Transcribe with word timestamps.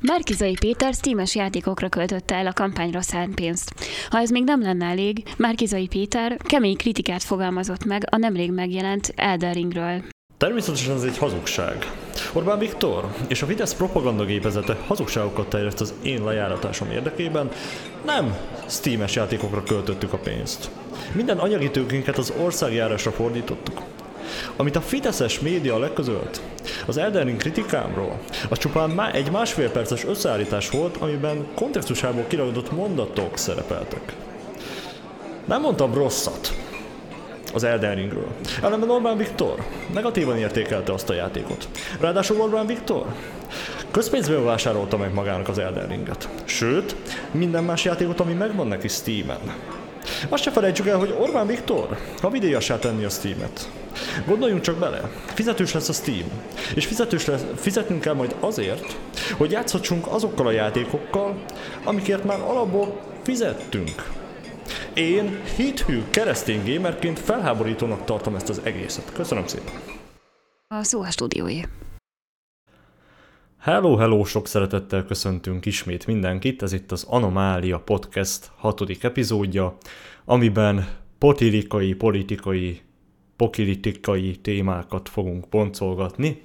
Márkizai 0.00 0.54
Péter 0.60 0.94
Steam-es 0.94 1.34
játékokra 1.34 1.88
költötte 1.88 2.34
el 2.34 2.46
a 2.46 2.52
kampányra 2.52 3.00
szánt 3.00 3.34
pénzt. 3.34 3.74
Ha 4.10 4.18
ez 4.18 4.30
még 4.30 4.44
nem 4.44 4.62
lenne 4.62 4.86
elég, 4.86 5.22
Márkizai 5.36 5.86
Péter 5.86 6.36
kemény 6.36 6.76
kritikát 6.76 7.22
fogalmazott 7.22 7.84
meg 7.84 8.02
a 8.10 8.16
nemrég 8.16 8.52
megjelent 8.52 9.12
Elden 9.16 9.52
Ringről. 9.52 10.02
Természetesen 10.36 10.94
ez 10.94 11.02
egy 11.02 11.18
hazugság. 11.18 11.92
Orbán 12.32 12.58
Viktor 12.58 13.14
és 13.28 13.42
a 13.42 13.46
Fidesz 13.46 13.74
propagandagépezete 13.74 14.76
hazugságokat 14.86 15.48
terjeszt 15.48 15.80
az 15.80 15.94
én 16.02 16.24
lejáratásom 16.24 16.90
érdekében, 16.90 17.50
nem 18.04 18.36
Steam-es 18.66 19.14
játékokra 19.14 19.62
költöttük 19.62 20.12
a 20.12 20.18
pénzt. 20.18 20.70
Minden 21.12 21.38
anyagi 21.38 21.70
tőkénket 21.70 22.18
az 22.18 22.32
országjárásra 22.40 23.10
fordítottuk. 23.10 23.82
Amit 24.56 24.76
a 24.76 24.80
Fideszes 24.80 25.40
média 25.40 25.78
leközölt, 25.78 26.40
az 26.86 26.96
Elden 26.96 27.24
Ring 27.24 27.38
kritikámról, 27.38 28.18
az 28.48 28.58
csupán 28.58 28.90
má 28.90 29.10
egy 29.10 29.30
másfél 29.30 29.70
perces 29.70 30.04
összeállítás 30.04 30.70
volt, 30.70 30.96
amiben 30.96 31.46
kontextusából 31.54 32.24
kiragadott 32.28 32.72
mondatok 32.72 33.38
szerepeltek. 33.38 34.14
Nem 35.44 35.60
mondtam 35.60 35.94
rosszat 35.94 36.54
az 37.54 37.64
Elden 37.64 37.94
Ringről. 37.94 38.28
Ellenben 38.62 38.90
Orbán 38.90 39.16
Viktor 39.16 39.64
negatívan 39.92 40.38
értékelte 40.38 40.92
azt 40.92 41.10
a 41.10 41.14
játékot. 41.14 41.68
Ráadásul 42.00 42.40
Orbán 42.40 42.66
Viktor 42.66 43.06
közpénzből 43.90 44.44
vásárolta 44.44 44.96
meg 44.96 45.14
magának 45.14 45.48
az 45.48 45.58
Elden 45.58 45.88
Ringet. 45.88 46.28
Sőt, 46.44 46.96
minden 47.30 47.64
más 47.64 47.84
játékot, 47.84 48.20
ami 48.20 48.32
megvan 48.32 48.66
neki 48.66 48.88
Steam-en. 48.88 49.54
Azt 50.28 50.42
se 50.42 50.50
felejtsük 50.50 50.86
el, 50.86 50.98
hogy 50.98 51.14
Orbán 51.18 51.46
Viktor 51.46 51.98
havidíjassá 52.20 52.78
tenni 52.78 53.04
a 53.04 53.08
Steam-et. 53.08 53.68
Gondoljunk 54.26 54.62
csak 54.62 54.78
bele, 54.78 55.10
fizetős 55.34 55.72
lesz 55.72 55.88
a 55.88 55.92
Steam, 55.92 56.28
és 56.74 56.86
fizetős 56.86 57.26
lesz, 57.26 57.44
fizetnünk 57.56 58.00
kell 58.00 58.14
majd 58.14 58.36
azért, 58.40 58.96
hogy 59.36 59.50
játszhatsunk 59.50 60.06
azokkal 60.06 60.46
a 60.46 60.50
játékokkal, 60.50 61.44
amikért 61.84 62.24
már 62.24 62.40
alapból 62.40 63.00
fizettünk. 63.22 64.10
Én 64.94 65.40
hithű 65.56 66.02
keresztény 66.10 66.74
gamerként 66.74 67.18
felháborítónak 67.18 68.04
tartom 68.04 68.34
ezt 68.34 68.48
az 68.48 68.60
egészet. 68.64 69.12
Köszönöm 69.12 69.46
szépen. 69.46 69.72
A 70.68 70.82
szó 70.82 71.02
a. 71.02 71.68
Hello, 73.60 73.96
hello, 73.96 74.24
sok 74.24 74.46
szeretettel 74.46 75.04
köszöntünk 75.04 75.66
ismét 75.66 76.06
mindenkit, 76.06 76.62
ez 76.62 76.72
itt 76.72 76.92
az 76.92 77.04
Anomália 77.08 77.78
Podcast 77.78 78.50
hatodik 78.56 79.04
epizódja, 79.04 79.76
amiben 80.24 80.88
potirikai, 81.18 81.94
politikai, 81.94 82.80
pokilitikai 83.38 84.36
témákat 84.36 85.08
fogunk 85.08 85.48
boncolgatni. 85.48 86.42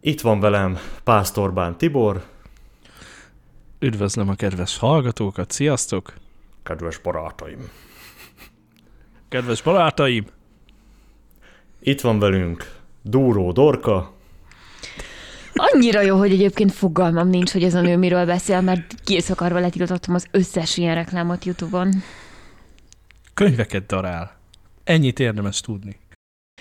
Itt 0.00 0.20
van 0.20 0.40
velem 0.40 0.78
Pásztorbán 1.04 1.78
Tibor. 1.78 2.24
Üdvözlöm 3.78 4.28
a 4.28 4.34
kedves 4.34 4.78
hallgatókat, 4.78 5.50
sziasztok! 5.50 6.14
Kedves 6.62 6.98
barátaim! 6.98 7.70
Kedves 9.28 9.62
barátaim! 9.62 10.26
Itt 11.80 12.00
van 12.00 12.18
velünk 12.18 12.76
Dúró 13.02 13.52
Dorka. 13.52 14.12
Annyira 15.54 16.00
jó, 16.00 16.16
hogy 16.16 16.32
egyébként 16.32 16.72
fogalmam 16.72 17.28
nincs, 17.28 17.52
hogy 17.52 17.64
ez 17.64 17.74
a 17.74 17.80
nő 17.80 17.96
miről 17.96 18.26
beszél, 18.26 18.60
mert 18.60 18.94
készakarva 19.04 19.58
letiltottam 19.58 20.14
az 20.14 20.26
összes 20.30 20.76
ilyen 20.76 20.94
reklámot 20.94 21.44
YouTube-on. 21.44 21.90
Könyveket 23.34 23.86
darál. 23.86 24.39
Ennyit 24.90 25.18
érdemes 25.18 25.60
tudni. 25.60 25.96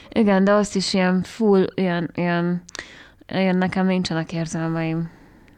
Igen, 0.09 0.43
de 0.43 0.51
azt 0.51 0.75
is 0.75 0.93
ilyen 0.93 1.23
full, 1.23 1.67
ilyen, 1.75 2.11
ilyen, 2.15 2.63
ilyen 3.27 3.57
nekem 3.57 3.85
nincsenek 3.85 4.33
érzelmeim. 4.33 5.09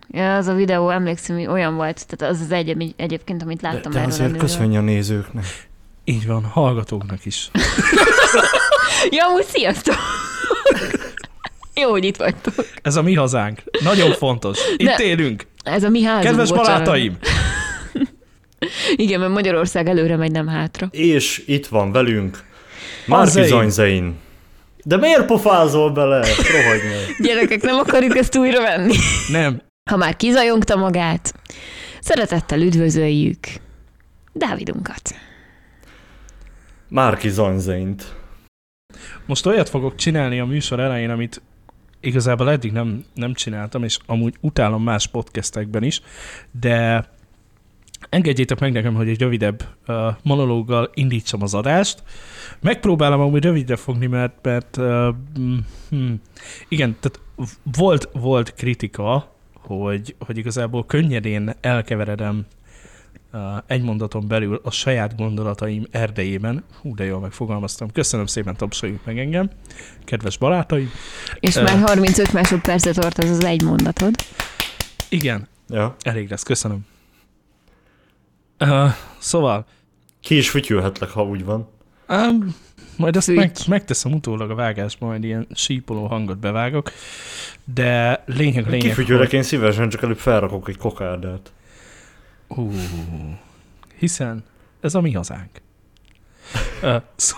Ja, 0.08 0.36
az 0.36 0.48
a 0.48 0.54
videó, 0.54 0.90
emlékszem, 0.90 1.36
hogy 1.36 1.46
olyan 1.46 1.76
volt, 1.76 2.06
tehát 2.08 2.34
az 2.36 2.42
az 2.42 2.52
egy, 2.52 2.70
ami- 2.70 2.94
egyébként, 2.98 3.42
amit 3.42 3.62
láttam 3.62 3.92
De, 3.92 4.00
de 4.00 4.06
azért 4.06 4.38
köszönj 4.38 4.78
a 4.78 4.82
nézőknek. 4.82 5.46
Így 6.04 6.28
van, 6.28 6.44
hallgatóknak 6.44 7.26
is. 7.26 7.50
Ja, 9.10 9.26
úgy 9.36 9.44
sziasztok! 9.46 9.96
Jó, 11.82 11.90
hogy 11.90 12.04
itt 12.06 12.18
vagytok. 12.18 12.54
Ez 12.82 12.96
a 12.96 13.02
mi 13.02 13.14
hazánk. 13.14 13.64
Nagyon 13.84 14.12
fontos. 14.12 14.60
Itt 14.78 14.88
De- 14.88 15.04
élünk. 15.04 15.46
Ez 15.64 15.84
a 15.84 15.90
mi 15.90 16.04
házunk, 16.04 16.24
Kedves 16.26 16.50
bocsánat. 16.50 16.68
barátaim! 16.68 17.18
Igen, 18.96 19.20
mert 19.20 19.32
Magyarország 19.32 19.88
előre 19.88 20.16
megy, 20.16 20.32
nem 20.32 20.48
hátra. 20.48 20.88
És 20.92 21.44
itt 21.48 21.68
van 21.68 21.92
velünk 21.92 22.50
Márki 23.06 23.32
Zein. 23.32 23.48
Zanyzein. 23.48 24.16
De 24.84 24.98
miért 24.98 25.26
pofázol 25.26 25.92
bele? 25.92 26.18
Rohagy 26.52 26.82
meg. 26.84 27.16
Gyerekek, 27.28 27.62
nem 27.62 27.76
akarjuk 27.78 28.18
ezt 28.18 28.38
újra 28.38 28.62
venni. 28.62 28.96
Nem, 29.32 29.62
Ha 29.90 29.98
már 29.98 30.16
kizajongta 30.16 30.76
magát, 30.76 31.34
szeretettel 32.00 32.62
üdvözöljük 32.62 33.38
Dávidunkat. 34.34 35.16
Márki 36.90 37.30
Zanyzeint. 37.30 38.16
most 39.26 39.46
olyat 39.46 39.70
fogok 39.70 39.96
csinálni 39.96 40.40
a 40.40 40.46
műsor 40.46 40.80
elején, 40.80 41.10
amit 41.10 41.42
igazából 42.00 42.52
eddig 42.52 42.72
nem, 42.72 43.06
nem 43.14 43.34
csináltam, 43.34 43.84
és 43.84 43.98
amúgy 44.06 44.36
utálom 44.40 44.84
más 44.84 45.08
podcastekben 45.08 45.84
is, 45.84 46.02
de 46.60 47.06
engedjétek 48.12 48.60
meg 48.60 48.72
nekem, 48.72 48.94
hogy 48.94 49.10
egy 49.10 49.20
rövidebb 49.20 49.64
uh, 49.88 49.96
monológgal 50.24 50.90
indítsam 50.94 51.42
az 51.42 51.54
adást. 51.54 52.04
Megpróbálom 52.60 53.20
amúgy 53.20 53.44
rövidre 53.44 53.76
fogni, 53.76 54.08
mert, 54.08 54.34
mert 54.42 54.78
uh, 54.78 55.16
hm, 55.90 56.14
igen, 56.68 56.96
tehát 57.00 57.20
volt, 57.78 58.10
volt 58.14 58.54
kritika, 58.54 59.36
hogy, 59.54 60.16
hogy 60.20 60.38
igazából 60.38 60.86
könnyedén 60.86 61.54
elkeveredem 61.62 62.46
uh, 63.34 63.42
egy 63.68 63.82
mondaton 63.82 64.28
belül 64.28 64.62
a 64.64 64.72
saját 64.72 65.16
gondolataim 65.16 65.86
erdejében. 65.92 66.64
Hú, 66.82 66.96
de 66.96 67.04
jól 67.06 67.20
megfogalmaztam. 67.20 67.92
Köszönöm 67.92 68.26
szépen, 68.26 68.56
tapsoljunk 68.56 69.06
meg 69.06 69.20
engem, 69.20 69.50
kedves 70.04 70.38
barátaim. 70.38 70.90
És 71.40 71.56
Ö. 71.56 71.62
már 71.62 71.80
35 71.80 72.34
másodpercet 72.34 72.96
tart 72.96 73.18
az 73.18 73.30
az 73.30 73.44
egy 73.44 73.64
mondatod. 73.64 74.16
Igen, 75.10 75.50
Ja. 75.68 75.96
elég 76.02 76.30
lesz, 76.30 76.44
köszönöm. 76.44 76.86
Uh, 78.62 78.94
szóval, 79.18 79.66
Ki 80.22 80.38
is 80.38 80.50
fütyülhetlek, 80.50 81.10
ha 81.10 81.24
úgy 81.24 81.46
van. 81.46 81.70
um, 82.10 82.56
majd 82.98 83.16
azt 83.16 83.28
meg, 83.28 83.56
megteszem 83.68 84.14
utólag 84.14 84.52
a 84.52 84.56
vágásban, 84.56 85.10
majd 85.10 85.24
ilyen 85.24 85.48
sípoló 85.54 86.06
hangot 86.06 86.38
bevágok, 86.38 86.92
de 87.64 88.24
lényeg, 88.26 88.66
lényeg, 88.66 88.88
Kifütyülek 88.88 89.34
én 89.34 89.44
szívesen, 89.44 89.90
csak 89.90 90.02
előbb 90.02 90.18
felrakok 90.18 90.68
egy 90.70 90.78
kokárdát. 90.78 91.52
Hú, 92.48 92.72
hiszen 93.98 94.44
ez 94.82 94.96
a 94.96 95.02
mi 95.02 95.12
hazánk. 95.12 95.50
Uh, 96.82 97.02
szó, 97.16 97.38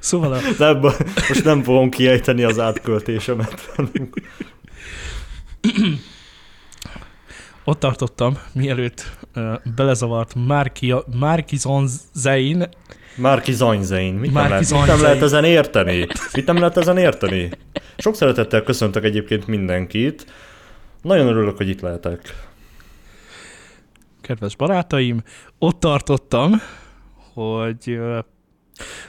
szóval 0.00 0.32
a, 0.32 0.38
ebben 0.62 0.92
most 1.28 1.44
nem 1.44 1.62
fogom 1.62 1.90
kiejteni 1.90 2.42
az 2.42 2.58
átköltésemet. 2.58 3.74
ott 7.64 7.78
tartottam, 7.78 8.38
mielőtt 8.52 9.16
uh, 9.36 9.54
belezavart 9.76 10.34
Márki, 10.46 10.94
Márki 11.18 11.56
Zonzein, 11.56 12.68
Márki 13.16 13.52
Zanyzein. 13.52 14.14
Mit, 14.14 14.32
nem 14.32 14.48
Márki 14.48 14.70
lehet, 14.72 14.86
mit 14.86 14.94
nem 14.94 15.02
lehet 15.02 15.22
ezen 15.22 15.44
érteni? 15.44 16.06
Mit 16.32 16.46
nem 16.46 16.58
lehet 16.58 16.76
ezen 16.76 16.98
érteni? 16.98 17.50
Sok 17.96 18.14
szeretettel 18.14 18.62
köszöntök 18.62 19.04
egyébként 19.04 19.46
mindenkit. 19.46 20.26
Nagyon 21.02 21.26
örülök, 21.26 21.56
hogy 21.56 21.68
itt 21.68 21.80
lehetek. 21.80 22.34
kedves 24.20 24.56
barátaim, 24.56 25.22
ott 25.58 25.80
tartottam, 25.80 26.60
hogy 27.32 27.98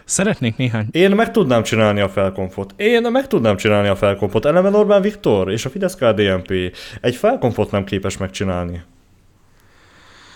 szeretnék 0.05 0.57
néhány 0.57 0.87
Én 0.91 1.11
meg 1.11 1.31
tudnám 1.31 1.63
csinálni 1.63 1.99
a 1.99 2.09
felkonfot. 2.09 2.73
Én 2.77 3.11
meg 3.11 3.27
tudnám 3.27 3.57
csinálni 3.57 3.87
a 3.87 3.95
felkonfot. 3.95 4.45
Ellenben 4.45 4.75
Orbán 4.75 5.01
Viktor 5.01 5.51
és 5.51 5.65
a 5.65 5.69
Fidesz 5.69 5.95
KDNP 5.95 6.53
egy 7.01 7.15
felkonfot 7.15 7.71
nem 7.71 7.83
képes 7.83 8.17
megcsinálni. 8.17 8.83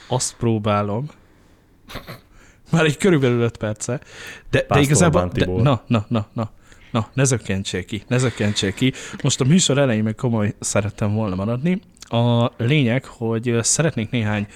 azt 0.08 0.36
próbálom, 0.36 1.10
már 2.72 2.86
egy 2.86 2.98
körülbelül 2.98 3.42
öt 3.42 3.58
perce, 3.58 3.92
de, 3.92 4.02
de 4.50 4.62
Pásztor 4.62 4.86
igazából, 4.86 5.22
Bán 5.22 5.32
de, 5.34 5.46
na, 5.46 5.84
na, 5.88 6.06
na, 6.08 6.28
na, 6.34 6.52
na, 6.92 7.08
ne 7.14 7.24
zökkentsék 7.24 7.86
ki, 7.86 8.04
ne 8.08 8.18
zökkentsék 8.18 8.74
ki. 8.74 8.94
Most 9.24 9.42
a 9.42 9.46
műsor 9.46 9.78
elején 9.78 10.04
meg 10.04 10.16
komoly 10.16 10.54
szerettem 10.60 11.14
volna 11.14 11.36
maradni. 11.36 11.82
A 12.02 12.52
lényeg, 12.58 13.06
hogy 13.06 13.58
szeretnék 13.62 14.10
néhány 14.10 14.48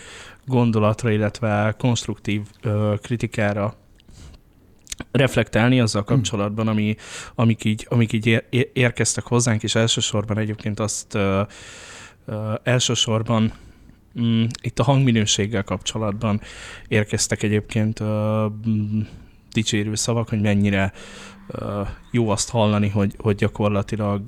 gondolatra, 0.45 1.11
illetve 1.11 1.75
konstruktív 1.77 2.41
ö, 2.61 2.93
kritikára 3.01 3.75
reflektálni 5.11 5.79
azzal 5.79 6.03
kapcsolatban, 6.03 6.67
ami, 6.67 6.95
amik 7.35 7.63
így, 7.63 7.85
amik 7.89 8.13
így 8.13 8.25
ér, 8.25 8.43
ér- 8.49 8.69
érkeztek 8.73 9.23
hozzánk, 9.23 9.63
és 9.63 9.75
elsősorban 9.75 10.37
egyébként 10.37 10.79
azt 10.79 11.15
ö, 11.15 11.41
ö, 12.25 12.53
elsősorban 12.63 13.53
mm, 14.21 14.43
itt 14.61 14.79
a 14.79 14.83
hangminőséggel 14.83 15.63
kapcsolatban 15.63 16.41
érkeztek 16.87 17.43
egyébként 17.43 17.99
ö, 17.99 18.45
mm, 18.67 18.99
dicsérő 19.51 19.95
szavak, 19.95 20.29
hogy 20.29 20.41
mennyire 20.41 20.93
jó 22.11 22.29
azt 22.29 22.49
hallani, 22.49 22.89
hogy, 22.89 23.13
hogy 23.17 23.35
gyakorlatilag 23.35 24.21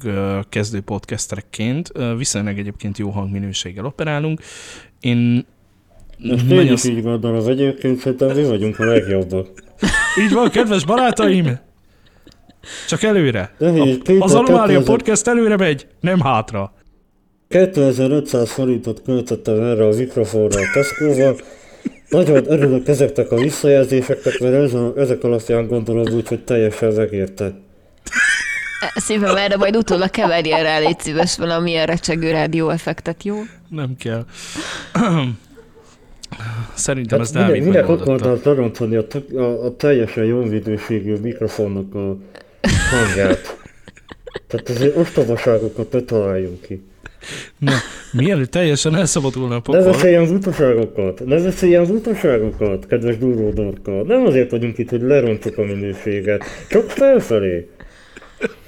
kezdő 0.50 0.82
podcasterekként 0.82 1.92
viszonylag 2.18 2.58
egyébként 2.58 2.98
jó 2.98 3.10
hangminőséggel 3.10 3.86
operálunk. 3.86 4.42
Én 5.00 5.46
ezt 6.24 6.86
is 6.86 6.92
így 6.92 7.02
gondolom, 7.02 7.48
egyébként 7.48 8.00
szerintem 8.00 8.36
mi 8.36 8.44
vagyunk 8.44 8.80
a 8.80 8.86
legjobbak. 8.86 9.64
Így 10.20 10.34
van, 10.34 10.50
kedves 10.50 10.86
barátaim! 10.86 11.60
Csak 12.88 13.04
előre. 13.04 13.54
A, 13.60 13.66
az 14.20 14.34
Anomália 14.34 14.78
2000... 14.78 14.84
Podcast 14.84 15.28
előre 15.28 15.58
megy, 15.58 15.88
nem 16.00 16.20
hátra. 16.20 16.74
2500 17.48 18.52
forintot 18.52 19.02
költöttem 19.02 19.62
erre 19.62 19.86
a 19.86 19.96
mikrofonra 19.96 20.60
a 20.60 20.64
Tesco-ba. 20.74 21.36
Nagyon 22.10 22.52
örülök 22.52 22.88
ezeknek 22.88 23.32
a 23.32 23.36
visszajelzéseknek, 23.36 24.40
mert 24.40 24.54
ez 24.54 24.74
a, 24.74 24.94
ezek 24.98 25.24
alapján 25.24 25.68
gondolom 25.68 26.14
úgy, 26.14 26.28
hogy 26.28 26.44
teljesen 26.44 26.94
megérte. 26.94 27.54
Szívem, 28.96 29.36
erre 29.36 29.58
majd 29.58 29.76
utólag 29.76 30.10
keverjen 30.10 30.64
rá, 30.64 30.80
légy 30.80 31.00
szíves 31.00 31.38
valamilyen 31.38 31.86
recsegő 31.86 32.32
rádióeffektet, 32.32 33.24
jó? 33.24 33.36
Nem 33.70 33.96
kell. 34.00 34.26
Szerintem 36.74 37.18
hát 37.18 37.28
ez 37.28 37.34
Dávid 37.34 37.64
Minek 37.64 37.90
akartál 37.90 38.40
tarontani 38.40 38.96
a, 38.96 39.06
a, 39.36 39.66
a 39.66 39.76
teljesen 39.76 40.24
jó 40.24 40.44
minőségű 40.44 41.16
mikrofonnak 41.16 41.96
a 41.96 42.18
hangját? 42.92 43.58
Tehát 44.48 44.70
azért 44.70 44.98
ostobaságokat 44.98 45.92
ne 45.92 46.00
találjunk 46.00 46.62
ki. 46.62 46.84
Na, 47.58 47.72
mielőtt 48.12 48.52
teljesen 48.52 48.96
elszabadulna 48.96 49.56
a 49.56 49.60
pokol... 49.60 49.82
Ne 49.82 49.92
beszéljen 49.92 50.22
az 50.22 50.32
utaságokat, 50.32 51.26
ne 51.26 51.42
beszéljen 51.42 51.82
az 51.82 51.90
utaságokat, 51.90 52.88
kedves 52.88 53.18
durvó 53.18 53.50
dorka. 53.50 54.04
Nem 54.04 54.26
azért 54.26 54.52
vagyunk 54.52 54.78
itt, 54.78 54.90
hogy 54.90 55.02
lerontsuk 55.02 55.58
a 55.58 55.64
minőséget, 55.64 56.44
csak 56.70 56.90
felfelé. 56.90 57.70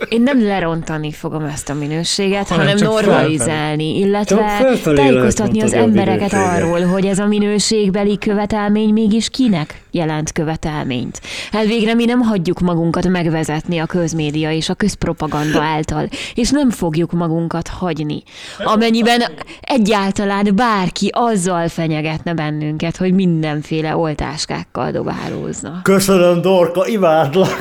Én 0.10 0.22
nem 0.22 0.44
lerontani 0.44 1.12
fogom 1.12 1.44
ezt 1.44 1.70
a 1.70 1.74
minőséget, 1.74 2.48
hanem, 2.48 2.66
hanem 2.66 2.84
normalizálni, 2.84 4.00
illetve 4.00 4.76
tájékoztatni 4.84 5.62
az 5.62 5.74
embereket 5.74 6.34
arról, 6.34 6.86
hogy 6.86 7.06
ez 7.06 7.20
a 7.20 7.26
minőségbeli 7.26 8.18
követelmény 8.18 8.94
mégis 8.94 9.30
kinek 9.30 9.82
jelent 9.92 10.32
követelményt. 10.32 11.22
Elvégre 11.52 11.94
mi 11.94 12.06
nem 12.06 12.20
hagyjuk 12.20 12.60
magunkat 12.60 13.08
megvezetni 13.08 13.78
a 13.78 13.86
közmédia 13.86 14.52
és 14.52 14.70
a 14.70 14.74
közpropaganda 14.74 15.62
által, 15.62 16.10
és 16.36 16.50
nem 16.50 16.70
fogjuk 16.70 17.12
magunkat 17.12 17.68
hagyni. 17.68 18.24
Amennyiben 18.60 19.24
egyáltalán 19.62 20.52
bárki 20.56 21.10
azzal 21.14 21.68
fenyegetne 21.68 22.34
bennünket, 22.34 22.98
hogy 22.98 23.14
mindenféle 23.14 23.96
oltáskákkal 23.96 24.92
dobálózna. 24.92 25.80
Köszönöm, 25.84 26.42
Dorka, 26.42 26.88
imádlak! 26.88 27.58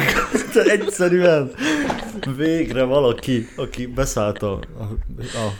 Egyszerűen 0.78 1.50
végre 2.36 2.82
valaki, 2.82 3.48
aki 3.56 3.86
beszállt 3.86 4.42
a, 4.42 4.52
a, 4.52 4.82
a 5.22 5.52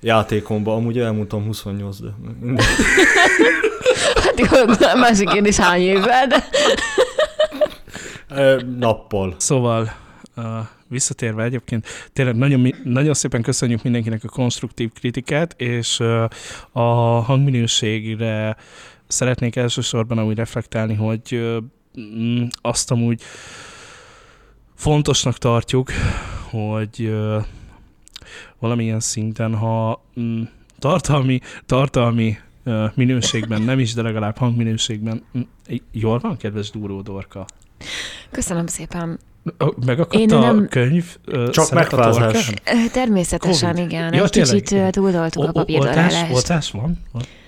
játékomba, 0.00 0.74
amúgy 0.74 0.98
elmondtam 0.98 1.44
28, 1.44 1.98
de... 2.00 2.08
hát 4.22 4.40
jó, 4.40 4.46
másik 5.00 5.28
kérdés 5.28 5.56
hány 5.56 5.80
évvel, 5.80 6.26
de... 6.26 6.44
Nappal. 8.78 9.34
Szóval, 9.38 9.92
uh, 10.36 10.44
visszatérve 10.88 11.42
egyébként, 11.42 11.86
tényleg 12.12 12.36
nagyon, 12.36 12.74
nagyon 12.84 13.14
szépen 13.14 13.42
köszönjük 13.42 13.82
mindenkinek 13.82 14.24
a 14.24 14.28
konstruktív 14.28 14.90
kritikát, 14.92 15.54
és 15.60 16.00
uh, 16.00 16.24
a 16.72 17.20
hangminőségre 17.20 18.56
szeretnék 19.06 19.56
elsősorban 19.56 20.24
úgy 20.24 20.36
reflektálni, 20.36 20.94
hogy 20.94 21.20
uh, 21.32 21.56
azt 22.60 22.90
amúgy 22.90 23.22
fontosnak 24.74 25.38
tartjuk, 25.38 25.90
hogy 26.50 27.14
valamilyen 28.58 29.00
szinten, 29.00 29.54
ha 29.54 30.04
mm, 30.20 30.42
tartalmi, 30.78 31.40
tartalmi 31.66 32.38
minőségben, 32.94 33.62
nem 33.62 33.78
is, 33.78 33.94
de 33.94 34.02
legalább 34.02 34.36
hangminőségben, 34.36 35.24
mm, 35.38 35.40
jól 35.92 36.18
van, 36.18 36.36
kedves 36.36 36.70
Dúró 36.70 37.00
Dorka? 37.00 37.46
Köszönöm 38.30 38.66
szépen. 38.66 39.18
Megakadt 39.86 40.14
Én 40.14 40.32
a 40.32 40.40
nem... 40.40 40.68
könyv? 40.68 41.16
Csak 41.50 41.70
megfázás. 41.70 42.52
Természetesen, 42.92 43.74
COVID. 43.74 43.90
igen. 43.90 44.14
Ja, 44.14 44.24
Egy 44.24 44.30
tényleg. 44.30 44.62
kicsit 44.62 44.90
túldoltuk 44.90 45.44
a 45.44 45.52
papírdarálást. 45.52 46.32
Oltás 46.32 46.70
van? 46.70 46.98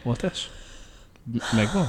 Oltás? 0.05 0.51
Megvan? 1.53 1.87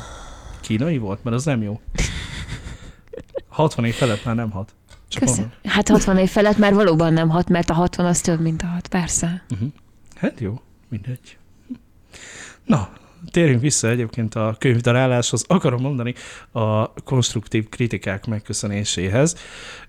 Kínai 0.62 0.98
volt? 0.98 1.24
Mert 1.24 1.36
az 1.36 1.46
nem 1.46 1.62
jó. 1.62 1.80
60 3.50 3.86
év 3.86 3.94
felett 3.94 4.26
már 4.26 4.36
nem 4.36 4.52
hat. 4.52 4.76
Köszönöm. 5.20 5.52
Hát 5.64 5.90
60 5.90 6.18
év 6.18 6.30
felett 6.30 6.58
már 6.58 6.74
valóban 6.74 7.14
nem 7.14 7.30
hat, 7.30 7.50
mert 7.50 7.70
a 7.70 7.74
60 7.74 8.06
az 8.06 8.22
több, 8.22 8.42
mint 8.42 8.62
a 8.62 8.66
6, 8.66 8.88
persze. 8.88 9.44
Uh-huh. 9.50 9.70
Hát 10.16 10.40
jó, 10.40 10.62
mindegy. 10.90 11.38
Na, 12.66 12.90
térjünk 13.32 13.62
vissza 13.62 13.90
egyébként 13.90 14.36
a 14.36 14.56
könyvdaráláshoz. 14.60 15.44
Akarom 15.48 15.82
mondani 15.82 16.14
a 16.52 16.94
konstruktív 16.94 17.70
kritikák 17.70 18.26
megköszönéséhez. 18.26 19.36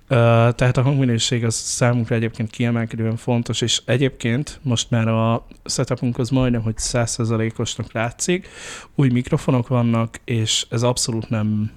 Tehát 0.08 0.76
a 0.76 0.82
hangminőség 0.82 1.44
az 1.44 1.54
számunkra 1.54 2.14
egyébként 2.14 2.50
kiemelkedően 2.50 3.16
fontos, 3.16 3.60
és 3.60 3.82
egyébként 3.84 4.60
most 4.62 4.90
már 4.90 5.08
a 5.08 5.46
setupunk 5.64 6.18
az 6.18 6.28
majdnem, 6.28 6.62
hogy 6.62 6.76
100%-osnak 6.78 7.92
látszik. 7.92 8.48
Új 8.94 9.08
mikrofonok 9.08 9.68
vannak, 9.68 10.20
és 10.24 10.66
ez 10.70 10.82
abszolút 10.82 11.28
nem 11.28 11.70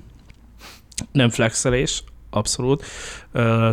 nem 1.12 1.30
flexelés, 1.30 2.04
abszolút. 2.32 2.86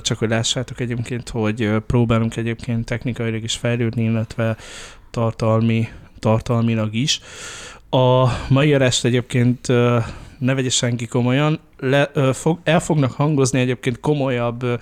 Csak 0.00 0.18
hogy 0.18 0.28
lássátok 0.28 0.80
egyébként, 0.80 1.28
hogy 1.28 1.70
próbálunk 1.86 2.36
egyébként 2.36 2.84
technikailag 2.84 3.42
is 3.42 3.54
fejlődni, 3.54 4.02
illetve 4.02 4.56
tartalmi, 5.10 5.88
tartalmilag 6.18 6.94
is. 6.94 7.20
A 7.90 8.26
mai 8.48 8.72
est 8.72 9.04
egyébként 9.04 9.66
ne 10.38 10.54
vegye 10.54 10.70
senki 10.70 11.06
komolyan, 11.06 11.58
le, 11.78 12.10
fog, 12.32 12.58
el 12.64 12.80
fognak 12.80 13.12
hangozni 13.12 13.60
egyébként 13.60 14.00
komolyabb 14.00 14.80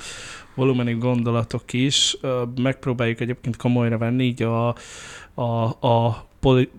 volumenű 0.54 0.98
gondolatok 0.98 1.72
is, 1.72 2.16
megpróbáljuk 2.62 3.20
egyébként 3.20 3.56
komolyra 3.56 3.98
venni 3.98 4.24
így 4.24 4.42
a, 4.42 4.74
a, 5.34 5.86
a 5.86 6.26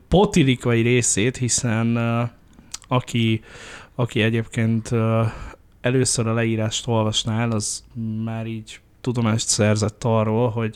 potilikai 0.08 0.82
részét, 0.82 1.38
hiszen 1.38 1.98
aki, 2.88 3.42
aki 3.96 4.22
egyébként 4.22 4.90
először 5.88 6.28
a 6.28 6.34
leírást 6.34 6.88
olvasnál, 6.88 7.52
az 7.52 7.84
már 8.24 8.46
így 8.46 8.80
tudomást 9.02 9.48
szerzett 9.48 10.04
arról, 10.04 10.50
hogy 10.50 10.76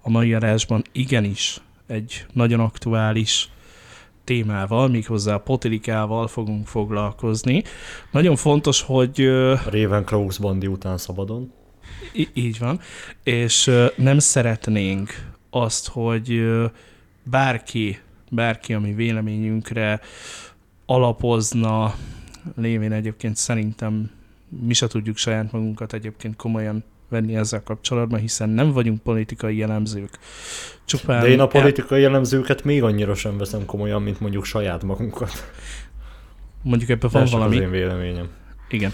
a 0.00 0.10
mai 0.10 0.34
adásban 0.34 0.82
igenis 0.92 1.60
egy 1.86 2.26
nagyon 2.32 2.60
aktuális 2.60 3.50
témával, 4.24 4.88
méghozzá 4.88 5.34
a 5.34 5.40
potilikával 5.40 6.26
fogunk 6.26 6.66
foglalkozni. 6.66 7.62
Nagyon 8.10 8.36
fontos, 8.36 8.82
hogy... 8.82 9.24
Raven 9.70 10.04
Bandi 10.40 10.66
után 10.66 10.98
szabadon. 10.98 11.52
Így 12.34 12.58
van. 12.58 12.80
És 13.22 13.70
nem 13.96 14.18
szeretnénk 14.18 15.10
azt, 15.50 15.88
hogy 15.88 16.42
bárki, 17.22 17.98
bárki, 18.30 18.74
ami 18.74 18.94
véleményünkre 18.94 20.00
alapozna, 20.86 21.94
lévén 22.56 22.92
egyébként 22.92 23.36
szerintem 23.36 24.10
mi 24.48 24.74
se 24.74 24.86
tudjuk 24.86 25.16
saját 25.16 25.52
magunkat 25.52 25.92
egyébként 25.92 26.36
komolyan 26.36 26.84
venni 27.08 27.36
ezzel 27.36 27.62
kapcsolatban, 27.62 28.20
hiszen 28.20 28.48
nem 28.48 28.72
vagyunk 28.72 29.02
politikai 29.02 29.56
jellemzők. 29.56 30.18
Csupán 30.84 31.20
De 31.20 31.28
én 31.28 31.40
a 31.40 31.46
politikai 31.46 32.00
jellemzőket 32.00 32.64
még 32.64 32.82
annyira 32.82 33.14
sem 33.14 33.38
veszem 33.38 33.64
komolyan, 33.64 34.02
mint 34.02 34.20
mondjuk 34.20 34.44
saját 34.44 34.82
magunkat. 34.82 35.52
Mondjuk 36.62 36.90
ebben 36.90 37.10
van 37.12 37.26
valami. 37.30 37.56
az 37.56 37.62
én 37.62 37.70
véleményem. 37.70 38.28
Igen. 38.68 38.92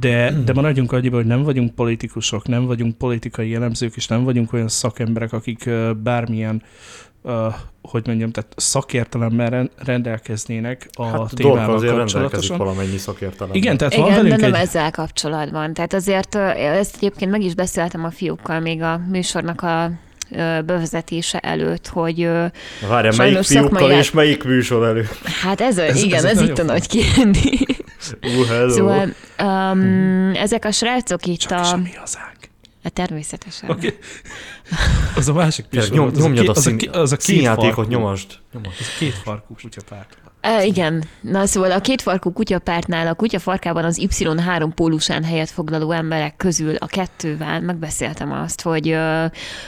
De, 0.00 0.32
de 0.44 0.52
maradjunk 0.52 0.92
annyiban, 0.92 1.18
hogy 1.18 1.28
nem 1.28 1.42
vagyunk 1.42 1.74
politikusok, 1.74 2.46
nem 2.48 2.64
vagyunk 2.64 2.98
politikai 2.98 3.48
jellemzők, 3.48 3.96
és 3.96 4.06
nem 4.06 4.24
vagyunk 4.24 4.52
olyan 4.52 4.68
szakemberek, 4.68 5.32
akik 5.32 5.70
bármilyen 6.02 6.62
uh, 7.24 7.54
hogy 7.82 8.06
mondjam, 8.06 8.30
tehát 8.30 8.52
szakértelemmel 8.56 9.70
rendelkeznének 9.76 10.88
a 10.92 11.04
hát 11.04 11.34
témával 11.34 11.74
azért 11.74 11.94
kapcsolatosan. 11.94 12.58
valamennyi 12.58 12.96
szakértelem. 12.96 13.54
Igen, 13.54 13.76
tehát 13.76 13.92
Igen, 13.92 14.04
van 14.04 14.14
velünk 14.14 14.34
de 14.34 14.40
nem 14.40 14.54
egy... 14.54 14.60
ezzel 14.60 14.90
kapcsolatban. 14.90 15.74
Tehát 15.74 15.94
azért 15.94 16.34
ezt 16.34 16.96
egyébként 16.96 17.30
meg 17.30 17.42
is 17.42 17.54
beszéltem 17.54 18.04
a 18.04 18.10
fiúkkal 18.10 18.60
még 18.60 18.82
a 18.82 19.00
műsornak 19.10 19.60
a 19.60 19.90
bevezetése 20.66 21.38
előtt, 21.38 21.88
hogy 21.88 22.28
Várja, 22.88 23.12
melyik 23.16 23.42
fiúkkal 23.42 23.78
szakmai... 23.78 23.96
és 23.96 24.10
melyik 24.10 24.44
műsor 24.44 24.84
előtt? 24.84 25.18
Hát 25.42 25.60
ez, 25.60 25.78
ez 25.78 26.02
igen, 26.02 26.24
ez, 26.24 26.24
ez 26.24 26.40
itt 26.40 26.58
a 26.58 26.62
nagy 26.62 26.86
kérdés. 26.88 27.64
Uh, 28.22 28.46
hello. 28.48 28.68
Szóval 28.68 29.08
um, 29.42 30.32
ezek 30.34 30.64
a 30.64 30.70
srácok 30.70 31.26
itt 31.26 31.38
Csak 31.38 31.64
a... 31.64 31.76
mi 31.76 31.92
hazánk. 31.92 32.52
Hát 32.84 32.92
természetesen. 32.92 33.70
Okay. 33.70 33.94
Az 35.16 35.28
a 35.28 35.32
másik. 35.32 35.66
Nyom, 35.90 36.08
nyomjad 36.08 36.48
az 36.48 36.56
a, 36.56 36.60
szín, 36.60 36.90
az 36.92 37.12
a, 37.12 37.16
két 37.16 37.24
színjátékot, 37.24 37.88
nyomast. 37.88 38.40
nyomast. 38.52 38.80
Az 38.80 38.86
a 38.86 38.98
két 38.98 39.14
farkú 39.14 39.54
kutyapárt. 39.54 40.18
E, 40.40 40.64
igen. 40.64 41.04
Na 41.20 41.46
szóval 41.46 41.70
a 41.70 41.80
két 41.80 42.02
farkú 42.02 42.32
kutyapártnál 42.32 43.06
a 43.06 43.14
kutyafarkában 43.14 43.84
az 43.84 44.00
Y3 44.02 44.68
pólusán 44.74 45.24
helyet 45.24 45.50
foglaló 45.50 45.90
emberek 45.90 46.36
közül 46.36 46.74
a 46.74 46.86
kettővel 46.86 47.60
megbeszéltem 47.60 48.32
azt, 48.32 48.62
hogy 48.62 48.88
uh, 48.88 49.24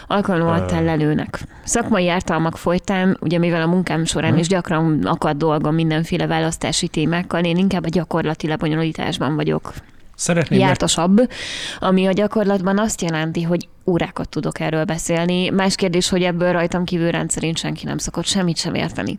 alkalmattán 0.06 0.84
lelőnek. 0.84 1.42
Szakmai 1.64 2.08
ártalmak 2.08 2.56
folytán, 2.56 3.16
ugye 3.20 3.38
mivel 3.38 3.62
a 3.62 3.66
munkám 3.66 4.04
során 4.04 4.30
hmm. 4.30 4.38
is 4.38 4.48
gyakran 4.48 5.04
akad 5.04 5.36
dolgom 5.36 5.74
mindenféle 5.74 6.26
választási 6.26 6.88
témákkal, 6.88 7.44
én 7.44 7.56
inkább 7.56 7.84
a 7.84 7.88
gyakorlati 7.88 8.46
lebonyolításban 8.46 9.34
vagyok 9.34 9.72
Szeretném 10.16 10.60
jártasabb, 10.60 11.16
meg... 11.16 11.30
ami 11.78 12.06
a 12.06 12.12
gyakorlatban 12.12 12.78
azt 12.78 13.00
jelenti, 13.00 13.42
hogy 13.42 13.68
órákat 13.86 14.28
tudok 14.28 14.60
erről 14.60 14.84
beszélni. 14.84 15.48
Más 15.48 15.74
kérdés, 15.74 16.08
hogy 16.08 16.22
ebből 16.22 16.52
rajtam 16.52 16.84
kívül 16.84 17.10
rendszerint 17.10 17.58
senki 17.58 17.84
nem 17.84 17.98
szokott 17.98 18.24
semmit 18.24 18.56
sem 18.56 18.74
érteni. 18.74 19.18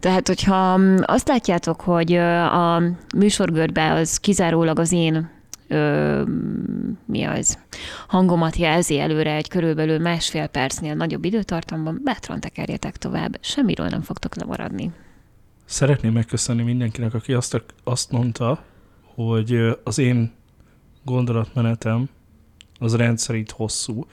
Tehát, 0.00 0.26
hogyha 0.26 0.76
mm, 0.76 0.96
azt 1.02 1.28
látjátok, 1.28 1.80
hogy 1.80 2.12
a 2.14 2.82
műsorgörbe 3.16 3.92
az 3.92 4.16
kizárólag 4.16 4.78
az 4.78 4.92
én 4.92 5.30
ö, 5.68 6.22
mi 7.04 7.22
az, 7.24 7.58
hangomat 8.08 8.56
jelzi 8.56 8.98
előre 8.98 9.34
egy 9.34 9.48
körülbelül 9.48 9.98
másfél 9.98 10.46
percnél 10.46 10.94
nagyobb 10.94 11.24
időtartamban, 11.24 12.00
bátran 12.04 12.40
tekerjetek 12.40 12.96
tovább, 12.96 13.38
semmiről 13.40 13.86
nem 13.86 14.02
fogtok 14.02 14.36
lemaradni. 14.36 14.90
Szeretném 15.64 16.12
megköszönni 16.12 16.62
mindenkinek, 16.62 17.14
aki 17.14 17.32
azt, 17.32 17.62
azt 17.84 18.10
mondta, 18.10 18.64
hogy 19.14 19.78
az 19.84 19.98
én 19.98 20.32
gondolatmenetem 21.04 22.08
az 22.78 22.96
rendszerint 22.96 23.50
hosszú, 23.50 24.06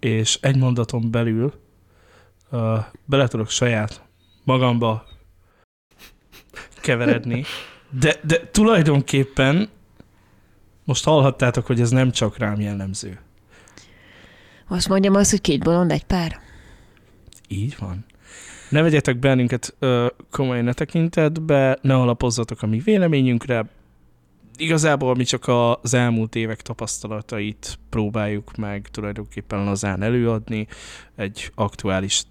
és 0.00 0.38
egy 0.40 0.56
mondaton 0.56 1.10
belül 1.10 1.52
uh, 2.50 2.84
bele 3.04 3.28
tudok 3.28 3.50
saját 3.50 4.02
magamba 4.44 5.06
keveredni, 6.80 7.44
de, 7.90 8.20
de 8.22 8.48
tulajdonképpen 8.50 9.68
most 10.84 11.04
hallhattátok, 11.04 11.66
hogy 11.66 11.80
ez 11.80 11.90
nem 11.90 12.10
csak 12.10 12.38
rám 12.38 12.60
jellemző. 12.60 13.20
Most 14.68 14.88
mondjam 14.88 15.14
azt, 15.14 15.30
hogy 15.30 15.40
két 15.40 15.62
bolond 15.62 15.90
egy 15.90 16.04
pár? 16.04 16.40
Így 17.48 17.76
van. 17.78 18.04
Ne 18.70 18.82
vegyetek 18.82 19.18
bennünket 19.18 19.74
ö, 19.78 20.06
komolyan 20.30 20.64
ne 20.64 20.72
tekintetbe, 20.72 21.78
ne 21.82 21.94
alapozzatok 21.94 22.62
a 22.62 22.66
mi 22.66 22.78
véleményünkre, 22.78 23.66
igazából 24.56 25.14
mi 25.14 25.24
csak 25.24 25.44
az 25.82 25.94
elmúlt 25.94 26.34
évek 26.34 26.62
tapasztalatait 26.62 27.78
próbáljuk 27.90 28.56
meg 28.56 28.88
tulajdonképpen 28.90 29.64
lazán 29.64 30.02
előadni 30.02 30.66
egy 31.16 31.50
aktuális 31.54 32.22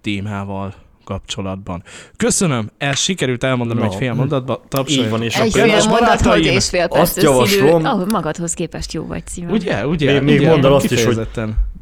témával 0.00 0.74
kapcsolatban. 1.04 1.82
Köszönöm, 2.16 2.70
el 2.78 2.94
sikerült 2.94 3.44
elmondanom 3.44 3.84
no. 3.84 3.90
egy 3.90 3.96
fél 3.96 4.14
mondatba. 4.14 4.62
Így 4.86 5.10
van, 5.10 5.22
és 5.22 5.36
egy 5.36 5.52
fél 5.52 5.86
mondathoz 5.88 6.46
és 6.46 6.68
fél 6.68 6.88
perc 6.88 7.00
azt 7.00 7.22
javaslom. 7.22 7.80
Idő, 7.80 7.88
oh, 7.88 8.06
magadhoz 8.06 8.54
képest 8.54 8.92
jó 8.92 9.06
vagy, 9.06 9.26
Szíven. 9.26 9.50
Ugye, 9.50 9.86
ugye? 9.86 10.20
Még, 10.20 10.38
még 10.38 10.48
mondd 10.48 10.64
azt 10.64 10.90
is, 10.90 11.04
hogy, 11.04 11.20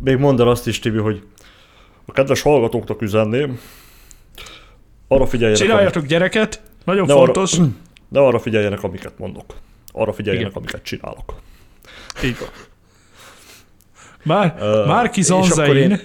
még 0.05 0.17
mondd 0.17 0.41
azt 0.41 0.67
is, 0.67 0.79
Tibi, 0.79 0.99
hogy 0.99 1.23
a 2.07 2.13
kedves 2.13 2.43
hallgatóknak 2.43 3.03
üzenném, 3.03 3.59
arra 5.09 5.27
figyeljenek. 5.27 5.63
Csináljatok 5.63 5.97
amit... 5.97 6.09
gyereket, 6.09 6.63
nagyon 6.85 7.07
de 7.07 7.13
fontos. 7.13 7.53
Arra, 7.59 7.69
de 8.09 8.21
arra 8.21 8.39
figyeljenek, 8.39 8.83
amiket 8.83 9.19
mondok 9.19 9.55
arra 9.97 10.13
figyeljenek, 10.13 10.51
Igen. 10.51 10.63
amiket 10.63 10.83
csinálok. 10.83 11.35
Így 12.25 12.37
van. 12.39 12.49
Már, 14.23 14.55
uh, 14.61 14.87
Márki 14.87 15.23
Zanzain. 15.23 15.91
És, 15.91 16.01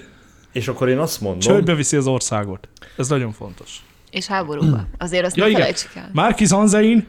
és 0.52 0.68
akkor 0.68 0.88
én 0.88 0.98
azt 0.98 1.20
mondom... 1.20 1.40
Csődbe 1.40 1.74
viszi 1.74 1.96
az 1.96 2.06
országot. 2.06 2.68
Ez 2.96 3.08
nagyon 3.08 3.32
fontos. 3.32 3.76
És 4.10 4.26
háborúba. 4.26 4.86
Azért 4.98 5.26
azt 5.26 5.36
ja, 5.36 5.46
ne 5.46 5.52
felejtsük 5.52 5.94
el. 5.94 6.10
Márki 6.12 6.44
Zanzain 6.44 7.06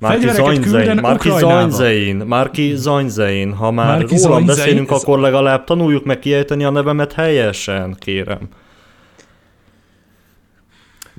Márki 0.00 0.28
Zanyzein, 0.28 0.94
Márki 1.00 1.30
Zanyzein, 1.30 2.16
Márki 2.16 2.76
Zanyzein. 2.76 3.52
Ha 3.52 3.70
már 3.70 3.86
Márki 3.86 4.16
rólam 4.16 4.30
Zanyzein, 4.30 4.46
beszélünk, 4.46 4.90
ez... 4.90 5.02
akkor 5.02 5.18
legalább 5.18 5.64
tanuljuk 5.64 6.04
meg 6.04 6.18
kiejteni 6.18 6.64
a 6.64 6.70
nevemet 6.70 7.12
helyesen, 7.12 7.96
kérem. 7.98 8.48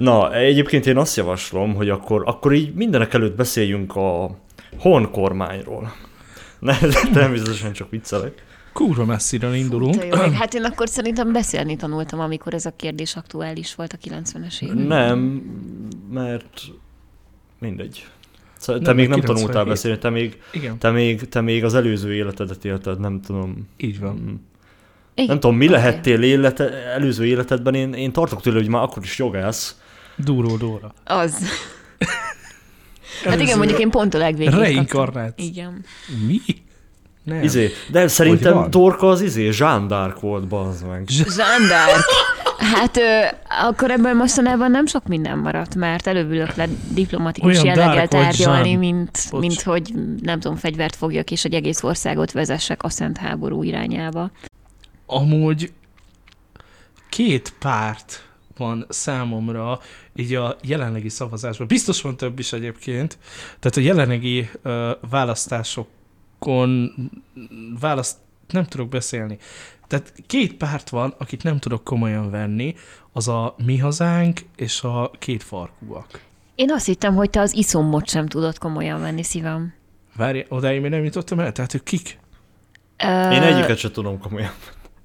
Na, 0.02 0.34
egyébként 0.34 0.86
én 0.86 0.98
azt 0.98 1.16
javaslom, 1.16 1.76
hogy 1.76 1.90
akkor, 1.90 2.24
akkor 2.26 2.54
így 2.54 2.74
mindenek 2.74 3.14
előtt 3.14 3.36
beszéljünk 3.36 3.96
a 3.96 4.38
Hon 4.80 5.12
kormányról. 5.12 5.94
Ne, 6.60 6.78
természetesen 7.14 7.74
csak 7.74 7.90
viccelek. 7.90 8.44
Kurva 8.74 9.06
messzire 9.06 9.56
indulunk. 9.56 10.04
Jó, 10.04 10.18
hát 10.18 10.54
én 10.54 10.64
akkor 10.64 10.90
szerintem 10.90 11.32
beszélni 11.32 11.76
tanultam, 11.76 12.20
amikor 12.20 12.54
ez 12.54 12.66
a 12.66 12.74
kérdés 12.76 13.16
aktuális 13.16 13.76
volt 13.76 13.94
a 13.94 14.10
90-es 14.10 14.62
években. 14.62 14.86
Nem, 14.86 15.20
mert 16.12 16.62
mindegy. 17.60 18.08
Te 18.66 18.72
nem, 18.80 18.96
még 18.96 19.08
nem 19.08 19.20
97. 19.20 19.26
tanultál 19.26 19.66
beszélni, 19.66 19.98
te 19.98 20.10
még, 20.10 20.42
Igen. 20.52 20.78
Te, 20.78 20.92
még, 20.92 21.30
te 21.30 21.42
még 21.42 21.64
az 21.64 21.74
előző 21.74 22.14
életedet 22.14 22.66
élted, 22.66 23.00
nem 23.00 23.22
tudom. 23.22 23.68
Így 23.78 24.00
van. 24.00 24.14
Mm. 24.14 24.34
Igen. 25.14 25.30
Nem 25.30 25.40
tudom, 25.40 25.56
mi 25.56 25.68
okay. 25.68 25.78
lehettél 25.78 26.22
élete, 26.22 26.70
előző 26.72 27.26
életedben, 27.26 27.74
én, 27.74 27.94
én 27.94 28.12
tartok 28.12 28.42
tőle, 28.42 28.58
hogy 28.58 28.70
már 28.70 28.84
akkor 28.84 29.04
is 29.04 29.18
jogász, 29.18 29.81
Duró 30.16 30.58
Dóra. 30.58 30.94
Az. 31.04 31.34
hát 33.26 33.40
igen, 33.40 33.58
mondjuk 33.58 33.80
én 33.80 33.90
pont 33.90 34.14
a 34.14 34.18
legvégén 34.18 34.60
Reinkarnát. 34.60 35.40
Igen. 35.40 35.86
Mi? 36.28 36.40
Nem. 37.24 37.44
Izé, 37.44 37.72
de 37.92 38.08
szerintem 38.08 38.70
Torka 38.70 39.10
az 39.10 39.22
izé, 39.22 39.50
Jean 39.58 39.88
d'Arc 39.88 40.20
volt, 40.20 40.48
bazd 40.48 40.88
meg. 40.88 41.04
Jean 41.10 41.62
d'Arc. 41.62 42.06
Hát 42.58 42.98
ö, 42.98 43.20
akkor 43.66 43.92
ebből 43.92 44.14
mostanában 44.14 44.72
nem 44.72 44.86
sok 44.86 45.08
minden 45.08 45.38
maradt, 45.38 45.76
mert 45.76 46.08
előbülök 46.08 46.56
le 46.56 46.68
diplomatikus 46.94 47.62
Olyan 47.62 47.66
jelleggel 47.66 48.08
tárgyalni, 48.08 48.76
mint, 48.76 49.32
mint 49.32 49.62
hogy 49.62 49.94
nem 50.22 50.40
tudom, 50.40 50.58
fegyvert 50.58 50.96
fogjak, 50.96 51.32
és 51.32 51.46
egy 51.46 51.54
egész 51.54 51.84
országot 51.84 52.32
vezessek 52.32 52.84
a 52.84 52.90
Szent 52.90 53.18
Háború 53.18 53.64
irányába. 53.64 54.32
Amúgy 55.06 55.72
két 57.10 57.54
párt 57.60 58.24
van 58.62 58.86
számomra 58.90 59.80
így 60.16 60.36
a 60.36 60.56
jelenlegi 60.64 61.10
szavazásban. 61.10 61.68
Biztos 61.68 62.02
van 62.02 62.18
több 62.18 62.40
is 62.40 62.54
egyébként. 62.54 63.18
Tehát 63.60 63.78
a 63.78 63.80
jelenlegi 63.80 64.50
uh, 64.64 64.90
választásokon 65.10 66.94
választ 67.80 68.18
nem 68.48 68.66
tudok 68.66 68.90
beszélni. 68.90 69.38
Tehát 69.88 70.14
két 70.28 70.54
párt 70.54 70.90
van, 70.90 71.14
akit 71.18 71.44
nem 71.44 71.60
tudok 71.60 71.84
komolyan 71.84 72.30
venni, 72.30 72.76
az 73.12 73.28
a 73.28 73.56
Mi 73.66 73.78
Hazánk 73.78 74.40
és 74.56 74.84
a 74.84 75.12
két 75.20 75.44
farkúak. 75.44 76.22
Én 76.56 76.72
azt 76.72 76.86
hittem, 76.86 77.16
hogy 77.16 77.30
te 77.30 77.40
az 77.40 77.54
iszomot 77.54 78.10
sem 78.10 78.28
tudod 78.28 78.58
komolyan 78.58 79.02
venni, 79.02 79.24
szívem. 79.24 79.74
Várj, 80.16 80.46
odáig 80.50 80.82
még 80.82 80.92
nem 80.92 81.04
jutottam 81.04 81.40
el? 81.40 81.52
Tehát 81.52 81.74
ők 81.74 81.84
kik? 81.84 82.20
Uh... 83.04 83.34
Én 83.34 83.42
egyiket 83.42 83.78
sem 83.78 83.92
tudom 83.92 84.20
komolyan 84.20 84.52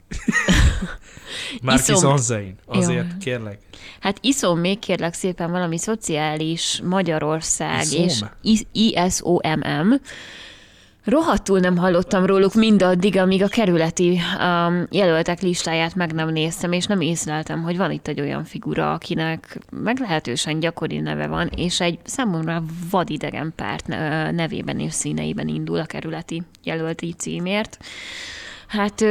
Márki 1.62 1.94
Zanzain, 1.94 2.54
azért 2.66 3.06
Jó. 3.10 3.16
kérlek. 3.20 3.58
Hát 4.00 4.18
iszom 4.20 4.58
még 4.58 4.78
kérlek 4.78 5.14
szépen 5.14 5.50
valami 5.50 5.78
szociális 5.78 6.80
Magyarország 6.84 7.82
iszom. 7.82 8.28
és 8.42 8.62
ISOMM. 8.72 10.00
Rohadtul 11.04 11.60
nem 11.60 11.76
hallottam 11.76 12.24
róluk 12.24 12.54
mindaddig, 12.54 13.16
amíg 13.16 13.42
a 13.42 13.48
kerületi 13.48 14.20
um, 14.40 14.86
jelöltek 14.90 15.40
listáját 15.40 15.94
meg 15.94 16.12
nem 16.12 16.28
néztem, 16.28 16.72
és 16.72 16.86
nem 16.86 17.00
észleltem, 17.00 17.62
hogy 17.62 17.76
van 17.76 17.90
itt 17.90 18.08
egy 18.08 18.20
olyan 18.20 18.44
figura, 18.44 18.92
akinek 18.92 19.58
meglehetősen 19.70 20.60
gyakori 20.60 20.98
neve 20.98 21.26
van, 21.26 21.50
és 21.56 21.80
egy 21.80 21.98
számomra 22.04 22.62
vadidegen 22.90 23.52
párt 23.56 23.86
nevében 24.32 24.80
és 24.80 24.92
színeiben 24.92 25.48
indul 25.48 25.78
a 25.78 25.84
kerületi 25.84 26.42
jelölti 26.62 27.14
címért. 27.18 27.78
Hát 28.66 29.04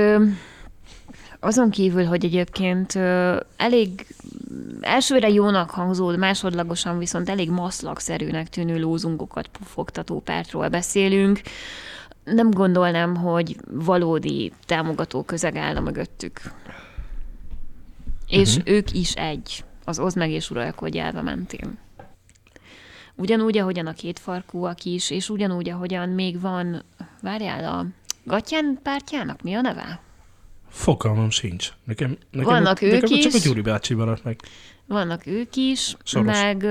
azon 1.45 1.69
kívül, 1.69 2.05
hogy 2.05 2.25
egyébként 2.25 2.95
elég 3.57 4.07
elsőre 4.81 5.29
jónak 5.29 5.69
hangzó, 5.69 6.17
másodlagosan 6.17 6.97
viszont 6.97 7.29
elég 7.29 7.49
maszlagszerűnek 7.49 8.49
tűnő 8.49 8.79
lózungokat 8.79 9.47
pufogtató 9.47 10.19
pártról 10.19 10.69
beszélünk, 10.69 11.41
nem 12.23 12.51
gondolnám, 12.51 13.15
hogy 13.15 13.55
valódi 13.71 14.51
támogató 14.65 15.23
közeg 15.23 15.55
állna 15.55 15.79
mögöttük. 15.79 16.41
És 18.27 18.55
uh-huh. 18.55 18.73
ők 18.73 18.91
is 18.91 19.13
egy, 19.13 19.63
az 19.83 19.99
oszd 19.99 20.17
meg 20.17 20.29
és 20.31 20.49
uralkodj 20.49 20.99
elve 20.99 21.21
mentén. 21.21 21.77
Ugyanúgy, 23.15 23.57
ahogyan 23.57 23.87
a 23.87 23.93
két 23.93 24.19
farkúak 24.19 24.83
is, 24.83 25.09
és 25.09 25.29
ugyanúgy, 25.29 25.69
ahogyan 25.69 26.09
még 26.09 26.41
van, 26.41 26.83
várjál, 27.21 27.63
a 27.63 27.85
Gatyán 28.23 28.79
pártjának 28.83 29.41
mi 29.41 29.53
a 29.53 29.61
neve? 29.61 30.04
Fogalmam 30.75 31.29
sincs. 31.29 31.71
Nekem, 31.83 32.17
nekem, 32.31 32.49
Vannak 32.49 32.81
nekem 32.81 32.95
ők 32.95 33.09
is. 33.09 33.23
Csak 33.23 33.33
a 33.33 33.37
Gyuri 33.43 33.61
bácsi 33.61 33.93
maradt 33.93 34.23
meg. 34.23 34.39
Vannak 34.85 35.25
ők 35.25 35.55
is, 35.55 35.95
Soros. 36.03 36.41
meg 36.41 36.63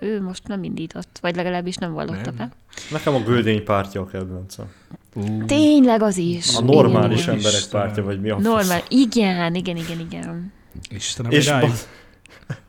ő 0.00 0.22
most 0.22 0.46
nem 0.46 0.64
indított, 0.64 1.18
vagy 1.20 1.36
legalábbis 1.36 1.76
nem 1.76 1.92
vallotta 1.92 2.30
be. 2.30 2.52
Nekem 2.90 3.14
a 3.14 3.20
Göldény 3.20 3.64
pártja 3.64 4.00
a 4.00 4.06
kedvencem. 4.06 4.72
Uh. 5.14 5.44
Tényleg 5.44 6.02
az 6.02 6.16
is. 6.16 6.56
A 6.56 6.60
normális 6.60 7.22
igen, 7.22 7.34
emberek 7.34 7.60
Istenem. 7.60 7.86
pártja, 7.86 8.04
vagy 8.04 8.20
mi 8.20 8.30
a 8.30 8.38
Normál, 8.38 8.82
igen, 8.88 9.54
igen, 9.54 9.76
igen, 9.76 9.98
igen. 9.98 10.52
Istenem, 10.90 11.30
és 11.30 11.46
rájuk 11.46 11.74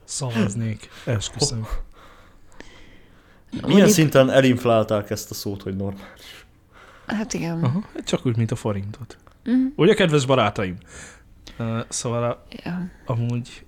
szavaznék, 0.04 0.90
esküszöm. 1.06 1.68
Milyen 3.52 3.70
Mondjuk... 3.70 3.90
szinten 3.90 4.30
elinflálták 4.30 5.10
ezt 5.10 5.32
a 5.32 5.34
szót, 5.34 5.62
hogy 5.62 5.76
normális? 5.76 6.46
Hát 7.08 7.34
igen. 7.34 7.64
Aha, 7.64 7.84
csak 8.04 8.26
úgy, 8.26 8.38
mint 8.38 8.52
a 8.52 8.56
forintot. 8.56 9.18
Mm. 9.50 9.66
Ugye, 9.76 9.94
kedves 9.94 10.26
barátaim? 10.26 10.78
Uh, 11.60 11.80
szóval 11.90 12.24
a, 12.24 12.46
ja. 12.64 12.90
amúgy 13.06 13.66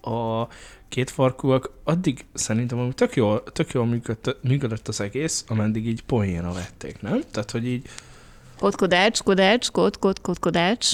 a 0.00 0.46
két 0.88 1.10
farkúak 1.10 1.70
addig 1.84 2.24
szerintem 2.34 2.78
amúgy 2.78 2.94
tök 2.94 3.16
jól, 3.16 3.42
tök 3.42 3.72
jól 3.72 3.86
működött, 3.86 4.42
működött 4.42 4.88
az 4.88 5.00
egész, 5.00 5.44
ameddig 5.48 5.86
így 5.86 6.02
poénra 6.02 6.52
vették, 6.52 7.02
nem? 7.02 7.20
Tehát, 7.30 7.50
hogy 7.50 7.66
így... 7.66 7.88
Kotkodács, 8.58 9.22
kodács, 9.22 9.70
kod, 9.70 9.98
kod, 9.98 10.20
kod, 10.20 10.38
kodács. 10.38 10.92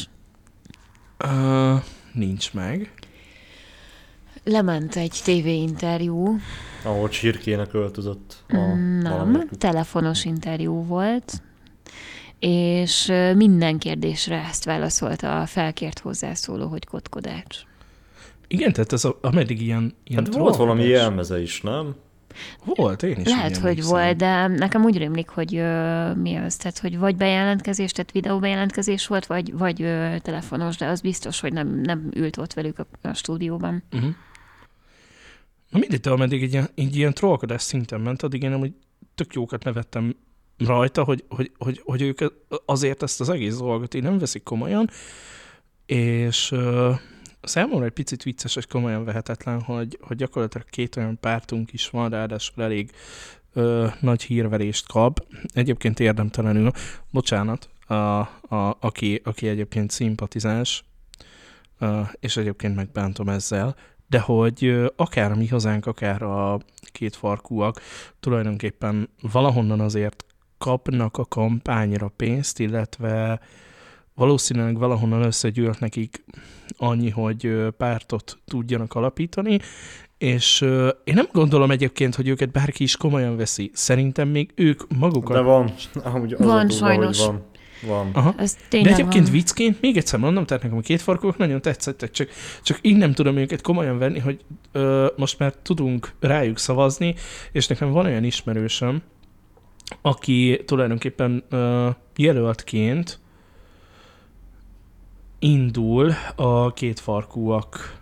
Uh, 1.24 1.82
nincs 2.12 2.52
meg. 2.52 2.92
Lement 4.44 4.96
egy 4.96 5.20
tévéinterjú. 5.24 6.38
Ahol 6.84 7.08
csirkének 7.08 7.74
öltözött. 7.74 8.44
A 8.48 8.56
Nem, 9.02 9.48
telefonos 9.58 10.24
interjú 10.24 10.84
volt 10.84 11.42
és 12.40 13.12
minden 13.36 13.78
kérdésre 13.78 14.44
ezt 14.48 14.64
válaszolta 14.64 15.40
a 15.40 15.46
felkért 15.46 15.98
hozzászóló, 15.98 16.66
hogy 16.66 16.86
kotkodács. 16.86 17.58
Igen, 18.48 18.72
tehát 18.72 18.92
ez 18.92 19.04
a, 19.04 19.18
ameddig 19.20 19.62
ilyen, 19.62 19.94
ilyen 20.04 20.24
hát 20.24 20.34
volt 20.34 20.56
valami 20.56 20.84
jelmeze 20.84 21.42
is, 21.42 21.60
nem? 21.60 21.94
Volt, 22.64 23.02
én 23.02 23.20
is 23.20 23.28
Lehet, 23.28 23.56
hogy 23.56 23.82
volt, 23.82 24.16
de 24.16 24.46
nekem 24.46 24.84
úgy 24.84 24.96
rémlik, 24.96 25.28
hogy 25.28 25.56
ö, 25.56 26.14
mi 26.14 26.36
az, 26.36 26.56
tehát 26.56 26.78
hogy 26.78 26.98
vagy 26.98 27.16
bejelentkezés, 27.16 27.92
tehát 27.92 28.12
videóbejelentkezés 28.12 29.06
volt, 29.06 29.26
vagy, 29.26 29.52
vagy 29.58 29.82
ö, 29.82 30.14
telefonos, 30.18 30.76
de 30.76 30.86
az 30.86 31.00
biztos, 31.00 31.40
hogy 31.40 31.52
nem, 31.52 31.80
nem 31.80 32.10
ült 32.14 32.36
ott 32.36 32.52
velük 32.52 32.78
a, 32.78 32.86
a 33.02 33.12
stúdióban. 33.12 33.82
Uh-huh. 33.92 34.10
Na 35.70 35.78
mindig, 35.78 36.06
ameddig 36.06 36.42
egy 36.42 36.52
ilyen, 36.52 36.68
egy 36.74 36.96
ilyen 36.96 37.14
trollkodás 37.14 37.62
szinten 37.62 38.00
ment, 38.00 38.22
addig 38.22 38.42
én 38.42 38.52
amúgy 38.52 38.72
tök 39.14 39.34
jókat 39.34 39.64
nevettem 39.64 40.16
rajta, 40.66 41.04
hogy, 41.04 41.24
hogy, 41.28 41.52
hogy, 41.58 41.80
hogy 41.84 42.02
ők 42.02 42.18
azért 42.64 43.02
ezt 43.02 43.20
az 43.20 43.28
egész 43.28 43.56
dolgot 43.56 43.94
így 43.94 44.02
nem 44.02 44.18
veszik 44.18 44.42
komolyan, 44.42 44.90
és 45.86 46.50
uh, 46.50 46.94
számomra 47.42 47.84
egy 47.84 47.92
picit 47.92 48.22
vicces 48.22 48.56
és 48.56 48.66
komolyan 48.66 49.04
vehetetlen, 49.04 49.60
hogy, 49.60 49.98
hogy 50.00 50.16
gyakorlatilag 50.16 50.66
két 50.68 50.96
olyan 50.96 51.18
pártunk 51.20 51.72
is 51.72 51.88
van, 51.88 52.10
ráadásul 52.10 52.62
elég 52.62 52.90
ö, 53.52 53.86
nagy 54.00 54.22
hírverést 54.22 54.88
kap. 54.88 55.26
Egyébként 55.54 56.00
érdemtelenül, 56.00 56.70
bocsánat, 57.10 57.68
a, 57.86 57.94
a, 57.94 58.76
aki, 58.80 59.20
aki 59.24 59.48
egyébként 59.48 59.90
szimpatizáns, 59.90 60.84
ö, 61.78 62.00
és 62.20 62.36
egyébként 62.36 62.74
megbántom 62.74 63.28
ezzel, 63.28 63.76
de 64.06 64.20
hogy 64.20 64.64
ö, 64.64 64.86
akár 64.96 65.32
a 65.32 65.36
mi 65.36 65.46
hazánk, 65.46 65.86
akár 65.86 66.22
a 66.22 66.60
két 66.92 67.16
farkúak 67.16 67.80
tulajdonképpen 68.20 69.08
valahonnan 69.20 69.80
azért 69.80 70.24
kapnak 70.60 71.16
a 71.16 71.24
kampányra 71.24 72.12
pénzt, 72.16 72.58
illetve 72.58 73.40
valószínűleg 74.14 74.78
valahonnan 74.78 75.22
összegyűlt 75.22 75.80
nekik 75.80 76.24
annyi, 76.76 77.10
hogy 77.10 77.66
pártot 77.76 78.38
tudjanak 78.44 78.94
alapítani, 78.94 79.58
és 80.18 80.60
én 81.04 81.14
nem 81.14 81.28
gondolom 81.32 81.70
egyébként, 81.70 82.14
hogy 82.14 82.28
őket 82.28 82.50
bárki 82.50 82.82
is 82.82 82.96
komolyan 82.96 83.36
veszi. 83.36 83.70
Szerintem 83.74 84.28
még 84.28 84.50
ők 84.54 84.82
magukat... 84.98 85.36
De 85.36 85.42
van. 85.42 85.72
Amúgy 86.02 86.32
az 86.32 86.38
van, 86.46 86.66
durva, 86.66 86.86
sajnos. 86.86 87.18
Van. 87.18 87.42
Van. 87.86 88.10
Aha. 88.12 88.34
Ez 88.36 88.56
De 88.70 88.78
egyébként 88.78 89.24
van. 89.24 89.32
viccként, 89.32 89.80
még 89.80 89.96
egyszer 89.96 90.18
mondom, 90.18 90.46
tehát 90.46 90.62
nekem 90.62 90.78
a 90.78 90.80
két 90.80 91.00
farkók 91.00 91.36
nagyon 91.36 91.60
tetszettek, 91.60 92.10
csak, 92.10 92.28
csak 92.62 92.78
így 92.82 92.96
nem 92.96 93.12
tudom 93.12 93.36
őket 93.36 93.60
komolyan 93.60 93.98
venni, 93.98 94.18
hogy 94.18 94.44
ö, 94.72 95.06
most 95.16 95.38
már 95.38 95.54
tudunk 95.62 96.12
rájuk 96.20 96.58
szavazni, 96.58 97.14
és 97.52 97.66
nekem 97.66 97.90
van 97.90 98.06
olyan 98.06 98.24
ismerősöm, 98.24 99.02
aki 100.00 100.62
tulajdonképpen 100.64 101.44
ö, 101.48 101.88
jelöltként 102.16 103.18
indul 105.38 106.12
a 106.36 106.72
két 106.72 107.00
farkúak 107.00 107.98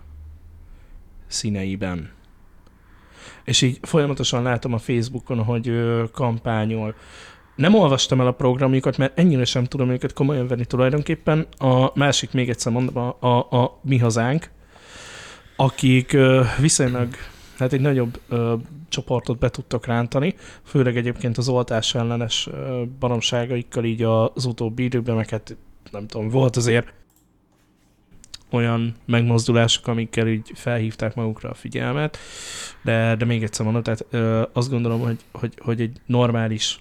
színeiben. 1.26 2.10
És 3.44 3.62
így 3.62 3.78
folyamatosan 3.82 4.42
látom 4.42 4.72
a 4.72 4.78
Facebookon, 4.78 5.44
hogy 5.44 5.68
ö, 5.68 6.04
kampányol. 6.12 6.94
Nem 7.56 7.74
olvastam 7.74 8.20
el 8.20 8.26
a 8.26 8.32
programjukat, 8.32 8.96
mert 8.96 9.18
ennyire 9.18 9.44
sem 9.44 9.64
tudom 9.64 9.90
őket 9.90 10.12
komolyan 10.12 10.46
venni 10.46 10.64
tulajdonképpen. 10.64 11.46
A 11.58 11.98
másik, 11.98 12.32
még 12.32 12.48
egyszer 12.48 12.72
mondom, 12.72 12.96
a, 12.96 13.26
a, 13.26 13.62
a 13.62 13.78
Mi 13.82 13.98
Hazánk, 13.98 14.50
akik 15.56 16.12
ö, 16.12 16.42
viszonylag 16.60 17.08
hát 17.58 17.72
egy 17.72 17.80
nagyobb 17.80 18.20
csoportot 18.88 19.38
be 19.38 19.48
tudtak 19.48 19.86
rántani, 19.86 20.34
főleg 20.62 20.96
egyébként 20.96 21.38
az 21.38 21.48
oltás 21.48 21.94
ellenes 21.94 22.48
baromságaikkal 22.98 23.84
így 23.84 24.02
az 24.02 24.44
utóbbi 24.44 24.82
időben, 24.82 25.16
meg 25.16 25.28
hát 25.28 25.56
nem 25.90 26.06
tudom, 26.06 26.28
volt 26.28 26.56
azért 26.56 26.92
olyan 28.50 28.94
megmozdulások, 29.04 29.86
amikkel 29.86 30.28
így 30.28 30.50
felhívták 30.54 31.14
magukra 31.14 31.50
a 31.50 31.54
figyelmet, 31.54 32.18
de, 32.82 33.16
de 33.16 33.24
még 33.24 33.42
egyszer 33.42 33.64
mondom, 33.64 33.82
tehát 33.82 34.06
ö, 34.10 34.42
azt 34.52 34.70
gondolom, 34.70 35.00
hogy, 35.00 35.18
hogy, 35.32 35.54
hogy 35.58 35.80
egy 35.80 36.00
normális 36.06 36.80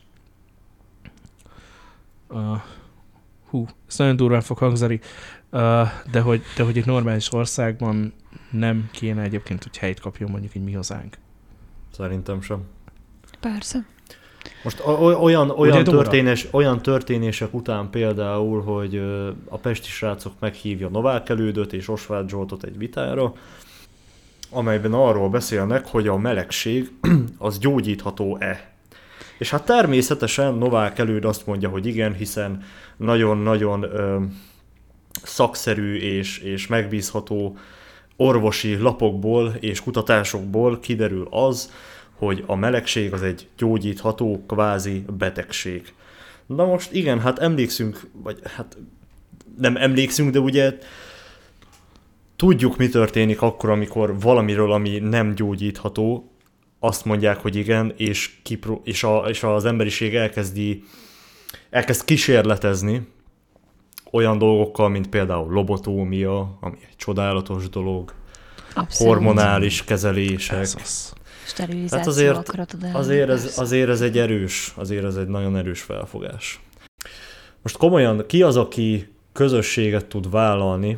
uh, 2.27 2.61
hú, 3.49 3.65
ez 3.87 3.97
nagyon 3.97 4.15
durván 4.15 4.41
fog 4.41 4.57
hangzani, 4.57 4.99
uh, 5.51 5.87
de, 6.11 6.21
hogy, 6.21 6.41
de 6.55 6.63
hogy 6.63 6.77
egy 6.77 6.85
normális 6.85 7.33
országban 7.33 8.13
nem 8.51 8.89
kéne 8.91 9.21
egyébként, 9.21 9.63
hogy 9.63 9.77
helyt 9.77 9.99
kapjon 9.99 10.29
mondjuk 10.29 10.55
egy 10.55 10.63
mi 10.63 10.73
hazánk. 10.73 11.17
Szerintem 11.97 12.41
sem. 12.41 12.62
Persze. 13.39 13.86
Most 14.63 14.83
olyan, 15.21 15.49
olyan, 15.49 15.83
történés, 15.83 16.47
olyan 16.51 16.81
történések 16.81 17.53
után 17.53 17.89
például, 17.89 18.62
hogy 18.62 18.95
a 19.45 19.57
pesti 19.57 19.89
srácok 19.89 20.33
meghívja 20.39 20.89
Novák 20.89 21.29
elődöt 21.29 21.73
és 21.73 21.88
Osváth 21.88 22.29
Zsoltot 22.29 22.63
egy 22.63 22.77
vitára, 22.77 23.33
amelyben 24.49 24.93
arról 24.93 25.29
beszélnek, 25.29 25.88
hogy 25.88 26.07
a 26.07 26.17
melegség 26.17 26.91
az 27.38 27.60
gyógyítható-e. 27.60 28.71
És 29.38 29.49
hát 29.49 29.65
természetesen 29.65 30.53
Novák 30.53 30.99
előd 30.99 31.25
azt 31.25 31.45
mondja, 31.45 31.69
hogy 31.69 31.86
igen, 31.86 32.13
hiszen 32.13 32.63
nagyon-nagyon 32.97 33.83
ö, 33.83 34.23
szakszerű 35.23 35.95
és, 35.95 36.39
és 36.39 36.67
megbízható 36.67 37.57
orvosi 38.17 38.77
lapokból 38.77 39.56
és 39.60 39.82
kutatásokból 39.82 40.80
kiderül 40.80 41.27
az, 41.30 41.71
hogy 42.15 42.43
a 42.45 42.56
melegség 42.56 43.13
az 43.13 43.23
egy 43.23 43.47
gyógyítható 43.58 44.43
kvázi 44.47 45.06
betegség. 45.17 45.93
Na 46.45 46.65
most 46.65 46.91
igen, 46.91 47.19
hát 47.19 47.39
emlékszünk, 47.39 48.01
vagy 48.12 48.39
hát 48.43 48.77
nem 49.58 49.77
emlékszünk, 49.77 50.32
de 50.32 50.39
ugye 50.39 50.77
tudjuk, 52.36 52.77
mi 52.77 52.89
történik 52.89 53.41
akkor, 53.41 53.69
amikor 53.69 54.19
valamiről, 54.19 54.71
ami 54.71 54.99
nem 54.99 55.36
gyógyítható, 55.36 56.32
azt 56.80 57.06
mondják, 57.06 57.38
hogy 57.38 57.56
igen, 57.56 57.93
és, 57.97 58.39
kipro- 58.43 58.88
és, 58.88 59.03
a, 59.03 59.25
és 59.30 59.43
az 59.43 59.65
emberiség 59.65 60.15
elkezdi 60.15 60.84
elkezd 61.69 62.06
kísérletezni 62.06 63.08
olyan 64.11 64.37
dolgokkal, 64.37 64.89
mint 64.89 65.09
például 65.09 65.53
lobotómia, 65.53 66.57
ami 66.61 66.77
egy 66.81 66.95
csodálatos 66.95 67.69
dolog, 67.69 68.13
Abszolút. 68.73 69.13
hormonális 69.13 69.83
kezelések. 69.83 70.59
Ez 70.59 70.75
az. 70.81 71.13
Tehát 71.89 72.07
azért, 72.07 72.51
azért, 72.93 73.29
ez, 73.29 73.57
azért 73.57 73.89
ez 73.89 74.01
egy 74.01 74.17
erős, 74.17 74.73
azért 74.75 75.03
ez 75.03 75.15
egy 75.15 75.27
nagyon 75.27 75.57
erős 75.57 75.81
felfogás. 75.81 76.59
Most 77.61 77.77
komolyan, 77.77 78.23
ki 78.27 78.41
az, 78.41 78.57
aki 78.57 79.13
közösséget 79.33 80.05
tud 80.05 80.29
vállalni 80.29 80.97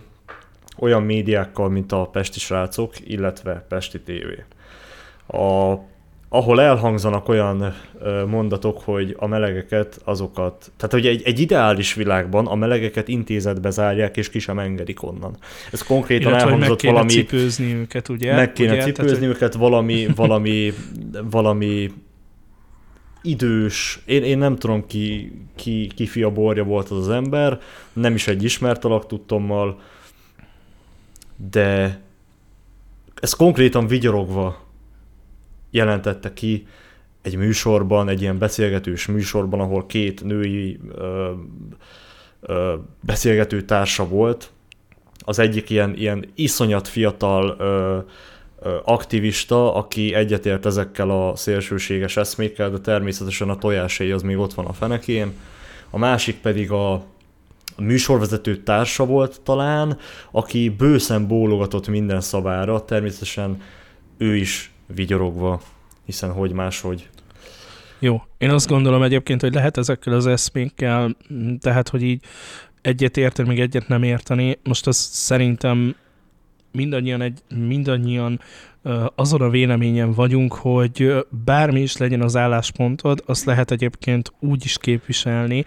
olyan 0.77 1.03
médiákkal, 1.03 1.69
mint 1.69 1.91
a 1.91 2.05
Pesti 2.05 2.39
srácok, 2.39 2.93
illetve 3.09 3.65
Pesti 3.69 4.01
TV? 4.01 4.41
A 5.35 5.79
ahol 6.29 6.61
elhangzanak 6.61 7.27
olyan 7.27 7.75
mondatok, 8.27 8.81
hogy 8.81 9.15
a 9.19 9.27
melegeket 9.27 10.01
azokat, 10.03 10.71
tehát 10.77 10.91
hogy 10.91 11.07
egy, 11.07 11.21
egy 11.25 11.39
ideális 11.39 11.93
világban 11.93 12.47
a 12.47 12.55
melegeket 12.55 13.07
intézetbe 13.07 13.69
zárják, 13.69 14.17
és 14.17 14.29
ki 14.29 14.39
sem 14.39 14.59
engedik 14.59 15.03
onnan. 15.03 15.37
Ez 15.71 15.81
konkrétan 15.81 16.31
Illetve, 16.31 16.45
elhangzott 16.45 16.69
meg 16.69 16.77
kéne 16.77 16.93
valami... 16.93 17.11
cipőzni 17.11 17.73
őket, 17.73 18.09
ugye? 18.09 18.35
Meg 18.35 18.53
kéne 18.53 18.71
ugye? 18.71 18.83
cipőzni 18.83 19.19
tehát, 19.19 19.35
őket, 19.35 19.53
valami, 19.53 20.07
valami, 20.15 20.73
valami 21.29 21.91
idős, 23.21 23.99
én, 24.05 24.23
én 24.23 24.37
nem 24.37 24.55
tudom 24.55 24.85
ki, 24.87 25.31
ki, 25.55 25.91
ki 25.95 26.05
fia 26.05 26.29
borja 26.29 26.63
volt 26.63 26.89
az 26.89 26.97
az 26.97 27.09
ember, 27.09 27.59
nem 27.93 28.15
is 28.15 28.27
egy 28.27 28.43
ismert 28.43 28.85
alak 28.85 29.07
tudtommal, 29.07 29.79
de 31.51 32.01
ez 33.21 33.33
konkrétan 33.33 33.87
vigyorogva 33.87 34.67
jelentette 35.71 36.33
ki 36.33 36.67
egy 37.21 37.35
műsorban, 37.35 38.09
egy 38.09 38.21
ilyen 38.21 38.37
beszélgetős 38.37 39.05
műsorban, 39.05 39.59
ahol 39.59 39.85
két 39.85 40.23
női 40.23 40.79
ö, 40.91 41.31
ö, 42.41 42.75
beszélgető 43.01 43.61
társa 43.61 44.07
volt. 44.07 44.51
Az 45.19 45.39
egyik 45.39 45.69
ilyen, 45.69 45.95
ilyen 45.95 46.25
iszonyat 46.35 46.87
fiatal 46.87 47.55
ö, 47.59 47.97
aktivista, 48.83 49.73
aki 49.73 50.13
egyetért 50.13 50.65
ezekkel 50.65 51.09
a 51.09 51.35
szélsőséges 51.35 52.17
eszmékkel, 52.17 52.69
de 52.69 52.79
természetesen 52.79 53.49
a 53.49 53.57
tojáséj 53.57 54.11
az 54.11 54.21
még 54.21 54.37
ott 54.37 54.53
van 54.53 54.65
a 54.65 54.73
fenekén. 54.73 55.31
A 55.89 55.97
másik 55.97 56.39
pedig 56.41 56.71
a 56.71 57.03
műsorvezető 57.77 58.57
társa 58.57 59.05
volt 59.05 59.41
talán, 59.41 59.97
aki 60.31 60.69
bőszen 60.69 61.27
bólogatott 61.27 61.87
minden 61.87 62.21
szavára, 62.21 62.85
természetesen 62.85 63.61
ő 64.17 64.35
is 64.35 64.71
vigyorogva, 64.93 65.61
hiszen 66.05 66.31
hogy 66.31 66.51
máshogy. 66.51 67.09
Jó, 67.99 68.21
én 68.37 68.49
azt 68.49 68.67
gondolom 68.67 69.03
egyébként, 69.03 69.41
hogy 69.41 69.53
lehet 69.53 69.77
ezekkel 69.77 70.13
az 70.13 70.27
eszmékkel, 70.27 71.15
tehát 71.59 71.89
hogy 71.89 72.03
így 72.03 72.23
egyet 72.81 73.17
érteni, 73.17 73.47
még 73.47 73.59
egyet 73.59 73.87
nem 73.87 74.03
érteni. 74.03 74.59
Most 74.63 74.87
az 74.87 74.97
szerintem 74.97 75.95
mindannyian, 76.71 77.21
egy, 77.21 77.39
mindannyian 77.67 78.39
azon 79.15 79.41
a 79.41 79.49
véleményen 79.49 80.13
vagyunk, 80.13 80.53
hogy 80.53 81.25
bármi 81.45 81.81
is 81.81 81.97
legyen 81.97 82.21
az 82.21 82.35
álláspontod, 82.35 83.23
azt 83.25 83.45
lehet 83.45 83.71
egyébként 83.71 84.33
úgy 84.39 84.65
is 84.65 84.77
képviselni, 84.77 85.65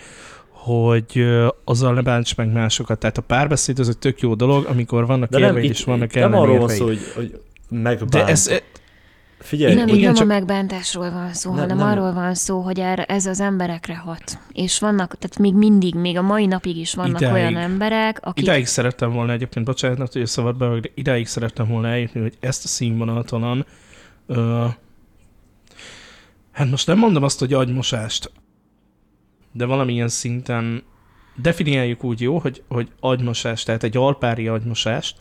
hogy 0.48 1.26
azzal 1.64 1.94
ne 1.94 2.00
bánts 2.00 2.36
meg 2.36 2.52
másokat. 2.52 2.98
Tehát 2.98 3.18
a 3.18 3.22
párbeszéd 3.22 3.78
az 3.78 3.88
egy 3.88 3.98
tök 3.98 4.20
jó 4.20 4.34
dolog, 4.34 4.66
amikor 4.66 5.06
vannak 5.06 5.38
érveid 5.38 5.70
és 5.70 5.84
vannak 5.84 6.14
ellenérveid. 6.14 6.48
Nem 6.48 6.56
arról 6.56 6.66
van 6.66 6.76
szó, 6.76 6.86
hogy, 6.86 7.00
hogy 7.14 7.40
megbánt. 7.68 8.10
De 8.10 8.26
ez, 8.26 8.62
Figyelj, 9.42 9.74
nem, 9.74 9.88
igen, 9.88 10.00
nem 10.00 10.14
csak... 10.14 10.24
a 10.24 10.26
megbántásról 10.26 11.10
van 11.10 11.32
szó, 11.32 11.50
nem, 11.50 11.60
hanem 11.60 11.76
nem. 11.76 11.86
arról 11.86 12.12
van 12.12 12.34
szó, 12.34 12.60
hogy 12.60 12.80
erre, 12.80 13.04
ez 13.04 13.26
az 13.26 13.40
emberekre 13.40 13.96
hat. 13.96 14.38
És 14.52 14.78
vannak, 14.78 15.18
tehát 15.18 15.38
még 15.38 15.54
mindig, 15.54 15.94
még 15.94 16.16
a 16.16 16.22
mai 16.22 16.46
napig 16.46 16.76
is 16.76 16.94
vannak 16.94 17.20
ideig, 17.20 17.34
olyan 17.34 17.56
emberek, 17.56 18.18
akik... 18.22 18.44
Idáig 18.44 18.66
szerettem 18.66 19.12
volna 19.12 19.32
egyébként, 19.32 19.64
bocsánat, 19.64 20.12
hogy 20.12 20.26
szabad 20.26 20.56
be, 20.56 20.80
de 20.80 20.90
idáig 20.94 21.26
szerettem 21.26 21.68
volna 21.68 21.88
eljutni, 21.88 22.20
hogy 22.20 22.36
ezt 22.40 22.64
a 22.64 22.68
színvonaton 22.68 23.66
uh, 24.26 24.64
hát 26.52 26.70
most 26.70 26.86
nem 26.86 26.98
mondom 26.98 27.22
azt, 27.22 27.38
hogy 27.38 27.52
agymosást, 27.52 28.32
de 29.52 29.64
valamilyen 29.64 30.08
szinten 30.08 30.82
definiáljuk 31.36 32.04
úgy 32.04 32.20
jó, 32.20 32.38
hogy, 32.38 32.62
hogy 32.68 32.88
agymosást, 33.00 33.66
tehát 33.66 33.82
egy 33.82 33.96
alpári 33.96 34.48
agymosást, 34.48 35.16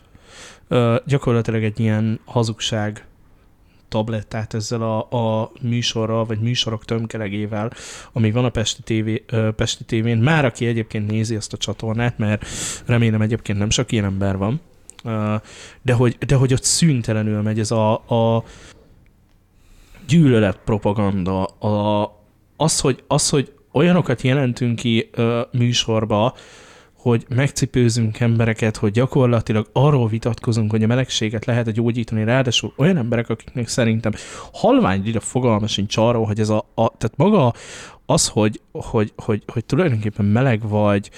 uh, 0.68 0.96
gyakorlatilag 1.06 1.64
egy 1.64 1.80
ilyen 1.80 2.20
hazugság 2.24 3.06
tablettát 3.92 4.54
ezzel 4.54 4.82
a, 4.82 4.98
a 5.10 5.52
műsorral, 5.60 6.24
vagy 6.24 6.40
műsorok 6.40 6.84
tömkelegével, 6.84 7.72
ami 8.12 8.30
van 8.30 8.44
a 8.44 8.48
Pesti, 8.48 8.82
TV, 8.82 9.34
Pesti 9.56 9.84
tévén. 9.84 10.18
Már 10.18 10.44
aki 10.44 10.66
egyébként 10.66 11.10
nézi 11.10 11.34
ezt 11.34 11.52
a 11.52 11.56
csatornát, 11.56 12.18
mert 12.18 12.46
remélem 12.86 13.20
egyébként 13.20 13.58
nem 13.58 13.70
sok 13.70 13.92
ilyen 13.92 14.04
ember 14.04 14.36
van, 14.36 14.60
de 15.82 15.92
hogy, 15.92 16.16
de 16.26 16.34
hogy 16.34 16.52
ott 16.52 16.62
szüntelenül 16.62 17.42
megy 17.42 17.58
ez 17.58 17.70
a, 17.70 17.92
a 17.92 18.44
gyűlölet 20.06 20.58
propaganda, 20.64 21.44
a, 21.44 22.02
az, 22.56 22.80
hogy, 22.80 23.04
az, 23.06 23.28
hogy 23.28 23.52
olyanokat 23.72 24.22
jelentünk 24.22 24.76
ki 24.76 25.10
műsorba, 25.50 26.34
hogy 27.02 27.24
megcipőzünk 27.28 28.20
embereket, 28.20 28.76
hogy 28.76 28.90
gyakorlatilag 28.90 29.68
arról 29.72 30.08
vitatkozunk, 30.08 30.70
hogy 30.70 30.82
a 30.82 30.86
melegséget 30.86 31.44
lehet 31.44 31.68
-e 31.68 31.70
gyógyítani, 31.70 32.24
ráadásul 32.24 32.72
olyan 32.76 32.96
emberek, 32.96 33.28
akiknek 33.28 33.68
szerintem 33.68 34.12
halvány 34.52 35.16
a 35.16 35.20
fogalma 35.20 35.66
sincs 35.66 35.96
arról, 35.96 36.26
hogy 36.26 36.40
ez 36.40 36.48
a, 36.48 36.58
a 36.74 36.96
tehát 36.96 37.16
maga 37.16 37.52
az, 38.06 38.28
hogy, 38.28 38.60
hogy, 38.72 39.12
hogy, 39.16 39.42
hogy 39.46 39.64
tulajdonképpen 39.64 40.24
meleg 40.24 40.68
vagy, 40.68 41.10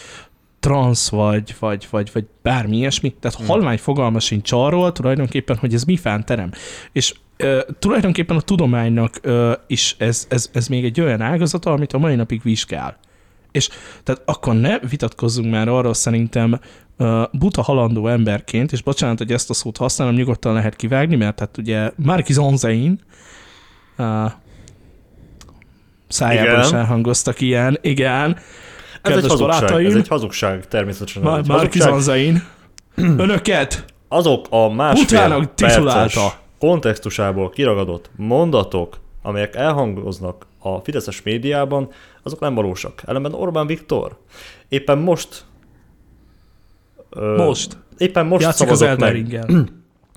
transz 0.61 1.09
vagy, 1.09 1.55
vagy, 1.59 1.87
vagy, 1.91 2.11
vagy 2.13 2.25
bármi 2.43 2.77
ilyesmi, 2.77 3.15
tehát 3.21 3.37
hmm. 3.37 3.47
halvány 3.47 3.79
fogalma 3.79 4.21
sincs 4.21 4.53
arról 4.53 4.93
tulajdonképpen, 4.93 5.57
hogy 5.57 5.75
ez 5.75 5.85
mi 5.85 5.97
fán 5.97 6.25
terem. 6.25 6.51
És 6.93 7.15
Uh, 7.43 7.61
tulajdonképpen 7.79 8.37
a 8.37 8.41
tudománynak 8.41 9.21
uh, 9.25 9.53
is 9.67 9.97
ez, 9.99 10.27
ez, 10.31 10.51
ez 10.53 10.69
még 10.69 10.85
egy 10.85 11.01
olyan 11.01 11.21
ágazata, 11.21 11.73
amit 11.73 11.93
a 11.93 11.99
mai 11.99 12.15
napig 12.15 12.43
vizsgál. 12.43 12.99
És 13.55 13.69
tehát 14.03 14.23
akkor 14.25 14.55
ne 14.55 14.79
vitatkozzunk 14.79 15.51
már 15.51 15.69
arról 15.69 15.95
szerintem 15.95 16.61
uh, 16.99 17.23
buta 17.33 17.63
halandó 17.63 18.09
emberként, 18.09 18.73
és 18.73 18.83
bocsánat, 18.83 19.19
hogy 19.19 19.33
ezt 19.33 19.51
a 19.51 19.55
szót 19.55 19.77
használom, 19.77 20.15
nyugodtan 20.15 20.55
lehet 20.55 20.77
kivágni, 20.77 21.17
mert 21.17 21.39
hát 21.39 21.59
ugye 21.59 21.91
Marquis 21.97 22.37
Onzein 22.37 23.01
uh, 23.99 24.31
szájából 26.09 26.61
is 26.61 26.73
elhangoztak 26.73 27.41
ilyen, 27.41 27.79
igen. 27.81 28.37
Ez 29.03 29.17
egy, 29.17 29.27
hazugság, 29.27 29.85
ez 29.85 29.95
egy 29.95 30.09
hazugság, 30.09 30.69
természetesen. 30.69 31.23
Ma- 31.23 31.41
Marquis 31.47 31.85
Onzein, 31.85 32.43
önöket 33.25 33.85
azok 34.09 34.47
a 34.51 34.69
másfél 34.69 35.51
perces 35.55 36.19
kontextusából 36.59 37.51
kiragadott 37.51 38.11
mondatok, 38.17 38.99
amelyek 39.23 39.55
elhangoznak 39.55 40.47
a 40.59 40.79
fideszes 40.79 41.23
médiában, 41.23 41.89
azok 42.25 42.41
nem 42.41 42.55
valósak. 42.55 43.03
Ellenben 43.07 43.35
Orbán 43.35 43.67
Viktor 43.67 44.19
éppen 44.69 44.99
most 44.99 45.45
most. 47.37 47.77
Éppen 47.99 48.27
most 48.27 48.43
Játszik 48.43 48.67
szavazott 48.67 48.99
meg. 48.99 49.47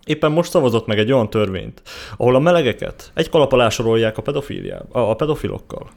Éppen 0.06 0.32
most 0.32 0.50
szavazott 0.50 0.86
meg 0.86 0.98
egy 0.98 1.12
olyan 1.12 1.30
törvényt, 1.30 1.82
ahol 2.17 2.36
a 2.36 2.39
melegeket 2.39 3.12
egy 3.13 3.30
kalap 3.30 3.52
alá 3.52 3.70
sorolják 3.70 4.17
a, 4.17 4.22
pedofiliába, 4.22 5.10
a 5.10 5.13
pedofilokkal. 5.13 5.89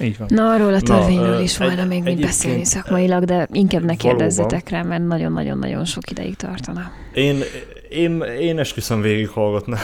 Így 0.00 0.18
van. 0.18 0.28
Na, 0.30 0.50
arról 0.50 0.74
a 0.74 0.80
törvényről 0.80 1.34
Na, 1.34 1.40
is 1.40 1.58
volna 1.58 1.80
egy, 1.80 1.88
még 1.88 2.02
mit 2.02 2.20
beszélni 2.20 2.64
szakmailag, 2.64 3.24
de 3.24 3.48
inkább 3.52 3.82
ne 3.82 3.94
kérdezzetek 3.94 4.68
rá, 4.68 4.82
mert 4.82 5.06
nagyon-nagyon-nagyon 5.06 5.84
sok 5.84 6.10
ideig 6.10 6.36
tartana. 6.36 6.90
Én, 7.14 7.42
én, 7.88 8.20
én 8.20 8.58
esküszöm 8.58 9.00
végighallgatnám. 9.00 9.80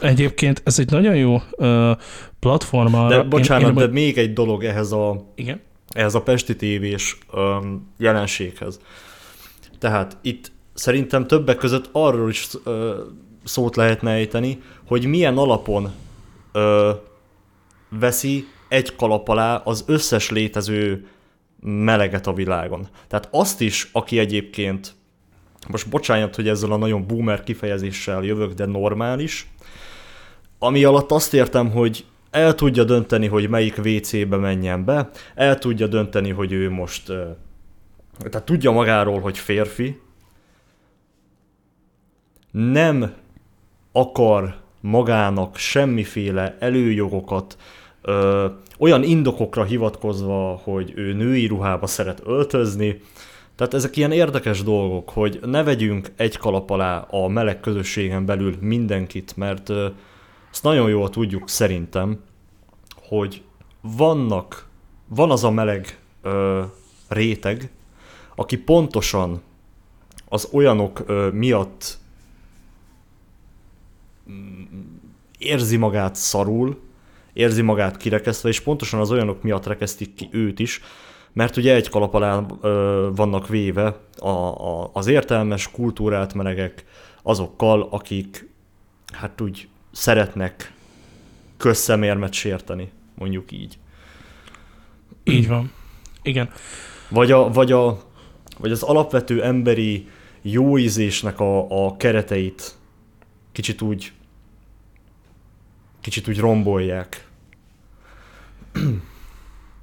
Egyébként 0.00 0.62
ez 0.64 0.78
egy 0.78 0.90
nagyon 0.90 1.14
jó 1.14 1.34
uh, 1.34 1.90
platform 2.40 3.08
De 3.08 3.22
bocsánat, 3.22 3.62
én, 3.62 3.68
én, 3.68 3.86
de 3.86 3.86
még 3.86 4.18
egy 4.18 4.32
dolog 4.32 4.64
ehhez 4.64 4.92
a, 4.92 5.26
igen? 5.34 5.60
ehhez 5.90 6.14
a 6.14 6.22
Pesti 6.22 6.56
tévés 6.56 7.18
um, 7.32 7.92
jelenséghez. 7.98 8.80
Tehát 9.78 10.16
itt 10.22 10.52
szerintem 10.74 11.26
többek 11.26 11.56
között 11.56 11.88
arról 11.92 12.28
is 12.28 12.48
uh, 12.64 12.90
szót 13.44 13.76
lehetne 13.76 14.10
ejteni, 14.10 14.62
hogy 14.86 15.04
milyen 15.04 15.38
alapon 15.38 15.92
uh, 16.54 16.88
veszi 17.88 18.46
egy 18.68 18.96
kalap 18.96 19.28
alá 19.28 19.56
az 19.56 19.84
összes 19.86 20.30
létező 20.30 21.06
meleget 21.60 22.26
a 22.26 22.32
világon. 22.32 22.88
Tehát 23.08 23.28
azt 23.30 23.60
is, 23.60 23.88
aki 23.92 24.18
egyébként 24.18 24.94
most 25.68 25.88
bocsánat, 25.88 26.34
hogy 26.34 26.48
ezzel 26.48 26.72
a 26.72 26.76
nagyon 26.76 27.06
boomer 27.06 27.44
kifejezéssel 27.44 28.22
jövök, 28.22 28.52
de 28.52 28.66
normális, 28.66 29.46
ami 30.58 30.84
alatt 30.84 31.10
azt 31.10 31.34
értem, 31.34 31.70
hogy 31.70 32.04
el 32.30 32.54
tudja 32.54 32.84
dönteni, 32.84 33.26
hogy 33.26 33.48
melyik 33.48 33.78
WC-be 33.84 34.36
menjen 34.36 34.84
be, 34.84 35.10
el 35.34 35.58
tudja 35.58 35.86
dönteni, 35.86 36.30
hogy 36.30 36.52
ő 36.52 36.70
most, 36.70 37.06
tehát 38.30 38.44
tudja 38.44 38.70
magáról, 38.70 39.20
hogy 39.20 39.38
férfi, 39.38 40.00
nem 42.50 43.12
akar 43.92 44.56
magának 44.80 45.56
semmiféle 45.56 46.56
előjogokat, 46.58 47.56
ö, 48.02 48.46
olyan 48.78 49.02
indokokra 49.02 49.64
hivatkozva, 49.64 50.60
hogy 50.64 50.92
ő 50.96 51.12
női 51.12 51.46
ruhába 51.46 51.86
szeret 51.86 52.22
öltözni, 52.24 53.00
tehát 53.56 53.74
ezek 53.74 53.96
ilyen 53.96 54.12
érdekes 54.12 54.62
dolgok, 54.62 55.10
hogy 55.10 55.40
ne 55.42 55.62
vegyünk 55.62 56.12
egy 56.16 56.36
kalap 56.36 56.70
alá 56.70 56.98
a 57.10 57.28
meleg 57.28 57.60
közösségen 57.60 58.26
belül 58.26 58.56
mindenkit, 58.60 59.36
mert 59.36 59.72
ezt 60.50 60.62
nagyon 60.62 60.88
jól 60.88 61.10
tudjuk 61.10 61.48
szerintem, 61.48 62.20
hogy 63.08 63.42
vannak, 63.80 64.68
van 65.08 65.30
az 65.30 65.44
a 65.44 65.50
meleg 65.50 65.98
ö, 66.22 66.62
réteg, 67.08 67.70
aki 68.34 68.58
pontosan 68.58 69.42
az 70.28 70.48
olyanok 70.52 71.02
ö, 71.06 71.30
miatt 71.32 71.98
mm, 74.30 74.62
érzi 75.38 75.76
magát 75.76 76.14
szarul, 76.14 76.80
érzi 77.32 77.62
magát 77.62 77.96
kirekesztve, 77.96 78.48
és 78.48 78.60
pontosan 78.60 79.00
az 79.00 79.10
olyanok 79.10 79.42
miatt 79.42 79.66
rekesztik 79.66 80.14
ki 80.14 80.28
őt 80.32 80.58
is, 80.58 80.80
mert 81.32 81.56
ugye 81.56 81.74
egy 81.74 81.88
kalap 81.88 82.14
alá 82.14 82.46
ö, 82.60 83.08
vannak 83.14 83.48
véve 83.48 83.98
a, 84.18 84.28
a, 84.28 84.90
az 84.92 85.06
értelmes, 85.06 85.70
kultúrát 85.70 86.34
melegek 86.34 86.84
azokkal, 87.22 87.88
akik 87.90 88.48
hát 89.12 89.40
úgy 89.40 89.68
szeretnek 89.90 90.72
közszemérmet 91.56 92.32
sérteni, 92.32 92.90
mondjuk 93.14 93.52
így. 93.52 93.78
Így 95.24 95.48
van. 95.48 95.72
Igen. 96.22 96.50
Vagy, 97.08 97.30
a, 97.30 97.50
vagy, 97.50 97.72
a, 97.72 98.02
vagy 98.58 98.70
az 98.70 98.82
alapvető 98.82 99.42
emberi 99.42 100.08
jóízésnek 100.42 101.40
a, 101.40 101.86
a 101.86 101.96
kereteit 101.96 102.74
kicsit 103.52 103.82
úgy 103.82 104.12
kicsit 106.00 106.28
úgy 106.28 106.38
rombolják. 106.38 107.26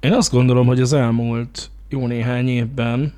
Én 0.00 0.12
azt 0.12 0.32
gondolom, 0.32 0.66
hogy 0.66 0.80
az 0.80 0.92
elmúlt 0.92 1.70
jó 1.88 2.06
néhány 2.06 2.48
évben 2.48 3.14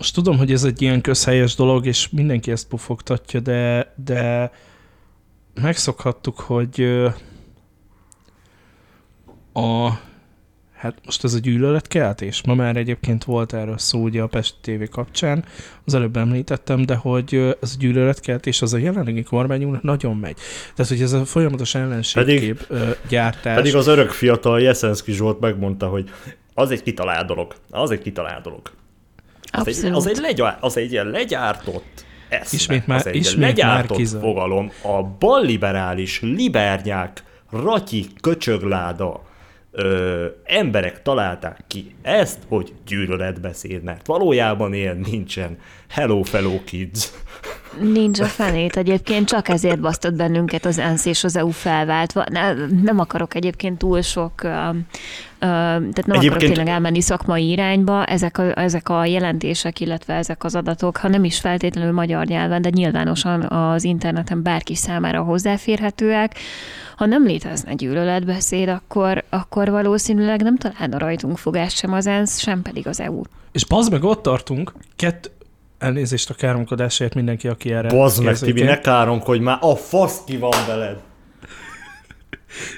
most 0.00 0.14
tudom, 0.14 0.38
hogy 0.38 0.52
ez 0.52 0.64
egy 0.64 0.82
ilyen 0.82 1.00
közhelyes 1.00 1.54
dolog, 1.54 1.86
és 1.86 2.08
mindenki 2.08 2.50
ezt 2.50 2.68
pufogtatja, 2.68 3.40
de, 3.40 3.94
de 4.04 4.52
megszokhattuk, 5.54 6.40
hogy 6.40 6.82
a 9.52 9.90
Hát 10.80 10.94
most 11.04 11.24
ez 11.24 11.34
a 11.34 11.38
gyűlöletkeltés, 11.38 12.42
ma 12.46 12.54
már 12.54 12.76
egyébként 12.76 13.24
volt 13.24 13.52
erről 13.52 13.78
szó 13.78 14.02
ugye 14.02 14.22
a 14.22 14.26
Pest 14.26 14.54
TV 14.60 14.82
kapcsán, 14.90 15.44
az 15.84 15.94
előbb 15.94 16.16
említettem, 16.16 16.82
de 16.86 16.94
hogy 16.94 17.34
ez 17.60 17.72
a 17.74 17.76
gyűlöletkeltés 17.78 18.62
az 18.62 18.72
a 18.72 18.78
jelenlegi 18.78 19.22
kormányunknak 19.22 19.82
nagyon 19.82 20.16
megy. 20.16 20.36
Tehát, 20.74 20.92
hogy 20.92 21.02
ez 21.02 21.12
a 21.12 21.24
folyamatos 21.24 21.74
ellenségkép 21.74 22.66
pedig, 22.66 22.88
gyártás. 23.08 23.56
Pedig 23.56 23.74
az 23.74 23.86
örök 23.86 24.10
fiatal 24.10 24.60
Jeszenszki 24.60 25.12
Zsolt 25.12 25.40
megmondta, 25.40 25.88
hogy 25.88 26.10
az 26.54 26.70
egy 26.70 26.82
kitalált 26.82 27.26
dolog. 27.26 27.54
Az 27.70 27.90
egy 27.90 28.02
kitalált 28.02 28.42
dolog. 28.42 28.70
Az 29.50 29.66
egy, 29.66 29.92
az 29.92 30.06
egy, 30.06 30.18
legyár, 30.18 30.58
az 30.60 30.76
egy 30.76 30.92
ilyen 30.92 31.06
legyártott 31.06 32.04
eszme. 32.30 32.58
Ismét 32.58 32.86
már, 32.86 32.98
az 32.98 33.06
egy 33.06 33.16
ismét 33.16 33.46
legyártott 33.46 33.98
már 33.98 34.20
fogalom. 34.20 34.70
A 34.82 35.02
balliberális, 35.02 36.20
libernyák, 36.20 37.24
ratyi, 37.50 38.06
köcsögláda, 38.20 39.20
ö, 39.70 40.26
emberek 40.44 41.02
találták 41.02 41.64
ki 41.66 41.94
ezt, 42.02 42.38
hogy 42.48 42.72
gyűlöletbeszéd, 42.86 43.82
mert 43.82 44.06
valójában 44.06 44.74
ilyen 44.74 45.00
nincsen. 45.10 45.58
Hello, 45.88 46.22
fellow 46.22 46.64
kids! 46.64 47.10
Nincs 47.80 48.20
a 48.20 48.24
fenét 48.24 48.76
egyébként, 48.76 49.28
csak 49.28 49.48
ezért 49.48 49.80
basztott 49.80 50.14
bennünket 50.14 50.64
az 50.64 50.78
ENSZ 50.78 51.04
és 51.04 51.24
az 51.24 51.36
EU 51.36 51.50
felváltva. 51.50 52.24
Ne, 52.30 52.52
nem 52.82 52.98
akarok 52.98 53.34
egyébként 53.34 53.78
túl 53.78 54.02
sok, 54.02 54.32
uh, 54.42 54.50
uh, 54.50 54.80
tehát 55.40 56.06
nem 56.06 56.16
egyébként... 56.16 56.24
akarok 56.24 56.38
tényleg 56.38 56.66
elmenni 56.66 57.00
szakmai 57.00 57.50
irányba, 57.50 58.04
ezek 58.04 58.38
a, 58.38 58.58
ezek 58.58 58.88
a 58.88 59.04
jelentések, 59.04 59.80
illetve 59.80 60.14
ezek 60.14 60.44
az 60.44 60.54
adatok, 60.54 60.96
ha 60.96 61.08
nem 61.08 61.24
is 61.24 61.40
feltétlenül 61.40 61.92
magyar 61.92 62.26
nyelven, 62.26 62.62
de 62.62 62.68
nyilvánosan 62.68 63.42
az 63.42 63.84
interneten 63.84 64.42
bárki 64.42 64.74
számára 64.74 65.22
hozzáférhetőek, 65.22 66.34
ha 67.00 67.06
nem 67.06 67.26
létezne 67.26 67.74
gyűlöletbeszéd, 67.74 68.68
akkor, 68.68 69.24
akkor 69.28 69.70
valószínűleg 69.70 70.42
nem 70.42 70.56
találna 70.56 70.98
rajtunk 70.98 71.38
fogást 71.38 71.76
sem 71.76 71.92
az 71.92 72.06
ENSZ, 72.06 72.38
sem 72.38 72.62
pedig 72.62 72.86
az 72.86 73.00
EU. 73.00 73.22
És 73.52 73.64
bazd 73.64 73.92
meg 73.92 74.04
ott 74.04 74.22
tartunk, 74.22 74.72
kett, 74.96 75.30
elnézést 75.78 76.30
a 76.30 76.34
káromkodásért 76.34 77.14
mindenki, 77.14 77.48
aki 77.48 77.72
erre 77.72 77.88
Bazd 77.88 78.24
meg, 78.24 78.38
Tibi, 78.38 78.62
ne 78.62 78.78
káromkodj 78.78 79.42
már, 79.42 79.58
a 79.60 79.76
fasz 79.76 80.24
ki 80.26 80.36
van 80.36 80.50
veled. 80.66 81.00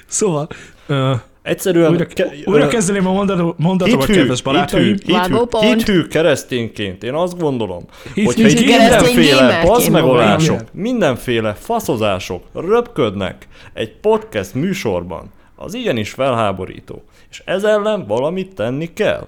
szóval, 0.07 0.47
uh, 0.87 1.19
Egyszerűen... 1.43 1.91
Újra, 1.91 2.05
ke, 2.05 2.33
újra 2.45 2.67
kezdeném 2.67 3.07
a 3.07 3.11
mondatot, 3.11 3.57
mondatomat, 3.57 4.05
hithű, 4.05 4.19
kedves 4.19 4.41
barátaim. 4.41 4.83
Hithű, 4.83 5.13
hithű, 5.13 5.67
hithű 5.67 6.07
keresztényként, 6.07 7.03
én 7.03 7.13
azt 7.13 7.37
gondolom, 7.37 7.83
hogyha 8.23 8.47
hithű 8.47 8.65
mindenféle 8.65 9.63
bazmegolások, 9.65 10.61
mindenféle 10.71 11.53
faszozások 11.53 12.43
röpködnek 12.53 13.47
egy 13.73 13.91
podcast 13.91 14.53
műsorban, 14.53 15.31
az 15.55 15.73
igenis 15.73 16.11
felháborító. 16.11 17.03
És 17.29 17.41
ez 17.45 17.63
ellen 17.63 18.05
valamit 18.07 18.55
tenni 18.55 18.93
kell. 18.93 19.27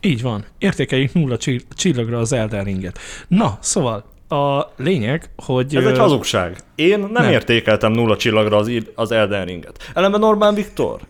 Így 0.00 0.22
van. 0.22 0.44
Értékeljük 0.58 1.12
nulla 1.12 1.36
csillagra 1.76 2.18
az 2.18 2.32
Elden 2.32 2.64
Ringet. 2.64 2.98
Na, 3.28 3.58
szóval 3.60 4.04
a 4.32 4.72
lényeg, 4.76 5.30
hogy... 5.36 5.76
Ez 5.76 5.84
egy 5.84 5.98
hazugság. 5.98 6.56
Én 6.74 6.98
nem, 6.98 7.10
nem. 7.12 7.30
értékeltem 7.30 7.92
nulla 7.92 8.16
csillagra 8.16 8.56
az, 8.56 8.70
az 8.94 9.12
Elden 9.12 9.44
Ringet. 9.44 9.90
Ellenben 9.94 10.20
Norman 10.20 10.54
Viktor 10.54 11.00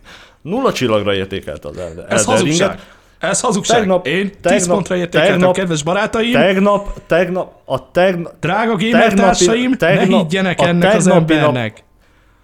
nulla 0.41 0.71
csillagra 0.71 1.13
értékelte 1.13 1.67
az 1.67 1.77
Elden, 1.77 2.05
Ez 2.09 2.27
Elden 2.27 2.43
Ringet. 2.43 2.87
Ez 3.19 3.41
hazugság. 3.41 3.77
Tegnap, 3.77 4.07
Én 4.07 4.29
10 4.29 4.37
tegnap, 4.41 4.75
pontra 4.75 4.95
értékeltem, 4.95 5.31
tegnap, 5.31 5.55
kedves 5.55 5.83
barátaim. 5.83 6.31
Tegnap, 6.31 6.99
tegnap, 7.07 7.53
a 7.65 7.91
tegnap... 7.91 8.33
Drága 8.39 8.75
gémertársaim, 8.75 9.73
tegnap, 9.73 10.09
ne 10.09 10.17
higgyenek 10.17 10.61
ennek 10.61 10.95
az 10.95 11.07
embernek. 11.07 11.83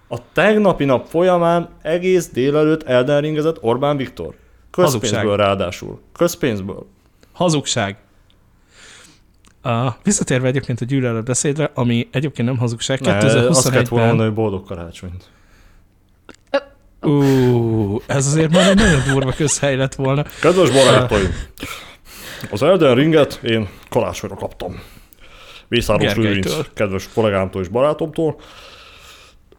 Nap, 0.10 0.20
a 0.20 0.24
tegnapi 0.34 0.86
nap 0.86 1.08
folyamán 1.08 1.70
egész 1.82 2.30
délelőtt 2.30 2.84
Elden 2.84 3.22
Ringezett 3.22 3.58
Orbán 3.62 3.98
Viktor. 3.98 4.34
Közpénzből 4.72 5.20
Hazugság. 5.20 5.46
ráadásul. 5.46 6.00
Közpénzből. 6.18 6.86
Hazugság. 7.34 7.98
A, 9.62 9.96
visszatérve 10.04 10.48
egyébként 10.48 10.82
a 10.82 10.86
gyűlölet 10.86 11.24
beszédre, 11.24 11.72
ami 11.74 12.08
egyébként 12.12 12.48
nem 12.48 12.58
hazugság, 12.58 13.00
2021-ben... 13.04 13.48
Azt 13.48 13.70
kellett 13.70 13.88
volna 13.88 14.24
hogy 14.24 14.34
boldog 14.34 14.66
karácsonyt. 14.66 15.30
Ú, 17.02 18.02
ez 18.06 18.26
azért 18.28 18.52
már 18.52 18.70
egy 18.70 18.76
nagyon 18.76 19.02
durva 19.14 19.32
közhely 19.32 19.76
lett 19.76 19.96
volna. 19.96 20.24
Kedves 20.42 20.70
barátaim, 20.70 21.34
az 22.52 22.64
Elden 22.64 22.96
Ringet 22.96 23.40
én 23.44 23.68
karácsonyra 23.90 24.36
kaptam. 24.36 24.82
Mészáros 25.68 26.16
Lőrinc, 26.16 26.54
kedves 26.74 27.10
kollégámtól 27.14 27.62
és 27.62 27.68
barátomtól. 27.68 28.40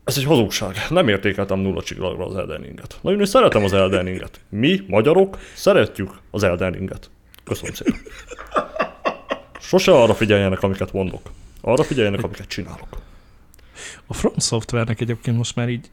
Ez 0.04 0.18
egy 0.18 0.24
hazugság. 0.24 0.76
Nem 0.88 1.08
értékeltem 1.08 1.58
nulla 1.58 1.82
csillagra 1.82 2.26
az 2.26 2.36
Elden 2.36 2.60
Ringet. 2.60 2.98
Na, 3.00 3.10
én 3.12 3.24
szeretem 3.24 3.64
az 3.64 3.72
Elden 3.72 4.04
Ringet. 4.04 4.40
Mi, 4.48 4.80
magyarok, 4.86 5.38
szeretjük 5.54 6.10
az 6.30 6.42
Elden 6.42 6.72
Ringet. 6.72 7.10
Köszönöm 7.44 7.74
szépen. 7.74 8.00
Sose 9.70 9.92
arra 9.92 10.14
figyeljenek, 10.14 10.62
amiket 10.62 10.92
mondok. 10.92 11.30
Arra 11.60 11.82
figyeljenek, 11.82 12.22
amiket 12.22 12.48
csinálok. 12.48 12.88
A 14.06 14.14
From 14.14 14.32
Software-nek 14.36 15.00
egyébként 15.00 15.36
most 15.36 15.56
már 15.56 15.68
így 15.68 15.90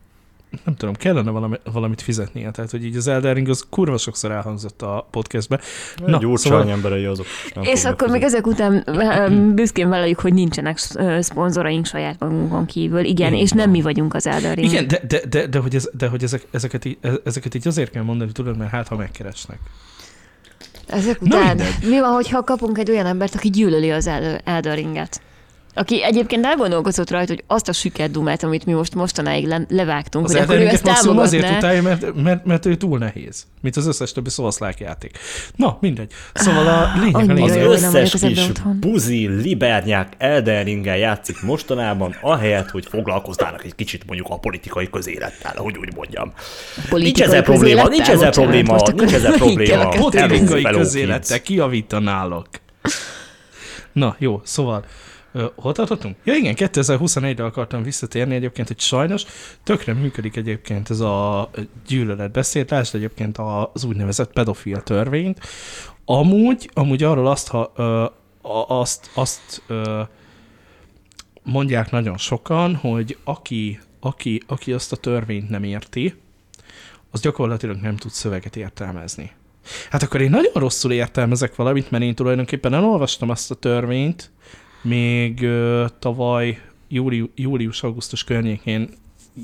nem 0.66 0.76
tudom, 0.76 0.96
kellene 0.96 1.32
valami, 1.32 1.56
valamit 1.72 2.02
fizetnie. 2.02 2.52
Tehát, 2.52 2.72
hogy 2.72 2.86
így 2.86 2.96
az 2.96 3.08
Elden 3.08 3.34
Ring 3.34 3.50
az 3.50 3.66
kurva 3.70 3.98
sokszor 3.98 4.32
elhangzott 4.32 4.82
a 4.82 5.08
podcastbe. 5.12 5.60
Na, 6.06 6.18
Gyurcsány 6.18 6.52
szóval... 6.52 6.72
emberei 6.72 7.06
azok. 7.06 7.26
És 7.62 7.86
akkor 7.86 8.10
még 8.10 8.22
ezek 8.22 8.48
után 8.48 8.84
büszkén 9.56 9.90
vállaljuk, 9.90 10.20
hogy 10.20 10.34
nincsenek 10.34 10.78
szponzoraink 11.20 11.86
saját 11.86 12.20
magunkon 12.20 12.66
kívül. 12.66 13.00
Igen, 13.00 13.10
Igen 13.10 13.34
és 13.34 13.52
nem 13.52 13.70
mi 13.70 13.82
vagyunk 13.82 14.14
az 14.14 14.28
Elden 14.28 14.56
Ring. 14.56 14.72
Igen, 14.72 14.88
de, 14.88 15.02
de, 15.08 15.20
de, 15.30 15.48
de 15.48 15.60
hogy, 15.60 15.76
ez, 15.76 15.90
de 15.98 16.08
hogy 16.08 16.24
ezek, 16.24 16.48
ezeket, 16.52 16.86
így, 16.86 16.98
ezeket 17.24 17.56
így 17.56 17.68
azért 17.68 17.92
kell 17.92 18.04
mondani, 18.04 18.32
tudod, 18.32 18.58
mert 18.58 18.72
hát 18.72 18.88
ha 18.88 18.96
megkeresnek. 18.96 19.60
Ezek 20.88 21.22
után 21.22 21.60
mi 21.82 22.00
van, 22.00 22.12
hogyha 22.12 22.44
kapunk 22.44 22.78
egy 22.78 22.90
olyan 22.90 23.06
embert, 23.06 23.36
aki 23.36 23.50
gyűlöli 23.50 23.92
az 23.92 24.08
Elden 24.44 24.76
Ringet? 24.76 25.22
Aki 25.78 26.04
egyébként 26.04 26.46
elgondolkozott 26.46 27.10
rajta, 27.10 27.34
hogy 27.34 27.44
azt 27.48 27.70
a 27.70 27.74
süket 27.74 28.12
dumát, 28.12 28.44
amit 28.44 28.66
mi 28.66 28.74
most 28.74 28.96
mostanáig 28.96 29.48
le, 29.48 29.66
levágtunk, 29.70 30.26
az 30.26 30.32
hogy 30.32 30.42
akkor 30.42 30.56
ő 30.56 30.68
ezt 30.68 30.84
támogatná. 30.84 31.22
azért 31.22 31.56
utálja, 31.58 31.82
mert, 31.82 32.16
mert, 32.24 32.46
mert, 32.46 32.66
ő 32.66 32.76
túl 32.76 32.98
nehéz, 32.98 33.46
mint 33.62 33.76
az 33.76 33.88
összes 33.88 34.12
többi 34.12 34.30
szószlák 34.30 34.80
játék. 34.80 35.18
Na, 35.56 35.78
mindegy. 35.82 36.12
Szóval 36.34 36.68
a 36.68 36.92
lényeg, 37.00 37.30
a 37.30 37.34
lényeg. 37.34 37.66
Az 37.66 37.84
összes 37.84 38.22
kis 38.22 38.52
buzi, 38.80 39.28
libernyák 39.28 40.14
Elden 40.18 40.68
játszik 40.84 41.42
mostanában, 41.42 42.16
ahelyett, 42.22 42.70
hogy 42.70 42.86
foglalkoznának 42.90 43.64
egy 43.64 43.76
kicsit 43.76 44.06
mondjuk 44.06 44.28
a 44.30 44.38
politikai 44.38 44.90
közélettel, 44.90 45.54
hogy 45.56 45.78
úgy 45.78 45.96
mondjam. 45.96 46.34
Nincs 46.90 47.22
ezzel 47.22 47.44
probléma, 47.44 47.88
nincs 47.88 48.10
ezzel 48.10 48.32
probléma, 48.32 48.78
nincs 48.96 49.14
ezzel 49.14 49.32
probléma. 49.32 49.90
Politikai 49.90 50.64
közélettel 50.64 51.42
kiavítanálok. 51.42 52.48
Na, 53.92 54.16
jó, 54.20 54.42
szóval 54.44 54.86
hol 55.56 55.74
tartottunk? 55.74 56.16
Ja 56.24 56.34
igen, 56.34 56.54
2021-re 56.58 57.44
akartam 57.44 57.84
visszatérni 57.84 58.36
egyébként, 58.36 58.68
hogy 58.68 58.80
sajnos 58.80 59.26
tökre 59.64 59.94
működik 59.94 60.36
egyébként 60.36 60.90
ez 60.90 61.00
a 61.00 61.50
gyűlöletbeszéd, 61.88 62.72
lásd 62.72 62.96
egyébként 62.96 63.38
az 63.74 63.84
úgynevezett 63.84 64.34
pedofil 64.34 64.84
törvényt. 64.84 65.40
Amúgy, 66.06 66.70
amúgy 66.74 67.04
arról 67.04 67.28
azt, 67.28 67.48
ha, 67.48 67.62
azt, 68.68 69.10
azt 69.14 69.62
mondják 71.44 71.92
nagyon 71.92 72.18
sokan, 72.18 72.76
hogy 72.76 73.18
aki, 73.24 73.80
aki, 74.00 74.42
aki 74.48 74.74
azt 74.74 74.92
a 74.92 74.96
törvényt 74.96 75.50
nem 75.50 75.64
érti, 75.64 76.16
az 77.12 77.22
gyakorlatilag 77.22 77.78
nem 77.82 77.96
tud 77.96 78.12
szöveget 78.12 78.56
értelmezni. 78.56 79.32
Hát 79.90 80.04
akkor 80.04 80.22
én 80.22 80.30
nagyon 80.30 80.52
rosszul 80.54 80.92
értelmezek 80.92 81.56
valamit, 81.56 81.92
mert 81.92 82.04
én 82.04 82.16
tulajdonképpen 82.16 82.74
elolvastam 82.74 83.30
azt 83.30 83.52
a 83.52 83.56
törvényt, 83.56 84.32
még 84.82 85.40
uh, 85.42 85.86
tavaly 86.00 86.62
júli, 86.88 87.32
július-augusztus 87.36 88.24
környékén 88.24 88.90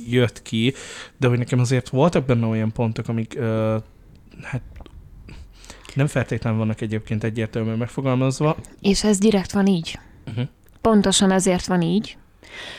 jött 0.07 0.41
ki, 0.41 0.73
de 1.17 1.27
hogy 1.27 1.37
nekem 1.37 1.59
azért 1.59 1.89
voltak 1.89 2.25
benne 2.25 2.45
olyan 2.45 2.71
pontok, 2.71 3.07
amik 3.07 3.33
uh, 3.37 3.45
hát 4.41 4.61
nem 5.95 6.07
feltétlenül 6.07 6.59
vannak 6.59 6.81
egyébként 6.81 7.23
egyértelműen 7.23 7.77
megfogalmazva. 7.77 8.57
És 8.81 9.03
ez 9.03 9.17
direkt 9.17 9.51
van 9.51 9.67
így. 9.67 9.99
Uh-huh. 10.27 10.47
Pontosan 10.81 11.31
ezért 11.31 11.65
van 11.65 11.81
így, 11.81 12.17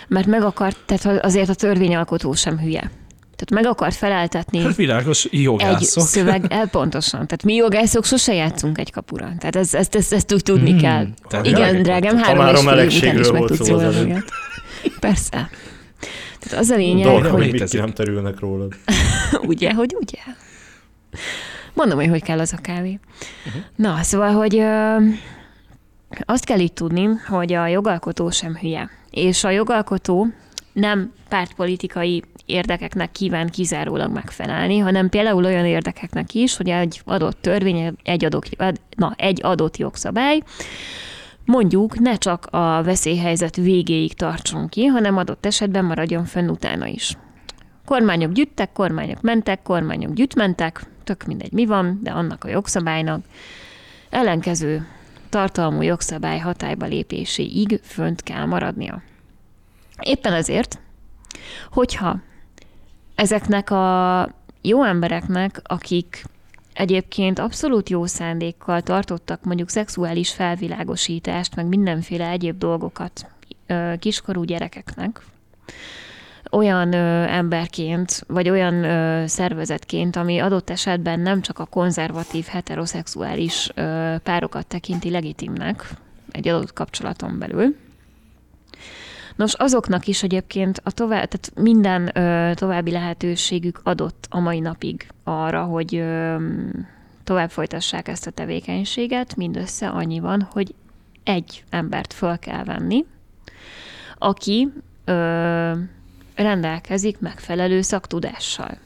mert 0.08 0.26
meg 0.26 0.42
akart, 0.42 0.78
tehát 0.86 1.24
azért 1.24 1.48
a 1.48 1.54
törvényalkotó 1.54 2.32
sem 2.32 2.58
hülye. 2.58 2.90
Tehát 3.36 3.64
meg 3.64 3.66
akart 3.66 3.94
feleltetni 3.94 4.62
hát 4.62 4.76
világos 4.76 5.28
jogászok. 5.30 5.80
egy 5.80 6.08
szöveg, 6.08 6.46
el, 6.52 6.68
pontosan. 6.68 7.12
Tehát 7.12 7.42
mi 7.42 7.54
jogászok 7.54 8.04
sose 8.04 8.34
játszunk 8.34 8.78
egy 8.78 8.92
kapura. 8.92 9.32
Tehát 9.38 9.56
ezt, 9.56 9.74
ezt, 9.74 9.94
ezt, 9.94 10.12
ezt 10.12 10.32
úgy 10.32 10.42
tudni 10.42 10.72
mm, 10.72 10.78
kell. 10.78 11.06
Igen, 11.42 11.82
drágám, 11.82 12.16
három 12.16 12.78
és 12.78 12.98
fél 12.98 13.10
után 13.10 13.18
is 13.18 13.30
meg 13.30 13.42
tudsz 13.42 13.68
jól 13.68 13.78
Tehát 13.78 14.24
Persze. 15.00 15.50
Tehát 16.38 16.58
az 16.58 16.70
a 16.70 16.76
lényeg, 16.76 17.06
Dolga, 17.06 17.30
hogy... 17.30 17.52
mit 17.52 17.72
nem 17.72 17.92
terülnek 17.92 18.40
rólad. 18.40 18.74
ugye, 19.52 19.72
hogy 19.72 19.96
ugye? 20.00 20.22
Mondom, 21.74 21.98
hogy 21.98 22.08
hogy 22.08 22.22
kell 22.22 22.38
az 22.38 22.52
a 22.52 22.60
kávé. 22.60 22.98
Uh-huh. 23.46 23.62
Na, 23.76 24.02
szóval, 24.02 24.32
hogy 24.32 24.56
ö, 24.56 24.96
azt 26.24 26.44
kell 26.44 26.58
itt 26.58 26.74
tudni, 26.74 27.08
hogy 27.28 27.52
a 27.52 27.66
jogalkotó 27.66 28.30
sem 28.30 28.56
hülye. 28.56 28.90
És 29.10 29.44
a 29.44 29.50
jogalkotó 29.50 30.28
nem 30.72 31.12
pártpolitikai 31.28 32.22
érdekeknek 32.46 33.12
kíván 33.12 33.48
kizárólag 33.48 34.12
megfelelni, 34.12 34.78
hanem 34.78 35.08
például 35.08 35.44
olyan 35.44 35.64
érdekeknek 35.64 36.34
is, 36.34 36.56
hogy 36.56 36.68
egy 36.68 37.00
adott 37.04 37.40
törvény, 37.40 37.96
egy 38.02 38.24
adott, 38.24 38.48
na, 38.96 39.14
egy 39.16 39.40
adott 39.42 39.76
jogszabály 39.76 40.42
mondjuk 41.44 41.98
ne 41.98 42.16
csak 42.16 42.46
a 42.50 42.82
veszélyhelyzet 42.82 43.56
végéig 43.56 44.14
tartson 44.14 44.68
ki, 44.68 44.84
hanem 44.84 45.16
adott 45.16 45.46
esetben 45.46 45.84
maradjon 45.84 46.24
fönn 46.24 46.48
utána 46.48 46.86
is. 46.86 47.16
Kormányok 47.84 48.32
gyűjtek, 48.32 48.72
kormányok 48.72 49.20
mentek, 49.20 49.62
kormányok 49.62 50.12
gyűjtmentek, 50.12 50.86
tök 51.04 51.24
mindegy 51.24 51.52
mi 51.52 51.66
van, 51.66 51.98
de 52.02 52.10
annak 52.10 52.44
a 52.44 52.48
jogszabálynak 52.48 53.24
ellenkező 54.10 54.86
tartalmú 55.28 55.82
jogszabály 55.82 56.38
hatályba 56.38 56.86
lépéséig 56.86 57.80
fönt 57.82 58.22
kell 58.22 58.44
maradnia. 58.44 59.02
Éppen 60.00 60.32
ezért, 60.32 60.78
hogyha 61.70 62.20
ezeknek 63.14 63.70
a 63.70 64.28
jó 64.62 64.84
embereknek, 64.84 65.60
akik 65.64 66.24
egyébként 66.72 67.38
abszolút 67.38 67.88
jó 67.88 68.06
szándékkal 68.06 68.82
tartottak 68.82 69.44
mondjuk 69.44 69.68
szexuális 69.68 70.32
felvilágosítást, 70.32 71.56
meg 71.56 71.66
mindenféle 71.66 72.28
egyéb 72.28 72.58
dolgokat 72.58 73.26
kiskorú 73.98 74.42
gyerekeknek, 74.42 75.22
olyan 76.50 76.92
ö, 76.92 77.22
emberként, 77.22 78.24
vagy 78.26 78.50
olyan 78.50 78.84
ö, 78.84 79.26
szervezetként, 79.26 80.16
ami 80.16 80.38
adott 80.38 80.70
esetben 80.70 81.20
nem 81.20 81.40
csak 81.40 81.58
a 81.58 81.64
konzervatív, 81.64 82.44
heteroszexuális 82.46 83.70
ö, 83.74 84.14
párokat 84.22 84.66
tekinti 84.66 85.10
legitimnek 85.10 85.90
egy 86.30 86.48
adott 86.48 86.72
kapcsolaton 86.72 87.38
belül. 87.38 87.76
Nos, 89.36 89.54
azoknak 89.54 90.06
is 90.06 90.22
egyébként 90.22 90.80
a 90.84 90.90
tovább, 90.90 91.28
tehát 91.28 91.52
minden 91.54 92.16
ö, 92.16 92.54
további 92.54 92.90
lehetőségük 92.90 93.80
adott 93.82 94.26
a 94.30 94.38
mai 94.40 94.60
napig 94.60 95.08
arra, 95.24 95.62
hogy 95.62 95.94
ö, 95.94 96.36
tovább 97.24 97.50
folytassák 97.50 98.08
ezt 98.08 98.26
a 98.26 98.30
tevékenységet, 98.30 99.36
mindössze 99.36 99.88
annyi 99.88 100.20
van, 100.20 100.48
hogy 100.50 100.74
egy 101.24 101.64
embert 101.70 102.12
föl 102.12 102.38
kell 102.38 102.64
venni, 102.64 103.04
aki 104.18 104.72
ö, 105.04 105.72
rendelkezik 106.34 107.20
megfelelő 107.20 107.80
szaktudással. 107.80 108.78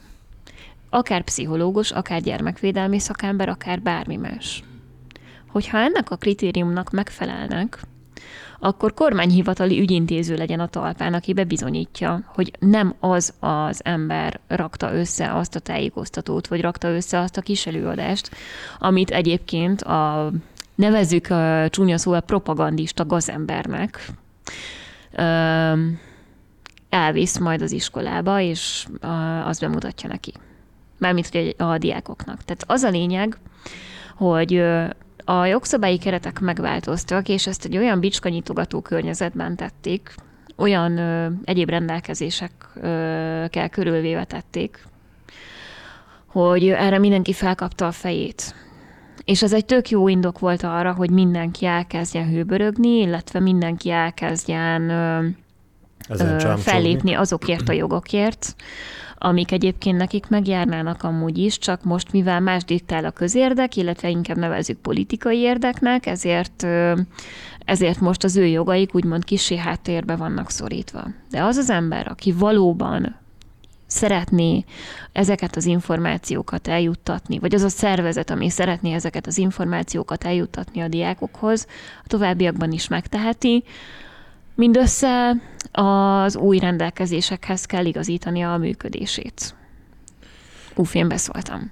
Akár 0.89 1.23
pszichológus, 1.23 1.91
akár 1.91 2.21
gyermekvédelmi 2.21 2.99
szakember, 2.99 3.49
akár 3.49 3.81
bármi 3.81 4.15
más. 4.15 4.63
Hogyha 5.47 5.77
ennek 5.77 6.11
a 6.11 6.15
kritériumnak 6.15 6.91
megfelelnek, 6.91 7.79
akkor 8.59 8.93
kormányhivatali 8.93 9.79
ügyintéző 9.79 10.35
legyen 10.35 10.59
a 10.59 10.67
talpán, 10.67 11.13
aki 11.13 11.33
bebizonyítja, 11.33 12.23
hogy 12.25 12.51
nem 12.59 12.95
az 12.99 13.33
az 13.39 13.81
ember 13.83 14.39
rakta 14.47 14.93
össze 14.93 15.33
azt 15.33 15.55
a 15.55 15.59
tájékoztatót, 15.59 16.47
vagy 16.47 16.61
rakta 16.61 16.89
össze 16.89 17.19
azt 17.19 17.37
a 17.37 17.41
kis 17.41 17.65
előadást, 17.65 18.29
amit 18.79 19.11
egyébként 19.11 19.81
a 19.81 20.31
nevezzük 20.75 21.29
a 21.29 21.67
csúnya 21.69 21.97
szóval 21.97 22.21
propagandista 22.21 23.05
gazembernek 23.05 24.05
elvisz 26.89 27.37
majd 27.37 27.61
az 27.61 27.71
iskolába, 27.71 28.39
és 28.39 28.87
az 29.45 29.59
bemutatja 29.59 30.09
neki. 30.09 30.33
Mármint 30.97 31.29
hogy 31.29 31.55
a 31.57 31.77
diákoknak. 31.77 32.43
Tehát 32.43 32.63
az 32.67 32.83
a 32.83 32.89
lényeg, 32.89 33.37
hogy 34.15 34.63
a 35.25 35.45
jogszabályi 35.45 35.97
keretek 35.97 36.39
megváltoztak, 36.39 37.27
és 37.27 37.47
ezt 37.47 37.65
egy 37.65 37.77
olyan 37.77 37.99
bicskanyitogató 37.99 38.81
környezetben 38.81 39.55
tették, 39.55 40.15
olyan 40.55 40.97
ö, 40.97 41.27
egyéb 41.43 41.69
rendelkezésekkel 41.69 43.69
körülvéve 43.69 44.23
tették, 44.23 44.83
hogy 46.25 46.67
erre 46.67 46.97
mindenki 46.97 47.33
felkapta 47.33 47.87
a 47.87 47.91
fejét. 47.91 48.55
És 49.23 49.43
ez 49.43 49.53
egy 49.53 49.65
tök 49.65 49.89
jó 49.89 50.07
indok 50.07 50.39
volt 50.39 50.63
arra, 50.63 50.93
hogy 50.93 51.09
mindenki 51.09 51.65
elkezdjen 51.65 52.29
hőbörögni, 52.29 52.99
illetve 52.99 53.39
mindenki 53.39 53.89
elkezdjen 53.89 54.89
ö, 54.89 55.27
fellépni 56.57 57.13
azokért 57.13 57.69
a 57.69 57.73
jogokért, 57.73 58.55
amik 59.17 59.51
egyébként 59.51 59.97
nekik 59.97 60.27
megjárnának 60.27 61.03
amúgy 61.03 61.37
is, 61.37 61.57
csak 61.57 61.83
most 61.83 62.11
mivel 62.11 62.39
más 62.39 62.63
diktál 62.63 63.05
a 63.05 63.11
közérdek, 63.11 63.75
illetve 63.75 64.09
inkább 64.09 64.37
nevezzük 64.37 64.77
politikai 64.77 65.37
érdeknek, 65.37 66.05
ezért 66.05 66.65
ezért 67.69 67.99
most 67.99 68.23
az 68.23 68.35
ő 68.35 68.45
jogaik 68.45 68.95
úgymond 68.95 69.23
kisé 69.23 69.57
háttérbe 69.57 70.15
vannak 70.15 70.49
szorítva. 70.49 71.07
De 71.29 71.43
az 71.43 71.57
az 71.57 71.69
ember, 71.69 72.07
aki 72.07 72.31
valóban 72.31 73.15
szeretné 73.87 74.63
ezeket 75.11 75.55
az 75.55 75.65
információkat 75.65 76.67
eljuttatni, 76.67 77.39
vagy 77.39 77.53
az 77.53 77.61
a 77.61 77.69
szervezet, 77.69 78.29
ami 78.29 78.49
szeretné 78.49 78.93
ezeket 78.93 79.27
az 79.27 79.37
információkat 79.37 80.23
eljuttatni 80.23 80.81
a 80.81 80.87
diákokhoz, 80.87 81.67
a 82.03 82.07
továbbiakban 82.07 82.71
is 82.71 82.87
megteheti, 82.87 83.63
Mindössze 84.59 85.35
az 85.71 86.35
új 86.35 86.59
rendelkezésekhez 86.59 87.65
kell 87.65 87.85
igazítani 87.85 88.41
a 88.41 88.57
működését. 88.57 89.55
Uff, 90.75 90.95
én 90.95 91.07
beszóltam. 91.07 91.71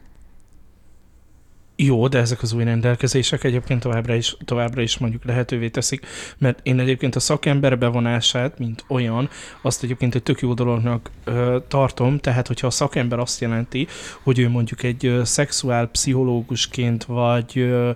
Jó, 1.76 2.08
de 2.08 2.18
ezek 2.18 2.42
az 2.42 2.54
új 2.54 2.64
rendelkezések 2.64 3.44
egyébként 3.44 3.80
továbbra 3.80 4.14
is, 4.16 4.38
továbbra 4.46 4.82
is 4.82 4.98
mondjuk 4.98 5.24
lehetővé 5.24 5.70
teszik, 5.70 6.06
mert 6.38 6.60
én 6.64 6.80
egyébként 6.80 7.16
a 7.16 7.20
szakember 7.20 7.78
bevonását, 7.78 8.60
mint 8.60 8.86
olyan, 8.88 9.30
azt 9.62 9.84
egyébként 9.84 10.16
egy 10.16 10.24
tök 10.24 10.40
jó 10.40 10.54
dolognak 10.54 11.12
ö, 11.24 11.58
tartom, 11.68 12.20
tehát 12.20 12.48
hogyha 12.48 12.68
a 12.68 12.72
szakember 12.72 13.20
azt 13.20 13.42
jelenti, 13.42 13.88
hogy 14.24 14.40
ő 14.40 14.50
mondjuk 14.50 14.84
egy 14.84 15.06
ö, 15.06 15.24
szexuál 15.24 15.88
pszichológusként, 15.88 17.04
vagy 17.04 17.58
ö, 17.58 17.92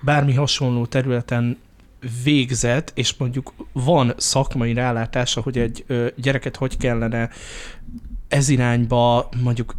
bármi 0.00 0.34
hasonló 0.34 0.86
területen 0.86 1.58
végzett, 2.24 2.92
és 2.94 3.14
mondjuk 3.16 3.54
van 3.72 4.12
szakmai 4.16 4.72
rálátása, 4.72 5.40
hogy 5.40 5.58
egy 5.58 5.84
gyereket 6.16 6.56
hogy 6.56 6.76
kellene 6.76 7.30
ez 8.28 8.48
irányba 8.48 9.28
mondjuk 9.42 9.74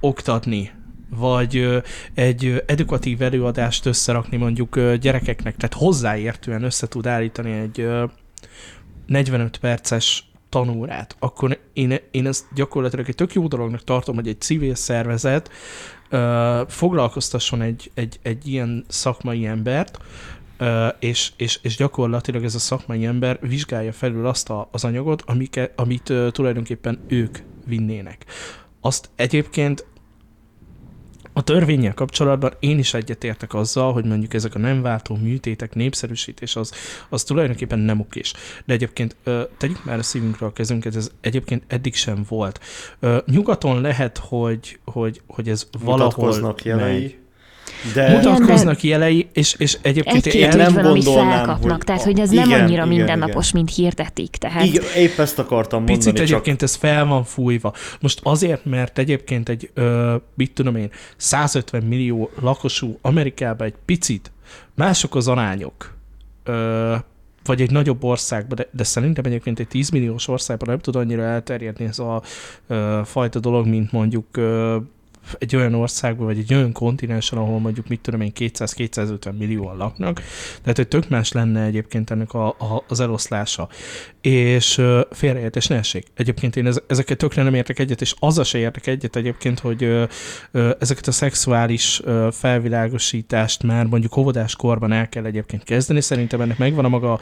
oktatni, 0.00 0.70
vagy 1.16 1.82
egy 2.14 2.62
edukatív 2.66 3.22
előadást 3.22 3.86
összerakni 3.86 4.36
mondjuk 4.36 4.80
gyerekeknek, 4.80 5.56
tehát 5.56 5.74
hozzáértően 5.74 6.62
össze 6.62 6.88
tud 6.88 7.06
állítani 7.06 7.52
egy 7.52 7.80
ö, 7.80 8.04
45 9.06 9.58
perces 9.58 10.30
tanórát, 10.48 11.16
akkor 11.18 11.60
én, 11.72 11.98
én 12.10 12.26
ezt 12.26 12.44
gyakorlatilag 12.54 13.08
egy 13.08 13.14
tök 13.14 13.32
jó 13.32 13.46
dolognak 13.46 13.84
tartom, 13.84 14.14
hogy 14.14 14.28
egy 14.28 14.40
civil 14.40 14.74
szervezet 14.74 15.50
ö, 16.08 16.62
foglalkoztasson 16.68 17.62
egy, 17.62 17.90
egy, 17.94 18.18
egy 18.22 18.48
ilyen 18.48 18.84
szakmai 18.88 19.46
embert, 19.46 19.98
és, 20.98 21.32
és, 21.36 21.58
és 21.62 21.76
gyakorlatilag 21.76 22.44
ez 22.44 22.54
a 22.54 22.58
szakmai 22.58 23.04
ember 23.04 23.38
vizsgálja 23.40 23.92
felül 23.92 24.26
azt 24.26 24.50
a, 24.50 24.68
az 24.72 24.84
anyagot, 24.84 25.22
amike, 25.26 25.72
amit 25.76 26.12
tulajdonképpen 26.30 27.00
ők 27.08 27.38
vinnének. 27.66 28.24
Azt 28.80 29.10
egyébként 29.16 29.86
a 31.32 31.42
törvényel 31.42 31.94
kapcsolatban 31.94 32.52
én 32.58 32.78
is 32.78 32.94
egyetértek 32.94 33.54
azzal, 33.54 33.92
hogy 33.92 34.04
mondjuk 34.04 34.34
ezek 34.34 34.54
a 34.54 34.58
nem 34.58 34.82
váltó 34.82 35.16
műtétek 35.16 35.74
népszerűsítés 35.74 36.56
az, 36.56 36.72
az 37.08 37.22
tulajdonképpen 37.22 37.78
nem 37.78 38.00
okés. 38.00 38.34
De 38.64 38.72
egyébként 38.72 39.16
tegyük 39.58 39.84
már 39.84 39.98
a 39.98 40.02
szívünkre 40.02 40.46
a 40.46 40.52
kezünket, 40.52 40.96
ez 40.96 41.10
egyébként 41.20 41.62
eddig 41.66 41.94
sem 41.94 42.24
volt. 42.28 42.60
Nyugaton 43.26 43.80
lehet, 43.80 44.18
hogy, 44.18 44.78
hogy, 44.84 45.22
hogy 45.26 45.48
ez 45.48 45.68
valahol 45.82 46.54
jelei. 46.62 47.19
De 47.94 48.16
mutatkoznak 48.16 48.80
de 48.80 48.88
jelei, 48.88 49.28
és, 49.32 49.54
és 49.58 49.78
egyébként 49.82 50.26
egy 50.26 50.34
én 50.34 50.48
nem 50.48 50.72
gondolnám, 50.72 51.28
felkapnak, 51.28 51.72
hogy... 51.72 51.84
tehát 51.84 52.02
hogy 52.02 52.20
ez 52.20 52.32
igen, 52.32 52.48
nem 52.48 52.60
annyira 52.60 52.84
igen, 52.84 52.88
mindennapos, 52.88 53.48
igen. 53.48 53.62
mint 53.62 53.74
hirdetik. 53.76 54.30
Tehát... 54.30 54.64
Igen, 54.64 54.84
épp 54.96 55.18
ezt 55.18 55.38
akartam 55.38 55.78
mondani. 55.78 55.98
Picit 55.98 56.14
csak... 56.14 56.24
egyébként 56.24 56.62
ez 56.62 56.74
fel 56.74 57.06
van 57.06 57.24
fújva. 57.24 57.72
Most 58.00 58.20
azért, 58.22 58.64
mert 58.64 58.98
egyébként 58.98 59.48
egy, 59.48 59.70
ö, 59.74 60.14
mit 60.34 60.52
tudom 60.52 60.76
én, 60.76 60.90
150 61.16 61.82
millió 61.82 62.30
lakosú 62.40 62.98
Amerikában 63.02 63.66
egy 63.66 63.74
picit 63.84 64.30
mások 64.74 65.14
az 65.14 65.28
arányok, 65.28 65.94
ö, 66.44 66.94
vagy 67.44 67.60
egy 67.60 67.70
nagyobb 67.70 68.04
országban, 68.04 68.56
de, 68.56 68.68
de 68.72 68.84
szerintem 68.84 69.24
egyébként 69.24 69.58
egy 69.58 69.68
10 69.68 69.90
milliós 69.90 70.28
országban 70.28 70.68
nem 70.68 70.78
tud 70.78 70.96
annyira 70.96 71.22
elterjedni 71.22 71.84
ez 71.84 71.98
a 71.98 72.22
ö, 72.66 73.00
fajta 73.04 73.38
dolog, 73.38 73.66
mint 73.66 73.92
mondjuk 73.92 74.36
ö, 74.36 74.76
egy 75.38 75.56
olyan 75.56 75.74
országban, 75.74 76.26
vagy 76.26 76.38
egy 76.38 76.54
olyan 76.54 76.72
kontinensen, 76.72 77.38
ahol 77.38 77.58
mondjuk 77.58 77.88
mit 77.88 78.00
tudom 78.00 78.20
én 78.20 78.32
200-250 78.38 79.38
millióan 79.38 79.76
laknak, 79.76 80.22
tehát 80.60 80.76
hogy 80.76 80.88
tök 80.88 81.08
más 81.08 81.32
lenne 81.32 81.64
egyébként 81.64 82.10
ennek 82.10 82.34
a, 82.34 82.46
a, 82.46 82.84
az 82.88 83.00
eloszlása. 83.00 83.68
És 84.20 84.82
félreértés 85.10 85.66
ne 85.66 85.76
essék. 85.76 86.06
Egyébként 86.14 86.56
én 86.56 86.72
ezeket 86.86 87.18
tökre 87.18 87.42
nem 87.42 87.54
értek 87.54 87.78
egyet, 87.78 88.00
és 88.00 88.14
az 88.18 88.46
se 88.46 88.58
értek 88.58 88.86
egyet 88.86 89.16
egyébként, 89.16 89.58
hogy 89.58 90.08
ezeket 90.78 91.06
a 91.06 91.12
szexuális 91.12 92.00
felvilágosítást 92.30 93.62
már 93.62 93.86
mondjuk 93.86 94.16
óvodás 94.16 94.56
korban 94.56 94.92
el 94.92 95.08
kell 95.08 95.24
egyébként 95.24 95.64
kezdeni. 95.64 96.00
Szerintem 96.00 96.40
ennek 96.40 96.58
megvan 96.58 96.84
a 96.84 96.88
maga 96.88 97.20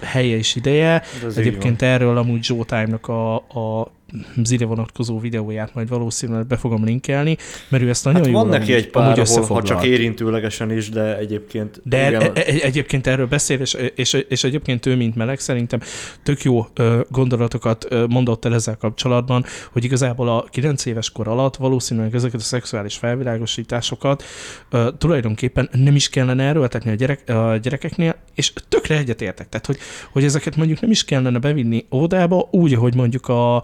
helye 0.00 0.36
és 0.36 0.54
ideje. 0.54 1.02
Egyébként 1.36 1.82
erről 1.82 2.18
amúgy 2.18 2.46
Joe 2.48 2.64
Time-nak 2.64 3.08
a, 3.08 3.34
a 3.36 3.96
zile 4.44 4.64
vonatkozó 4.64 5.18
videóját 5.18 5.74
majd 5.74 5.88
valószínűleg 5.88 6.46
be 6.46 6.56
fogom 6.56 6.84
linkelni, 6.84 7.36
mert 7.68 7.82
ő 7.82 7.88
ezt 7.88 8.04
nagyon 8.04 8.20
hát 8.20 8.30
jól 8.30 8.40
van 8.40 8.50
neki 8.50 8.72
egy 8.72 8.90
pár, 8.90 9.18
ahol, 9.18 9.44
ha 9.44 9.62
csak 9.62 9.84
érintőlegesen 9.84 10.70
is, 10.72 10.88
de 10.88 11.18
egyébként... 11.18 11.80
De 11.84 12.08
igen. 12.08 12.22
E- 12.22 12.32
e- 12.34 12.44
egyébként 12.44 13.06
erről 13.06 13.26
beszél, 13.26 13.60
és, 13.60 13.76
és, 13.94 14.12
és 14.28 14.44
egyébként 14.44 14.86
ő, 14.86 14.96
mint 14.96 15.16
meleg, 15.16 15.38
szerintem 15.38 15.80
tök 16.22 16.42
jó 16.42 16.66
gondolatokat 17.08 17.88
mondott 18.08 18.44
el 18.44 18.54
ezzel 18.54 18.76
kapcsolatban, 18.76 19.44
hogy 19.72 19.84
igazából 19.84 20.28
a 20.28 20.44
9 20.50 20.84
éves 20.86 21.10
kor 21.10 21.28
alatt 21.28 21.56
valószínűleg 21.56 22.14
ezeket 22.14 22.40
a 22.40 22.44
szexuális 22.44 22.96
felvilágosításokat 22.96 24.24
tulajdonképpen 24.98 25.68
nem 25.72 25.94
is 25.94 26.08
kellene 26.08 26.44
erőltetni 26.44 26.90
a, 26.90 26.94
gyerek, 26.94 27.28
a 27.28 27.56
gyerekeknél, 27.56 28.16
és 28.34 28.52
tökre 28.68 28.96
egyetértek. 28.96 29.48
Tehát, 29.48 29.66
hogy, 29.66 29.78
hogy 30.12 30.24
ezeket 30.24 30.56
mondjuk 30.56 30.80
nem 30.80 30.90
is 30.90 31.04
kellene 31.04 31.38
bevinni 31.38 31.86
ódába, 31.90 32.48
úgy, 32.50 32.74
ahogy 32.74 32.94
mondjuk 32.94 33.28
a 33.28 33.62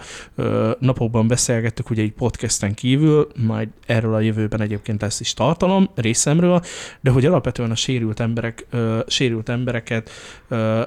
napokban 0.79 1.29
beszélgettük, 1.29 1.91
ugye 1.91 2.03
egy 2.03 2.13
podcasten 2.13 2.75
kívül, 2.75 3.29
majd 3.47 3.69
erről 3.87 4.15
a 4.15 4.21
jövőben 4.21 4.61
egyébként 4.61 5.01
lesz 5.01 5.21
is 5.21 5.35
tartalom 5.35 5.91
részemről, 5.95 6.61
de 7.01 7.11
hogy 7.11 7.27
alapvetően 7.27 7.71
a 7.71 7.75
sérült, 7.75 8.21
emberek, 8.21 8.67
sérült 9.07 9.49
embereket, 9.49 10.11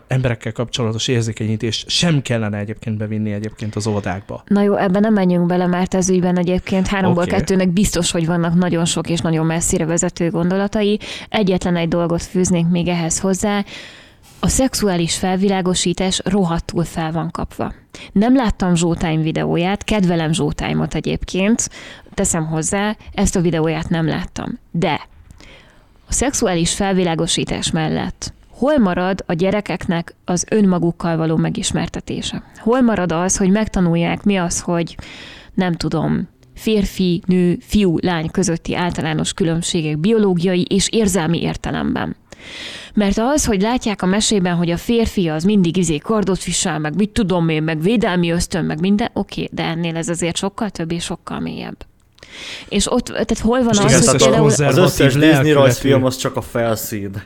emberekkel 0.08 0.52
kapcsolatos 0.52 1.08
érzékenyítést 1.08 1.90
sem 1.90 2.22
kellene 2.22 2.58
egyébként 2.58 2.98
bevinni 2.98 3.32
egyébként 3.32 3.76
az 3.76 3.88
oldákba. 3.88 4.44
Na 4.48 4.62
jó, 4.62 4.76
ebben 4.76 5.02
nem 5.02 5.14
menjünk 5.14 5.46
bele, 5.46 5.68
mert 5.68 5.94
ez 5.94 6.10
ügyben 6.10 6.38
egyébként 6.38 6.88
háromból 6.88 7.24
okay. 7.24 7.38
kettőnek 7.38 7.70
biztos, 7.70 8.12
hogy 8.12 8.26
vannak 8.26 8.54
nagyon 8.54 8.86
sok 8.86 9.10
és 9.10 9.20
nagyon 9.20 9.46
messzire 9.46 9.86
vezető 9.86 10.30
gondolatai. 10.30 11.00
Egyetlen 11.30 11.76
egy 11.76 11.88
dolgot 11.88 12.22
fűznék 12.22 12.68
még 12.68 12.88
ehhez 12.88 13.20
hozzá, 13.20 13.64
a 14.40 14.48
szexuális 14.48 15.18
felvilágosítás 15.18 16.22
rohadtul 16.24 16.84
fel 16.84 17.12
van 17.12 17.32
kapva. 17.32 17.74
Nem 18.12 18.36
láttam 18.36 18.76
Zsótány 18.76 19.22
videóját, 19.22 19.84
kedvelem 19.84 20.32
Zsótánymot 20.32 20.96
egyébként, 20.96 21.70
teszem 22.14 22.46
hozzá, 22.46 22.96
ezt 23.14 23.36
a 23.36 23.42
videóját 23.42 23.90
nem 23.90 24.08
láttam. 24.08 24.60
De 24.72 25.08
a 26.08 26.14
szexuális 26.14 26.74
felvilágosítás 26.74 27.72
mellett 27.72 28.34
hol 28.58 28.78
marad 28.78 29.24
a 29.26 29.34
gyerekeknek 29.34 30.16
az 30.26 30.46
önmagukkal 30.50 31.18
való 31.18 31.36
megismertetése? 31.36 32.44
Hol 32.58 32.82
marad 32.82 33.12
az, 33.12 33.38
hogy 33.38 33.50
megtanulják 33.50 34.24
mi 34.24 34.36
az, 34.36 34.62
hogy 34.62 34.98
nem 35.54 35.74
tudom, 35.74 36.28
férfi, 36.56 37.22
nő, 37.26 37.58
fiú, 37.62 37.98
lány 38.02 38.32
közötti 38.32 38.76
általános 38.76 39.34
különbségek 39.34 39.98
biológiai 39.98 40.66
és 40.70 40.90
érzelmi 40.90 41.42
értelemben. 41.42 42.16
Mert 42.98 43.18
az, 43.18 43.46
hogy 43.46 43.62
látják 43.62 44.02
a 44.02 44.06
mesében, 44.06 44.56
hogy 44.56 44.70
a 44.70 44.78
férfi 44.78 45.28
az 45.28 45.44
mindig 45.44 45.78
izé 45.78 45.98
kardot 45.98 46.44
visel, 46.44 46.80
meg 46.80 46.96
mit 46.96 47.10
tudom 47.10 47.50
én, 47.50 47.64
meg 47.64 47.82
védelmi 47.82 48.32
ösztön, 48.32 48.66
meg 48.66 48.80
minden, 48.80 49.10
oké, 49.14 49.42
okay, 49.42 49.56
de 49.56 49.64
ennél 49.64 49.96
ez 49.96 50.10
azért 50.10 50.38
sokkal 50.38 50.70
több 50.70 50.92
és 50.92 51.04
sokkal 51.04 51.40
mélyebb. 51.40 51.86
És 52.70 52.92
ott, 52.92 53.06
tehát 53.06 53.40
hol 53.40 53.64
van 53.64 53.78
az, 53.78 54.10
hogy 54.10 54.22
például... 54.22 54.46
Az 54.46 54.78
összes 54.78 55.14
Disney 55.14 55.52
rajzfilm 55.52 56.06
az 56.06 56.18
csak 56.18 56.36
a 56.36 56.42
felszín. 56.42 57.24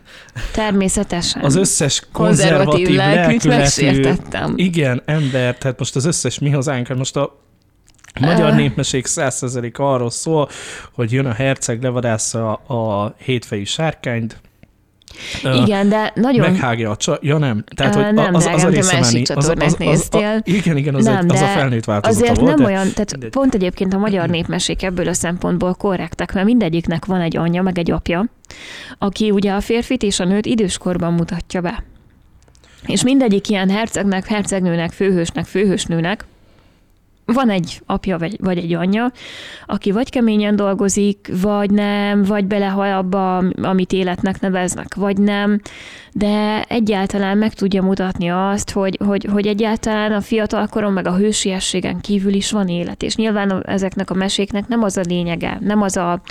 Természetesen. 0.52 1.44
Az 1.44 1.56
összes 1.56 2.04
konzervatív, 2.12 2.86
konzervatív 2.86 3.44
megsértettem. 3.44 4.54
Igen, 4.56 5.02
ember, 5.06 5.58
tehát 5.58 5.80
most 5.80 5.96
az 5.96 6.06
összes 6.06 6.40
mi 6.40 6.50
hazánk, 6.50 6.96
most 6.96 7.16
a 7.16 7.40
a 8.14 8.26
magyar 8.26 8.54
népmeség 8.54 9.06
százszerzelék 9.06 9.80
arról 9.80 10.10
szól, 10.10 10.50
hogy 10.94 11.12
jön 11.12 11.26
a 11.26 11.34
herceg, 11.34 11.84
levadásza 11.84 12.54
a 12.54 13.16
hétfejű 13.18 13.64
sárkányt, 13.64 14.42
igen, 15.44 15.90
de 15.90 16.12
nagyon... 16.16 16.52
Meghágja 16.52 16.90
a 16.90 16.96
csa... 16.96 17.20
Ja 17.22 17.38
nem. 17.38 17.64
Tehát, 17.76 17.96
hogy 17.96 18.14
nem, 18.14 18.34
az, 18.34 18.46
az, 18.46 18.54
az 18.54 18.64
a 18.64 18.70
része 18.70 19.00
másik 19.00 19.30
az, 19.30 19.50
az, 19.50 19.54
az, 19.60 19.74
néztél. 19.74 20.28
A, 20.28 20.42
igen, 20.44 20.78
igen, 20.78 20.96
az, 20.96 21.06
nem, 21.06 21.18
egy, 21.18 21.32
az 21.32 21.42
a 21.42 21.46
felnőtt 21.46 21.86
változata 21.86 22.24
Azért 22.24 22.40
volt, 22.40 22.56
nem 22.56 22.66
de... 22.66 22.72
olyan, 22.72 22.92
tehát 22.94 23.12
mindegy. 23.12 23.30
pont 23.30 23.54
egyébként 23.54 23.94
a 23.94 23.98
magyar 23.98 24.30
népmesék 24.30 24.84
ebből 24.84 25.08
a 25.08 25.14
szempontból 25.14 25.74
korrektek, 25.74 26.34
mert 26.34 26.46
mindegyiknek 26.46 27.06
van 27.06 27.22
egy 27.22 27.38
anyja, 27.38 27.62
meg 27.62 27.78
egy 27.78 27.92
apja, 27.92 28.26
aki 28.98 29.32
ugye 29.32 29.52
a 29.52 29.62
férfit 29.62 30.04
és 30.04 30.20
a 30.20 30.26
nőt 30.26 30.46
időskorban 30.46 31.14
mutatja 31.14 31.62
be. 31.62 31.84
És 32.86 33.04
mindegyik 33.04 33.50
ilyen 33.50 33.70
hercegnek, 33.70 34.28
hercegnőnek, 34.28 34.92
főhősnek, 34.92 35.46
főhősnőnek 35.46 36.26
van 37.34 37.50
egy 37.50 37.82
apja 37.86 38.18
vagy, 38.18 38.38
vagy 38.40 38.58
egy 38.58 38.74
anyja, 38.74 39.12
aki 39.66 39.92
vagy 39.92 40.10
keményen 40.10 40.56
dolgozik, 40.56 41.32
vagy 41.42 41.72
nem, 41.72 42.24
vagy 42.24 42.46
belehal 42.46 42.94
abba, 42.94 43.38
amit 43.62 43.94
életnek 43.94 44.40
neveznek, 44.40 44.96
vagy 44.96 45.18
nem, 45.18 45.62
de 46.14 46.64
egyáltalán 46.68 47.38
meg 47.38 47.54
tudja 47.54 47.82
mutatni 47.82 48.30
azt, 48.30 48.72
hogy, 48.72 48.98
hogy, 49.06 49.28
hogy 49.32 49.48
egyáltalán 49.48 50.12
a 50.12 50.22
fiatalkoron 50.22 50.94
meg 50.94 51.08
a 51.08 51.16
hősiességen 51.16 52.02
kívül 52.02 52.34
is 52.34 52.52
van 52.52 52.68
élet, 52.68 53.04
és 53.04 53.16
nyilván 53.16 53.64
ezeknek 53.66 54.10
a 54.10 54.14
meséknek 54.14 54.68
nem 54.68 54.84
az 54.84 54.98
a 54.98 55.02
lényege, 55.08 55.58
nem 55.62 55.82
az 55.82 55.98
a 55.98 56.22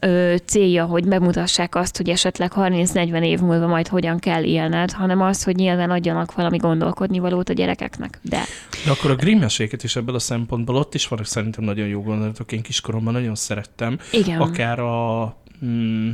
ö, 0.00 0.34
célja, 0.44 0.84
hogy 0.84 1.08
bemutassák 1.08 1.74
azt, 1.74 1.96
hogy 1.96 2.08
esetleg 2.08 2.52
30-40 2.56 3.24
év 3.24 3.40
múlva 3.40 3.66
majd 3.66 3.88
hogyan 3.88 4.18
kell 4.18 4.42
élned, 4.44 4.92
hanem 4.92 5.20
az, 5.20 5.44
hogy 5.44 5.56
nyilván 5.56 5.90
adjanak 5.90 6.34
valami 6.34 6.56
gondolkodni 6.56 7.18
valót 7.18 7.48
a 7.48 7.52
gyerekeknek. 7.52 8.18
De, 8.22 8.42
De 8.84 8.90
akkor 8.90 9.10
a 9.10 9.14
Grimm 9.14 9.38
meséket 9.38 9.82
is 9.82 9.96
ebből 9.96 10.14
a 10.14 10.18
szempontból 10.18 10.76
ott 10.76 10.94
is 10.94 11.08
vannak 11.08 11.26
szerintem 11.26 11.64
nagyon 11.64 11.86
jó 11.86 12.02
gondolatok. 12.02 12.52
Én 12.52 12.62
kiskoromban 12.62 13.12
nagyon 13.12 13.34
szerettem. 13.34 13.98
Igen. 14.12 14.40
Akár 14.40 14.78
a 14.78 15.36
mm, 15.64 16.10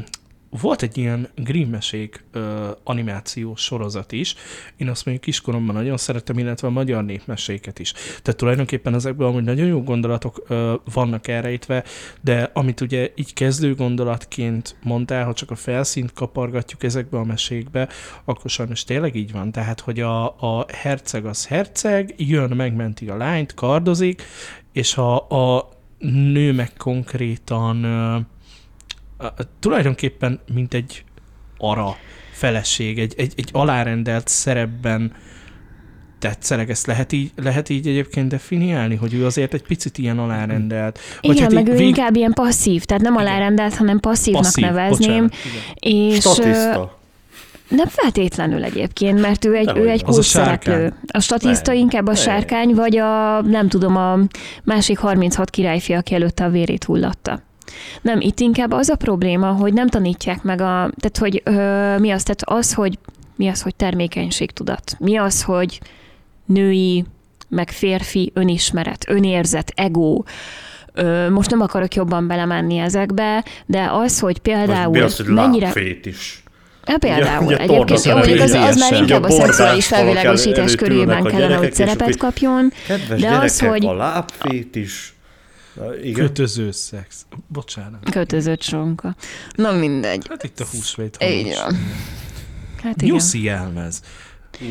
volt 0.61 0.83
egy 0.83 0.99
ilyen 0.99 1.29
Grimm-mesék 1.37 2.25
ö, 2.33 2.71
animációs 2.85 3.61
sorozat 3.61 4.13
is. 4.13 4.35
Én 4.77 4.89
azt 4.89 5.05
mondjuk 5.05 5.27
kiskoromban 5.27 5.75
nagyon 5.75 5.97
szerettem, 5.97 6.39
illetve 6.39 6.67
a 6.67 6.71
magyar 6.71 7.05
népmeséket 7.05 7.79
is. 7.79 7.93
Tehát 7.93 8.37
tulajdonképpen 8.37 8.95
ezekben 8.95 9.27
amúgy 9.27 9.45
nagyon 9.45 9.67
jó 9.67 9.83
gondolatok 9.83 10.45
ö, 10.49 10.75
vannak 10.93 11.29
elrejtve, 11.29 11.85
de 12.21 12.51
amit 12.53 12.81
ugye 12.81 13.13
így 13.15 13.33
kezdő 13.33 13.75
gondolatként 13.75 14.77
mondtál, 14.83 15.25
ha 15.25 15.33
csak 15.33 15.51
a 15.51 15.55
felszínt 15.55 16.13
kapargatjuk 16.13 16.83
ezekbe 16.83 17.19
a 17.19 17.25
mesékbe, 17.25 17.89
akkor 18.25 18.51
sajnos 18.51 18.85
tényleg 18.85 19.15
így 19.15 19.33
van. 19.33 19.53
Tehát, 19.53 19.81
hogy 19.81 20.01
a, 20.01 20.25
a 20.25 20.67
herceg 20.73 21.27
az 21.27 21.47
herceg, 21.47 22.15
jön, 22.17 22.51
megmenti 22.51 23.09
a 23.09 23.17
lányt, 23.17 23.55
kardozik, 23.55 24.23
és 24.73 24.97
a, 24.97 25.29
a 25.29 25.69
nő 26.13 26.53
meg 26.53 26.73
konkrétan 26.77 27.85
tulajdonképpen 29.61 30.41
mint 30.53 30.75
egy 30.75 31.05
ara 31.59 31.97
feleség, 32.33 32.99
egy, 32.99 33.15
egy, 33.17 33.33
egy 33.37 33.49
alárendelt 33.53 34.29
szerepben 34.29 35.13
tetszeleg, 36.19 36.71
ezt 36.71 36.87
lehet 36.87 37.13
így, 37.13 37.33
lehet 37.37 37.69
így 37.69 37.89
egyébként 37.89 38.29
definiálni, 38.29 38.95
hogy 38.95 39.15
ő 39.15 39.27
azért 39.27 39.55
egy 39.55 39.63
picit 39.63 39.99
ilyen 39.99 40.19
alárendelt. 40.19 40.99
Vagy 41.21 41.31
igen, 41.31 41.43
hát 41.43 41.53
meg 41.53 41.69
ő 41.69 41.77
vég... 41.77 41.87
inkább 41.87 42.17
ilyen 42.17 42.33
passzív, 42.33 42.85
tehát 42.85 43.03
nem 43.03 43.17
alárendelt, 43.17 43.75
hanem 43.75 44.01
passzívnak 44.01 44.43
passzív, 44.43 44.65
nevezném. 44.65 45.23
Bocsánat, 45.23 45.35
és, 45.75 46.19
Statiszta. 46.19 46.99
Nem 47.69 47.87
feltétlenül 47.89 48.65
egyébként, 48.65 49.21
mert 49.21 49.45
ő 49.45 49.55
egy, 49.55 49.73
ő 49.77 49.89
egy 49.89 50.03
kulcsszereplő. 50.03 50.87
A, 50.87 51.17
a 51.17 51.21
statiszta 51.21 51.73
ne. 51.73 51.79
inkább 51.79 52.07
a 52.07 52.11
ne. 52.11 52.17
sárkány, 52.17 52.75
vagy 52.75 52.97
a, 52.97 53.43
nem 53.43 53.69
tudom, 53.69 53.97
a 53.97 54.19
másik 54.65 54.99
36 54.99 55.51
királyfi, 55.51 55.93
aki 55.93 56.15
előtte 56.15 56.45
a 56.45 56.51
vérét 56.51 56.85
hullatta. 56.85 57.43
Nem, 58.03 58.21
itt 58.21 58.41
inkább 58.41 58.73
az 58.73 58.89
a 58.89 58.97
probléma, 58.97 59.53
hogy 59.53 59.73
nem 59.73 59.89
tanítják 59.89 60.43
meg 60.43 60.61
a, 60.61 60.91
tehát 60.97 61.19
hogy 61.19 61.43
ö, 61.45 61.99
mi 61.99 62.11
az, 62.11 62.23
tehát 62.23 62.43
az, 62.45 62.75
hogy 62.75 62.99
mi 63.37 63.49
az, 63.49 63.63
hogy 63.63 63.75
termékenységtudat, 63.75 64.97
mi 64.99 65.17
az, 65.17 65.43
hogy 65.43 65.81
női, 66.45 67.05
meg 67.49 67.71
férfi 67.71 68.31
önismeret, 68.35 69.05
önérzet, 69.09 69.73
ego, 69.75 70.23
Ö, 70.97 71.31
most 71.31 71.51
nem 71.51 71.61
akarok 71.61 71.95
jobban 71.95 72.27
belemenni 72.27 72.79
ezekbe, 72.79 73.45
de 73.67 73.89
az, 73.93 74.19
hogy 74.19 74.39
például 74.39 74.91
mi 74.91 75.01
az, 75.01 75.17
hogy 75.17 75.27
mennyire... 75.27 75.73
is. 76.03 76.43
Ja, 76.87 76.99
például. 76.99 77.45
Ugye, 77.45 77.55
ugye 77.55 77.63
Egyébként 77.63 78.05
jó, 78.05 78.15
mondjuk 78.15 78.41
az, 78.41 78.53
az 78.53 78.77
már 78.77 78.93
inkább 78.93 79.23
a 79.23 79.31
szexuális 79.31 79.87
felvilágosítás 79.87 80.75
körében 80.75 81.25
kellene, 81.25 81.55
hogy 81.55 81.75
szerepet 81.75 82.17
kapjon. 82.17 82.73
Kedves 82.87 83.21
de 83.21 83.29
az, 83.29 83.61
hogy... 83.61 83.87
a 83.87 83.95
lábfét 83.95 84.77
is 84.77 85.14
igen. 86.03 86.27
Kötöző 86.27 86.71
szex. 86.71 87.27
Bocsánat. 87.49 88.11
Kötözött 88.11 88.63
sonka. 88.63 89.17
Na 89.55 89.73
mindegy. 89.73 90.27
Hát 90.29 90.45
itt 90.45 90.61
a 90.61 90.65
húsvét. 90.73 91.17
Így 91.23 91.55
van. 91.65 91.77
Hát 92.83 93.03
igen. 93.03 93.15
Nyuszi 93.15 93.49
elmez. 93.49 94.03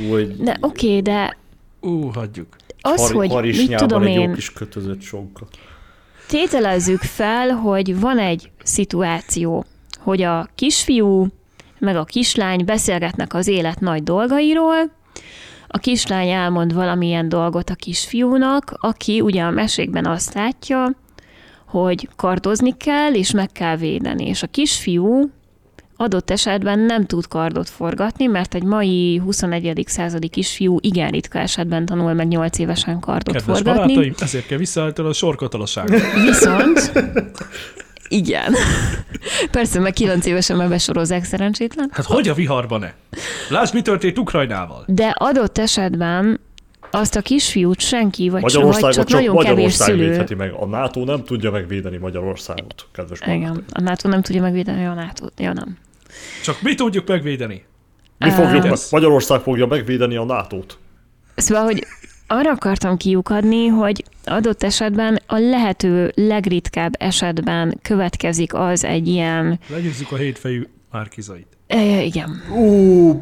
Úgy... 0.10 0.36
De 0.38 0.58
oké, 0.62 0.88
okay, 0.88 1.02
de... 1.02 1.38
Ú, 1.80 2.12
hagyjuk. 2.12 2.56
Az, 2.82 3.12
Har- 3.12 3.32
hogy 3.32 3.46
mit 3.46 3.76
tudom 3.76 4.02
egy 4.02 4.10
én... 4.10 4.20
jó 4.20 4.34
kis 4.34 4.54
kötözött 4.54 5.02
sonka. 5.02 5.48
tételezzük 6.28 7.02
fel, 7.02 7.50
hogy 7.50 8.00
van 8.00 8.20
egy 8.20 8.52
szituáció, 8.64 9.66
hogy 10.00 10.22
a 10.22 10.50
kisfiú 10.56 11.28
meg 11.80 11.96
a 11.96 12.04
kislány 12.04 12.66
beszélgetnek 12.66 13.34
az 13.34 13.48
élet 13.48 13.80
nagy 13.80 14.04
dolgairól, 14.04 14.92
a 15.76 15.78
kislány 15.78 16.30
elmond 16.30 16.74
valamilyen 16.74 17.30
dolgot 17.30 17.70
a 17.70 17.76
kisfiúnak, 17.76 18.74
aki 18.80 19.22
ugye 19.22 19.44
a 19.44 19.50
mesékben 19.50 20.06
azt 20.06 20.34
látja, 20.34 20.92
hogy 21.68 22.10
kardozni 22.16 22.78
kell, 22.78 23.14
és 23.14 23.32
meg 23.32 23.52
kell 23.52 23.76
védeni. 23.76 24.28
És 24.28 24.44
a 24.44 24.48
kisfiú 24.48 25.30
adott 25.96 26.30
esetben 26.30 26.80
nem 26.80 27.06
tud 27.06 27.28
kardot 27.28 27.70
forgatni, 27.70 28.26
mert 28.26 28.54
egy 28.54 28.64
mai 28.64 29.18
21. 29.18 29.84
századi 29.88 30.28
kisfiú 30.28 30.78
igen 30.82 31.10
ritka 31.10 31.40
esetben 31.40 31.86
tanul 31.86 32.14
meg 32.14 32.28
8 32.28 32.60
évesen 32.60 33.00
kardot 33.00 33.36
Kedves 33.36 33.58
forgatni. 33.58 33.94
barátaim, 33.94 34.14
ezért 34.20 34.46
kell 34.46 34.58
visszaállítani 34.58 35.08
a 35.08 35.14
sorkatalaságot. 35.14 36.02
Viszont, 36.26 36.92
igen. 38.08 38.54
Persze, 39.52 39.80
meg 39.80 39.94
9 39.94 40.26
évesen 40.26 40.58
már 40.58 40.70
besorozzák 40.70 41.24
szerencsétlen. 41.24 41.90
Hát 41.94 42.06
hogy 42.06 42.28
a 42.28 42.34
viharban 42.34 42.80
ne? 42.80 42.92
Lásd, 43.50 43.74
mi 43.74 43.82
történt 43.82 44.18
Ukrajnával. 44.20 44.84
De 44.88 45.16
adott 45.18 45.58
esetben 45.58 46.40
azt 46.92 47.16
a 47.16 47.22
kisfiút 47.22 47.80
senki, 47.80 48.30
vagy, 48.30 48.42
vagy 48.42 48.54
Magyarországot 48.54 48.96
csak, 48.96 49.08
csak 49.08 49.20
nagyon 49.20 49.36
kevés 49.36 49.48
Magyarország 49.50 49.88
szülő. 49.88 50.10
védheti 50.10 50.36
meg. 50.36 50.54
A 50.60 50.66
NATO 50.66 51.04
nem 51.04 51.24
tudja 51.24 51.52
megvédeni 51.52 51.98
Magyarországot, 51.98 52.88
kedves 52.94 53.20
Igen, 53.26 53.64
a 53.72 53.82
NATO 53.82 54.10
nem 54.10 54.22
tudja 54.22 54.42
megvédeni 54.42 54.86
a 54.86 54.94
nato 54.94 55.26
Ja, 55.38 55.54
nem. 55.54 55.78
Csak 56.44 56.62
mi 56.62 56.76
tudjuk 56.76 57.08
megvédeni? 57.08 57.66
Mi 58.18 58.30
fogjuk 58.30 58.64
meg, 58.64 58.72
Ez. 58.72 58.88
Magyarország 58.92 59.40
fogja 59.40 59.66
megvédeni 59.66 60.16
a 60.16 60.24
NATO-t. 60.24 60.78
Szóval, 61.36 61.64
hogy 61.64 61.86
arra 62.28 62.52
akartam 62.52 62.98
kiukadni, 62.98 63.68
hogy 63.68 64.04
adott 64.26 64.64
esetben 64.64 65.20
a 65.26 65.38
lehető 65.38 66.12
legritkább 66.16 66.96
esetben 67.00 67.80
következik 67.82 68.54
az 68.54 68.84
egy 68.84 69.08
ilyen, 69.08 69.60
Legyőzzük 69.68 70.12
a 70.12 70.16
hétfejű 70.16 70.68
márkizait. 70.92 71.48
e, 71.68 72.02
igen, 72.02 72.44
Ú, 72.56 73.20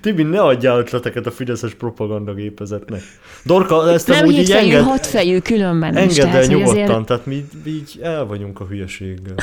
Tibi, 0.00 0.22
ne 0.22 0.40
adjál 0.40 0.78
ötleteket 0.78 1.26
a 1.26 1.30
Fideszes 1.30 1.74
propagandagépezetnek. 1.74 3.02
Dorka, 3.44 3.90
ezt 3.90 4.08
nem 4.08 4.18
amúgy 4.22 4.38
így 4.38 4.50
enged, 4.50 4.82
hatfejű 4.82 5.38
különben 5.38 5.92
is. 5.92 5.98
engedd 6.00 6.24
tehát, 6.24 6.42
el 6.42 6.46
nyugodtan, 6.46 6.84
azért 6.84 7.06
tehát 7.06 7.26
mi, 7.26 7.44
mi 7.64 7.70
így 7.70 7.98
el 8.02 8.24
vagyunk 8.26 8.60
a 8.60 8.66
hülyeséggel. 8.66 9.34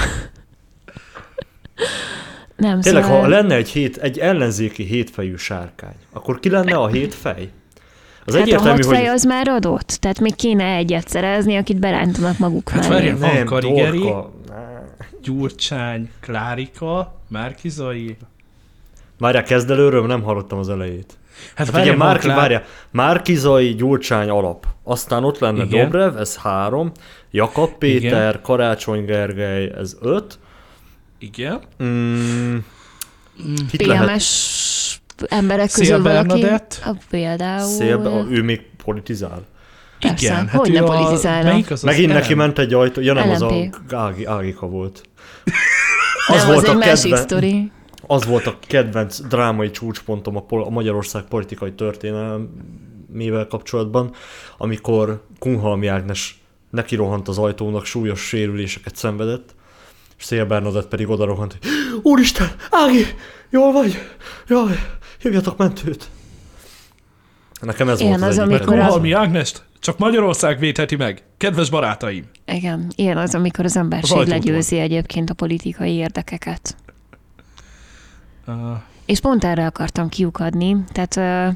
nem, 2.55 2.81
Tényleg, 2.81 3.03
szóval, 3.03 3.21
ha 3.21 3.27
lenne 3.27 3.55
egy, 3.55 3.69
hét, 3.69 3.97
egy 3.97 4.19
ellenzéki 4.19 4.83
hétfejű 4.83 5.35
sárkány, 5.35 5.95
akkor 6.13 6.39
ki 6.39 6.49
lenne 6.49 6.75
a 6.75 6.87
hétfej? 6.87 7.49
Az 8.27 8.33
hát 8.33 8.41
a 8.41 8.45
egyértelmű, 8.45 8.81
hatfej 8.83 8.99
hogy... 9.05 9.13
az 9.13 9.23
már 9.23 9.47
adott, 9.47 9.87
tehát 9.87 10.19
még 10.19 10.35
kéne 10.35 10.75
egyet 10.75 11.07
szerezni, 11.07 11.55
akit 11.55 11.79
berántanak 11.79 12.37
maguk 12.37 12.69
Hát 12.69 12.89
mellé. 12.89 12.93
várjál, 13.11 13.17
van 13.17 13.33
Nem, 13.33 13.45
Karigeri. 13.45 14.13
Gyurcsány, 15.21 16.09
Klárika, 16.21 17.21
Márkizai. 17.29 18.17
Várjál, 19.19 19.43
kezd 19.43 19.69
előről, 19.71 20.05
nem 20.05 20.21
hallottam 20.21 20.59
az 20.59 20.69
elejét. 20.69 21.13
Hát 21.55 21.69
Hát 21.69 21.81
ugye 21.81 21.89
van 21.95 22.07
Márki, 22.07 22.23
Klár- 22.25 22.37
várjál, 22.37 22.63
Márkizai 22.91 23.75
Gyurcsány 23.75 24.29
alap. 24.29 24.65
Aztán 24.83 25.23
ott 25.23 25.39
lenne 25.39 25.63
Igen. 25.63 25.83
Dobrev, 25.83 26.17
ez 26.17 26.37
három. 26.37 26.91
Jakab 27.31 27.69
Péter, 27.77 28.29
Igen. 28.29 28.39
Karácsony 28.41 29.05
Gergely, 29.05 29.71
ez 29.77 29.95
öt. 30.01 30.39
Igen. 31.19 31.59
Mm? 31.83 32.55
PMS 33.77 34.25
emberek 35.27 35.69
Szél 35.69 35.79
közül 35.87 36.03
valaki? 36.03 36.27
Bernadett? 36.27 36.81
A, 36.85 36.91
például... 37.09 37.67
Szél, 37.67 38.27
ő 38.29 38.43
még 38.43 38.61
politizál. 38.83 39.45
Persze, 39.99 40.25
Igen, 40.25 40.47
hát 40.47 40.59
hogy 40.59 40.69
ő 40.69 40.73
ne 40.73 40.79
a... 40.81 40.83
politizálna? 40.83 41.49
Az 41.49 41.53
Megint 41.53 41.71
az 41.71 41.81
neki 41.81 42.29
LMP? 42.31 42.35
ment 42.35 42.59
egy 42.59 42.73
ajtó, 42.73 43.01
ja 43.01 43.13
nem, 43.13 43.29
az 43.29 43.41
a 43.41 43.47
LMP. 43.47 43.93
Ági, 43.93 44.25
Ágika 44.25 44.67
volt. 44.67 45.01
Nem, 46.27 46.49
az 46.49 46.63
egy 46.63 46.75
másik 46.75 47.15
sztori. 47.15 47.71
az 48.07 48.25
volt 48.25 48.47
a 48.47 48.57
kedvenc 48.67 49.21
drámai 49.21 49.71
csúcspontom 49.71 50.35
a, 50.35 50.41
pol- 50.41 50.67
a 50.67 50.69
Magyarország 50.69 51.23
politikai 51.23 51.73
történelmével 51.73 53.47
kapcsolatban, 53.49 54.13
amikor 54.57 55.25
Kunhalmi 55.39 55.87
Ágnes 55.87 56.41
neki 56.69 56.95
rohant 56.95 57.27
az 57.27 57.37
ajtónak, 57.37 57.85
súlyos 57.85 58.19
sérüléseket 58.19 58.95
szenvedett, 58.95 59.55
és 60.17 60.23
Szél 60.23 60.45
Bernadett 60.45 60.87
pedig 60.87 61.09
oda 61.09 61.25
rohant, 61.25 61.51
hogy 61.51 61.69
Úristen, 62.03 62.51
Ági, 62.71 63.05
jól 63.49 63.71
vagy? 63.71 63.97
Jaj, 64.47 64.79
hívjatok 65.19 65.57
mentőt. 65.57 66.09
Nekem 67.61 67.89
ez 67.89 67.99
Igen, 67.99 68.11
volt 68.19 68.21
az, 68.23 68.27
az, 68.27 68.37
egyik 68.37 68.49
amikor 68.49 68.67
kedvenc. 68.67 68.83
a- 68.83 68.85
Kohalmi 68.87 69.11
Ágnest 69.11 69.63
csak 69.79 69.97
Magyarország 69.97 70.59
védheti 70.59 70.95
meg. 70.95 71.23
Kedves 71.37 71.69
barátaim! 71.69 72.25
Igen, 72.45 72.91
ilyen 72.95 73.17
az, 73.17 73.35
amikor 73.35 73.65
az 73.65 73.77
emberiség 73.77 74.11
Az 74.17 74.19
ajtótól. 74.23 74.39
legyőzi 74.39 74.79
egyébként 74.79 75.29
a 75.29 75.33
politikai 75.33 75.93
érdekeket. 75.93 76.75
Uh, 78.47 78.55
És 79.05 79.19
pont 79.19 79.43
erre 79.43 79.65
akartam 79.65 80.09
kiukadni, 80.09 80.75
tehát 80.91 81.17
ö, 81.17 81.47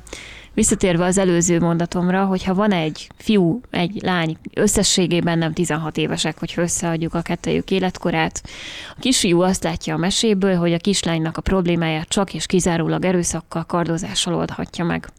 visszatérve 0.54 1.06
az 1.06 1.18
előző 1.18 1.60
mondatomra, 1.60 2.26
hogyha 2.26 2.54
van 2.54 2.72
egy 2.72 3.10
fiú, 3.18 3.62
egy 3.70 4.02
lány, 4.02 4.38
összességében 4.54 5.38
nem 5.38 5.54
16 5.54 5.98
évesek, 5.98 6.40
hogy 6.40 6.54
összeadjuk 6.56 7.14
a 7.14 7.22
kettőjük 7.22 7.72
életkorát, 7.72 8.44
a 8.96 9.00
kisfiú 9.00 9.42
azt 9.42 9.64
látja 9.64 9.94
a 9.94 9.98
meséből, 9.98 10.56
hogy 10.56 10.74
a 10.74 10.78
kislánynak 10.78 11.38
a 11.38 11.42
problémáját 11.42 12.08
csak 12.08 12.34
és 12.34 12.46
kizárólag 12.46 13.06
erőszakkal, 13.06 13.64
kardozással 13.64 14.36
oldhatja 14.36 14.86
meg. 14.86 15.10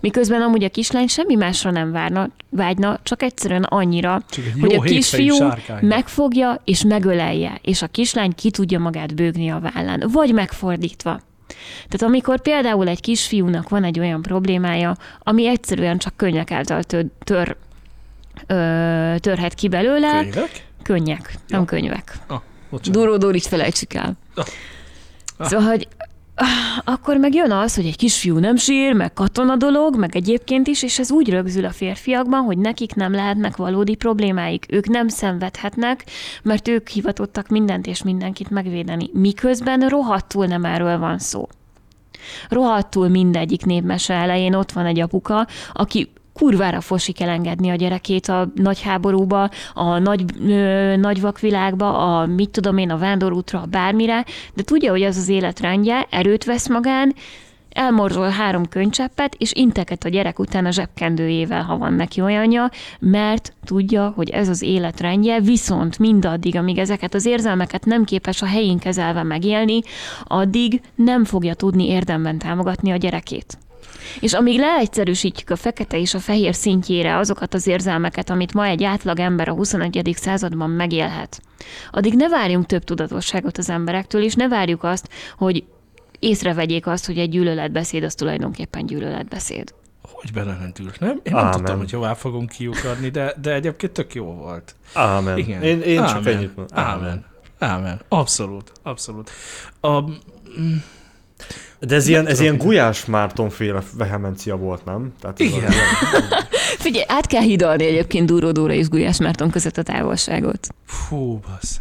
Miközben 0.00 0.42
amúgy 0.42 0.64
a 0.64 0.68
kislány 0.68 1.06
semmi 1.06 1.34
másra 1.34 1.70
nem 1.70 1.92
várna, 1.92 2.28
vágyna, 2.50 2.98
csak 3.02 3.22
egyszerűen 3.22 3.62
annyira, 3.62 4.22
Csak 4.30 4.44
egy 4.44 4.60
hogy 4.60 4.74
a 4.74 4.80
kisfiú 4.80 5.36
megfogja 5.80 6.60
és 6.64 6.84
megölelje, 6.84 7.58
és 7.62 7.82
a 7.82 7.86
kislány 7.86 8.34
ki 8.34 8.50
tudja 8.50 8.78
magát 8.78 9.14
bőgni 9.14 9.50
a 9.50 9.60
vállán, 9.72 10.08
vagy 10.12 10.32
megfordítva. 10.32 11.20
Tehát 11.88 12.02
amikor 12.02 12.40
például 12.40 12.88
egy 12.88 13.00
kisfiúnak 13.00 13.68
van 13.68 13.84
egy 13.84 13.98
olyan 13.98 14.22
problémája, 14.22 14.96
ami 15.18 15.46
egyszerűen 15.46 15.98
csak 15.98 16.16
könnyek 16.16 16.50
által 16.50 16.82
tör, 16.82 17.06
tör, 17.24 17.56
ö, 18.46 19.14
törhet 19.18 19.54
ki 19.54 19.68
belőle, 19.68 20.18
könyvek? 20.20 20.66
könnyek, 20.82 21.34
nem 21.48 21.60
Ja. 21.60 21.66
könyvek. 21.66 22.18
Ah. 22.26 22.40
Duró 22.90 23.16
Dórit 23.16 23.46
felejtsük 23.46 23.94
el. 23.94 24.12
Ah. 24.34 24.46
Ah. 25.36 25.48
Szóval, 25.48 25.66
hogy 25.66 25.88
akkor 26.84 27.16
meg 27.16 27.34
jön 27.34 27.50
az, 27.50 27.74
hogy 27.74 27.86
egy 27.86 27.96
kisfiú 27.96 28.38
nem 28.38 28.56
sír, 28.56 28.92
meg 28.92 29.12
katona 29.12 29.56
dolog, 29.56 29.96
meg 29.96 30.16
egyébként 30.16 30.66
is, 30.66 30.82
és 30.82 30.98
ez 30.98 31.10
úgy 31.10 31.28
rögzül 31.28 31.64
a 31.64 31.70
férfiakban, 31.70 32.40
hogy 32.42 32.58
nekik 32.58 32.94
nem 32.94 33.12
lehetnek 33.12 33.56
valódi 33.56 33.94
problémáik. 33.94 34.66
Ők 34.68 34.88
nem 34.88 35.08
szenvedhetnek, 35.08 36.04
mert 36.42 36.68
ők 36.68 36.88
hivatottak 36.88 37.48
mindent 37.48 37.86
és 37.86 38.02
mindenkit 38.02 38.50
megvédeni. 38.50 39.10
Miközben 39.12 39.88
rohadtul 39.88 40.46
nem 40.46 40.64
erről 40.64 40.98
van 40.98 41.18
szó. 41.18 41.48
Rohadtul 42.48 43.08
mindegyik 43.08 43.64
népmese 43.64 44.14
elején 44.14 44.54
ott 44.54 44.72
van 44.72 44.86
egy 44.86 45.00
apuka, 45.00 45.46
aki 45.72 46.12
kurvára 46.32 46.80
fosik 46.80 47.20
elengedni 47.20 47.70
a 47.70 47.74
gyerekét 47.74 48.28
a 48.28 48.48
nagy 48.54 48.82
háborúba, 48.82 49.50
a 49.74 49.98
nagy, 49.98 50.24
ö, 50.48 50.96
nagy 50.96 51.20
vakvilágba, 51.20 52.18
a 52.18 52.26
mit 52.26 52.50
tudom 52.50 52.78
én, 52.78 52.90
a 52.90 52.98
vándorútra, 52.98 53.60
a 53.60 53.66
bármire, 53.66 54.24
de 54.54 54.62
tudja, 54.62 54.90
hogy 54.90 55.02
az 55.02 55.16
az 55.16 55.28
életrendje, 55.28 56.06
erőt 56.10 56.44
vesz 56.44 56.68
magán, 56.68 57.14
elmorzsol 57.72 58.28
három 58.28 58.68
könycseppet, 58.68 59.34
és 59.34 59.52
inteket 59.52 60.04
a 60.04 60.08
gyerek 60.08 60.38
után 60.38 60.66
a 60.66 60.70
zsebkendőjével, 60.70 61.62
ha 61.62 61.78
van 61.78 61.92
neki 61.92 62.20
olyanja, 62.20 62.70
mert 62.98 63.52
tudja, 63.64 64.12
hogy 64.16 64.30
ez 64.30 64.48
az 64.48 64.62
életrendje, 64.62 65.40
viszont 65.40 65.98
mindaddig, 65.98 66.56
amíg 66.56 66.78
ezeket 66.78 67.14
az 67.14 67.26
érzelmeket 67.26 67.84
nem 67.84 68.04
képes 68.04 68.42
a 68.42 68.46
helyén 68.46 68.78
kezelve 68.78 69.22
megélni, 69.22 69.80
addig 70.24 70.80
nem 70.94 71.24
fogja 71.24 71.54
tudni 71.54 71.88
érdemben 71.88 72.38
támogatni 72.38 72.90
a 72.90 72.96
gyerekét. 72.96 73.58
És 74.20 74.32
amíg 74.32 74.58
leegyszerűsítjük 74.58 75.50
a 75.50 75.56
fekete 75.56 75.98
és 75.98 76.14
a 76.14 76.18
fehér 76.18 76.54
szintjére 76.54 77.16
azokat 77.16 77.54
az 77.54 77.66
érzelmeket, 77.66 78.30
amit 78.30 78.54
ma 78.54 78.64
egy 78.64 78.84
átlag 78.84 79.18
ember 79.18 79.48
a 79.48 79.54
21. 79.54 80.12
században 80.16 80.70
megélhet, 80.70 81.40
addig 81.90 82.14
ne 82.14 82.28
várjunk 82.28 82.66
több 82.66 82.84
tudatosságot 82.84 83.58
az 83.58 83.70
emberektől, 83.70 84.22
és 84.22 84.34
ne 84.34 84.48
várjuk 84.48 84.84
azt, 84.84 85.08
hogy 85.36 85.64
észrevegyék 86.18 86.86
azt, 86.86 87.06
hogy 87.06 87.18
egy 87.18 87.30
gyűlöletbeszéd 87.30 88.02
az 88.04 88.14
tulajdonképpen 88.14 88.86
gyűlöletbeszéd. 88.86 89.74
Hogy 90.02 90.32
belelentült, 90.32 91.00
nem? 91.00 91.20
Én 91.22 91.32
nem 91.32 91.36
Ámen. 91.36 91.52
tudtam, 91.52 91.78
hogy 91.78 91.90
hová 91.90 92.14
fogunk 92.14 92.48
kiukadni, 92.48 93.08
de, 93.08 93.34
de 93.42 93.52
egyébként 93.54 93.92
tök 93.92 94.14
jó 94.14 94.24
volt. 94.24 94.74
Ámen. 94.94 95.38
Igen. 95.38 95.62
Én, 95.62 95.80
én 95.80 95.96
csak 95.96 96.08
Ámen. 96.08 96.36
ennyit 96.36 96.56
mondom. 96.56 96.78
Ámen. 96.78 97.24
Ámen. 97.58 98.00
Abszolút, 98.08 98.72
abszolút. 98.82 99.30
A, 99.80 100.04
De 101.86 101.94
ez 101.94 102.08
ilyen, 102.08 102.26
ez 102.26 102.40
ilyen 102.40 102.56
Gulyás 102.56 103.04
Márton 103.04 103.50
féle 103.50 103.82
vehemencia 103.96 104.56
volt, 104.56 104.84
nem? 104.84 105.12
Tehát 105.20 105.38
Igen. 105.38 105.64
Az, 105.64 105.74
Figyelj, 106.84 107.04
át 107.08 107.26
kell 107.26 107.42
hidalni 107.42 107.84
egyébként 107.84 108.26
Dúró 108.26 108.52
Dóra 108.52 108.72
és 108.72 108.88
Gulyás 108.88 109.18
Márton 109.18 109.50
között 109.50 109.76
a 109.76 109.82
távolságot. 109.82 110.68
Fú, 110.86 111.38
bassz. 111.38 111.76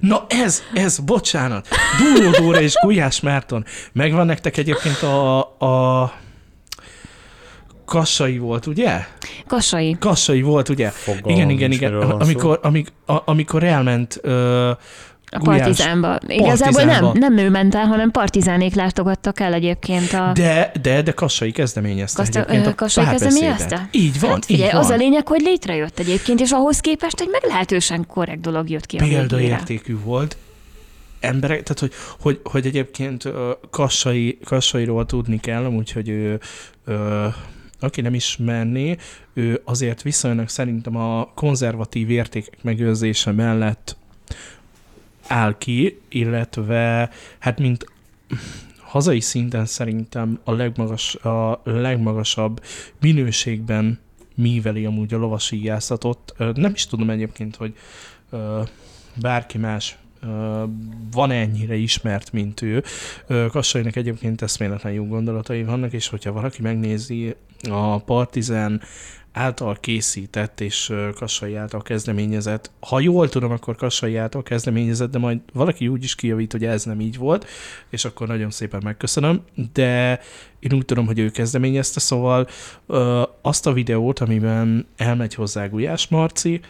Na 0.00 0.26
ez, 0.28 0.62
ez, 0.74 0.98
bocsánat. 0.98 1.68
Dúró 1.98 2.30
Dóra 2.30 2.60
és 2.60 2.74
Gulyás 2.82 3.20
Márton. 3.20 3.64
Megvan 3.92 4.26
nektek 4.26 4.56
egyébként 4.56 5.02
a, 5.02 5.38
a 5.38 6.12
Kassai 7.84 8.38
volt, 8.38 8.66
ugye? 8.66 9.06
Kassai. 9.46 9.96
Kassai 9.98 10.42
volt, 10.42 10.68
ugye? 10.68 10.88
Fogalmam 10.88 11.30
igen, 11.30 11.50
igen, 11.50 11.70
igen. 11.70 11.94
Amikor, 11.94 12.60
amik, 12.62 12.92
a, 13.06 13.22
amikor 13.24 13.64
elment 13.64 14.18
ö, 14.22 14.70
A 15.32 15.38
Gulyás 15.38 15.60
partizánba. 15.60 16.18
Igazából 16.26 16.84
nem, 16.84 17.00
Partizánba. 17.00 17.18
nem 17.18 17.36
ő 17.36 17.50
ment 17.50 17.74
el, 17.74 17.86
hanem 17.86 18.10
partizánék 18.10 18.74
látogattak 18.74 19.40
el 19.40 19.52
egyébként 19.52 20.12
a... 20.12 20.32
De, 20.34 20.72
de, 20.82 21.02
de 21.02 21.12
Kassai 21.12 21.50
kezdeményezte 21.50 22.22
Kaszta- 22.22 22.36
egyébként 22.38 22.66
a 22.66 22.74
Kassai 22.74 23.04
kezdeményezte? 23.04 23.88
Így 23.90 24.20
van, 24.20 24.30
hát 24.30 24.44
figyelj, 24.44 24.66
így 24.66 24.72
van. 24.74 24.84
az 24.84 24.90
a 24.90 24.96
lényeg, 24.96 25.28
hogy 25.28 25.40
létrejött 25.40 25.98
egyébként, 25.98 26.40
és 26.40 26.50
ahhoz 26.50 26.80
képest 26.80 27.20
egy 27.20 27.28
meglehetősen 27.30 28.06
korrekt 28.06 28.40
dolog 28.40 28.70
jött 28.70 28.86
ki 28.86 28.96
a 28.96 29.04
példaértékű 29.04 29.98
volt. 29.98 30.36
Emberek, 31.20 31.62
tehát 31.62 31.78
hogy, 31.78 31.92
hogy, 32.20 32.40
hogy 32.44 32.66
egyébként 32.66 33.24
Kassai, 33.70 34.38
Kassairól 34.44 35.06
tudni 35.06 35.40
kell, 35.40 35.64
amúgy, 35.64 35.92
hogy 35.92 36.08
ő, 36.08 36.40
ö, 36.84 37.26
aki 37.80 38.00
nem 38.00 38.14
ismerné, 38.14 38.96
ő 39.34 39.62
azért 39.64 40.02
viszonylag 40.02 40.48
szerintem 40.48 40.96
a 40.96 41.32
konzervatív 41.34 42.10
értékek 42.10 42.58
megőrzése 42.62 43.32
mellett 43.32 43.96
áll 45.30 45.58
ki, 45.58 46.00
illetve 46.08 47.10
hát 47.38 47.58
mint 47.58 47.86
hazai 48.78 49.20
szinten 49.20 49.66
szerintem 49.66 50.40
a, 50.44 50.52
legmagas, 50.52 51.14
a 51.14 51.60
legmagasabb 51.64 52.62
minőségben 53.00 53.98
míveli 54.34 54.84
amúgy 54.84 55.14
a 55.14 55.18
lovasíjászatot. 55.18 56.34
Ö, 56.36 56.50
Nem 56.54 56.72
is 56.74 56.86
tudom 56.86 57.10
egyébként, 57.10 57.56
hogy 57.56 57.74
bárki 59.20 59.58
más 59.58 59.98
van 61.10 61.30
ennyire 61.30 61.74
ismert, 61.74 62.32
mint 62.32 62.62
ő. 62.62 62.82
Kassainak 63.48 63.96
egyébként 63.96 64.42
eszméletlen 64.42 64.92
jó 64.92 65.06
gondolatai 65.06 65.64
vannak, 65.64 65.92
és 65.92 66.08
hogyha 66.08 66.32
valaki 66.32 66.62
megnézi 66.62 67.34
a 67.70 67.98
Partizán 67.98 68.80
által 69.32 69.76
készített 69.80 70.60
és 70.60 70.92
Kassai 71.14 71.54
által 71.54 71.82
kezdeményezett, 71.82 72.70
ha 72.80 73.00
jól 73.00 73.28
tudom, 73.28 73.50
akkor 73.50 73.76
Kassai 73.76 74.16
által 74.16 74.42
kezdeményezett, 74.42 75.10
de 75.10 75.18
majd 75.18 75.38
valaki 75.52 75.88
úgy 75.88 76.04
is 76.04 76.14
kijavít, 76.14 76.52
hogy 76.52 76.64
ez 76.64 76.84
nem 76.84 77.00
így 77.00 77.16
volt, 77.16 77.46
és 77.90 78.04
akkor 78.04 78.26
nagyon 78.26 78.50
szépen 78.50 78.80
megköszönöm, 78.84 79.42
de 79.72 80.20
én 80.58 80.72
úgy 80.72 80.84
tudom, 80.84 81.06
hogy 81.06 81.18
ő 81.18 81.30
kezdeményezte, 81.30 82.00
szóval 82.00 82.48
azt 83.42 83.66
a 83.66 83.72
videót, 83.72 84.18
amiben 84.18 84.86
elmegy 84.96 85.34
hozzá 85.34 85.66
Gulyás 85.66 86.08
Marci, 86.08 86.60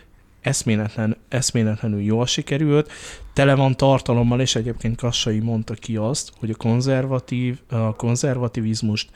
eszméletlen, 0.40 1.16
eszméletlenül 1.28 2.00
jól 2.00 2.26
sikerült, 2.26 2.90
tele 3.32 3.54
van 3.54 3.76
tartalommal, 3.76 4.40
és 4.40 4.54
egyébként 4.54 4.96
Kassai 4.96 5.38
mondta 5.38 5.74
ki 5.74 5.96
azt, 5.96 6.32
hogy 6.38 6.50
a 6.50 6.56
konzervatív, 6.56 7.58
a 7.68 7.94
konzervativizmust, 7.94 9.10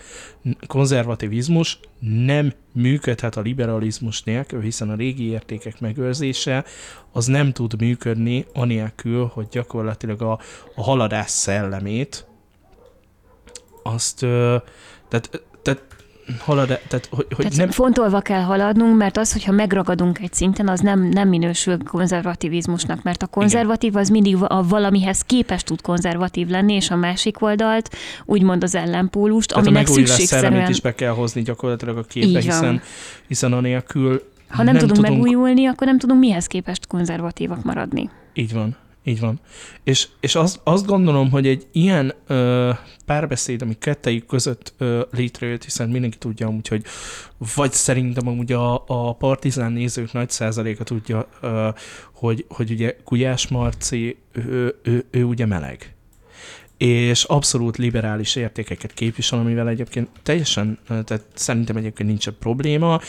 konzervativizmus 0.67 1.79
nem 2.01 2.53
működhet 2.73 3.37
a 3.37 3.41
liberalizmus 3.41 4.23
nélkül, 4.23 4.61
hiszen 4.61 4.91
a 4.91 4.95
régi 4.95 5.29
értékek 5.29 5.81
megőrzése 5.81 6.65
az 7.13 7.27
nem 7.27 7.53
tud 7.53 7.81
működni 7.81 8.47
anélkül, 8.53 9.31
hogy 9.33 9.47
gyakorlatilag 9.51 10.23
a, 10.23 10.39
a 10.75 10.83
haladás 10.83 11.31
szellemét 11.31 12.27
azt, 13.83 14.19
tehát, 15.09 15.43
tehát 15.63 15.83
halad, 16.39 16.67
tehát, 16.67 17.09
hogy, 17.11 17.27
hogy 17.29 17.37
Tehát 17.37 17.57
nem, 17.57 17.71
fontolva 17.71 18.21
kell 18.21 18.41
haladnunk, 18.41 18.97
mert 18.97 19.17
az, 19.17 19.33
hogyha 19.33 19.53
megragadunk 19.53 20.19
egy 20.19 20.33
szinten, 20.33 20.69
az 20.69 20.81
nem, 20.81 21.01
nem 21.01 21.29
minősül 21.29 21.79
konzervativizmusnak, 21.85 23.03
mert 23.03 23.23
a 23.23 23.27
konzervatív 23.27 23.97
az 23.97 24.09
mindig 24.09 24.37
a 24.41 24.63
valamihez 24.69 25.21
képes 25.21 25.63
tud 25.63 25.81
konzervatív 25.81 26.49
lenni, 26.49 26.73
és 26.73 26.91
a 26.91 26.97
másik 26.97 27.43
oldalt, 27.43 27.97
úgymond 28.25 28.63
az 28.63 28.75
ellenpólust, 28.75 29.49
Tehát 29.49 29.67
aminek 29.67 29.89
a 29.89 29.93
szükségszerűen, 29.93 30.71
is 30.71 30.81
be 30.81 30.95
kell 30.95 31.13
hozni 31.13 31.43
gyakorlatilag 31.43 31.97
a 31.97 32.03
képbe, 32.03 32.41
hiszen, 32.41 32.83
hiszen 33.27 33.53
anélkül 33.53 34.33
ha 34.49 34.63
nem, 34.63 34.75
nem 34.75 34.87
tudunk 34.87 35.09
megújulni, 35.09 35.67
akkor 35.67 35.87
nem 35.87 35.99
tudunk 35.99 36.21
mihez 36.21 36.47
képest 36.47 36.87
konzervatívak 36.87 37.65
maradni. 37.65 38.11
Így 38.33 38.53
van, 38.53 38.77
így 39.05 39.21
van. 39.21 39.41
És, 39.85 40.09
és 40.21 40.35
azt, 40.35 40.61
azt 40.65 40.87
gondolom, 40.87 41.31
hogy 41.31 41.47
egy 41.47 41.67
ilyen 41.73 42.15
ö, 42.27 42.71
párbeszéd, 43.07 43.63
ami 43.63 43.79
kettejük 43.79 44.27
között 44.27 44.75
ö, 44.79 45.03
létrejött, 45.11 45.65
hiszen 45.65 45.89
mindenki 45.89 46.19
tudja 46.19 46.47
amúgy, 46.47 46.69
hogy 46.69 46.85
vagy 47.55 47.73
szerintem 47.73 48.29
amúgy 48.29 48.53
a, 48.53 48.85
a 48.87 49.13
partizán 49.13 49.73
nézők 49.73 50.13
nagy 50.13 50.31
százaléka 50.31 50.85
tudja, 50.85 51.29
ö, 51.41 51.69
hogy, 52.13 52.45
hogy 52.49 52.71
ugye 52.71 52.97
Gulyás 53.05 53.49
Marci, 53.49 54.19
ő, 54.33 54.43
ő, 54.43 54.79
ő, 54.83 55.07
ő 55.11 55.25
ugye 55.25 55.47
meleg 55.47 55.94
és 56.77 57.25
abszolút 57.25 57.77
liberális 57.77 58.37
értékeket 58.37 58.93
képvisel, 58.93 59.39
amivel 59.39 59.69
egyébként 59.69 60.09
teljesen, 60.23 60.79
tehát 60.87 61.23
szerintem 61.35 61.77
egyébként 61.77 62.09
nincs 62.09 62.29
probléma. 62.29 63.01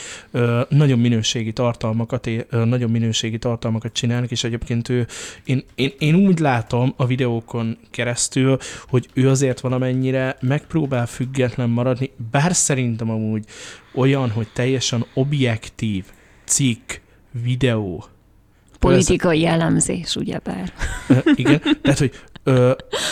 Nagyon 0.69 0.99
minőségi 0.99 1.53
tartalmakat, 1.53 2.29
nagyon 2.49 2.89
minőségi 2.89 3.37
tartalmakat 3.37 3.93
csinálnak, 3.93 4.31
és 4.31 4.43
egyébként 4.43 4.89
ő, 4.89 5.07
én, 5.43 5.63
én, 5.75 5.91
én 5.99 6.15
úgy 6.15 6.39
látom 6.39 6.93
a 6.97 7.05
videókon 7.05 7.77
keresztül, 7.91 8.57
hogy 8.87 9.09
ő 9.13 9.29
azért 9.29 9.59
valamennyire 9.59 10.37
megpróbál 10.41 11.07
független 11.07 11.69
maradni, 11.69 12.11
bár 12.31 12.55
szerintem 12.55 13.09
amúgy 13.09 13.45
olyan, 13.93 14.29
hogy 14.29 14.47
teljesen 14.53 15.05
objektív 15.13 16.05
cikk, 16.45 16.91
videó, 17.43 18.05
Politikai 18.79 19.45
elemzés, 19.45 20.15
ugyebár. 20.15 20.73
Igen, 21.35 21.61
tehát, 21.81 21.99
hogy 21.99 22.11
ö, 22.45 22.71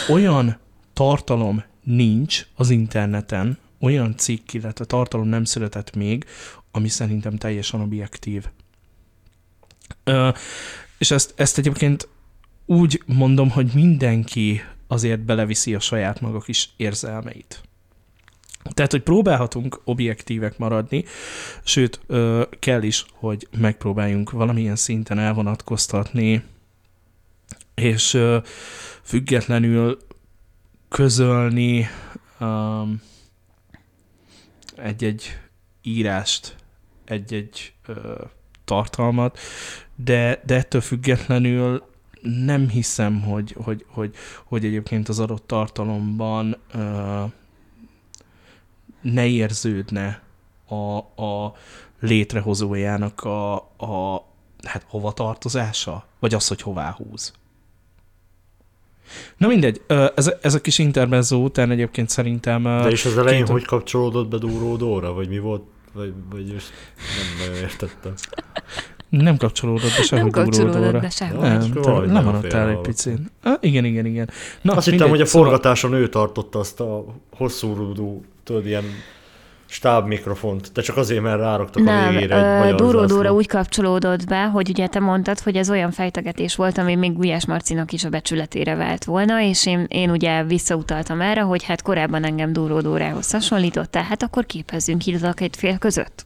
olyan 0.10 0.58
tartalom 0.94 1.64
nincs 1.84 2.48
az 2.56 2.70
interneten, 2.70 3.58
olyan 3.80 4.18
cikk, 4.18 4.54
illetve 4.54 4.86
tartalom 4.86 5.28
nem 5.28 5.44
született 5.44 5.96
még, 5.96 6.26
ami 6.72 6.88
szerintem 6.88 7.38
teljesen 7.38 7.82
objektív. 7.82 8.46
Ö, 10.04 10.30
és 10.98 11.12
ezt, 11.12 11.34
ezt 11.36 11.58
egyébként 11.58 12.08
úgy 12.66 13.02
mondom, 13.06 13.50
hogy 13.50 13.72
mindenki 13.74 14.62
azért 14.88 15.20
beleviszi 15.20 15.76
a 15.76 15.80
saját 15.80 16.22
maga 16.22 16.40
kis 16.40 16.70
érzelmeit. 16.78 17.62
Tehát, 18.72 18.92
hogy 18.92 19.02
próbálhatunk 19.02 19.82
objektívek 19.84 20.58
maradni, 20.58 21.06
sőt, 21.64 22.00
ö, 22.08 22.44
kell 22.60 22.84
is, 22.84 23.06
hogy 23.14 23.48
megpróbáljunk 23.58 24.32
valamilyen 24.32 24.76
szinten 24.76 25.20
elvonatkoztatni, 25.20 26.44
és 27.76 28.14
ö, 28.14 28.38
függetlenül 29.04 29.97
közölni 30.89 31.88
um, 32.39 33.01
egy-egy 34.76 35.38
írást, 35.82 36.56
egy-egy 37.06 37.74
ö, 37.88 38.24
tartalmat, 38.66 39.39
de, 39.95 40.41
de 40.45 40.56
ettől 40.56 40.82
függetlenül 40.82 41.84
nem 42.22 42.70
hiszem, 42.70 43.22
hogy, 43.22 43.56
hogy, 43.64 43.86
hogy, 43.88 44.16
hogy 44.43 44.66
egyébként 44.66 45.10
az 45.10 45.20
adott 45.20 45.47
tartalomban 45.47 46.58
ö, 46.74 47.24
ne 49.01 49.26
érződne 49.26 50.22
a, 50.68 50.97
a 51.24 51.56
létrehozójának 51.99 53.22
a, 53.22 53.56
a 53.78 54.26
hát 54.64 54.86
hova 54.88 55.12
tartozása, 55.12 56.06
vagy 56.20 56.34
az, 56.34 56.47
hogy 56.47 56.62
hová 56.62 56.91
húz. 56.91 57.34
Na 59.38 59.47
mindegy, 59.47 59.82
ez, 60.16 60.28
a- 60.28 60.38
ez 60.41 60.54
a 60.54 60.62
kis 60.62 60.78
intermezzo 60.80 61.36
után 61.38 61.72
egyébként 61.72 62.10
szerintem... 62.10 62.64
De 62.64 62.89
és 62.89 63.06
az 63.06 63.18
elején 63.18 63.39
két- 63.43 63.51
hogy 63.51 63.66
kapcsolódott 63.66 64.28
be 64.30 64.38
Dúródóra, 64.38 65.14
vagy 65.14 65.28
mi 65.30 65.39
volt? 65.39 65.64
Vagy, 65.93 66.14
vagy 66.30 66.54
most 66.54 66.70
nem 66.97 67.47
nagyon 67.47 67.62
értettem. 67.62 68.14
Nem 69.10 69.38
kapcsolódott 69.38 69.82
be 69.97 70.01
sehogy 70.04 70.32
Nem 70.32 70.43
kapcsolódott 70.43 71.01
be 71.01 71.10
sehogy. 71.10 71.39
Nem, 71.39 71.72
te 71.72 71.80
valahogy 71.80 72.08
lemaradtál 72.12 72.70
egy 72.70 72.78
picit. 72.82 73.18
Ah, 73.43 73.58
igen, 73.62 73.86
igen, 73.86 74.06
igen. 74.06 74.30
Na, 74.62 74.74
Azt 74.74 74.86
hittem, 74.89 74.99
mindegy, 74.99 75.10
hogy 75.10 75.22
a 75.22 75.26
szóval- 75.26 75.47
forgatáson 75.49 75.93
ő 75.93 76.10
tartotta 76.10 76.60
azt 76.60 76.80
a 76.80 77.06
hosszú 77.32 77.74
rudú, 77.76 78.24
tudod, 78.43 78.66
ilyen 78.66 78.84
stáb 79.74 80.08
mikrofont, 80.08 80.72
de 80.74 80.82
csak 80.82 80.98
azért, 80.98 81.22
mert 81.22 81.40
ráraktak 81.40 81.88
a 81.88 81.92
Nem, 81.92 82.10
végére 82.10 82.36
egy 82.36 82.44
ö, 82.44 82.58
magyar 82.58 82.76
Dúró 82.76 83.06
Dóra 83.06 83.34
úgy 83.34 83.48
kapcsolódott 83.48 84.28
be, 84.28 84.44
hogy 84.44 84.70
ugye 84.70 84.88
te 84.88 85.00
mondtad, 85.00 85.40
hogy 85.40 85.56
ez 85.56 85.70
olyan 85.70 85.92
fejtegetés 85.92 86.56
volt, 86.56 86.78
ami 86.78 86.96
még 86.96 87.14
Gulyás 87.14 87.46
Marcinak 87.46 87.92
is 87.92 88.04
a 88.04 88.10
becsületére 88.10 88.76
vált 88.76 89.04
volna, 89.04 89.42
és 89.42 89.66
én, 89.66 89.86
én 89.88 90.10
ugye 90.10 90.44
visszautaltam 90.44 91.22
erre, 91.22 91.42
hogy 91.42 91.64
hát 91.64 91.82
korábban 91.82 92.24
engem 92.24 92.54
Dúró 92.54 92.82
Dórához 92.82 93.32
hasonlítottál, 93.32 94.04
hát 94.04 94.24
akkor 94.24 94.46
képezzünk 94.46 95.02
hidatak 95.02 95.42
egy 95.42 95.56
fél 95.58 95.78
között. 95.78 96.24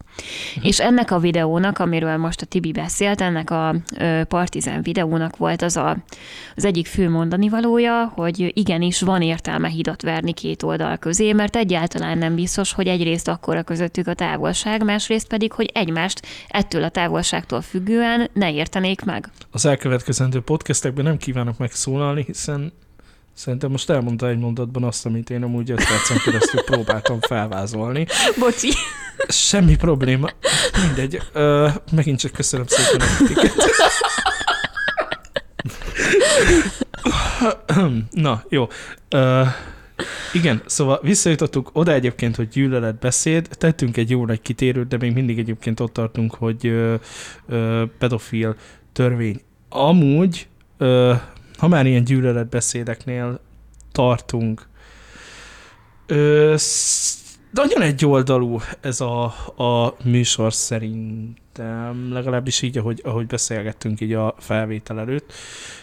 És 0.62 0.80
ennek 0.80 1.12
a 1.12 1.20
videónak, 1.20 1.80
amiről 1.80 2.18
most 2.18 2.42
a 2.42 2.46
Tibi 2.46 2.72
beszélt, 2.72 3.22
ennek 3.22 3.50
a 3.50 3.76
ö, 4.00 4.22
partizán 4.24 4.82
videónak 4.82 5.38
volt 5.38 5.62
az 5.62 5.78
a, 5.78 5.98
az 6.56 6.66
egyik 6.66 6.88
fő 6.88 7.10
mondani 7.10 7.50
valója, 7.50 8.12
hogy 8.16 8.52
igenis 8.54 9.02
van 9.02 9.22
értelme 9.22 9.68
hidat 9.68 10.02
verni 10.02 10.34
két 10.34 10.64
oldal 10.64 10.98
közé, 10.98 11.34
mert 11.34 11.56
egyáltalán 11.56 12.18
nem 12.18 12.36
biztos, 12.36 12.74
hogy 12.74 12.88
egyrészt 12.88 13.28
akkora 13.38 13.64
közöttük 13.64 14.08
a 14.08 14.14
távolság, 14.14 14.84
másrészt 14.84 15.28
pedig, 15.28 15.52
hogy 15.52 15.70
egymást 15.74 16.22
ettől 16.48 16.84
a 16.84 16.90
távolságtól 16.90 17.62
függően 17.62 18.30
ne 18.34 18.52
értenék 18.52 19.04
meg. 19.04 19.30
Az 19.52 19.66
elkövetkezendő 19.66 20.42
podcastekben 20.42 21.04
nem 21.04 21.18
kívánok 21.18 21.58
megszólalni, 21.58 22.24
hiszen 22.26 22.74
Szerintem 23.34 23.72
most 23.72 23.90
elmondta 23.90 24.28
egy 24.28 24.38
mondatban 24.38 24.84
azt, 24.84 25.06
amit 25.06 25.30
én 25.30 25.44
amúgy 25.44 25.72
öt 25.72 25.86
percen 25.88 26.18
keresztül 26.26 26.64
próbáltam 26.64 27.20
felvázolni. 27.20 28.08
Bocsi. 28.40 28.72
Semmi 29.28 29.76
probléma. 29.76 30.30
Mindegy. 30.86 31.22
Ö, 31.34 31.70
megint 31.92 32.20
csak 32.20 32.32
köszönöm 32.32 32.66
szépen 32.68 33.08
a 33.08 33.16
kritikát. 33.16 33.54
Na, 38.12 38.44
jó. 38.50 38.68
Ö, 39.10 39.44
igen, 40.34 40.62
szóval 40.66 41.00
visszajutottuk 41.02 41.70
oda 41.74 41.94
egyébként, 41.94 42.36
hogy 42.36 42.48
gyűlöletbeszéd, 42.48 43.48
tettünk 43.52 43.98
egy 43.98 44.10
jó 44.10 44.26
nagy 44.26 44.42
kitérőt, 44.42 44.88
de 44.88 44.98
még 44.98 45.14
mindig 45.14 45.40
egyébként 45.40 45.80
ott 45.80 45.94
tartunk, 45.94 46.36
hogy 46.36 46.66
ö, 46.66 46.96
ö, 47.48 47.84
pedofil 47.98 48.56
törvény. 48.94 49.42
Amúgy, 49.70 50.48
ö, 50.78 51.14
ha 51.58 51.68
már 51.68 51.86
ilyen 51.86 52.04
gyűlöletbeszédeknél 52.04 53.40
tartunk, 53.92 54.68
ö, 56.06 56.56
nagyon 57.52 57.82
egyoldalú 57.82 58.60
ez 58.82 59.02
a, 59.02 59.24
a 59.58 59.96
műsor 60.04 60.54
szerintem, 60.54 62.10
legalábbis 62.12 62.62
így, 62.62 62.78
ahogy, 62.78 63.02
ahogy 63.04 63.28
beszélgettünk 63.28 64.02
így 64.02 64.14
a 64.14 64.36
felvétel 64.40 65.00
előtt, 65.00 65.34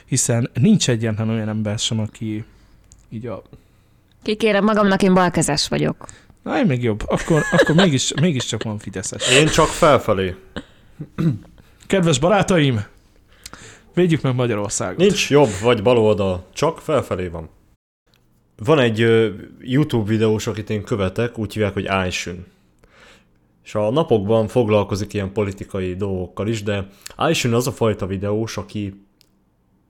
hiszen 0.05 0.51
nincs 0.55 0.89
egyetlen 0.89 1.29
olyan 1.29 1.49
ember 1.49 1.79
sem, 1.79 1.99
aki 2.01 2.45
így 3.09 3.27
a... 3.27 3.43
Kikérem 4.25 4.64
magamnak, 4.64 5.03
én 5.03 5.14
balkezes 5.14 5.68
vagyok. 5.68 6.07
Na, 6.43 6.59
én 6.59 6.66
még 6.66 6.83
jobb. 6.83 7.03
Akkor, 7.07 7.43
akkor 7.53 7.75
mégis, 7.75 8.12
mégiscsak 8.20 8.62
van 8.62 8.79
Fideszes. 8.79 9.31
Én 9.39 9.47
csak 9.47 9.66
felfelé. 9.66 10.35
Kedves 11.87 12.18
barátaim, 12.18 12.85
védjük 13.95 14.22
meg 14.22 14.35
Magyarországot. 14.35 14.97
Nincs 14.97 15.31
jobb 15.31 15.49
vagy 15.62 15.83
bal 15.83 15.99
oldal, 15.99 16.47
csak 16.53 16.79
felfelé 16.79 17.27
van. 17.27 17.49
Van 18.57 18.79
egy 18.79 19.03
uh, 19.03 19.29
YouTube 19.61 20.11
videós, 20.11 20.47
akit 20.47 20.70
én 20.70 20.83
követek, 20.83 21.39
úgy 21.39 21.53
hívják, 21.53 21.72
hogy 21.72 21.87
Aishun. 21.87 22.47
És 23.64 23.75
a 23.75 23.91
napokban 23.91 24.49
foglalkozik 24.49 25.12
ilyen 25.12 25.33
politikai 25.33 25.95
dolgokkal 25.95 26.49
is, 26.49 26.62
de 26.62 26.87
Aishun 27.16 27.55
az 27.55 27.66
a 27.66 27.72
fajta 27.72 28.07
videós, 28.07 28.57
aki 28.57 29.03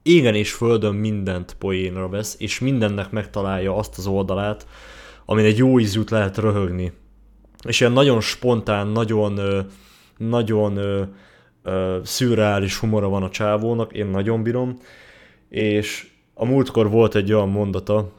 égen 0.04 0.34
és 0.34 0.52
földön 0.52 0.94
mindent 0.94 1.56
poénra 1.58 2.08
vesz, 2.08 2.36
és 2.38 2.58
mindennek 2.58 3.10
megtalálja 3.10 3.76
azt 3.76 3.98
az 3.98 4.06
oldalát, 4.06 4.66
amin 5.24 5.44
egy 5.44 5.58
jó 5.58 5.78
ízűt 5.80 6.10
lehet 6.10 6.38
röhögni. 6.38 6.92
És 7.66 7.80
ilyen 7.80 7.92
nagyon 7.92 8.20
spontán, 8.20 8.86
nagyon, 8.86 9.40
nagyon 10.16 10.78
szürreális 12.02 12.76
humora 12.76 13.08
van 13.08 13.22
a 13.22 13.30
csávónak, 13.30 13.92
én 13.92 14.06
nagyon 14.06 14.42
bírom, 14.42 14.78
és 15.48 16.10
a 16.34 16.44
múltkor 16.44 16.90
volt 16.90 17.14
egy 17.14 17.32
olyan 17.32 17.48
mondata, 17.48 18.12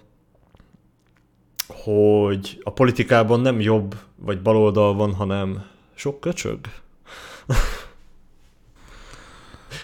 hogy 1.68 2.62
a 2.64 2.72
politikában 2.72 3.40
nem 3.40 3.60
jobb 3.60 3.96
vagy 4.16 4.42
baloldal 4.42 4.94
van, 4.94 5.14
hanem 5.14 5.66
sok 5.96 6.20
köcsög. 6.20 6.60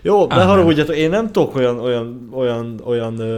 Jó, 0.01 0.27
ne 0.27 0.43
haragudjatok, 0.43 0.95
én 0.95 1.09
nem 1.09 1.31
tudok 1.31 1.55
olyan, 1.55 1.79
olyan, 1.79 2.29
olyan, 2.33 2.81
olyan 2.83 3.19
ö, 3.19 3.37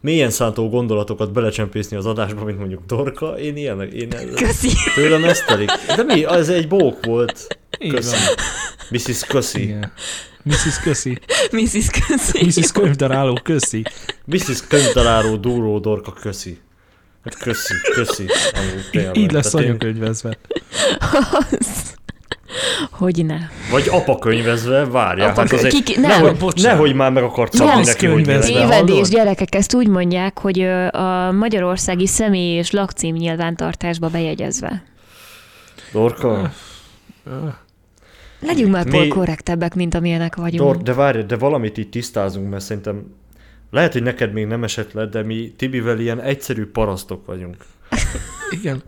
mélyen 0.00 0.30
szántó 0.30 0.68
gondolatokat 0.68 1.32
belecsempészni 1.32 1.96
az 1.96 2.06
adásba, 2.06 2.44
mint 2.44 2.58
mondjuk 2.58 2.82
Dorka. 2.86 3.38
Én 3.38 3.56
ilyen, 3.56 3.82
én 3.82 4.08
Köszi. 4.34 4.70
tőlem 4.94 5.24
ezt 5.24 5.46
telik. 5.46 5.70
De 5.96 6.02
mi? 6.02 6.24
Ez 6.26 6.48
egy 6.48 6.68
bók 6.68 7.06
volt. 7.06 7.46
Köszi. 7.88 8.16
Mrs. 8.90 9.24
Köszi. 9.24 9.62
Igen. 9.62 9.92
Mrs. 10.42 10.80
Köszi. 10.82 11.18
Mrs. 11.50 11.88
Köszi. 12.06 12.44
Mrs. 12.44 12.72
Könyvdaráló, 12.72 13.38
köszi. 13.42 13.82
Mrs. 14.24 14.66
Könyvtaláló, 14.68 15.36
Dúró, 15.36 15.78
Dorka, 15.78 16.12
köszi. 16.12 16.58
Hát 17.24 17.38
köszi, 17.38 17.74
köszi. 17.94 18.26
Amúgy. 18.52 19.16
Így 19.16 19.32
lesz 19.32 19.54
anyakönyvezve. 19.54 20.38
Hogy 22.90 23.24
ne. 23.26 23.38
Vagy 23.70 23.88
apa 23.90 24.18
könyvezve, 24.18 24.84
várjál, 24.84 25.30
Apa 25.30 25.40
hát 25.40 25.52
azért 25.52 25.74
kiki- 25.74 26.00
nem. 26.00 26.10
nehogy, 26.10 26.36
Bocsánat. 26.36 26.72
nehogy 26.72 26.94
már 26.94 27.12
meg 27.12 27.22
akart 27.22 27.52
szabni 27.52 27.84
neki, 27.84 28.06
hogy 28.06 28.24
Tévedés, 28.40 29.08
gyerekek, 29.08 29.54
ezt 29.54 29.74
úgy 29.74 29.88
mondják, 29.88 30.38
hogy 30.38 30.60
a 30.90 31.32
magyarországi 31.32 32.06
személy 32.06 32.56
és 32.56 32.70
lakcím 32.70 33.14
nyilvántartásba 33.14 34.08
bejegyezve. 34.08 34.82
Dorka, 35.92 36.50
Legyünk 38.40 38.72
már 38.72 38.86
Mi... 38.86 39.08
korrektebbek, 39.08 39.74
mint 39.74 39.94
amilyenek 39.94 40.36
vagyunk. 40.36 40.72
Dor, 40.72 40.82
de 40.82 40.94
várj, 40.94 41.20
de 41.20 41.36
valamit 41.36 41.76
itt 41.76 41.90
tisztázunk, 41.90 42.50
mert 42.50 42.64
szerintem 42.64 43.14
lehet, 43.70 43.92
hogy 43.92 44.02
neked 44.02 44.32
még 44.32 44.46
nem 44.46 44.64
esett 44.64 44.92
le, 44.92 45.06
de 45.06 45.22
mi 45.22 45.52
Tibivel 45.56 45.98
ilyen 45.98 46.20
egyszerű 46.20 46.66
parasztok 46.66 47.26
vagyunk. 47.26 47.56
Igen. 48.50 48.82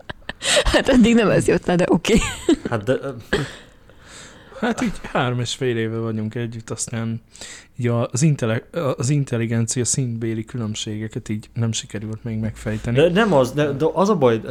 Hát 0.63 0.87
eddig 0.87 1.15
nem 1.15 1.29
ez 1.29 1.47
jött 1.47 1.65
le, 1.65 1.75
de 1.75 1.85
oké. 1.87 2.13
Okay. 2.13 2.57
Hát 2.69 2.83
de, 2.83 2.93
Hát 4.59 4.81
így 4.81 4.91
három 5.11 5.39
és 5.39 5.55
fél 5.55 5.77
éve 5.77 5.97
vagyunk 5.97 6.35
együtt, 6.35 6.69
aztán 6.69 7.21
így 7.77 7.87
az, 8.11 8.21
intele- 8.21 8.75
az 8.97 9.09
intelligencia 9.09 9.85
szintbéli 9.85 10.45
különbségeket 10.45 11.29
így 11.29 11.49
nem 11.53 11.71
sikerült 11.71 12.23
még 12.23 12.37
megfejteni. 12.39 12.97
de 12.97 13.09
nem 13.09 13.33
az, 13.33 13.51
de, 13.51 13.71
de 13.71 13.85
az 13.93 14.09
a 14.09 14.15
baj, 14.15 14.41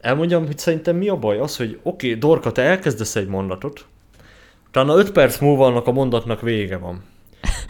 elmondjam, 0.00 0.46
hogy 0.46 0.58
szerintem 0.58 0.96
mi 0.96 1.08
a 1.08 1.16
baj? 1.16 1.38
Az, 1.38 1.56
hogy 1.56 1.78
oké, 1.82 2.06
okay, 2.06 2.18
Dorka, 2.18 2.52
te 2.52 2.62
elkezdesz 2.62 3.16
egy 3.16 3.28
mondatot, 3.28 3.86
utána 4.68 4.96
öt 4.96 5.12
perc 5.12 5.38
múlva 5.38 5.66
annak 5.66 5.86
a 5.86 5.92
mondatnak 5.92 6.40
vége 6.40 6.76
van. 6.76 7.02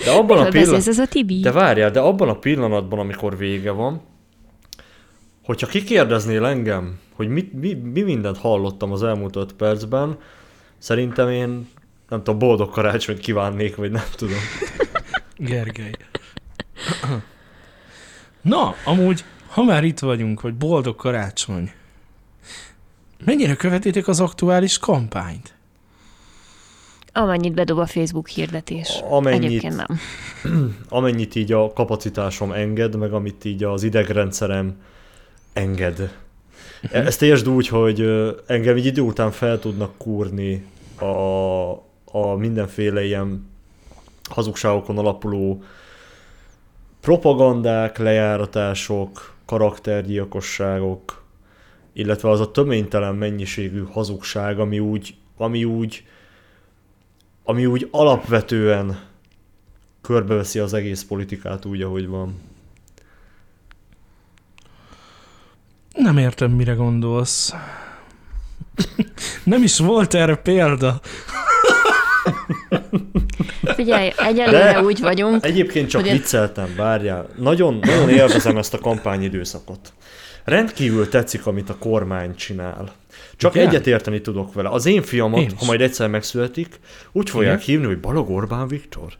De 0.04 0.10
abban 0.10 0.38
a 0.38 0.48
pillanatban... 0.48 0.88
ez 0.88 0.98
a 0.98 1.06
Tibi? 1.06 1.40
De 1.40 1.52
várjál, 1.52 1.90
de 1.90 2.00
abban 2.00 2.28
a 2.28 2.38
pillanatban, 2.38 2.98
amikor 2.98 3.36
vége 3.36 3.70
van, 3.70 4.00
hogyha 5.44 5.66
kikérdeznél 5.66 6.44
engem, 6.44 6.98
hogy 7.14 7.28
mit, 7.28 7.52
mi, 7.52 7.74
mi 7.74 8.02
mindent 8.02 8.38
hallottam 8.38 8.92
az 8.92 9.02
elmúlt 9.02 9.36
öt 9.36 9.52
percben, 9.52 10.18
szerintem 10.78 11.28
én 11.28 11.68
nem 12.08 12.22
tudom, 12.22 12.38
boldog 12.38 12.70
karácsonyt 12.70 13.18
kívánnék, 13.18 13.76
vagy 13.76 13.90
nem 13.90 14.04
tudom. 14.16 14.38
Gergely. 15.36 15.92
Na, 18.40 18.74
amúgy, 18.84 19.24
ha 19.48 19.62
már 19.62 19.84
itt 19.84 19.98
vagyunk, 19.98 20.40
hogy 20.40 20.54
boldog 20.54 20.96
karácsony, 20.96 21.72
mennyire 23.24 23.54
követitek 23.54 24.08
az 24.08 24.20
aktuális 24.20 24.78
kampányt? 24.78 25.54
Amennyit 27.12 27.54
bedob 27.54 27.78
a 27.78 27.86
Facebook 27.86 28.28
hirdetés. 28.28 29.02
Amennyit. 29.08 29.42
Egyébként 29.42 29.76
nem. 29.76 29.98
Amennyit 30.88 31.34
így 31.34 31.52
a 31.52 31.72
kapacitásom 31.72 32.52
enged, 32.52 32.96
meg 32.96 33.12
amit 33.12 33.44
így 33.44 33.64
az 33.64 33.82
idegrendszerem 33.82 34.76
enged. 35.52 36.16
Ezt 36.90 37.22
értsd 37.22 37.48
úgy, 37.48 37.68
hogy 37.68 38.00
engem 38.46 38.76
egy 38.76 38.86
idő 38.86 39.00
után 39.00 39.30
fel 39.30 39.58
tudnak 39.58 39.96
kúrni 39.98 40.66
a, 40.98 41.70
a 42.04 42.36
mindenféle 42.36 43.04
ilyen 43.04 43.50
hazugságokon 44.30 44.98
alapuló 44.98 45.62
propagandák, 47.00 47.98
lejáratások, 47.98 49.34
karaktergyilkosságok, 49.44 51.22
illetve 51.92 52.30
az 52.30 52.40
a 52.40 52.50
töménytelen 52.50 53.14
mennyiségű 53.14 53.84
hazugság, 53.90 54.58
ami 54.58 54.78
úgy, 54.78 55.14
ami 55.36 55.64
úgy, 55.64 56.04
ami 57.44 57.66
úgy 57.66 57.88
alapvetően 57.90 59.00
körbeveszi 60.00 60.58
az 60.58 60.74
egész 60.74 61.04
politikát 61.04 61.64
úgy, 61.64 61.82
ahogy 61.82 62.06
van. 62.06 62.40
Nem 65.94 66.18
értem, 66.18 66.50
mire 66.50 66.72
gondolsz. 66.72 67.54
Nem 69.44 69.62
is 69.62 69.78
volt 69.78 70.14
erre 70.14 70.34
példa. 70.36 71.00
Figyelj, 73.64 74.12
egyelőre 74.16 74.72
De- 74.72 74.82
úgy 74.82 75.00
vagyunk, 75.00 75.44
Egyébként 75.44 75.88
csak 75.88 76.00
Hogy- 76.02 76.10
vicceltem, 76.10 76.74
várjál. 76.76 77.28
Nagyon, 77.36 77.78
nagyon 77.82 78.08
élvezem 78.08 78.56
ezt 78.56 78.74
a 78.74 78.78
kampányidőszakot. 78.78 79.92
Rendkívül 80.44 81.08
tetszik, 81.08 81.46
amit 81.46 81.70
a 81.70 81.76
kormány 81.78 82.34
csinál. 82.34 82.92
Csak 83.36 83.54
Igen? 83.54 83.68
egyet 83.68 83.86
érteni 83.86 84.20
tudok 84.20 84.52
vele. 84.54 84.68
Az 84.68 84.86
én 84.86 85.02
fiamat, 85.02 85.40
Én 85.40 85.46
is. 85.46 85.52
ha 85.58 85.64
majd 85.64 85.80
egyszer 85.80 86.08
megszületik, 86.08 86.80
úgy 87.12 87.30
fogják 87.30 87.52
Igen? 87.54 87.64
hívni, 87.66 87.86
hogy 87.86 88.00
Balog 88.00 88.30
Orbán 88.30 88.68
Viktor. 88.68 89.12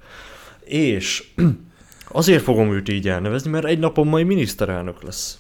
És 0.65 1.25
azért 2.09 2.43
fogom 2.43 2.73
őt 2.73 2.89
így 2.89 3.09
elnevezni, 3.09 3.51
mert 3.51 3.65
egy 3.65 3.79
napon 3.79 4.07
majd 4.07 4.27
miniszterelnök 4.27 5.03
lesz. 5.03 5.39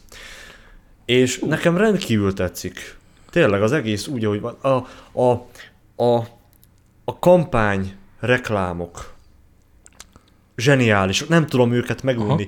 És 1.05 1.39
nekem 1.39 1.77
rendkívül 1.77 2.33
tetszik. 2.33 2.97
Tényleg 3.31 3.63
az 3.63 3.73
egész 3.73 4.07
úgy, 4.07 4.25
ahogy 4.25 4.41
van. 4.41 4.55
A, 4.61 4.87
a, 5.23 5.47
a, 6.05 6.27
a 7.05 7.19
kampány 7.19 7.95
reklámok 8.21 9.15
zseniális. 10.57 11.27
Nem 11.27 11.47
tudom 11.47 11.73
őket 11.73 12.03
megunni. 12.03 12.47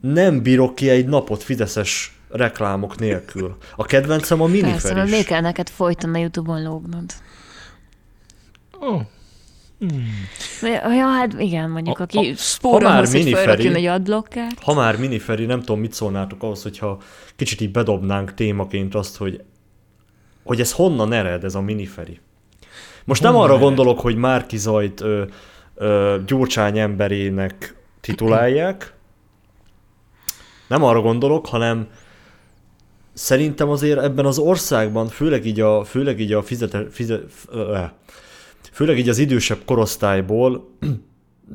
Nem 0.00 0.42
bírok 0.42 0.74
ki 0.74 0.88
egy 0.88 1.06
napot 1.06 1.42
fideszes 1.42 2.18
reklámok 2.30 2.98
nélkül. 2.98 3.56
A 3.76 3.84
kedvencem 3.84 4.40
a 4.40 4.44
persze, 4.44 4.62
minifer 4.62 4.94
mert 4.94 5.06
is. 5.06 5.12
még 5.12 5.24
kell 5.24 5.40
neked 5.40 5.68
folyton 5.68 6.14
a 6.14 6.18
Youtube-on 6.18 6.62
lógnod. 6.62 7.12
Ó, 8.80 9.00
Hmm. 9.80 10.28
Ja, 10.92 11.06
hát 11.06 11.32
igen, 11.38 11.70
mondjuk, 11.70 11.98
a, 11.98 12.02
aki 12.02 12.34
spórolhoz, 12.36 13.12
hogy 13.12 13.32
felrakjon 13.32 13.74
egy 13.74 13.84
adblockert. 13.84 14.62
Ha 14.62 14.74
már 14.74 14.96
miniferi, 14.96 15.44
nem 15.44 15.60
tudom, 15.60 15.80
mit 15.80 15.92
szólnátok 15.92 16.42
ahhoz, 16.42 16.62
hogyha 16.62 16.98
kicsit 17.36 17.60
így 17.60 17.70
bedobnánk 17.70 18.34
témaként 18.34 18.94
azt, 18.94 19.16
hogy, 19.16 19.42
hogy 20.44 20.60
ez 20.60 20.72
honnan 20.72 21.12
ered, 21.12 21.44
ez 21.44 21.54
a 21.54 21.60
miniferi. 21.60 22.20
Most 23.04 23.22
honnan 23.22 23.36
nem 23.36 23.44
arra 23.44 23.54
ered? 23.56 23.66
gondolok, 23.66 24.00
hogy 24.00 24.16
Márki 24.16 24.56
Zajt 24.56 25.00
ö, 25.00 25.24
ö, 25.74 26.16
Gyurcsány 26.26 26.78
emberének 26.78 27.74
titulálják, 28.00 28.94
nem 30.68 30.84
arra 30.84 31.00
gondolok, 31.00 31.46
hanem 31.46 31.88
szerintem 33.12 33.68
azért 33.68 33.98
ebben 33.98 34.26
az 34.26 34.38
országban, 34.38 35.06
főleg 35.06 35.46
így 35.46 35.60
a, 35.60 35.84
főleg 35.84 36.20
így 36.20 36.32
a 36.32 36.42
fizete, 36.42 36.86
fizet, 36.90 37.22
főleg 38.70 38.98
így 38.98 39.08
az 39.08 39.18
idősebb 39.18 39.64
korosztályból 39.64 40.68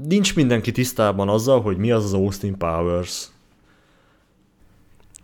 nincs 0.08 0.36
mindenki 0.36 0.72
tisztában 0.72 1.30
azzal, 1.30 1.62
hogy 1.62 1.78
mi 1.78 1.92
az 1.92 2.04
az 2.04 2.14
Austin 2.14 2.58
Powers. 2.58 3.28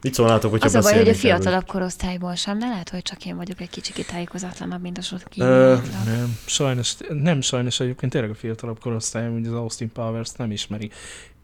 Mit 0.02 0.14
szólnátok, 0.14 0.52
hogyha 0.52 0.66
Az 0.66 0.76
a 0.76 0.82
baj, 0.82 0.98
hogy 0.98 1.10
a 1.10 1.14
fiatalabb 1.14 1.66
korosztályból 1.66 2.36
sem, 2.36 2.60
de 2.60 2.68
lehet, 2.68 2.89
hogy 2.89 3.02
csak 3.02 3.26
én 3.26 3.36
vagyok 3.36 3.62
egy 3.62 3.70
kicsit 3.70 3.96
kitájékozatlanabb, 3.96 4.82
mint 4.82 4.98
a 4.98 5.02
sok 5.02 5.22
uh, 5.38 5.46
Nem, 6.06 6.38
sajnos, 6.46 6.96
nem 7.10 7.42
sajnos 7.42 7.80
egyébként 7.80 8.12
tényleg 8.12 8.30
a 8.30 8.36
fiatalabb 8.36 8.80
korosztály, 8.80 9.30
mint 9.30 9.48
az 9.48 9.54
Austin 9.54 9.92
Powers 9.92 10.32
nem 10.32 10.52
ismeri. 10.52 10.89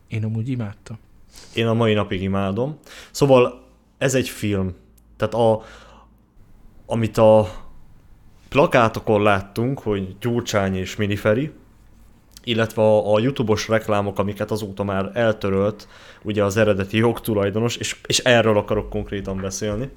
Én 0.08 0.24
amúgy 0.24 0.50
imádtam. 0.50 0.98
Én 1.54 1.68
a 1.68 1.74
mai 1.74 1.94
napig 1.94 2.22
imádom. 2.22 2.80
Szóval 3.12 3.66
ez 3.98 4.16
egy 4.16 4.30
film. 4.30 4.76
Tehát 5.18 5.34
a, 5.34 5.64
amit 6.86 7.18
a 7.18 7.50
plakátokon 8.58 9.22
láttunk, 9.22 9.80
hogy 9.80 10.16
Gyurcsány 10.20 10.76
és 10.76 10.96
Miniferi, 10.96 11.52
illetve 12.44 12.82
a, 12.82 13.14
a 13.14 13.20
YouTube-os 13.20 13.68
reklámok, 13.68 14.20
amiket 14.20 14.52
azóta 14.52 14.84
már 14.84 15.12
eltörölt, 15.14 15.88
ugye 16.24 16.44
az 16.44 16.58
eredeti 16.58 16.98
jogtulajdonos, 16.98 17.76
és, 17.76 17.96
és 18.06 18.18
erről 18.18 18.58
akarok 18.58 18.90
konkrétan 18.90 19.38
beszélni. 19.42 19.90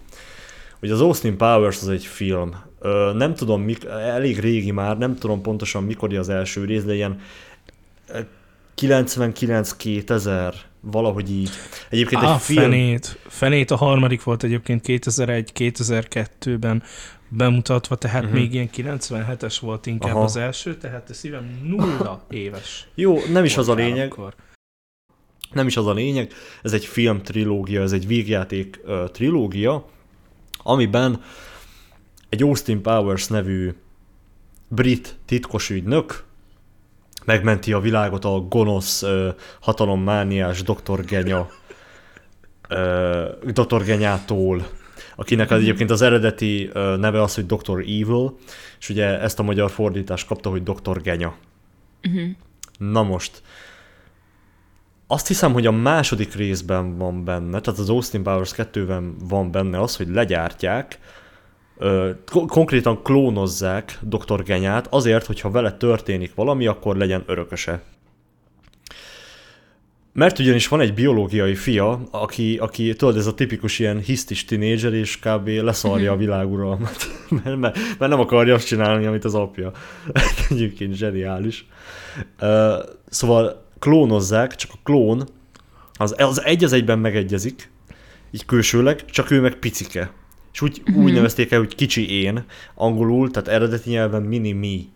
Ugye 0.82 0.92
az 0.92 1.00
Austin 1.00 1.36
Powers 1.36 1.80
az 1.80 1.88
egy 1.88 2.04
film. 2.04 2.54
Ö, 2.80 3.12
nem 3.14 3.34
tudom, 3.34 3.62
mik, 3.62 3.84
elég 3.84 4.38
régi 4.38 4.70
már, 4.70 4.98
nem 4.98 5.16
tudom 5.16 5.42
pontosan 5.42 5.82
mikor 5.82 6.14
az 6.14 6.28
első 6.28 6.64
rész, 6.64 6.84
de 6.84 6.94
ilyen 6.94 7.20
99-2000, 8.76 10.54
valahogy 10.80 11.30
így. 11.30 11.50
Egyébként 11.90 12.22
ah, 12.22 12.34
egy 12.34 12.40
film... 12.40 12.60
Fenét. 12.60 13.18
Fenét 13.28 13.70
a 13.70 13.76
harmadik 13.76 14.22
volt 14.22 14.42
egyébként 14.42 14.84
2001-2002-ben 14.86 16.82
bemutatva, 17.30 17.96
tehát 17.96 18.22
uh-huh. 18.22 18.38
még 18.38 18.54
ilyen 18.54 18.70
97-es 18.76 19.56
volt 19.60 19.86
inkább 19.86 20.14
Aha. 20.14 20.24
az 20.24 20.36
első, 20.36 20.76
tehát 20.76 21.10
a 21.10 21.14
szívem 21.14 21.60
nulla 21.62 22.24
éves. 22.30 22.88
Jó, 22.94 23.18
nem 23.32 23.44
is 23.44 23.56
az 23.56 23.68
a 23.68 23.74
lényeg. 23.74 24.12
Akkor. 24.12 24.34
Nem 25.52 25.66
is 25.66 25.76
az 25.76 25.86
a 25.86 25.92
lényeg, 25.92 26.32
ez 26.62 26.72
egy 26.72 26.84
film 26.84 27.22
trilógia, 27.22 27.82
ez 27.82 27.92
egy 27.92 28.06
végjáték 28.06 28.80
uh, 28.84 29.10
trilógia, 29.10 29.88
amiben 30.62 31.22
egy 32.28 32.42
Austin 32.42 32.82
Powers 32.82 33.26
nevű 33.26 33.74
brit 34.68 35.16
titkos 35.24 35.70
ügynök 35.70 36.24
megmenti 37.24 37.72
a 37.72 37.80
világot 37.80 38.24
a 38.24 38.40
gonosz, 38.40 39.02
uh, 39.02 39.34
hatalommániás 39.60 40.62
Dr. 40.62 41.04
Genya 41.04 41.50
uh, 42.68 43.52
Dr. 43.52 43.84
Genyától 43.84 44.66
akinek 45.20 45.50
az 45.50 45.60
egyébként 45.60 45.90
az 45.90 46.02
eredeti 46.02 46.70
neve 46.74 47.22
az, 47.22 47.34
hogy 47.34 47.46
Dr. 47.46 47.78
Evil, 47.78 48.36
és 48.78 48.88
ugye 48.88 49.20
ezt 49.20 49.38
a 49.38 49.42
magyar 49.42 49.70
fordítást 49.70 50.26
kapta, 50.26 50.50
hogy 50.50 50.62
Dr. 50.62 51.02
Genya. 51.02 51.34
Uh-huh. 52.08 52.28
Na 52.78 53.02
most, 53.02 53.42
azt 55.06 55.26
hiszem, 55.26 55.52
hogy 55.52 55.66
a 55.66 55.70
második 55.70 56.34
részben 56.34 56.96
van 56.96 57.24
benne, 57.24 57.60
tehát 57.60 57.80
az 57.80 57.90
Austin 57.90 58.22
Powers 58.22 58.52
2-ben 58.56 59.16
van 59.28 59.50
benne 59.50 59.80
az, 59.80 59.96
hogy 59.96 60.08
legyártják, 60.08 60.98
konkrétan 62.46 63.02
klónozzák 63.02 63.98
Dr. 64.00 64.42
Genyát 64.42 64.86
azért, 64.90 65.26
hogyha 65.26 65.50
vele 65.50 65.72
történik 65.72 66.34
valami, 66.34 66.66
akkor 66.66 66.96
legyen 66.96 67.22
örököse. 67.26 67.82
Mert 70.12 70.38
ugyanis 70.38 70.68
van 70.68 70.80
egy 70.80 70.94
biológiai 70.94 71.54
fia, 71.54 72.00
aki, 72.10 72.56
aki 72.56 72.94
tudod, 72.94 73.16
ez 73.16 73.26
a 73.26 73.34
tipikus 73.34 73.78
ilyen 73.78 73.98
hisztis 73.98 74.44
tinédzser, 74.44 74.92
és 74.92 75.18
kb. 75.18 75.48
leszarja 75.48 76.10
a 76.10 76.14
mhm. 76.14 76.22
világuralmat, 76.22 77.06
mert, 77.44 77.56
mert, 77.56 77.78
mert 77.98 78.10
nem 78.10 78.20
akarja 78.20 78.54
azt 78.54 78.66
csinálni, 78.66 79.06
amit 79.06 79.24
az 79.24 79.34
apja. 79.34 79.72
Egyébként 80.50 80.94
zseniális. 80.94 81.66
Uh, 82.40 82.48
szóval 83.08 83.66
klónozzák, 83.78 84.54
csak 84.54 84.70
a 84.74 84.78
klón 84.82 85.28
az, 86.00 86.14
az 86.18 86.44
egy 86.44 86.64
az 86.64 86.72
egyben 86.72 86.98
megegyezik, 86.98 87.70
így 88.30 88.44
külsőleg, 88.44 89.04
csak 89.04 89.30
ő 89.30 89.40
meg 89.40 89.54
picike. 89.54 90.12
És 90.52 90.60
úgy, 90.60 90.82
uh-huh. 90.86 91.04
úgy 91.04 91.12
nevezték 91.12 91.50
el, 91.50 91.58
hogy 91.58 91.74
kicsi 91.74 92.22
én, 92.22 92.44
angolul, 92.74 93.30
tehát 93.30 93.48
eredeti 93.48 93.90
nyelven 93.90 94.22
mini 94.22 94.52
mi. 94.52 94.88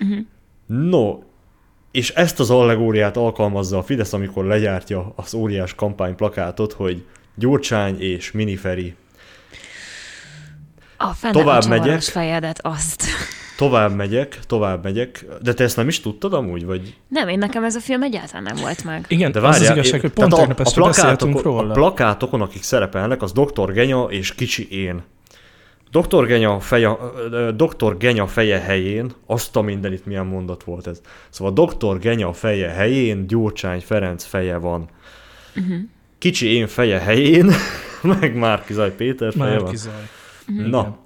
Uh-huh. 0.00 0.18
No, 0.66 1.18
és 1.96 2.10
ezt 2.10 2.40
az 2.40 2.50
allegóriát 2.50 3.16
alkalmazza 3.16 3.78
a 3.78 3.82
Fidesz, 3.82 4.12
amikor 4.12 4.44
legyártja 4.44 5.12
az 5.16 5.34
óriás 5.34 5.74
kampányplakátot, 5.74 6.72
hogy 6.72 7.04
Gyurcsány 7.34 8.00
és 8.00 8.32
Miniferi. 8.32 8.94
A 10.96 11.30
tovább 11.30 11.66
megyek. 11.66 12.02
fejedet, 12.02 12.58
azt. 12.62 13.04
Tovább 13.56 13.94
megyek, 13.94 14.38
tovább 14.46 14.82
megyek, 14.82 15.24
de 15.42 15.52
te 15.52 15.64
ezt 15.64 15.76
nem 15.76 15.88
is 15.88 16.00
tudtad 16.00 16.32
amúgy, 16.32 16.64
vagy? 16.64 16.96
Nem, 17.08 17.28
én 17.28 17.38
nekem 17.38 17.64
ez 17.64 17.74
a 17.74 17.80
film 17.80 18.02
egyáltalán 18.02 18.42
nem 18.42 18.56
volt 18.56 18.84
meg. 18.84 19.04
Igen, 19.08 19.32
de 19.32 19.40
várjál, 19.40 19.62
az, 19.62 19.68
az 19.68 19.76
igazság, 19.76 20.00
hogy 20.00 20.10
pont 20.10 20.34
tegnap 20.34 20.60
ezt 20.60 20.78
a 20.78 20.84
beszéltünk 20.84 21.42
róla. 21.42 21.70
A 21.70 21.72
plakátokon, 21.72 22.40
akik 22.40 22.62
szerepelnek, 22.62 23.22
az 23.22 23.32
Dr. 23.32 23.72
Genya 23.72 24.02
és 24.02 24.34
Kicsi 24.34 24.68
Én. 24.70 25.02
Dr. 25.90 26.26
Genya, 26.26 26.60
feje, 26.60 26.96
Dr. 27.56 27.96
Genya 27.96 28.26
feje 28.26 28.58
helyén, 28.58 29.12
azt 29.26 29.56
a 29.56 29.60
mindenit 29.60 30.06
milyen 30.06 30.26
mondat 30.26 30.64
volt 30.64 30.86
ez. 30.86 31.00
Szóval 31.28 31.66
Dr. 31.66 31.98
Genya 31.98 32.32
feje 32.32 32.68
helyén, 32.68 33.26
Gyurcsány 33.26 33.80
Ferenc 33.80 34.24
feje 34.24 34.56
van. 34.56 34.88
Uh-huh. 35.56 35.76
Kicsi 36.18 36.46
én 36.46 36.66
feje 36.66 36.98
helyén, 36.98 37.50
meg 38.20 38.36
Márkizaj 38.36 38.94
Péter 38.94 39.32
feje 39.32 39.60
Márkizaj. 39.60 39.92
van. 39.92 40.56
Uh-huh. 40.56 40.70
Na, 40.70 40.96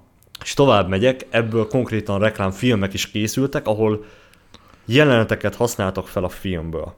és 0.43 0.53
tovább 0.53 0.89
megyek, 0.89 1.25
ebből 1.29 1.67
konkrétan 1.67 2.19
reklámfilmek 2.19 2.93
is 2.93 3.11
készültek, 3.11 3.67
ahol 3.67 4.05
jeleneteket 4.85 5.55
használtak 5.55 6.07
fel 6.07 6.23
a 6.23 6.29
filmből. 6.29 6.95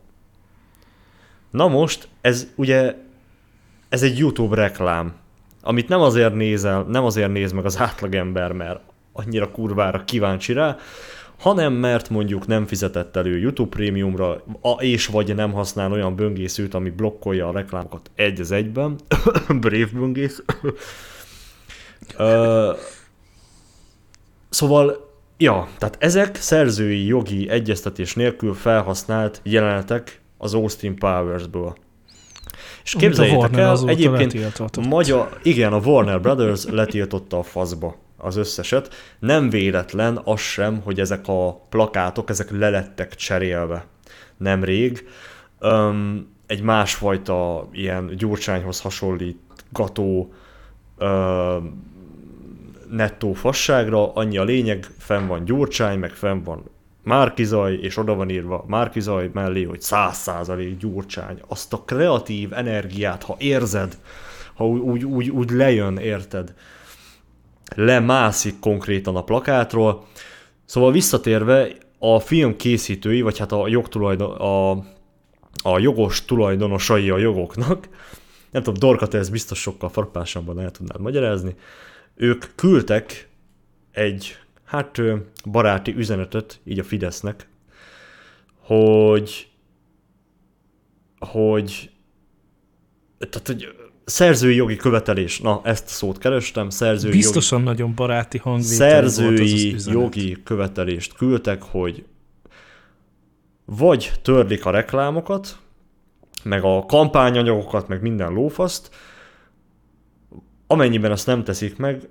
Na 1.50 1.68
most, 1.68 2.08
ez 2.22 2.48
ugye, 2.56 2.96
ez 3.90 4.04
egy 4.04 4.18
YouTube 4.18 4.56
reklám 4.56 5.14
amit 5.64 5.88
nem 5.88 6.02
azért 6.02 6.34
nézel, 6.34 6.84
nem 6.84 7.04
azért 7.04 7.32
néz 7.32 7.52
meg 7.52 7.66
az 7.66 7.80
átlagember, 7.80 8.52
mert 8.52 8.80
annyira 9.14 9.52
kurvára 9.52 10.04
kíváncsi 10.04 10.54
rá, 10.54 10.78
hanem 11.40 11.74
mert 11.74 12.10
mondjuk 12.10 12.48
nem 12.48 12.66
fizetett 12.66 13.16
elő 13.16 13.38
YouTube 13.38 13.70
prémiumra, 13.70 14.44
és 14.78 15.08
vagy 15.08 15.36
nem 15.36 15.52
használ 15.52 15.92
olyan 15.92 16.16
böngészőt, 16.16 16.74
ami 16.74 16.90
blokkolja 16.90 17.48
a 17.48 17.52
reklámokat 17.52 18.12
egy 18.16 18.40
az 18.40 18.52
egyben. 18.52 18.96
Brave 19.62 19.90
böngész. 19.94 20.44
szóval, 24.50 25.10
ja, 25.38 25.68
tehát 25.78 25.98
ezek 26.00 26.36
szerzői 26.36 27.06
jogi 27.06 27.50
egyeztetés 27.50 28.16
nélkül 28.16 28.54
felhasznált 28.54 29.40
jelenetek 29.44 30.22
az 30.38 30.54
Austin 30.54 30.96
Powers-ből. 30.96 31.76
És 32.84 32.96
képzeljétek 32.98 33.58
el, 33.58 33.78
egyébként 33.86 34.88
magyar, 34.88 35.38
igen, 35.44 35.74
a 35.74 35.78
Warner 35.78 36.22
Brothers 36.22 36.66
letiltotta 36.66 37.38
a 37.38 37.44
faszba 37.44 37.96
az 38.18 38.36
összeset. 38.36 38.94
Nem 39.20 39.50
véletlen 39.50 40.22
az 40.24 40.40
sem, 40.40 40.82
hogy 40.84 41.00
ezek 41.00 41.28
a 41.28 41.66
plakátok, 41.70 42.30
ezek 42.30 42.52
lelettek 42.52 43.16
cserélve 43.16 43.86
nemrég. 44.38 45.08
Um, 45.62 46.32
egy 46.48 46.62
másfajta 46.62 47.68
ilyen 47.72 48.16
gyurcsányhoz 48.18 48.82
hasonlítgató 48.82 50.34
um, 51.00 51.92
nettó 52.90 53.34
fasságra, 53.34 54.14
annyi 54.14 54.38
a 54.38 54.44
lényeg, 54.44 54.88
fenn 54.98 55.28
van 55.28 55.46
gyurcsány, 55.46 56.00
meg 56.00 56.12
fenn 56.12 56.44
van 56.44 56.64
Márkizaj, 57.04 57.74
és 57.74 57.98
oda 57.98 58.16
van 58.16 58.30
írva 58.30 58.64
Márkizaj 58.68 59.30
mellé, 59.34 59.64
hogy 59.64 59.82
száz 59.82 60.18
százalék 60.18 60.78
gyurcsány. 60.78 61.40
Azt 61.48 61.74
a 61.74 61.84
kreatív 61.86 62.54
energiát, 62.54 63.24
ha 63.24 63.36
érzed, 63.40 63.98
ha 64.54 64.68
úgy, 64.68 65.06
úgy, 65.06 65.30
úgy 65.30 65.50
lejön, 65.50 65.98
érted, 65.98 66.54
lemászik 67.76 68.60
konkrétan 68.60 69.16
a 69.16 69.24
plakátról. 69.24 70.06
Szóval 70.66 70.92
visszatérve, 70.92 71.68
a 72.00 72.20
film 72.20 72.56
készítői, 72.56 73.22
vagy 73.22 73.38
hát 73.38 73.52
a 73.52 73.68
jogtulajdon, 73.68 74.32
a, 74.32 74.72
a 75.64 75.80
jogos 75.80 76.26
tulajdonosai 76.26 77.10
a 77.10 77.18
jogoknak, 77.18 77.90
nem 78.52 78.64
tudom, 78.64 78.80
Dorka, 78.80 79.08
te 79.08 79.18
ezt 79.18 79.32
biztos 79.32 79.60
sokkal 79.60 79.90
frappásabban 79.90 80.60
el 80.60 80.72
tudnád 80.72 81.02
magyarázni, 81.02 81.56
ők 82.16 82.46
küldtek 82.56 83.30
egy 83.92 84.38
hát 84.74 85.02
baráti 85.46 85.96
üzenetet 85.96 86.60
így 86.66 86.80
a 86.80 86.84
Fidesznek, 86.84 87.48
hogy 88.60 89.48
hogy 91.20 91.92
tehát, 93.18 93.48
hogy 93.48 93.68
szerzői 94.06 94.56
jogi 94.56 94.76
követelés, 94.76 95.40
na 95.40 95.62
ezt 95.64 95.86
a 95.86 95.90
szót 95.90 96.18
kerestem, 96.18 96.70
szerzői 96.70 97.12
Biztosan 97.12 97.60
jogi, 97.60 97.72
nagyon 97.72 97.96
baráti 97.96 98.38
hangvétel 98.38 98.78
Szerzői 98.78 99.28
volt 99.28 99.40
az, 99.40 99.88
az 99.88 99.94
jogi 99.94 100.38
követelést 100.44 101.14
küldtek, 101.14 101.62
hogy 101.62 102.06
vagy 103.66 104.12
törlik 104.22 104.66
a 104.66 104.70
reklámokat, 104.70 105.58
meg 106.44 106.64
a 106.64 106.86
kampányanyagokat, 106.86 107.88
meg 107.88 108.02
minden 108.02 108.32
lófaszt, 108.32 108.96
amennyiben 110.68 111.12
ezt 111.12 111.26
nem 111.26 111.44
teszik 111.44 111.78
meg, 111.78 112.10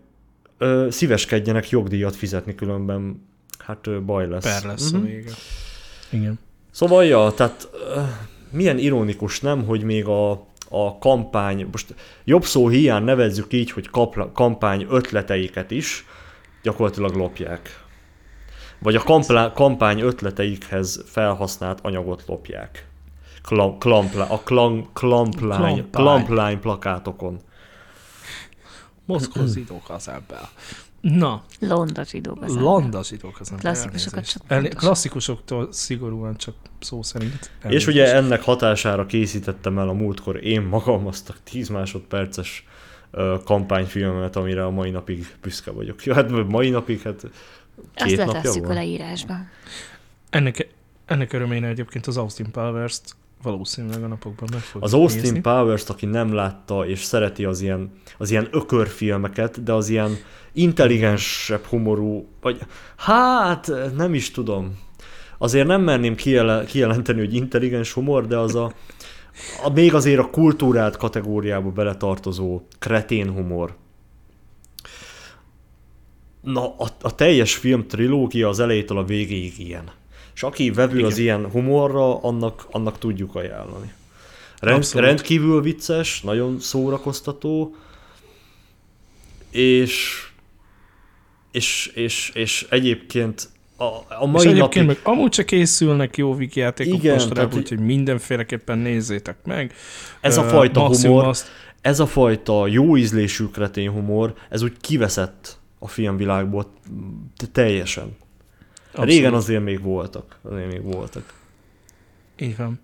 ö, 0.63 0.87
szíveskedjenek 0.91 1.71
jogdíjat 1.71 2.17
fizetni, 2.17 2.55
különben 2.55 3.29
hát 3.59 3.87
ö, 3.87 4.01
baj 4.01 4.29
lesz. 4.29 4.61
Per 4.61 4.71
lesz 4.71 4.91
uh-huh. 4.91 5.03
a 5.03 5.05
vége. 5.05 5.31
Igen. 6.11 6.39
Szóval, 6.71 7.05
ja, 7.05 7.33
tehát 7.37 7.69
ö, 7.97 8.01
milyen 8.51 8.79
ironikus 8.79 9.41
nem, 9.41 9.65
hogy 9.65 9.83
még 9.83 10.07
a, 10.07 10.31
a 10.69 10.99
kampány, 10.99 11.69
most 11.73 11.95
jobb 12.25 12.45
szó 12.45 12.69
hiány 12.69 13.03
nevezzük 13.03 13.53
így, 13.53 13.71
hogy 13.71 13.91
kapla, 13.91 14.33
kampány 14.33 14.87
ötleteiket 14.91 15.71
is 15.71 16.07
gyakorlatilag 16.63 17.15
lopják. 17.15 17.85
Vagy 18.79 18.95
a 18.95 19.03
kampla, 19.03 19.53
kampány 19.53 20.01
ötleteikhez 20.01 21.03
felhasznált 21.07 21.79
anyagot 21.83 22.25
lopják. 22.27 22.87
Klam, 23.43 23.79
klampla, 23.79 24.27
a 24.29 24.39
klam, 24.39 24.91
klamplány, 24.93 25.91
klamplány 25.91 26.61
plakátokon. 26.61 27.41
Moszkó 29.05 29.47
zsidók 29.47 29.91
az 29.91 30.09
ebben. 30.09 30.49
Na. 31.01 31.45
Londa 31.59 32.05
zsidók 32.05 32.43
az 32.43 32.55
Londa 32.55 33.03
zsidók 33.03 33.41
az 33.41 33.53
Klasszikusokat 33.59 34.31
csak 34.31 34.43
El, 34.47 34.69
Klasszikusoktól 34.69 35.73
szigorúan 35.73 36.37
csak 36.37 36.55
szó 36.81 37.03
szerint. 37.03 37.51
És 37.69 37.87
ugye 37.87 38.15
ennek 38.15 38.43
hatására 38.43 39.07
készítettem 39.07 39.79
el 39.79 39.89
a 39.89 39.93
múltkor 39.93 40.45
én 40.45 40.63
magam 40.63 41.07
azt 41.07 41.29
a 41.29 41.35
10 41.45 41.69
másodperces 41.69 42.67
kampányfilmet, 43.45 44.37
amire 44.37 44.65
a 44.65 44.71
mai 44.71 44.91
napig 44.91 45.37
büszke 45.41 45.71
vagyok. 45.71 46.05
Ja, 46.05 46.15
hát 46.15 46.49
mai 46.49 46.71
napig, 46.71 47.03
hát 47.03 47.21
két 47.95 48.19
Azt 48.19 48.33
letesszük 48.33 48.69
a 48.69 48.73
leírásba. 48.73 49.35
Ennek, 50.31 50.69
ennek 51.05 51.33
örömére 51.33 51.67
egyébként 51.67 52.07
az 52.07 52.17
Austin 52.17 52.51
Powers-t 52.51 53.17
valószínűleg 53.43 54.03
a 54.03 54.07
napokban 54.07 54.49
meg 54.53 54.61
fogjuk 54.61 54.85
Az 54.85 54.95
Austin 54.95 55.23
nézni. 55.23 55.41
Powers-t, 55.41 55.91
aki 55.91 56.07
nem 56.07 56.33
látta 56.33 56.87
és 56.87 57.03
szereti 57.03 57.45
az 57.45 57.61
ilyen, 57.61 57.91
az 58.19 58.31
ilyen 58.31 58.49
ökörfilmeket, 58.51 59.63
de 59.63 59.73
az 59.73 59.89
ilyen 59.89 60.17
intelligensebb 60.53 61.65
humorú, 61.65 62.29
vagy 62.41 62.59
hát 62.97 63.73
nem 63.97 64.15
is 64.15 64.31
tudom. 64.31 64.79
Azért 65.39 65.67
nem 65.67 65.83
merném 65.83 66.15
kijel, 66.15 66.65
kijelenteni, 66.65 67.19
hogy 67.19 67.35
intelligens 67.35 67.93
humor, 67.93 68.27
de 68.27 68.37
az 68.37 68.55
a, 68.55 68.73
a 69.65 69.71
még 69.71 69.95
azért 69.95 70.19
a 70.19 70.31
kultúrált 70.31 70.97
kategóriába 70.97 71.71
beletartozó 71.71 72.61
kretén 72.79 73.31
humor. 73.31 73.75
Na, 76.41 76.77
a, 76.77 76.87
a 77.01 77.15
teljes 77.15 77.57
film 77.57 77.87
trilógia 77.87 78.49
az 78.49 78.61
elejétől 78.61 78.99
a 78.99 79.05
végéig 79.05 79.59
ilyen. 79.59 79.91
És 80.35 80.43
aki 80.43 80.71
vevő 80.71 80.97
Igen. 80.97 81.11
az 81.11 81.19
ilyen 81.19 81.51
humorra, 81.51 82.23
annak, 82.23 82.67
annak 82.71 82.99
tudjuk 82.99 83.35
ajánlani. 83.35 83.93
Rend, 84.61 84.93
rendkívül 84.95 85.63
vicces, 85.63 86.21
nagyon 86.21 86.61
szórakoztató, 86.61 87.75
és, 89.51 90.27
és, 91.53 91.91
és, 91.95 92.31
és 92.35 92.67
egyébként 92.71 93.49
a, 93.77 94.15
a 94.23 94.27
mai 94.27 94.49
és 94.49 94.59
napig... 94.59 94.87
meg 94.87 94.99
amúgy 95.03 95.31
csak 95.31 95.47
készülnek 95.47 96.17
jó 96.17 96.35
wikijátékok 96.35 96.95
Igen, 96.95 97.15
mostanában, 97.15 97.59
úgyhogy 97.59 97.79
mindenféleképpen 97.79 98.79
nézzétek 98.79 99.37
meg. 99.45 99.75
Ez 100.21 100.37
a 100.37 100.43
fajta 100.43 100.89
uh, 100.89 100.97
humor, 100.97 101.25
azt... 101.25 101.49
ez 101.81 102.01
a 102.01 102.07
fajta 102.07 102.67
jó 102.67 102.97
ízlésű 102.97 103.45
kretén 103.45 103.91
humor, 103.91 104.35
ez 104.51 104.63
úgy 104.63 104.77
kiveszett 104.81 105.59
a 105.79 105.89
filmvilágból 105.89 106.73
teljesen. 107.53 108.17
Abszolút. 108.93 109.11
Régen 109.11 109.35
azért 109.35 109.63
még 109.63 109.83
voltak. 109.83 110.39
Azért 110.43 110.73
még 110.73 110.83
voltak. 110.83 111.35
Így 112.39 112.57
van. 112.57 112.81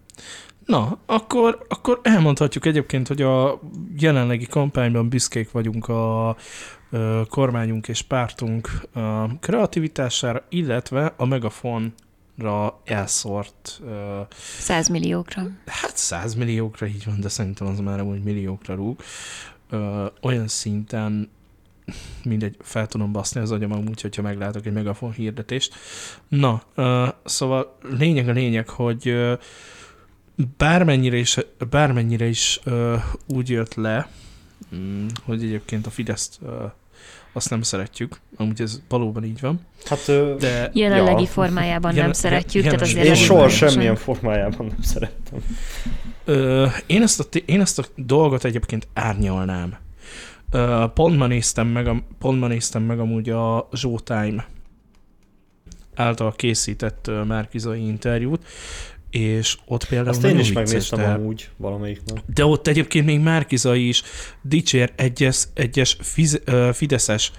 Na, 0.65 0.99
akkor, 1.07 1.67
akkor 1.69 2.01
elmondhatjuk 2.03 2.67
egyébként, 2.67 3.09
hogy 3.09 3.23
a 3.23 3.61
jelenlegi 3.99 4.47
kampányban 4.47 5.09
büszkék 5.09 5.51
vagyunk 5.51 5.89
a, 5.89 6.37
kormányunk 7.29 7.89
és 7.89 8.03
pártunk 8.03 8.89
kreativitására, 9.41 10.45
illetve 10.49 11.15
a 11.17 11.25
megafonra 11.25 12.81
elszórt... 12.85 13.81
Uh, 13.83 14.27
100 14.59 14.89
milliókra. 14.89 15.43
Hát 15.67 15.97
100 15.97 16.35
milliókra, 16.35 16.87
így 16.87 17.05
van, 17.05 17.21
de 17.21 17.29
szerintem 17.29 17.67
az 17.67 17.79
már 17.79 18.03
úgy 18.03 18.23
milliókra 18.23 18.75
rúg. 18.75 19.01
Olyan 20.23 20.49
szinten 20.49 21.31
mindegy, 22.25 22.57
fel 22.61 22.87
tudom 22.87 23.13
baszni 23.13 23.41
az 23.41 23.51
agyam 23.51 23.73
úgy, 23.89 24.01
hogyha 24.01 24.23
meglátok 24.23 24.67
egy 24.67 24.73
megafon 24.73 25.13
hirdetést. 25.13 25.75
Na, 26.29 26.63
uh, 26.77 27.09
szóval 27.25 27.79
lényeg 27.99 28.29
a 28.29 28.33
lényeg, 28.33 28.69
hogy 28.69 29.09
uh, 29.09 29.39
bármennyire 30.57 31.17
is, 31.17 31.37
bármennyire 31.71 32.27
is 32.27 32.61
uh, 32.67 33.03
úgy 33.27 33.49
jött 33.49 33.75
le, 33.75 34.09
um, 34.73 35.07
hogy 35.25 35.43
egyébként 35.43 35.87
a 35.87 35.91
Fideszt 35.91 36.39
uh, 36.41 36.51
azt 37.33 37.51
nem 37.51 37.63
szeretjük, 37.63 38.21
amúgy 38.37 38.61
ez 38.61 38.81
valóban 38.89 39.25
így 39.25 39.41
van. 39.41 39.61
Hát, 39.85 40.05
de 40.39 40.71
jelenlegi 40.73 41.23
ja. 41.23 41.29
formájában 41.29 41.91
Jelen, 41.91 42.05
nem 42.05 42.13
szeretjük, 42.13 42.65
jelen, 42.65 42.79
tehát 42.79 42.95
azért 42.95 43.07
Én 43.07 43.15
soha 43.15 43.49
semmilyen 43.49 43.97
formájában 43.97 44.67
nem 44.67 44.83
szerettem. 44.83 45.39
Ö, 46.25 46.67
én, 46.87 47.03
ezt 47.03 47.21
a, 47.21 47.39
én 47.45 47.61
ezt 47.61 47.79
a 47.79 47.85
dolgot 47.97 48.45
egyébként 48.45 48.89
árnyalnám. 48.93 49.77
Uh, 50.53 50.93
pont, 50.93 51.17
ma 51.17 51.27
néztem 51.27 51.67
meg, 51.67 51.87
a, 51.87 52.03
pont 52.19 52.41
ma 52.41 52.47
néztem 52.47 52.83
meg 52.83 52.99
amúgy 52.99 53.31
a 53.31 53.69
Showtime 53.73 54.47
által 55.95 56.33
készített 56.33 57.07
uh, 57.09 57.25
Márkizai 57.25 57.87
interjút, 57.87 58.47
és 59.11 59.59
ott 59.67 59.89
például 59.89 60.09
Azt 60.09 60.25
én 60.25 60.39
is 60.39 60.53
megnéztem 60.53 60.99
de, 60.99 61.07
amúgy 61.07 61.49
valamelyiknek. 61.57 62.23
De 62.35 62.45
ott 62.45 62.67
egyébként 62.67 63.07
még 63.07 63.21
Márkizai 63.21 63.89
is 63.89 64.03
dicsér 64.43 64.93
egyes, 64.97 65.45
egyes 65.55 65.97
fiz, 66.01 66.41
uh, 66.47 66.73
fideszes 66.73 67.33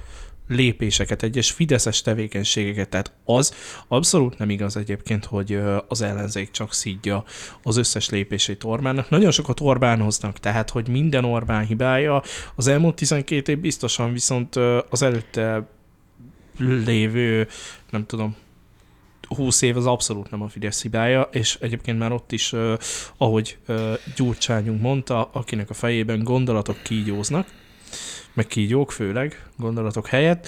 lépéseket, 0.50 1.24
egyes 1.24 1.52
fideszes 1.52 2.02
tevékenységeket. 2.02 2.90
Tehát 2.90 3.14
az 3.24 3.54
abszolút 3.88 4.38
nem 4.38 4.50
igaz 4.50 4.78
egyébként, 4.78 5.26
hogy 5.26 5.60
az 5.88 6.02
ellenzék 6.02 6.52
csak 6.52 6.74
szídja 6.74 7.24
az 7.64 7.78
összes 7.78 8.10
lépését 8.10 8.64
Orbánnak. 8.64 9.10
Nagyon 9.10 9.32
sokat 9.32 9.60
Orbánoznak, 9.60 10.40
tehát 10.40 10.70
hogy 10.70 10.88
minden 10.88 11.26
Orbán 11.26 11.66
hibája. 11.66 12.24
Az 12.56 12.68
elmúlt 12.68 12.96
12 12.96 13.52
év 13.52 13.60
biztosan 13.60 14.14
viszont 14.14 14.56
az 14.90 15.02
előtte 15.02 15.68
lévő, 16.60 17.48
nem 17.90 18.06
tudom, 18.06 18.36
20 19.28 19.62
év 19.62 19.78
az 19.78 19.86
abszolút 19.86 20.32
nem 20.32 20.42
a 20.42 20.48
Fidesz 20.48 20.82
hibája, 20.82 21.30
és 21.32 21.58
egyébként 21.62 22.00
már 22.00 22.12
ott 22.12 22.32
is, 22.32 22.54
ahogy 23.18 23.58
Gyurcsányunk 24.16 24.82
mondta, 24.82 25.30
akinek 25.34 25.70
a 25.70 25.74
fejében 25.74 26.24
gondolatok 26.24 26.82
kígyóznak, 26.84 27.48
meg 28.40 28.48
kígyók 28.48 28.92
főleg, 28.92 29.46
gondolatok 29.58 30.08
helyett, 30.08 30.48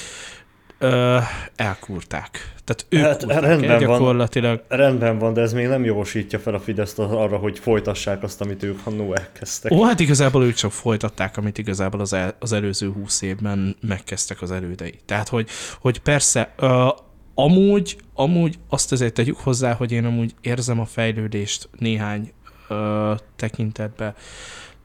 ö, 0.78 1.18
elkúrták. 1.56 2.54
Tehát 2.64 2.86
ők 2.90 3.02
hát, 3.02 3.24
rendben 3.42 3.70
el, 3.70 3.80
gyakorlatilag. 3.80 4.64
Van, 4.68 4.78
rendben 4.78 5.18
van, 5.18 5.34
de 5.34 5.42
ez 5.42 5.54
még 5.54 5.68
nem 5.68 5.84
jogosítja 5.84 6.40
fel 6.40 6.54
a 6.54 6.60
Fideszt 6.60 7.00
arra, 7.00 7.38
hogy 7.38 7.60
folytassák 7.60 8.24
azt, 8.24 8.42
amit 8.42 8.64
ők 8.64 8.80
annó 8.84 9.14
elkezdtek. 9.14 9.72
Ó, 9.72 9.84
hát 9.84 10.00
igazából 10.00 10.44
ők 10.44 10.54
csak 10.54 10.72
folytatták, 10.72 11.38
amit 11.38 11.58
igazából 11.58 12.00
az, 12.00 12.14
el, 12.14 12.36
az 12.40 12.52
előző 12.52 12.92
húsz 12.92 13.22
évben 13.22 13.76
megkezdtek 13.82 14.42
az 14.42 14.52
elődei. 14.52 15.00
Tehát, 15.06 15.30
hogy, 15.30 15.50
hogy 15.80 16.00
persze, 16.00 16.54
ö, 16.58 16.88
amúgy, 17.36 17.98
amúgy 18.14 18.56
azt 18.70 18.92
azért 18.92 19.14
tegyük 19.14 19.38
hozzá, 19.38 19.74
hogy 19.74 19.92
én 19.92 20.06
amúgy 20.06 20.34
érzem 20.42 20.80
a 20.80 20.86
fejlődést 20.86 21.70
néhány 21.80 22.32
ö, 22.68 23.14
tekintetben. 23.36 24.16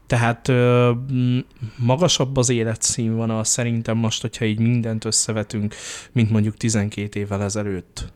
Tehát 0.07 0.47
ö, 0.47 0.91
magasabb 1.77 2.37
az 2.37 2.49
életszínvonal 2.49 3.43
szerintem 3.43 3.97
most, 3.97 4.21
hogyha 4.21 4.45
így 4.45 4.59
mindent 4.59 5.05
összevetünk, 5.05 5.75
mint 6.11 6.29
mondjuk 6.29 6.57
12 6.57 7.19
évvel 7.19 7.43
ezelőtt. 7.43 8.13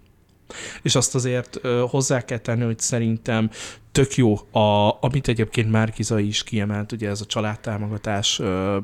És 0.81 0.95
azt 0.95 1.15
azért 1.15 1.59
ö, 1.61 1.83
hozzá 1.89 2.25
kell 2.25 2.37
tenni, 2.37 2.63
hogy 2.63 2.79
szerintem 2.79 3.49
tök 3.91 4.15
jó, 4.15 4.35
a, 4.51 4.97
amit 5.01 5.27
egyébként 5.27 5.71
Márkiza 5.71 6.19
is 6.19 6.43
kiemelt, 6.43 6.91
ugye 6.91 7.09
ez 7.09 7.21
a 7.21 7.25
családtámogatás 7.25 8.39
ö, 8.39 8.77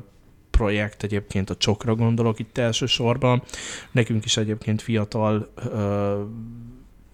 projekt, 0.50 1.02
egyébként 1.02 1.50
a 1.50 1.56
csokra 1.56 1.94
gondolok 1.94 2.38
itt 2.38 2.58
elsősorban. 2.58 3.42
Nekünk 3.90 4.24
is 4.24 4.36
egyébként 4.36 4.82
fiatal 4.82 5.52
ö, 5.56 6.22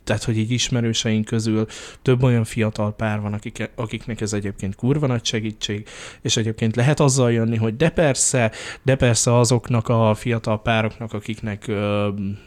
tehát, 0.05 0.25
hogy 0.25 0.39
így 0.39 0.51
ismerőseink 0.51 1.25
közül 1.25 1.67
több 2.03 2.23
olyan 2.23 2.45
fiatal 2.45 2.95
pár 2.95 3.21
van, 3.21 3.33
akik, 3.33 3.71
akiknek 3.75 4.21
ez 4.21 4.33
egyébként 4.33 4.75
kurva 4.75 5.07
nagy 5.07 5.25
segítség, 5.25 5.89
és 6.21 6.37
egyébként 6.37 6.77
lehet 6.77 7.01
azzal 7.01 7.33
jönni, 7.33 7.57
hogy 7.57 7.77
de 7.77 7.91
persze, 7.91 8.53
de 8.83 8.97
persze 8.97 9.39
azoknak 9.39 9.89
a 9.89 10.15
fiatal 10.15 10.63
pároknak, 10.63 11.13
akiknek, 11.13 11.71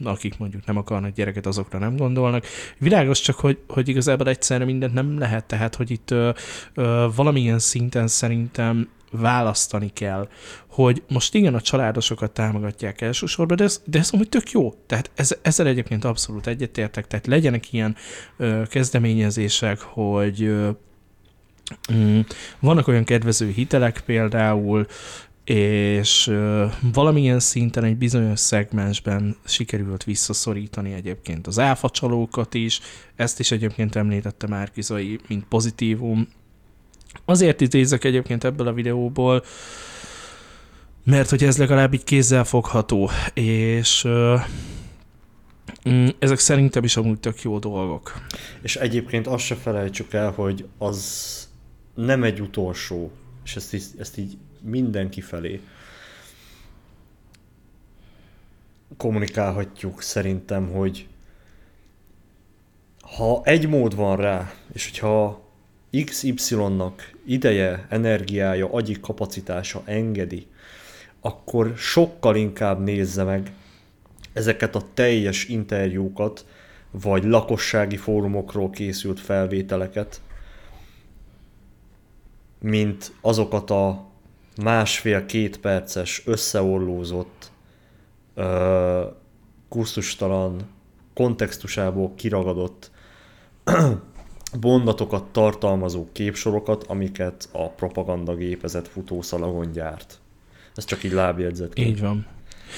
akik 0.03 0.37
mondjuk 0.37 0.65
nem 0.65 0.77
akarnak 0.77 1.13
gyereket, 1.13 1.45
azokra 1.45 1.79
nem 1.79 1.95
gondolnak. 1.95 2.45
Világos 2.77 3.21
csak, 3.21 3.35
hogy, 3.35 3.57
hogy 3.67 3.87
igazából 3.87 4.27
egyszerre 4.27 4.65
mindent 4.65 4.93
nem 4.93 5.19
lehet, 5.19 5.45
tehát, 5.45 5.75
hogy 5.75 5.91
itt 5.91 6.11
ö, 6.11 6.29
ö, 6.73 7.07
valamilyen 7.15 7.59
szinten 7.59 8.07
szerintem 8.07 8.87
választani 9.11 9.89
kell, 9.93 10.29
hogy 10.67 11.03
most 11.07 11.35
igen, 11.35 11.53
a 11.55 11.61
családosokat 11.61 12.31
támogatják 12.31 13.01
elsősorban, 13.01 13.57
de 13.57 13.63
ez, 13.63 13.81
de 13.85 13.99
ez 13.99 14.09
amúgy 14.11 14.29
tök 14.29 14.51
jó. 14.51 14.73
Tehát 14.85 15.11
ez, 15.15 15.37
ezzel 15.41 15.67
egyébként 15.67 16.05
abszolút 16.05 16.47
egyetértek, 16.47 17.07
tehát 17.07 17.27
legyenek 17.27 17.73
ilyen 17.73 17.95
ö, 18.37 18.61
kezdeményezések, 18.69 19.79
hogy 19.79 20.43
ö, 20.43 20.69
mm, 21.93 22.19
vannak 22.59 22.87
olyan 22.87 23.03
kedvező 23.03 23.49
hitelek 23.49 24.01
például, 24.05 24.85
és 25.43 26.27
ö, 26.27 26.65
valamilyen 26.93 27.39
szinten 27.39 27.83
egy 27.83 27.97
bizonyos 27.97 28.39
szegmensben 28.39 29.35
sikerült 29.45 30.03
visszaszorítani 30.03 30.93
egyébként 30.93 31.47
az 31.47 31.59
áfacsalókat 31.59 32.53
is, 32.53 32.79
ezt 33.15 33.39
is 33.39 33.51
egyébként 33.51 33.95
említette 33.95 34.47
Márkizai, 34.47 35.19
mint 35.27 35.45
pozitívum, 35.45 36.27
Azért 37.25 37.61
idézek 37.61 38.03
egyébként 38.03 38.43
ebből 38.43 38.67
a 38.67 38.73
videóból, 38.73 39.43
mert 41.03 41.29
hogy 41.29 41.43
ez 41.43 41.57
legalább 41.57 41.93
így 41.93 42.03
kézzel 42.03 42.43
fogható, 42.43 43.09
és 43.33 44.03
uh, 44.03 44.41
ezek 46.19 46.39
szerintem 46.39 46.83
is 46.83 46.97
amúgy 46.97 47.19
tök 47.19 47.41
jó 47.41 47.59
dolgok. 47.59 48.13
És 48.61 48.75
egyébként 48.75 49.27
azt 49.27 49.45
se 49.45 49.55
felejtsük 49.55 50.13
el, 50.13 50.31
hogy 50.31 50.65
az 50.77 51.35
nem 51.95 52.23
egy 52.23 52.39
utolsó, 52.39 53.11
és 53.43 53.55
ezt 53.55 53.73
így, 53.73 53.83
ezt 53.97 54.17
így 54.17 54.37
mindenki 54.61 55.21
felé 55.21 55.61
kommunikálhatjuk 58.97 60.01
szerintem, 60.01 60.71
hogy 60.71 61.07
ha 63.01 63.41
egy 63.43 63.67
mód 63.67 63.95
van 63.95 64.15
rá, 64.15 64.53
és 64.73 64.89
hogyha 64.89 65.46
XY-nak 66.05 67.13
ideje, 67.25 67.85
energiája, 67.89 68.71
agyi 68.71 68.99
kapacitása 68.99 69.81
engedi, 69.85 70.47
akkor 71.21 71.73
sokkal 71.77 72.35
inkább 72.35 72.83
nézze 72.83 73.23
meg 73.23 73.51
ezeket 74.33 74.75
a 74.75 74.83
teljes 74.93 75.47
interjúkat, 75.47 76.45
vagy 76.91 77.23
lakossági 77.23 77.97
fórumokról 77.97 78.69
készült 78.69 79.19
felvételeket, 79.19 80.21
mint 82.59 83.11
azokat 83.21 83.69
a 83.71 84.05
másfél-két 84.63 85.59
perces 85.59 86.23
összeorlózott, 86.25 87.51
kusztustalan, 89.69 90.61
kontextusából 91.13 92.13
kiragadott 92.15 92.91
mondatokat 94.61 95.23
tartalmazó 95.23 96.07
képsorokat, 96.11 96.83
amiket 96.83 97.49
a 97.51 97.69
propagandagépezet 97.69 98.87
futószalagon 98.87 99.71
gyárt. 99.71 100.19
Ez 100.75 100.85
csak 100.85 101.03
így 101.03 101.11
lábjegyzet. 101.11 101.79
Így 101.79 101.99
van. 101.99 102.25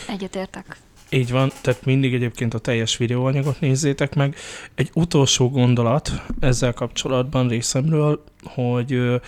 Egyetértek. 0.08 0.78
Így 1.10 1.32
van, 1.32 1.52
tehát 1.62 1.86
mindig 1.86 2.14
egyébként 2.14 2.54
a 2.54 2.60
teljes 2.60 2.98
videóanyagot 2.98 3.60
nézzétek 3.60 4.16
meg. 4.16 4.36
Egy 4.76 4.90
utolsó 4.94 5.50
gondolat 5.50 6.12
ezzel 6.40 6.74
kapcsolatban 6.74 7.48
részemről, 7.48 8.24
hogy 8.44 9.22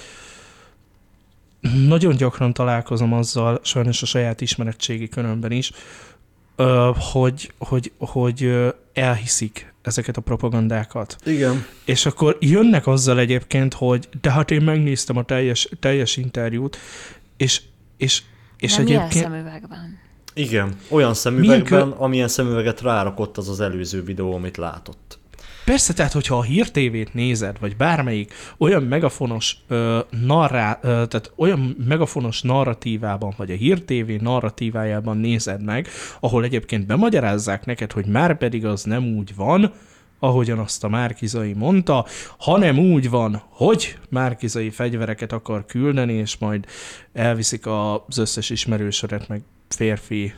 nagyon 1.87 2.15
gyakran 2.15 2.53
találkozom 2.53 3.13
azzal, 3.13 3.59
sajnos 3.63 4.01
a 4.01 4.05
saját 4.05 4.41
ismeretségi 4.41 5.09
körömben 5.09 5.51
is, 5.51 5.71
hogy, 7.11 7.53
hogy, 7.57 7.91
hogy 7.97 8.51
elhiszik 8.93 9.70
ezeket 9.81 10.17
a 10.17 10.21
propagandákat. 10.21 11.15
Igen. 11.25 11.65
És 11.85 12.05
akkor 12.05 12.37
jönnek 12.39 12.87
azzal 12.87 13.19
egyébként, 13.19 13.73
hogy 13.73 14.09
de 14.21 14.31
hát 14.31 14.51
én 14.51 14.61
megnéztem 14.61 15.17
a 15.17 15.23
teljes, 15.23 15.69
teljes 15.79 16.17
interjút, 16.17 16.77
és, 17.37 17.61
és, 17.97 18.23
és 18.57 18.75
De 18.75 18.81
egyébként... 18.81 19.13
milyen 19.13 19.31
szemüvegben? 19.31 19.99
Igen, 20.33 20.75
olyan 20.89 21.13
szemüvegben, 21.13 21.89
kö... 21.89 21.95
amilyen 21.97 22.27
szemüveget 22.27 22.81
rárakott 22.81 23.37
az 23.37 23.49
az 23.49 23.59
előző 23.59 24.03
videó, 24.03 24.33
amit 24.33 24.57
látott. 24.57 25.19
Persze, 25.65 25.93
tehát 25.93 26.11
hogyha 26.11 26.37
a 26.37 26.43
hírtévét 26.43 27.13
nézed, 27.13 27.59
vagy 27.59 27.77
bármelyik 27.77 28.33
olyan 28.57 28.83
megafonos 28.83 29.57
ö, 29.67 29.99
narrá, 30.09 30.79
ö, 30.81 30.87
tehát 30.87 31.31
olyan 31.35 31.75
megafonos 31.87 32.41
narratívában, 32.41 33.33
vagy 33.37 33.51
a 33.51 33.55
hírtévé 33.55 34.15
narratívájában 34.21 35.17
nézed 35.17 35.63
meg, 35.63 35.87
ahol 36.19 36.43
egyébként 36.43 36.85
bemagyarázzák 36.85 37.65
neked, 37.65 37.91
hogy 37.91 38.05
már 38.05 38.37
pedig 38.37 38.65
az 38.65 38.83
nem 38.83 39.03
úgy 39.03 39.35
van, 39.35 39.73
ahogyan 40.19 40.59
azt 40.59 40.83
a 40.83 40.89
Márkizai 40.89 41.53
mondta, 41.53 42.05
hanem 42.37 42.79
úgy 42.79 43.09
van, 43.09 43.41
hogy 43.49 43.97
Márkizai 44.09 44.69
fegyvereket 44.69 45.31
akar 45.31 45.65
küldeni, 45.65 46.13
és 46.13 46.37
majd 46.37 46.65
elviszik 47.13 47.65
az 47.65 48.17
összes 48.17 48.49
ismerősödet, 48.49 49.27
meg 49.27 49.41
férfi 49.69 50.33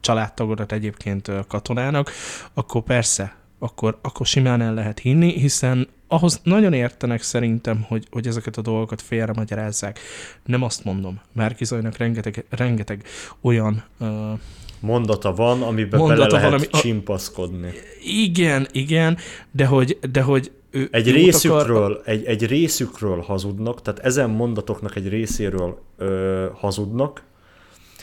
családtagodat 0.00 0.72
egyébként 0.72 1.30
katonának, 1.48 2.10
akkor 2.54 2.82
persze 2.82 3.36
akkor, 3.58 3.98
akkor 4.02 4.26
simán 4.26 4.60
el 4.60 4.74
lehet 4.74 4.98
hinni, 4.98 5.32
hiszen 5.32 5.88
ahhoz 6.08 6.40
nagyon 6.42 6.72
értenek 6.72 7.22
szerintem, 7.22 7.84
hogy, 7.88 8.06
hogy 8.10 8.26
ezeket 8.26 8.56
a 8.56 8.62
dolgokat 8.62 9.02
félre 9.02 9.32
magyarázzák. 9.32 9.98
Nem 10.44 10.62
azt 10.62 10.84
mondom. 10.84 11.20
Márkizajnak 11.32 11.96
rengeteg, 11.96 12.44
rengeteg 12.48 13.02
olyan 13.40 13.84
uh, 13.98 14.08
mondata 14.80 15.34
van, 15.34 15.62
amiben 15.62 16.00
mondata 16.00 16.20
bele 16.20 16.32
lehet 16.32 16.50
valami, 16.50 16.66
csimpaszkodni. 16.66 17.72
Igen, 18.02 18.66
igen, 18.72 19.16
de 19.50 19.66
hogy, 19.66 19.98
de 20.12 20.22
hogy 20.22 20.52
ő, 20.70 20.88
egy 20.90 21.10
részükről, 21.10 21.92
akar... 21.92 22.02
egy, 22.04 22.24
egy 22.24 22.46
részükről 22.46 23.20
hazudnak, 23.20 23.82
tehát 23.82 24.00
ezen 24.00 24.30
mondatoknak 24.30 24.96
egy 24.96 25.08
részéről 25.08 25.78
ö, 25.96 26.46
hazudnak, 26.54 27.22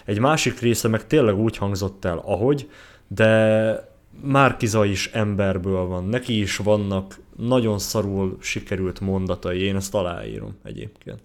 egy 0.06 0.20
másik 0.20 0.60
része 0.60 0.88
meg 0.88 1.08
tényleg 1.08 1.38
úgy 1.38 1.58
hangzott 1.58 2.06
el, 2.06 2.22
ahogy, 2.26 2.70
de 3.08 3.93
Márkiza 4.22 4.86
is 4.86 5.08
emberből 5.08 5.86
van, 5.86 6.06
neki 6.06 6.40
is 6.40 6.58
vannak 6.58 7.20
nagyon 7.38 7.80
szarul 7.80 8.38
sikerült 8.42 9.00
mondatai, 9.00 9.60
én 9.60 9.76
ezt 9.76 9.94
aláírom 9.94 10.56
egyébként. 10.64 11.20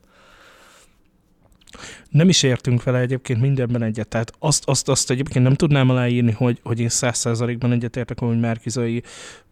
Nem 2.11 2.29
is 2.29 2.43
értünk 2.43 2.83
vele 2.83 2.99
egyébként 2.99 3.41
mindenben 3.41 3.83
egyet, 3.83 4.09
tehát 4.09 4.33
azt, 4.39 4.63
azt, 4.67 4.89
azt 4.89 5.11
egyébként 5.11 5.45
nem 5.45 5.55
tudnám 5.55 5.91
aláírni, 5.91 6.33
hogy, 6.33 6.61
hogy 6.63 6.81
én 6.81 6.89
száz 6.89 7.19
százalékban 7.19 7.73
egyetértek, 7.73 8.19
hogy 8.19 8.41
Márkizai 8.41 9.03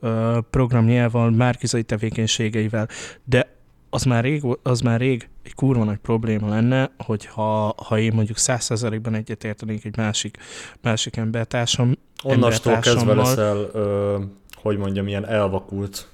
uh, 0.01 0.39
programjával, 0.51 1.31
Márkizai 1.31 1.83
tevékenységeivel, 1.83 2.89
de 3.25 3.55
az 3.91 4.05
már 4.05 4.25
rég, 4.25 4.43
az 4.63 4.81
már 4.81 5.01
rég 5.01 5.29
egy 5.47 5.55
kurva 5.55 5.85
nagy 5.85 5.99
probléma 5.99 6.49
lenne, 6.49 6.91
hogyha 6.99 7.75
ha 7.77 7.99
én 7.99 8.13
mondjuk 8.15 8.37
százszerzalékban 8.37 9.15
egyetértenék 9.15 9.85
egy 9.85 9.97
másik, 9.97 10.37
másik 10.81 11.17
embertársam, 11.17 11.95
Onnastól 12.23 12.79
kezdve 12.79 13.15
leszel, 13.15 13.57
ö, 13.73 14.19
hogy 14.55 14.77
mondjam, 14.77 15.09
ilyen 15.09 15.27
elvakult. 15.27 16.09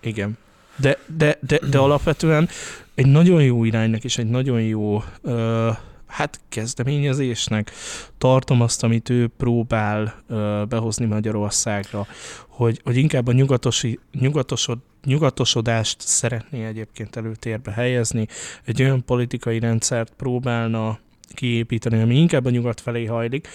Igen. 0.00 0.38
De, 0.76 0.98
de, 1.16 1.38
de, 1.40 1.58
de 1.70 1.78
alapvetően 1.78 2.48
egy 2.94 3.06
nagyon 3.06 3.42
jó 3.42 3.64
iránynak 3.64 4.04
és 4.04 4.18
egy 4.18 4.26
nagyon 4.30 4.62
jó 4.62 5.02
ö, 5.22 5.70
hát 6.16 6.40
kezdeményezésnek 6.48 7.72
tartom 8.18 8.60
azt, 8.60 8.82
amit 8.82 9.10
ő 9.10 9.28
próbál 9.36 10.22
ö, 10.28 10.62
behozni 10.68 11.06
Magyarországra, 11.06 12.06
hogy, 12.48 12.80
hogy 12.84 12.96
inkább 12.96 13.26
a 13.26 13.32
nyugatosi, 13.32 13.98
nyugatosod, 14.12 14.78
nyugatosodást 15.04 16.00
szeretné 16.00 16.66
egyébként 16.66 17.16
előtérbe 17.16 17.72
helyezni, 17.72 18.26
egy 18.64 18.82
olyan 18.82 19.04
politikai 19.04 19.58
rendszert 19.58 20.12
próbálna 20.16 20.98
kiépíteni, 21.34 22.02
ami 22.02 22.16
inkább 22.16 22.44
a 22.44 22.50
nyugat 22.50 22.80
felé 22.80 23.04
hajlik, 23.04 23.48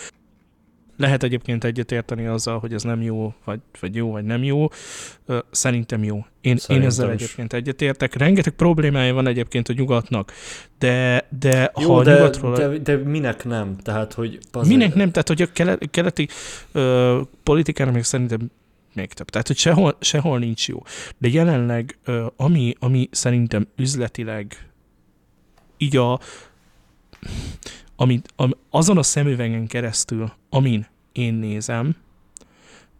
lehet 1.01 1.23
egyébként 1.23 1.63
egyetérteni 1.63 2.25
azzal, 2.25 2.59
hogy 2.59 2.73
ez 2.73 2.83
nem 2.83 3.01
jó, 3.01 3.33
vagy, 3.45 3.59
vagy 3.79 3.95
jó, 3.95 4.11
vagy 4.11 4.23
nem 4.23 4.43
jó. 4.43 4.67
Szerintem 5.51 6.03
jó. 6.03 6.25
Én, 6.41 6.57
Szerintem 6.57 6.75
én 6.75 6.83
ezzel 6.83 7.13
is. 7.13 7.21
egyébként 7.21 7.53
egyetértek. 7.53 8.15
Rengeteg 8.15 8.53
problémája 8.53 9.13
van 9.13 9.27
egyébként 9.27 9.69
a 9.69 9.73
nyugatnak, 9.73 10.31
de, 10.79 11.27
de 11.39 11.71
jó, 11.79 11.93
ha 11.93 12.03
de, 12.03 12.11
a 12.11 12.15
nyugatról... 12.15 12.55
De, 12.55 12.77
de 12.77 12.95
minek 12.95 13.45
nem? 13.45 13.77
Tehát, 13.77 14.13
hogy... 14.13 14.39
Azért... 14.51 14.77
Minek 14.77 14.95
nem? 14.95 15.11
Tehát, 15.11 15.27
hogy 15.27 15.41
a 15.41 15.47
keleti, 15.53 15.87
keleti 15.87 16.27
ö, 16.71 17.21
politikának 17.43 17.93
még 17.93 18.03
szerintem 18.03 18.51
még 18.93 19.13
több. 19.13 19.29
Tehát, 19.29 19.47
hogy 19.47 19.57
sehol, 19.57 19.97
sehol 19.99 20.39
nincs 20.39 20.67
jó. 20.67 20.83
De 21.17 21.27
jelenleg, 21.27 21.97
ö, 22.05 22.25
ami, 22.35 22.73
ami 22.79 23.09
szerintem 23.11 23.67
üzletileg 23.75 24.69
így 25.77 25.97
a 25.97 26.19
amit, 28.01 28.33
am, 28.35 28.53
azon 28.69 28.97
a 28.97 29.03
szemüvegen 29.03 29.67
keresztül, 29.67 30.31
amin 30.49 30.87
én 31.11 31.33
nézem, 31.33 31.95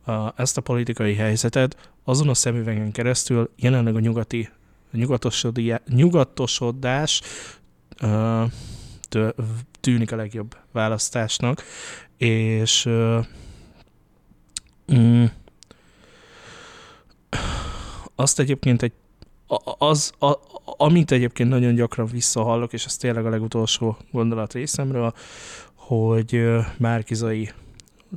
a, 0.06 0.42
ezt 0.42 0.58
a 0.58 0.62
politikai 0.62 1.16
helyzetet 1.16 1.92
azon 2.04 2.30
a 2.30 2.34
szemüvegen 2.34 2.92
keresztül 2.92 3.52
jelenleg 3.56 3.96
a 3.96 4.00
nyugati 4.00 4.50
nyugatosodás 5.86 7.22
uh, 8.02 8.52
tűnik 9.80 10.12
a 10.12 10.16
legjobb 10.16 10.58
választásnak, 10.72 11.64
és 12.18 12.90
mm, 14.94 15.26
azt 18.16 18.40
egyébként 18.40 18.82
egy 18.82 18.94
az, 19.78 20.14
a, 20.20 20.32
amit 20.78 21.12
egyébként 21.12 21.50
nagyon 21.50 21.76
gyakran 21.76 22.06
visszahallok, 22.06 22.74
és 22.74 22.86
ez 22.86 22.98
tényleg 22.98 23.26
a 23.26 23.30
legutolsó 23.30 23.98
gondolat 24.12 24.54
részemről, 24.54 25.14
hogy 25.76 26.42
Márkizai 26.78 27.50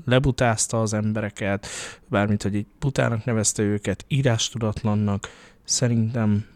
lebutázta 0.04 0.80
az 0.80 0.92
embereket, 0.92 1.66
bármint, 2.06 2.42
hogy 2.42 2.54
így 2.54 2.66
butának 2.78 3.24
nevezte 3.24 3.62
őket, 3.62 4.04
írástudatlannak. 4.08 5.30
Szerintem 5.64 6.46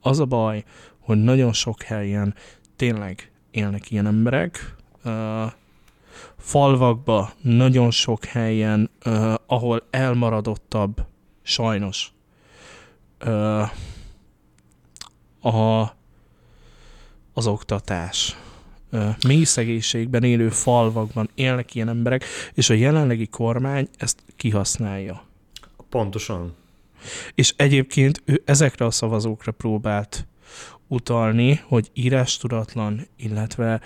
az 0.00 0.20
a 0.20 0.24
baj, 0.24 0.64
hogy 0.98 1.22
nagyon 1.22 1.52
sok 1.52 1.82
helyen 1.82 2.34
tényleg 2.76 3.30
élnek 3.50 3.90
ilyen 3.90 4.06
emberek, 4.06 4.74
falvakba 6.38 7.32
nagyon 7.40 7.90
sok 7.90 8.24
helyen, 8.24 8.90
ahol 9.46 9.86
elmaradottabb, 9.90 11.06
sajnos, 11.42 12.12
a, 15.42 15.94
az 17.32 17.46
oktatás. 17.46 18.36
Mély 19.26 19.44
szegénységben 19.44 20.22
élő 20.22 20.48
falvakban 20.48 21.30
élnek 21.34 21.74
ilyen 21.74 21.88
emberek, 21.88 22.24
és 22.54 22.70
a 22.70 22.74
jelenlegi 22.74 23.26
kormány 23.26 23.88
ezt 23.96 24.22
kihasználja. 24.36 25.24
Pontosan. 25.88 26.54
És 27.34 27.54
egyébként 27.56 28.22
ő 28.24 28.42
ezekre 28.44 28.84
a 28.84 28.90
szavazókra 28.90 29.52
próbált 29.52 30.26
utalni, 30.88 31.60
hogy 31.64 31.90
írástudatlan, 31.92 33.06
illetve 33.16 33.80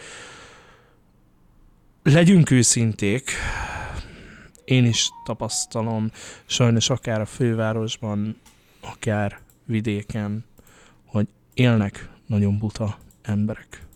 legyünk 2.03 2.51
őszinték, 2.51 3.31
én 4.65 4.85
is 4.85 5.09
tapasztalom, 5.25 6.11
sajnos 6.47 6.91
akár 6.91 7.21
a 7.21 7.27
fővárosban, 7.27 8.41
akár 8.81 9.41
vidéken, 9.65 10.45
élnek 11.57 12.09
nagyon 12.27 12.59
buta 12.59 12.99
emberek. 13.23 13.87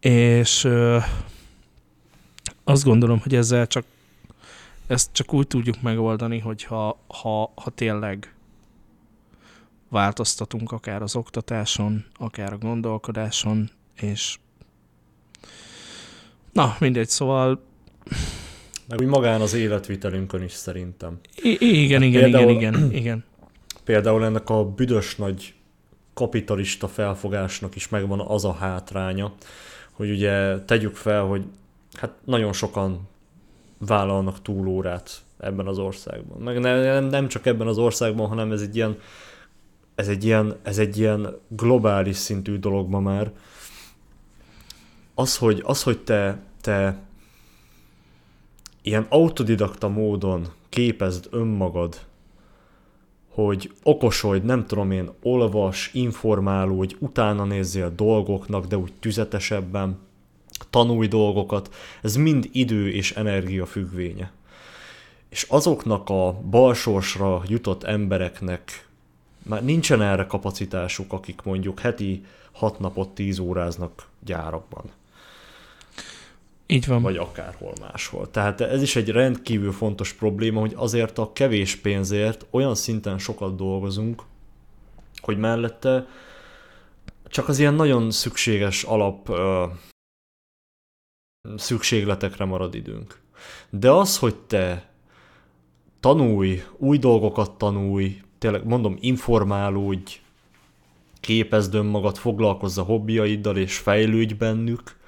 És 0.00 0.64
ö, 0.64 0.98
azt 2.64 2.84
gondolom, 2.84 3.20
hogy 3.20 3.34
ezzel 3.34 3.66
csak 3.66 3.84
ezt 4.86 5.12
csak 5.12 5.32
úgy 5.32 5.46
tudjuk 5.46 5.82
megoldani, 5.82 6.38
hogyha 6.38 7.00
ha, 7.06 7.52
ha 7.54 7.70
tényleg 7.70 8.34
változtatunk 9.88 10.72
akár 10.72 11.02
az 11.02 11.16
oktatáson, 11.16 12.04
akár 12.16 12.52
a 12.52 12.58
gondolkodáson, 12.58 13.70
és 13.96 14.38
na, 16.52 16.76
mindegy, 16.78 17.08
szóval 17.08 17.62
meg 18.88 19.00
úgy 19.00 19.06
magán 19.06 19.40
az 19.40 19.54
életvitelünkön 19.54 20.42
is 20.42 20.52
szerintem. 20.52 21.18
I- 21.42 21.82
igen, 21.82 22.00
hát 22.00 22.08
igen, 22.08 22.22
például, 22.22 22.50
igen, 22.50 22.74
igen, 22.74 22.92
igen. 22.92 23.24
Például 23.84 24.24
ennek 24.24 24.48
a 24.48 24.64
büdös 24.64 25.16
nagy 25.16 25.54
kapitalista 26.20 26.88
felfogásnak 26.88 27.76
is 27.76 27.88
megvan 27.88 28.20
az 28.20 28.44
a 28.44 28.52
hátránya, 28.52 29.32
hogy 29.92 30.10
ugye 30.10 30.58
tegyük 30.64 30.96
fel, 30.96 31.24
hogy 31.24 31.44
hát 31.92 32.10
nagyon 32.24 32.52
sokan 32.52 33.08
vállalnak 33.78 34.42
túlórát 34.42 35.22
ebben 35.38 35.66
az 35.66 35.78
országban. 35.78 36.40
Meg 36.40 36.58
nem, 36.58 37.04
nem 37.04 37.28
csak 37.28 37.46
ebben 37.46 37.66
az 37.66 37.78
országban, 37.78 38.28
hanem 38.28 38.52
ez 38.52 38.60
egy 38.60 38.76
ilyen 38.76 38.98
ez 39.94 40.08
egy 40.08 40.24
ilyen, 40.24 40.56
ez 40.62 40.78
egy 40.78 40.98
ilyen 40.98 41.38
globális 41.48 42.16
szintű 42.16 42.58
dolog 42.58 42.88
ma 42.88 43.00
már. 43.00 43.32
Az, 45.14 45.36
hogy, 45.36 45.62
az, 45.64 45.82
hogy 45.82 45.98
te, 45.98 46.42
te 46.60 46.98
ilyen 48.82 49.06
autodidakta 49.08 49.88
módon 49.88 50.46
képezd 50.68 51.28
önmagad, 51.30 52.00
hogy 53.30 53.72
okosodj, 53.82 54.46
nem 54.46 54.66
tudom 54.66 54.90
én, 54.90 55.10
olvas, 55.22 55.90
informálódj, 55.92 56.94
utána 56.98 57.44
nézzél 57.44 57.92
dolgoknak, 57.96 58.66
de 58.66 58.76
úgy 58.76 58.92
tüzetesebben, 59.00 59.98
tanulj 60.70 61.06
dolgokat, 61.08 61.74
ez 62.02 62.16
mind 62.16 62.48
idő 62.52 62.90
és 62.90 63.12
energia 63.12 63.66
függvénye. 63.66 64.32
És 65.28 65.46
azoknak 65.48 66.08
a 66.08 66.40
balsorsra 66.50 67.42
jutott 67.46 67.82
embereknek 67.82 68.88
már 69.42 69.64
nincsen 69.64 70.02
erre 70.02 70.26
kapacitásuk, 70.26 71.12
akik 71.12 71.42
mondjuk 71.42 71.80
heti 71.80 72.24
hat 72.52 72.78
napot 72.78 73.08
tíz 73.08 73.38
óráznak 73.38 74.08
gyárakban. 74.24 74.84
Így 76.70 76.86
van. 76.86 77.02
Vagy 77.02 77.16
akárhol 77.16 77.72
máshol. 77.80 78.30
Tehát 78.30 78.60
ez 78.60 78.82
is 78.82 78.96
egy 78.96 79.08
rendkívül 79.08 79.72
fontos 79.72 80.12
probléma, 80.12 80.60
hogy 80.60 80.72
azért 80.76 81.18
a 81.18 81.32
kevés 81.32 81.76
pénzért 81.76 82.46
olyan 82.50 82.74
szinten 82.74 83.18
sokat 83.18 83.56
dolgozunk, 83.56 84.22
hogy 85.20 85.38
mellette 85.38 86.06
csak 87.26 87.48
az 87.48 87.58
ilyen 87.58 87.74
nagyon 87.74 88.10
szükséges 88.10 88.82
alap 88.82 89.28
ö, 89.28 89.66
szükségletekre 91.56 92.44
marad 92.44 92.74
időnk. 92.74 93.20
De 93.70 93.90
az, 93.90 94.18
hogy 94.18 94.36
te 94.36 94.90
tanulj, 96.00 96.62
új 96.76 96.98
dolgokat 96.98 97.50
tanulj, 97.50 98.20
tényleg 98.38 98.66
mondom, 98.66 98.96
informálódj, 99.00 100.20
képezd 101.20 101.74
önmagad, 101.74 102.16
foglalkozz 102.16 102.78
a 102.78 102.82
hobbiaiddal 102.82 103.56
és 103.56 103.78
fejlődj 103.78 104.34
bennük, 104.34 104.98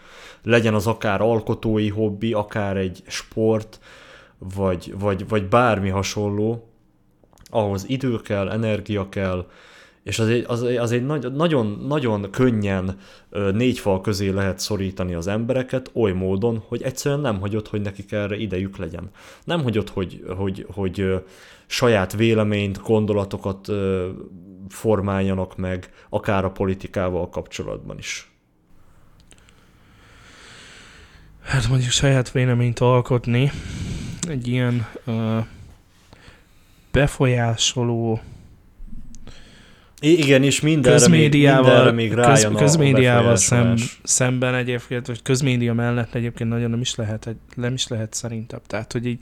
legyen 0.43 0.74
az 0.74 0.86
akár 0.86 1.20
alkotói 1.20 1.89
hobbi, 1.89 2.32
akár 2.32 2.77
egy 2.77 3.02
sport, 3.06 3.81
vagy, 4.39 4.94
vagy, 4.98 5.28
vagy 5.28 5.48
bármi 5.48 5.89
hasonló, 5.89 6.69
ahhoz 7.51 7.85
idő 7.89 8.20
kell, 8.20 8.51
energia 8.51 9.09
kell, 9.09 9.47
és 10.02 10.19
az 10.19 10.28
egy, 10.28 10.44
az, 10.48 10.62
az 10.62 10.93
egy 10.93 11.06
nagy, 11.06 11.32
nagyon, 11.32 11.85
nagyon 11.89 12.31
könnyen 12.31 12.98
négy 13.52 13.78
fal 13.78 14.01
közé 14.01 14.28
lehet 14.28 14.59
szorítani 14.59 15.14
az 15.14 15.27
embereket 15.27 15.90
oly 15.94 16.12
módon, 16.12 16.62
hogy 16.69 16.82
egyszerűen 16.82 17.20
nem 17.20 17.40
hagyod, 17.40 17.69
hogy 17.69 17.81
nekik 17.81 18.12
erre 18.12 18.36
idejük 18.36 18.77
legyen. 18.77 19.10
Nem 19.44 19.62
hagyod, 19.62 19.89
hogy, 19.89 20.24
hogy, 20.36 20.66
hogy 20.74 21.24
saját 21.66 22.12
véleményt, 22.12 22.82
gondolatokat 22.82 23.69
formáljanak 24.69 25.56
meg, 25.56 25.90
akár 26.09 26.44
a 26.44 26.51
politikával 26.51 27.28
kapcsolatban 27.28 27.98
is. 27.98 28.31
Hát 31.43 31.69
mondjuk 31.69 31.90
saját 31.90 32.31
véleményt 32.31 32.78
alkotni 32.78 33.52
egy 34.28 34.48
ilyen 34.48 34.86
uh, 35.05 35.44
befolyásoló 36.90 38.20
igen, 40.05 40.43
és 40.43 40.60
mindenre 40.60 40.98
közmédiával, 40.98 41.62
még, 41.62 41.73
mindenre 41.73 41.93
még 41.93 42.12
rájön 42.12 42.52
köz, 42.52 42.60
közmédiával 42.60 43.36
szem, 43.36 43.74
szemben 44.02 44.55
egyébként, 44.55 45.06
vagy 45.06 45.23
közmédia 45.23 45.74
mellett 45.74 46.14
egyébként 46.14 46.51
nagyon 46.51 46.70
nem 46.70 46.81
is 46.81 46.94
lehet, 46.94 47.35
nem 47.55 47.73
is 47.73 47.89
lehet 47.89 48.14
szerintem. 48.14 48.60
Tehát, 48.66 48.93
hogy 48.93 49.06
így 49.06 49.19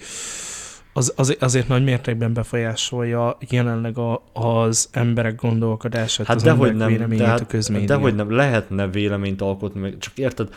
az, 0.92 1.12
az, 1.16 1.36
azért 1.40 1.68
nagy 1.68 1.84
mértékben 1.84 2.32
befolyásolja 2.32 3.38
jelenleg 3.48 3.98
a, 3.98 4.22
az 4.32 4.88
emberek 4.92 5.34
gondolkodását, 5.34 6.26
hát 6.26 6.36
az 6.36 6.46
emberek 6.46 6.76
nem, 6.76 6.88
véleményét 6.88 7.24
de 7.24 7.30
hát, 7.30 7.40
a 7.40 7.46
közmédia. 7.46 7.86
Dehogy 7.86 8.14
nem, 8.14 8.30
lehetne 8.30 8.88
véleményt 8.88 9.40
alkotni, 9.40 9.98
csak 9.98 10.18
érted, 10.18 10.48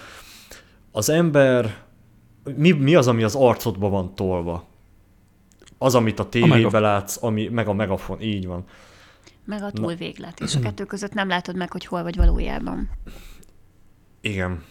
az 0.95 1.10
ember, 1.10 1.84
mi, 2.56 2.72
mi 2.72 2.95
az, 2.95 3.07
ami 3.07 3.24
az 3.24 3.36
arcodba 3.36 3.90
van 3.90 4.15
tolva? 4.15 4.65
Az, 5.78 5.95
amit 5.95 6.20
a 6.20 6.30
tévében 6.30 6.82
látsz, 6.82 7.24
ami, 7.24 7.48
meg 7.48 7.68
a 7.68 7.74
megafon, 7.74 8.22
így 8.22 8.48
van. 8.48 8.64
Meg 9.45 9.64
a 9.64 9.72
túlvéglet, 9.72 10.40
és 10.40 10.56
a 10.56 10.60
kettő 10.60 10.84
között 10.84 11.14
nem 11.14 11.28
látod 11.28 11.56
meg, 11.56 11.72
hogy 11.72 11.86
hol 11.86 12.03
vagy 12.03 12.15
valójában. 12.15 12.90
Igen. 14.22 14.64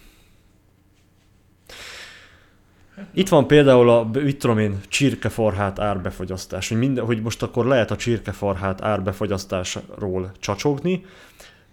Itt 3.13 3.29
van 3.29 3.47
például 3.47 3.89
a, 3.89 4.03
mit 4.03 4.37
tudom 4.37 4.57
én, 4.57 4.79
csirkefarhát 4.87 5.79
árbefogyasztás, 5.79 6.69
hogy, 6.69 6.77
minden, 6.77 7.05
hogy 7.05 7.21
most 7.21 7.43
akkor 7.43 7.65
lehet 7.65 7.91
a 7.91 7.95
csirkefarhát 7.95 8.81
árbefogyasztásról 8.81 10.31
csacsogni, 10.39 11.05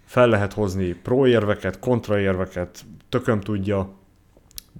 fel 0.05 0.27
lehet 0.27 0.53
hozni 0.53 0.93
proérveket, 0.93 1.79
kontraérveket, 1.79 2.85
tököm 3.09 3.39
tudja, 3.39 3.99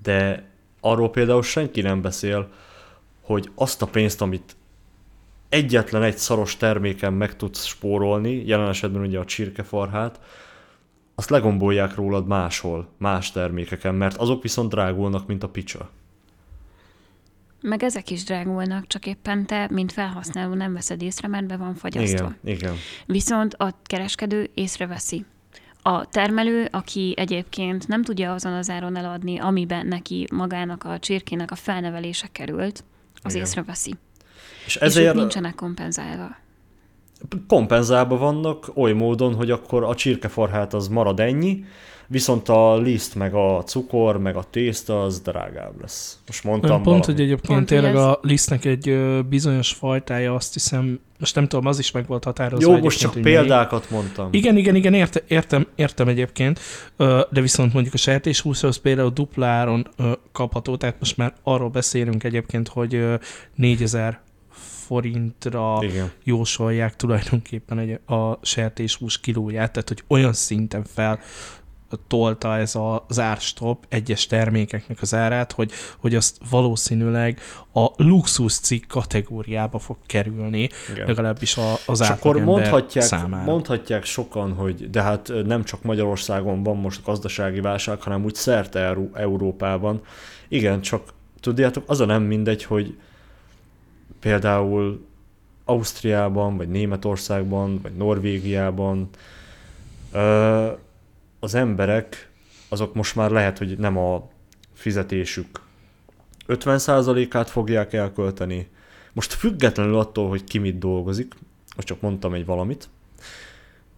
de 0.04 0.50
arról 0.80 1.10
például 1.10 1.44
senki 1.44 1.82
nem 1.82 2.02
beszél, 2.02 2.50
hogy 3.22 3.52
azt 3.56 3.82
a 3.82 3.86
pénzt, 3.86 4.22
amit 4.22 4.56
egyetlen 5.50 6.04
egy 6.04 6.18
szaros 6.18 6.58
terméken 6.58 7.14
meg 7.14 7.36
tudsz 7.36 7.66
spórolni, 7.66 8.46
jelen 8.46 8.68
esetben 8.68 9.02
ugye 9.02 9.20
a 9.20 9.26
csirkefarhát, 9.26 10.20
azt 11.16 11.30
legombolják 11.30 11.96
rólad 11.96 12.28
máshol, 12.28 12.88
más 12.98 13.32
termékeken, 13.32 13.96
mert 13.96 14.18
azok 14.18 14.42
viszont 14.42 14.70
drágulnak, 14.70 15.28
mint 15.28 15.44
a 15.44 15.50
picsa. 15.50 15.90
Meg 17.62 17.84
ezek 17.84 18.10
is 18.10 18.24
drágulnak, 18.24 18.88
csak 18.88 19.06
éppen 19.06 19.46
te, 19.46 19.68
mint 19.72 19.92
felhasználó 19.92 20.54
nem 20.54 20.74
veszed 20.74 21.02
észre, 21.02 21.28
mert 21.28 21.46
be 21.46 21.58
van 21.58 21.76
fagyasztva. 21.76 22.34
Igen, 22.44 22.56
igen. 22.56 22.76
Viszont 23.06 23.54
a 23.54 23.74
kereskedő 23.84 24.50
észreveszi. 24.54 25.26
A 25.82 26.06
termelő, 26.06 26.68
aki 26.72 27.14
egyébként 27.18 27.88
nem 27.88 28.04
tudja 28.04 28.34
azon 28.34 28.54
az 28.54 28.70
áron 28.70 28.98
eladni, 28.98 29.40
amiben 29.40 29.88
neki 29.88 30.28
magának 30.34 30.84
a 30.84 31.00
csirkének 31.00 31.52
a 31.52 31.56
felnevelése 31.56 32.28
került, 32.32 32.84
az 33.24 33.34
Igen. 33.34 33.46
észreveszi. 33.46 33.96
És 34.66 34.76
ezért... 34.76 35.14
És 35.14 35.20
nincsenek 35.20 35.56
kompenzálva. 35.56 36.36
Kompenzálva 37.48 38.18
vannak 38.18 38.72
oly 38.76 38.94
módon, 38.94 39.36
hogy 39.36 39.52
akkor 39.52 39.84
a 39.84 39.96
csirkefarhát 39.96 40.74
az 40.74 40.88
marad 40.88 41.20
ennyi, 41.20 41.66
viszont 42.12 42.50
a 42.50 42.78
liszt, 42.78 43.16
meg 43.16 43.34
a 43.34 43.64
cukor, 43.66 44.18
meg 44.18 44.36
a 44.36 44.44
tészta 44.50 45.04
az 45.04 45.20
drágább 45.20 45.82
lesz. 45.82 46.20
Most 46.28 46.44
mondtam 46.44 46.70
Pont, 46.70 46.86
valami. 46.86 47.04
hogy 47.06 47.20
egyébként 47.22 47.54
Pont, 47.54 47.68
tényleg 47.68 47.96
ez... 47.96 48.02
a 48.02 48.20
lisztnek 48.22 48.66
egy 48.66 48.98
bizonyos 49.30 49.74
fajtája, 49.74 50.36
azt 50.36 50.54
hiszem, 50.54 51.00
most 51.20 51.36
nem 51.36 51.48
tudom, 51.48 51.66
az 51.66 51.80
is 51.80 51.92
meg 51.92 52.08
volt 52.08 52.24
határozva. 52.24 52.72
Jó, 52.72 52.80
most 52.80 53.00
csak 53.00 53.14
példákat 53.14 53.90
még. 53.90 54.00
mondtam. 54.00 54.28
Igen, 54.32 54.58
igen, 54.58 54.76
igen, 54.76 54.94
érte, 54.94 55.22
értem, 55.28 55.68
értem 55.76 56.08
egyébként, 56.08 56.60
de 57.30 57.42
viszont 57.42 57.74
mondjuk 57.74 57.94
a 57.94 57.98
sertéshúszhoz 57.98 58.78
például 58.78 59.10
dupláron 59.10 59.88
kapható, 60.32 60.78
tehát 60.78 60.96
most 61.00 61.18
már 61.18 61.34
arról 61.44 61.70
beszélünk 61.70 62.24
egyébként, 62.24 62.68
hogy 62.68 63.04
4000 63.56 64.22
forintra 64.86 65.80
Igen. 65.82 66.12
jósolják 66.24 66.96
tulajdonképpen 66.96 67.80
egy, 67.80 68.00
a 68.06 68.38
sertéshús 68.42 69.20
kilóját, 69.20 69.72
tehát 69.72 69.88
hogy 69.88 70.04
olyan 70.08 70.34
szinten 70.34 70.84
fel 70.94 71.20
tolta 72.08 72.58
ez 72.58 72.76
az 73.08 73.20
árstop 73.20 73.86
egyes 73.90 74.26
termékeknek 74.26 75.02
az 75.02 75.14
árát, 75.14 75.52
hogy, 75.52 75.72
hogy 75.98 76.16
azt 76.16 76.38
valószínűleg 76.50 77.40
a 77.74 77.88
luxus 77.96 78.60
cikk 78.60 78.88
kategóriába 78.88 79.80
fog 79.80 79.98
kerülni, 80.06 80.70
Igen. 80.94 81.08
legalábbis 81.08 81.58
a, 81.58 81.74
az 81.86 82.02
akkor 82.02 82.44
mondhatják, 82.44 83.06
számára. 83.06 83.52
mondhatják 83.52 84.06
sokan, 84.06 84.54
hogy 84.54 84.90
de 84.90 85.02
hát 85.02 85.32
nem 85.46 85.64
csak 85.64 85.84
Magyarországon 85.84 86.64
van 86.64 86.78
most 86.78 87.04
gazdasági 87.04 87.60
válság, 87.60 88.02
hanem 88.02 88.24
úgy 88.24 88.36
szerte 88.36 88.96
Európában. 89.14 90.02
Igen, 90.48 90.82
csak 90.82 91.14
tudjátok, 91.40 91.84
az 91.88 92.00
a 92.00 92.06
nem 92.06 92.24
mindegy, 92.24 92.64
hogy 92.64 92.98
például 94.20 95.06
Ausztriában, 95.66 96.58
vagy 96.58 96.70
Németországban, 96.70 97.80
vagy 97.82 97.92
Norvégiában 97.92 99.10
az 101.44 101.56
emberek 101.56 102.30
azok 102.70 102.94
most 102.94 103.16
már 103.16 103.32
lehet, 103.32 103.58
hogy 103.58 103.78
nem 103.78 103.98
a 103.98 104.30
fizetésük 104.74 105.62
50%-át 106.48 107.50
fogják 107.50 107.94
elkölteni. 107.94 108.70
Most 109.14 109.34
függetlenül 109.34 110.00
attól, 110.00 110.30
hogy 110.30 110.44
ki 110.44 110.58
mit 110.58 110.78
dolgozik, 110.78 111.34
most 111.76 111.88
csak 111.88 112.02
mondtam 112.02 112.34
egy 112.34 112.46
valamit, 112.46 112.90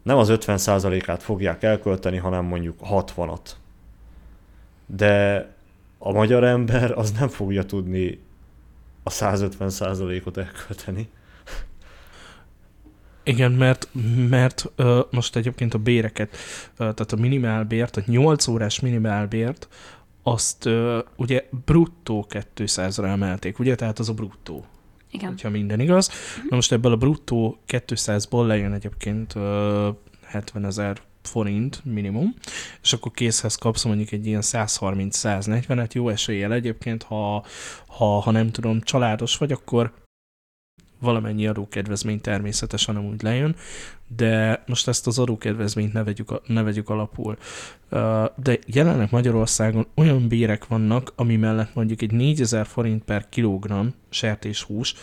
nem 0.03 0.17
az 0.17 0.27
50%-át 0.31 1.23
fogják 1.23 1.63
elkölteni, 1.63 2.17
hanem 2.17 2.45
mondjuk 2.45 2.79
60-at. 2.83 3.49
De 4.85 5.47
a 5.97 6.11
magyar 6.11 6.43
ember 6.43 6.91
az 6.91 7.11
nem 7.11 7.27
fogja 7.27 7.63
tudni 7.63 8.21
a 9.03 9.09
150%-ot 9.09 10.37
elkölteni. 10.37 11.09
Igen, 13.23 13.51
mert, 13.51 13.87
mert 14.29 14.71
uh, 14.77 14.99
most 15.11 15.35
egyébként 15.35 15.73
a 15.73 15.77
béreket, 15.77 16.31
uh, 16.31 16.37
tehát 16.77 17.11
a 17.11 17.15
minimálbért, 17.15 17.97
a 17.97 18.01
8 18.05 18.47
órás 18.47 18.79
minimálbért, 18.79 19.67
azt 20.23 20.65
uh, 20.65 20.97
ugye 21.15 21.47
bruttó 21.65 22.25
200-ra 22.29 23.05
emelték, 23.05 23.59
ugye? 23.59 23.75
Tehát 23.75 23.99
az 23.99 24.09
a 24.09 24.13
bruttó. 24.13 24.65
Igen. 25.11 25.29
Hogyha 25.29 25.49
minden 25.49 25.79
igaz. 25.79 26.07
Uh-huh. 26.07 26.49
Na 26.49 26.55
most 26.55 26.71
ebből 26.71 26.91
a 26.91 26.97
bruttó 26.97 27.57
200-ból 27.67 28.45
lejön 28.45 28.73
egyébként 28.73 29.35
uh, 29.35 29.87
70 30.25 30.65
ezer 30.65 31.01
forint 31.21 31.85
minimum, 31.85 32.33
és 32.81 32.93
akkor 32.93 33.11
készhez 33.11 33.55
kapsz 33.55 33.83
mondjuk 33.83 34.11
egy 34.11 34.25
ilyen 34.25 34.41
130-140-et, 34.43 35.91
jó 35.91 36.09
eséllyel 36.09 36.53
egyébként, 36.53 37.03
ha, 37.03 37.45
ha, 37.87 38.05
ha 38.05 38.31
nem 38.31 38.51
tudom, 38.51 38.81
családos 38.81 39.37
vagy, 39.37 39.51
akkor 39.51 39.93
valamennyi 41.03 41.47
adókedvezmény 41.47 42.21
természetesen 42.21 42.95
amúgy 42.95 43.21
lejön, 43.21 43.55
de 44.15 44.63
most 44.67 44.87
ezt 44.87 45.07
az 45.07 45.19
adókedvezményt 45.19 45.93
ne 45.93 46.03
vegyük, 46.03 46.41
ne 46.47 46.61
vegyük 46.61 46.89
alapul. 46.89 47.37
De 48.35 48.59
jelenleg 48.65 49.07
Magyarországon 49.11 49.87
olyan 49.95 50.27
bérek 50.27 50.67
vannak, 50.67 51.13
ami 51.15 51.35
mellett 51.35 51.73
mondjuk 51.73 52.01
egy 52.01 52.11
4000 52.11 52.65
forint 52.65 53.03
per 53.03 53.29
kilogramm 53.29 53.87
sertéshús 54.09 54.95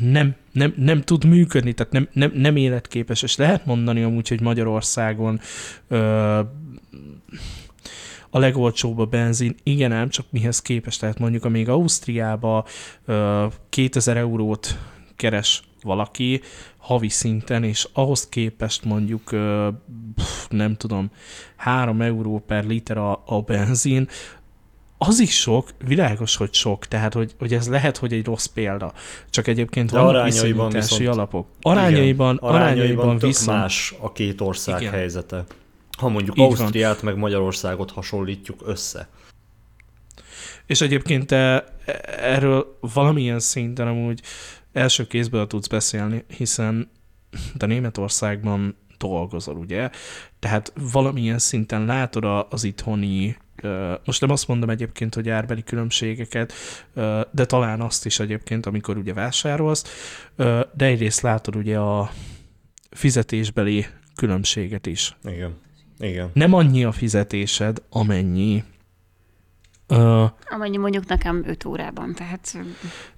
nem, 0.00 0.34
nem, 0.52 0.74
nem 0.76 1.00
tud 1.00 1.24
működni, 1.24 1.72
tehát 1.72 1.92
nem, 1.92 2.08
nem, 2.12 2.32
nem 2.34 2.56
életképes, 2.56 3.22
és 3.22 3.36
lehet 3.36 3.66
mondani 3.66 4.02
amúgy, 4.02 4.28
hogy 4.28 4.40
Magyarországon 4.40 5.40
a 8.34 8.38
legolcsóbb 8.38 8.98
a 8.98 9.04
benzin, 9.04 9.54
igen 9.62 9.92
ám, 9.92 10.08
csak 10.08 10.26
mihez 10.30 10.62
képest, 10.62 11.00
tehát 11.00 11.18
mondjuk 11.18 11.44
amíg 11.44 11.68
Ausztriába 11.68 12.66
2000 13.68 14.16
eurót 14.16 14.78
keres 15.22 15.62
valaki 15.82 16.40
havi 16.76 17.08
szinten, 17.08 17.64
és 17.64 17.88
ahhoz 17.92 18.28
képest 18.28 18.84
mondjuk 18.84 19.30
nem 20.48 20.76
tudom, 20.76 21.10
3 21.56 22.00
euró 22.00 22.42
per 22.46 22.64
liter 22.64 22.96
a, 22.96 23.22
a 23.26 23.40
benzin, 23.40 24.08
az 24.98 25.20
is 25.20 25.40
sok, 25.40 25.68
világos, 25.84 26.36
hogy 26.36 26.54
sok, 26.54 26.86
tehát 26.86 27.14
hogy, 27.14 27.34
hogy 27.38 27.54
ez 27.54 27.68
lehet, 27.68 27.96
hogy 27.96 28.12
egy 28.12 28.24
rossz 28.24 28.46
példa. 28.46 28.92
Csak 29.30 29.46
egyébként 29.46 29.90
De 29.90 30.00
van 30.00 30.24
viszonyítási 30.24 31.06
alapok. 31.06 31.46
Arányaiban, 31.60 32.34
igen, 32.34 32.48
arányaiban, 32.48 33.04
arányaiban 33.04 33.18
viszont... 33.18 33.58
más 33.58 33.94
a 34.00 34.12
két 34.12 34.40
ország 34.40 34.80
igen. 34.80 34.92
helyzete. 34.92 35.44
Ha 35.98 36.08
mondjuk 36.08 36.38
Így 36.38 36.44
Ausztriát 36.44 37.00
van. 37.00 37.12
meg 37.12 37.20
Magyarországot 37.20 37.90
hasonlítjuk 37.90 38.62
össze. 38.64 39.08
És 40.66 40.80
egyébként 40.80 41.26
te 41.26 41.64
erről 42.18 42.78
valamilyen 42.80 43.40
szinten 43.40 43.86
amúgy 43.86 44.20
első 44.72 45.06
kézből 45.06 45.46
tudsz 45.46 45.66
beszélni, 45.66 46.24
hiszen 46.36 46.90
de 47.54 47.66
Németországban 47.66 48.76
dolgozol, 48.98 49.56
ugye? 49.56 49.90
Tehát 50.38 50.72
valamilyen 50.92 51.38
szinten 51.38 51.84
látod 51.84 52.46
az 52.50 52.64
itthoni 52.64 53.36
most 54.04 54.20
nem 54.20 54.30
azt 54.30 54.48
mondom 54.48 54.70
egyébként, 54.70 55.14
hogy 55.14 55.28
árbeli 55.28 55.62
különbségeket, 55.62 56.52
de 57.30 57.44
talán 57.44 57.80
azt 57.80 58.06
is 58.06 58.20
egyébként, 58.20 58.66
amikor 58.66 58.96
ugye 58.96 59.12
vásárolsz, 59.12 59.84
de 60.74 60.84
egyrészt 60.84 61.20
látod 61.20 61.56
ugye 61.56 61.78
a 61.78 62.10
fizetésbeli 62.90 63.86
különbséget 64.14 64.86
is. 64.86 65.16
Igen. 65.24 65.54
Igen. 65.98 66.30
Nem 66.34 66.52
annyi 66.52 66.84
a 66.84 66.92
fizetésed, 66.92 67.82
amennyi 67.90 68.64
Uh, 69.96 70.30
Amennyi 70.50 70.76
mondjuk 70.76 71.06
nekem 71.06 71.42
5 71.46 71.64
órában, 71.64 72.14
tehát... 72.14 72.58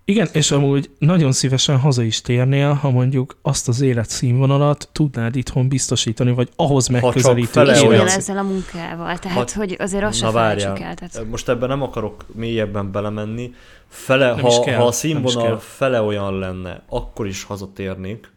Igen, 0.05 0.29
és 0.33 0.51
amúgy 0.51 0.91
nagyon 0.99 1.33
szívesen 1.33 1.79
haza 1.79 2.03
is 2.03 2.21
térnél, 2.21 2.73
ha 2.73 2.91
mondjuk 2.91 3.39
azt 3.43 3.69
az 3.69 3.81
életszínvonalat 3.81 4.89
tudnád 4.93 5.37
itthon 5.37 5.69
biztosítani, 5.69 6.33
vagy 6.33 6.49
ahhoz 6.57 6.89
megközelítő. 6.89 7.63
És 7.63 7.83
olyan... 7.83 8.07
ezzel 8.07 8.39
a 8.39 8.43
munkával, 8.43 9.19
tehát 9.19 9.53
ha... 9.53 9.59
hogy 9.59 9.77
azért 9.79 10.05
azt 10.05 10.19
sem 10.19 10.37
el. 10.37 10.57
Tehát... 10.57 11.25
Most 11.31 11.49
ebben 11.49 11.69
nem 11.69 11.83
akarok 11.83 12.25
mélyebben 12.33 12.93
belemenni. 12.93 13.55
Fele, 13.89 14.29
ha, 14.29 14.61
kell, 14.61 14.79
ha 14.79 14.87
a 14.87 14.93
színvonal 14.93 15.59
fele 15.59 16.03
olyan 16.03 16.39
lenne, 16.39 16.83
akkor 16.89 17.27
is 17.27 17.45
hazatérnék, 17.45 18.33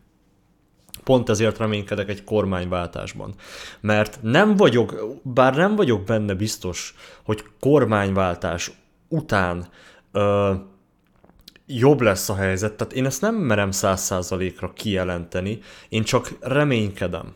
pont 1.07 1.29
ezért 1.29 1.57
reménykedek 1.57 2.09
egy 2.09 2.23
kormányváltásban. 2.23 3.33
Mert 3.79 4.19
nem 4.21 4.55
vagyok, 4.55 4.95
bár 5.23 5.55
nem 5.55 5.75
vagyok 5.75 6.03
benne 6.03 6.33
biztos, 6.33 6.95
hogy 7.23 7.43
kormányváltás 7.59 8.71
után 9.07 9.67
ö, 10.11 10.53
jobb 11.65 12.01
lesz 12.01 12.29
a 12.29 12.35
helyzet, 12.35 12.73
tehát 12.73 12.93
én 12.93 13.05
ezt 13.05 13.21
nem 13.21 13.35
merem 13.35 13.71
száz 13.71 14.01
százalékra 14.01 14.73
kijelenteni, 14.73 15.59
én 15.89 16.03
csak 16.03 16.37
reménykedem. 16.39 17.33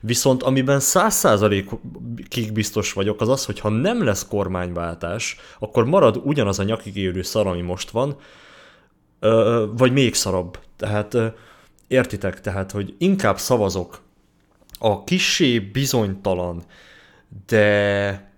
Viszont 0.00 0.42
amiben 0.42 0.80
száz 0.80 1.14
százalékig 1.14 2.52
biztos 2.52 2.92
vagyok, 2.92 3.20
az 3.20 3.28
az, 3.28 3.44
hogy 3.44 3.60
ha 3.60 3.68
nem 3.68 4.04
lesz 4.04 4.26
kormányváltás, 4.26 5.36
akkor 5.58 5.84
marad 5.84 6.20
ugyanaz 6.24 6.58
a 6.58 6.62
nyakig 6.62 6.96
érő 6.96 7.22
szar, 7.22 7.46
ami 7.46 7.60
most 7.60 7.90
van, 7.90 8.16
vagy 9.76 9.92
még 9.92 10.14
szarabb. 10.14 10.58
Tehát 10.76 11.16
Értitek? 11.90 12.40
Tehát, 12.40 12.70
hogy 12.70 12.94
inkább 12.98 13.38
szavazok 13.38 14.00
a 14.78 15.04
kisé 15.04 15.58
bizonytalan, 15.58 16.62
de, 17.46 18.32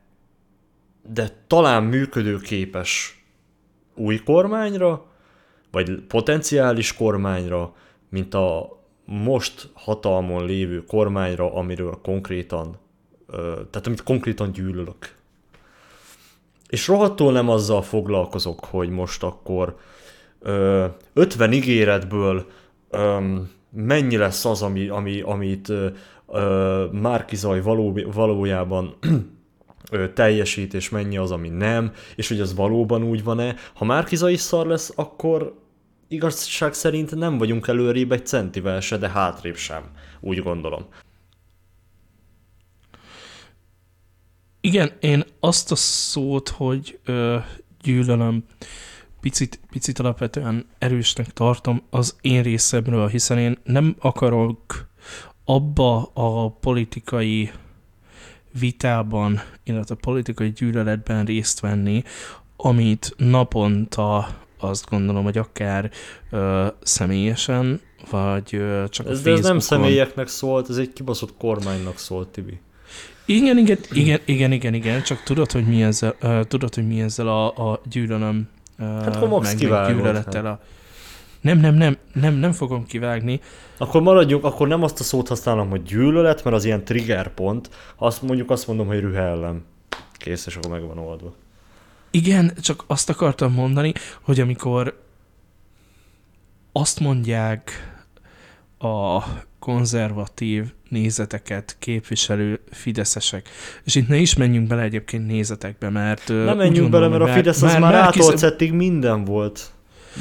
de 1.08 1.28
talán 1.46 1.82
működőképes 1.82 3.22
új 3.94 4.22
kormányra, 4.22 5.06
vagy 5.70 6.00
potenciális 6.00 6.94
kormányra, 6.94 7.74
mint 8.08 8.34
a 8.34 8.80
most 9.04 9.68
hatalmon 9.72 10.44
lévő 10.44 10.84
kormányra, 10.84 11.54
amiről 11.54 11.98
konkrétan, 12.02 12.78
tehát 13.70 13.86
amit 13.86 14.02
konkrétan 14.02 14.52
gyűlölök. 14.52 15.16
és 16.68 16.86
rohadtul 16.86 17.32
nem 17.32 17.48
azzal 17.48 17.82
foglalkozok, 17.82 18.64
hogy 18.64 18.88
most 18.88 19.22
akkor 19.22 19.76
ö, 20.40 20.86
50 21.12 21.52
ígéretből 21.52 22.46
ö, 22.92 23.36
mennyi 23.70 24.16
lesz 24.16 24.44
az, 24.44 24.62
ami, 24.62 24.88
ami, 24.88 25.20
amit 25.20 25.68
ö, 25.68 26.86
Márkizaj 26.92 27.60
való, 27.60 27.98
valójában 28.12 28.96
teljesít, 30.14 30.74
és 30.74 30.88
mennyi 30.88 31.16
az, 31.16 31.30
ami 31.30 31.48
nem, 31.48 31.92
és 32.16 32.28
hogy 32.28 32.40
az 32.40 32.54
valóban 32.54 33.02
úgy 33.02 33.24
van-e. 33.24 33.54
Ha 33.74 33.84
Márkizaj 33.84 34.32
is 34.32 34.40
szar 34.40 34.66
lesz, 34.66 34.92
akkor 34.94 35.60
igazság 36.08 36.74
szerint 36.74 37.14
nem 37.14 37.38
vagyunk 37.38 37.68
előrébb 37.68 38.12
egy 38.12 38.26
centivel 38.26 38.80
se, 38.80 38.96
de 38.96 39.08
hátrébb 39.08 39.56
sem, 39.56 39.82
úgy 40.20 40.38
gondolom. 40.38 40.86
Igen, 44.60 44.92
én 45.00 45.24
azt 45.40 45.72
a 45.72 45.76
szót, 45.76 46.48
hogy 46.48 46.98
ö, 47.04 47.38
gyűlölöm, 47.82 48.44
picit, 49.22 49.60
picit 49.70 49.98
alapvetően 49.98 50.66
erősnek 50.78 51.32
tartom 51.32 51.82
az 51.90 52.16
én 52.20 52.42
részemről, 52.42 53.08
hiszen 53.08 53.38
én 53.38 53.58
nem 53.64 53.96
akarok 53.98 54.88
abba 55.44 56.10
a 56.14 56.50
politikai 56.50 57.50
vitában, 58.58 59.40
illetve 59.64 59.94
a 59.94 60.02
politikai 60.02 60.52
gyűlöletben 60.52 61.24
részt 61.24 61.60
venni, 61.60 62.02
amit 62.56 63.14
naponta 63.16 64.40
azt 64.58 64.90
gondolom, 64.90 65.24
hogy 65.24 65.38
akár 65.38 65.90
ö, 66.30 66.66
személyesen, 66.82 67.80
vagy 68.10 68.54
ö, 68.54 68.84
csak 68.88 69.06
ez, 69.06 69.18
a 69.18 69.22
De 69.22 69.30
ez 69.30 69.40
nem 69.40 69.58
személyeknek 69.58 70.28
szólt, 70.28 70.68
ez 70.68 70.76
egy 70.76 70.92
kibaszott 70.92 71.36
kormánynak 71.36 71.98
szólt, 71.98 72.28
Tibi. 72.28 72.60
Igen, 73.26 73.58
igen, 73.58 73.78
igen, 73.92 74.20
igen, 74.24 74.52
igen, 74.52 74.74
igen, 74.74 75.02
csak 75.02 75.22
tudod, 75.22 75.52
hogy 75.52 75.66
mi 75.66 75.82
ezzel, 75.82 76.16
uh, 76.22 76.44
tudod, 76.44 76.74
hogy 76.74 76.86
mi 76.86 77.00
ezzel 77.00 77.28
a, 77.28 77.70
a 77.70 77.80
gyűlölöm 77.90 78.48
hát 78.82 79.16
akkor 79.16 79.28
meg, 79.28 79.68
meg 79.68 79.94
gyűlölettel 79.94 80.46
a... 80.46 80.60
Nem, 81.40 81.58
nem, 81.58 81.74
nem, 81.74 81.96
nem, 82.12 82.34
nem 82.34 82.52
fogom 82.52 82.84
kivágni. 82.84 83.40
Akkor 83.76 84.02
maradjunk, 84.02 84.44
akkor 84.44 84.68
nem 84.68 84.82
azt 84.82 85.00
a 85.00 85.02
szót 85.02 85.28
használom, 85.28 85.70
hogy 85.70 85.82
gyűlölet, 85.82 86.44
mert 86.44 86.56
az 86.56 86.64
ilyen 86.64 86.84
trigger 86.84 87.34
pont. 87.34 87.70
Ha 87.96 88.06
azt 88.06 88.22
mondjuk, 88.22 88.50
azt 88.50 88.66
mondom, 88.66 88.86
hogy 88.86 89.00
rühellem. 89.00 89.64
Kész, 90.12 90.46
és 90.46 90.56
akkor 90.56 90.70
meg 90.70 90.86
van 90.86 90.98
oldva. 90.98 91.34
Igen, 92.10 92.52
csak 92.60 92.84
azt 92.86 93.10
akartam 93.10 93.52
mondani, 93.52 93.92
hogy 94.20 94.40
amikor 94.40 95.00
azt 96.72 97.00
mondják 97.00 97.70
a 98.78 99.22
konzervatív 99.58 100.72
nézeteket 100.92 101.76
képviselő 101.78 102.60
fideszesek. 102.70 103.48
És 103.84 103.94
itt 103.94 104.08
ne 104.08 104.16
is 104.16 104.34
menjünk 104.34 104.66
bele 104.66 104.82
egyébként 104.82 105.26
nézetekbe, 105.26 105.88
mert... 105.88 106.28
Nem 106.28 106.56
menjünk 106.56 106.90
bele, 106.90 107.08
mert 107.08 107.22
a 107.22 107.26
Fidesz 107.26 107.62
az 107.62 107.72
már, 107.72 107.80
már 107.80 107.92
Márkiz... 107.92 108.70
minden 108.72 109.24
volt. 109.24 109.70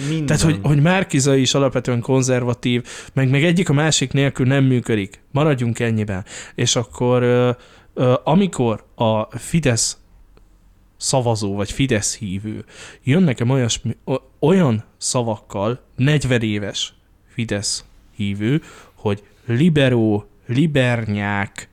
Minden. 0.08 0.26
Tehát, 0.26 0.42
hogy, 0.42 0.60
hogy 0.62 0.82
Márkiza 0.82 1.36
is 1.36 1.54
alapvetően 1.54 2.02
konzervatív, 2.02 2.84
meg, 3.14 3.30
meg 3.30 3.44
egyik 3.44 3.70
a 3.70 3.74
másik 3.74 4.12
nélkül 4.12 4.46
nem 4.46 4.64
működik. 4.64 5.22
Maradjunk 5.32 5.80
ennyiben. 5.80 6.26
És 6.56 6.76
akkor 6.76 7.24
amikor 8.24 8.86
a 8.96 9.38
Fidesz 9.38 9.98
szavazó, 10.98 11.56
vagy 11.56 11.72
Fidesz 11.72 12.18
hívő 12.18 12.66
jön 13.04 13.24
nekem 13.24 13.50
olyasmi, 13.50 13.98
olyan 14.40 14.84
szavakkal, 14.98 15.80
40 15.96 16.42
éves 16.42 16.94
Fidesz 17.28 17.86
hívő, 18.16 18.62
hogy 18.94 19.24
liberó, 19.46 20.31
libernyák, 20.52 21.70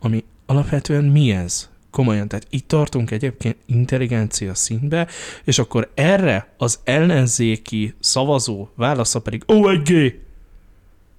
ami 0.00 0.24
alapvetően 0.46 1.04
mi 1.04 1.30
ez? 1.30 1.72
Komolyan, 1.90 2.28
tehát 2.28 2.46
itt 2.50 2.68
tartunk 2.68 3.10
egyébként 3.10 3.56
intelligencia 3.66 4.54
szintbe, 4.54 5.06
és 5.44 5.58
akkor 5.58 5.90
erre 5.94 6.54
az 6.56 6.78
ellenzéki 6.84 7.94
szavazó 8.00 8.68
válasza 8.74 9.20
pedig 9.20 9.44
gay! 9.84 10.22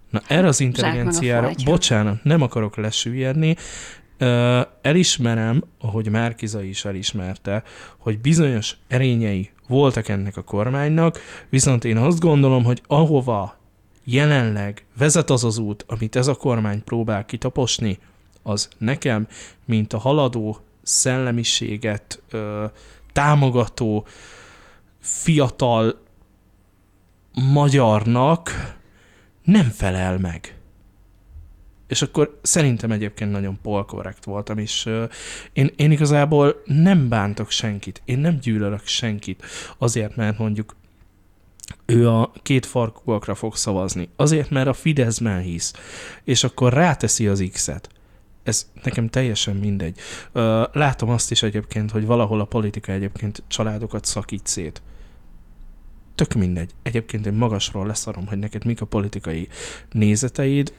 Na 0.09 0.21
erre 0.27 0.47
az 0.47 0.59
intelligenciára, 0.59 1.51
bocsánat, 1.65 2.23
nem 2.23 2.41
akarok 2.41 2.75
lesüllyedni, 2.75 3.55
elismerem, 4.81 5.63
ahogy 5.79 6.09
Márkiza 6.09 6.63
is 6.63 6.85
elismerte, 6.85 7.63
hogy 7.97 8.19
bizonyos 8.19 8.77
erényei 8.87 9.49
voltak 9.67 10.07
ennek 10.07 10.37
a 10.37 10.41
kormánynak, 10.41 11.19
viszont 11.49 11.83
én 11.83 11.97
azt 11.97 12.19
gondolom, 12.19 12.63
hogy 12.63 12.81
ahova 12.87 13.57
jelenleg 14.05 14.85
vezet 14.97 15.29
az 15.29 15.43
az 15.43 15.57
út, 15.57 15.85
amit 15.87 16.15
ez 16.15 16.27
a 16.27 16.35
kormány 16.35 16.83
próbál 16.83 17.25
kitaposni, 17.25 17.99
az 18.43 18.69
nekem, 18.77 19.27
mint 19.65 19.93
a 19.93 19.97
haladó 19.97 20.59
szellemiséget 20.81 22.21
ö, 22.29 22.65
támogató 23.11 24.07
fiatal 24.99 26.01
magyarnak 27.53 28.49
nem 29.43 29.69
felel 29.69 30.17
meg. 30.17 30.55
És 31.87 32.01
akkor 32.01 32.39
szerintem 32.41 32.91
egyébként 32.91 33.31
nagyon 33.31 33.59
polkorrekt 33.61 34.23
voltam, 34.23 34.57
és 34.57 34.85
uh, 34.85 35.09
én, 35.53 35.71
én 35.75 35.91
igazából 35.91 36.61
nem 36.65 37.09
bántok 37.09 37.49
senkit, 37.49 38.01
én 38.05 38.19
nem 38.19 38.37
gyűlölök 38.37 38.85
senkit, 38.85 39.43
azért, 39.77 40.15
mert 40.15 40.37
mondjuk 40.37 40.75
ő 41.85 42.09
a 42.09 42.31
két 42.41 42.65
farkúakra 42.65 43.35
fog 43.35 43.55
szavazni. 43.55 44.09
Azért, 44.15 44.49
mert 44.49 44.67
a 44.67 44.73
Fideszben 44.73 45.41
hisz. 45.41 45.73
És 46.23 46.43
akkor 46.43 46.73
ráteszi 46.73 47.27
az 47.27 47.49
X-et. 47.51 47.89
Ez 48.43 48.71
nekem 48.83 49.09
teljesen 49.09 49.55
mindegy. 49.55 49.99
Látom 50.71 51.09
azt 51.09 51.31
is 51.31 51.43
egyébként, 51.43 51.91
hogy 51.91 52.05
valahol 52.05 52.39
a 52.39 52.45
politika 52.45 52.91
egyébként 52.91 53.43
családokat 53.47 54.05
szakít 54.05 54.47
szét. 54.47 54.81
Tök 56.15 56.33
mindegy. 56.33 56.71
Egyébként 56.83 57.25
én 57.25 57.33
magasról 57.33 57.87
leszarom, 57.87 58.27
hogy 58.27 58.39
neked 58.39 58.65
mik 58.65 58.81
a 58.81 58.85
politikai 58.85 59.47
nézeteid. 59.91 60.73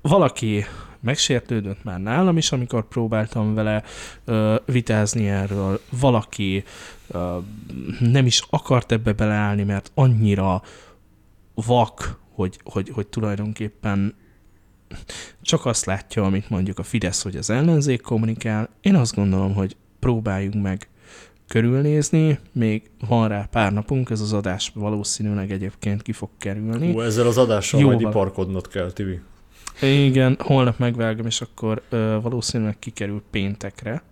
valaki 0.00 0.64
megsértődött 1.00 1.84
már 1.84 2.00
nálam 2.00 2.36
is, 2.36 2.52
amikor 2.52 2.88
próbáltam 2.88 3.54
vele 3.54 3.82
ö, 4.24 4.54
vitázni 4.66 5.28
erről. 5.28 5.80
Valaki 5.90 6.64
ö, 7.06 7.38
nem 8.00 8.26
is 8.26 8.42
akart 8.50 8.92
ebbe 8.92 9.12
beleállni, 9.12 9.62
mert 9.62 9.90
annyira 9.94 10.62
vak, 11.54 12.18
hogy, 12.34 12.58
hogy, 12.64 12.88
hogy 12.88 13.06
tulajdonképpen 13.06 14.14
csak 15.42 15.66
azt 15.66 15.84
látja, 15.84 16.24
amit 16.24 16.50
mondjuk 16.50 16.78
a 16.78 16.82
Fidesz, 16.82 17.22
hogy 17.22 17.36
az 17.36 17.50
ellenzék 17.50 18.00
kommunikál. 18.00 18.68
Én 18.80 18.94
azt 18.94 19.14
gondolom, 19.14 19.54
hogy 19.54 19.76
próbáljunk 19.98 20.62
meg 20.62 20.88
körülnézni, 21.48 22.38
még 22.52 22.90
van 23.08 23.28
rá 23.28 23.48
pár 23.50 23.72
napunk, 23.72 24.10
ez 24.10 24.20
az 24.20 24.32
adás 24.32 24.72
valószínűleg 24.74 25.50
egyébként 25.50 26.02
ki 26.02 26.12
fog 26.12 26.28
kerülni. 26.38 26.94
Ó, 26.94 27.02
ezzel 27.02 27.26
az 27.26 27.38
adással 27.38 27.80
Jóval. 27.80 27.94
majd 27.94 28.08
iparkodnod 28.08 28.68
kell, 28.68 28.92
Tibi. 28.92 29.20
Igen, 29.80 30.36
holnap 30.40 30.78
megvágom, 30.78 31.26
és 31.26 31.40
akkor 31.40 31.82
ö, 31.88 32.18
valószínűleg 32.22 32.78
kikerül 32.78 33.22
péntekre, 33.30 34.02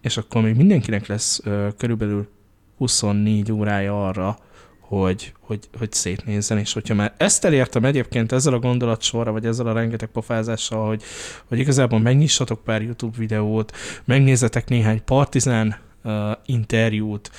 és 0.00 0.16
akkor 0.16 0.42
még 0.42 0.56
mindenkinek 0.56 1.06
lesz 1.06 1.40
ö, 1.44 1.68
körülbelül 1.76 2.28
24 2.76 3.52
órája 3.52 4.06
arra, 4.06 4.38
hogy, 4.80 5.32
hogy, 5.40 5.68
hogy 5.78 5.92
szétnézzen, 5.92 6.58
és 6.58 6.72
hogyha 6.72 6.94
már 6.94 7.14
ezt 7.16 7.44
elértem 7.44 7.84
egyébként 7.84 8.32
ezzel 8.32 8.52
a 8.52 8.58
gondolatsorra, 8.58 9.32
vagy 9.32 9.46
ezzel 9.46 9.66
a 9.66 9.72
rengeteg 9.72 10.08
pofázással, 10.08 10.86
hogy, 10.86 11.02
hogy 11.44 11.58
igazából 11.58 11.98
megnyissatok 11.98 12.64
pár 12.64 12.82
YouTube 12.82 13.18
videót, 13.18 13.72
megnézzetek 14.04 14.68
néhány 14.68 15.04
partizán 15.04 15.76
uh, 16.04 16.12
interjút, 16.46 17.30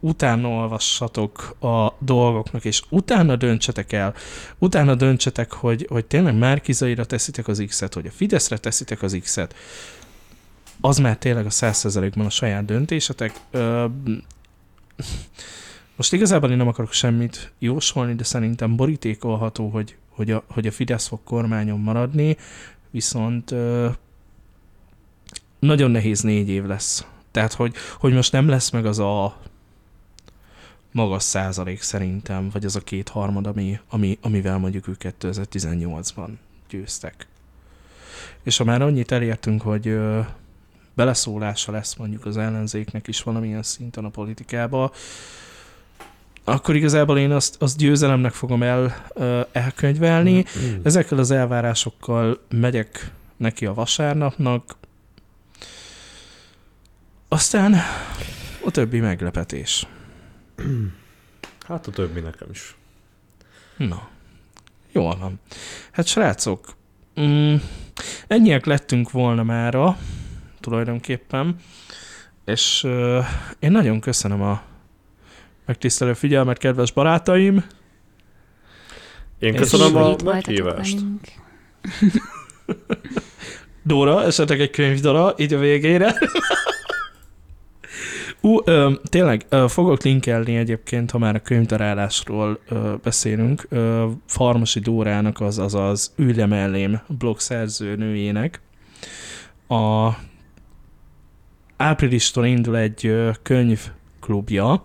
utána 0.00 0.48
olvassatok 0.48 1.56
a 1.60 1.92
dolgoknak, 1.98 2.64
és 2.64 2.82
utána 2.88 3.36
döntsetek 3.36 3.92
el, 3.92 4.14
utána 4.58 4.94
döntsetek, 4.94 5.52
hogy, 5.52 5.86
hogy 5.90 6.04
tényleg 6.04 6.38
Márkizaira 6.38 7.04
teszitek 7.04 7.48
az 7.48 7.62
X-et, 7.66 7.94
hogy 7.94 8.06
a 8.06 8.10
Fideszre 8.10 8.58
teszitek 8.58 9.02
az 9.02 9.18
X-et, 9.20 9.54
az 10.80 10.98
már 10.98 11.16
tényleg 11.16 11.46
a 11.46 11.50
százszerzelékben 11.50 12.26
a 12.26 12.30
saját 12.30 12.64
döntésetek. 12.64 13.40
Uh, 13.52 13.84
most 15.96 16.12
igazából 16.12 16.50
én 16.50 16.56
nem 16.56 16.68
akarok 16.68 16.92
semmit 16.92 17.52
jósolni, 17.58 18.14
de 18.14 18.24
szerintem 18.24 18.76
borítékolható, 18.76 19.68
hogy, 19.68 19.96
hogy, 20.08 20.30
a, 20.30 20.44
hogy 20.48 20.66
a 20.66 20.72
Fidesz 20.72 21.06
fog 21.06 21.20
kormányon 21.24 21.80
maradni, 21.80 22.36
viszont 22.90 23.50
uh, 23.50 23.94
nagyon 25.58 25.90
nehéz 25.90 26.20
négy 26.20 26.48
év 26.48 26.64
lesz 26.64 27.04
tehát, 27.30 27.52
hogy, 27.52 27.74
hogy 27.98 28.12
most 28.12 28.32
nem 28.32 28.48
lesz 28.48 28.70
meg 28.70 28.86
az 28.86 28.98
a 28.98 29.36
magas 30.92 31.22
százalék 31.22 31.82
szerintem, 31.82 32.48
vagy 32.52 32.64
az 32.64 32.76
a 32.76 32.80
kétharmad, 32.80 33.46
ami, 33.46 33.80
ami, 33.88 34.18
amivel 34.22 34.58
mondjuk 34.58 34.88
ők 34.88 35.00
2018-ban 35.20 36.28
győztek. 36.68 37.26
És 38.42 38.56
ha 38.56 38.64
már 38.64 38.82
annyit 38.82 39.12
elértünk, 39.12 39.62
hogy 39.62 39.88
ö, 39.88 40.20
beleszólása 40.94 41.72
lesz 41.72 41.94
mondjuk 41.94 42.26
az 42.26 42.36
ellenzéknek 42.36 43.08
is 43.08 43.22
valamilyen 43.22 43.62
szinten 43.62 44.04
a 44.04 44.08
politikába, 44.08 44.92
akkor 46.44 46.76
igazából 46.76 47.18
én 47.18 47.30
azt, 47.30 47.62
azt 47.62 47.76
győzelemnek 47.76 48.32
fogom 48.32 48.62
el, 48.62 49.06
ö, 49.14 49.40
elkönyvelni. 49.52 50.44
Mm. 50.58 50.80
Ezekkel 50.82 51.18
az 51.18 51.30
elvárásokkal 51.30 52.40
megyek 52.48 53.12
neki 53.36 53.66
a 53.66 53.74
vasárnapnak, 53.74 54.76
Aztán 57.32 57.74
a 58.64 58.70
többi 58.70 59.00
meglepetés. 59.00 59.86
Hát 61.66 61.86
a 61.86 61.90
többi 61.90 62.20
nekem 62.20 62.48
is. 62.50 62.76
Na, 63.76 64.08
jól 64.92 65.16
van. 65.16 65.40
Hát 65.90 66.06
srácok, 66.06 66.76
mm, 67.20 67.54
ennyiek 68.26 68.64
lettünk 68.64 69.10
volna 69.10 69.42
mára, 69.42 69.96
tulajdonképpen, 70.60 71.56
és 72.44 72.82
uh, 72.84 73.24
én 73.58 73.70
nagyon 73.70 74.00
köszönöm 74.00 74.42
a 74.42 74.62
megtisztelő 75.66 76.12
figyelmet, 76.12 76.58
kedves 76.58 76.92
barátaim. 76.92 77.64
Én 79.38 79.54
köszönöm 79.54 79.96
a 79.96 80.16
meghívást. 80.24 80.98
Dóra, 83.82 84.24
esetleg 84.24 84.60
egy 84.60 84.70
könyvdara, 84.70 85.34
így 85.38 85.54
a 85.54 85.58
végére. 85.58 86.14
Ú, 88.40 88.58
ö, 88.64 88.92
tényleg, 89.04 89.46
ö, 89.48 89.64
fogok 89.68 90.02
linkelni 90.02 90.56
egyébként, 90.56 91.10
ha 91.10 91.18
már 91.18 91.34
a 91.34 91.42
könyvdarálásról 91.42 92.58
ö, 92.68 92.94
beszélünk, 93.02 93.66
ö, 93.68 94.06
Farmasi 94.26 94.80
Dórának, 94.80 95.40
az, 95.40 95.74
az 95.74 96.12
Ülje 96.16 96.46
mellém 96.46 97.00
blog 97.06 97.40
szerzőnőjének. 97.40 98.60
A 99.68 100.10
áprilistól 101.76 102.46
indul 102.46 102.76
egy 102.76 103.14
könyvklubja, 103.42 104.84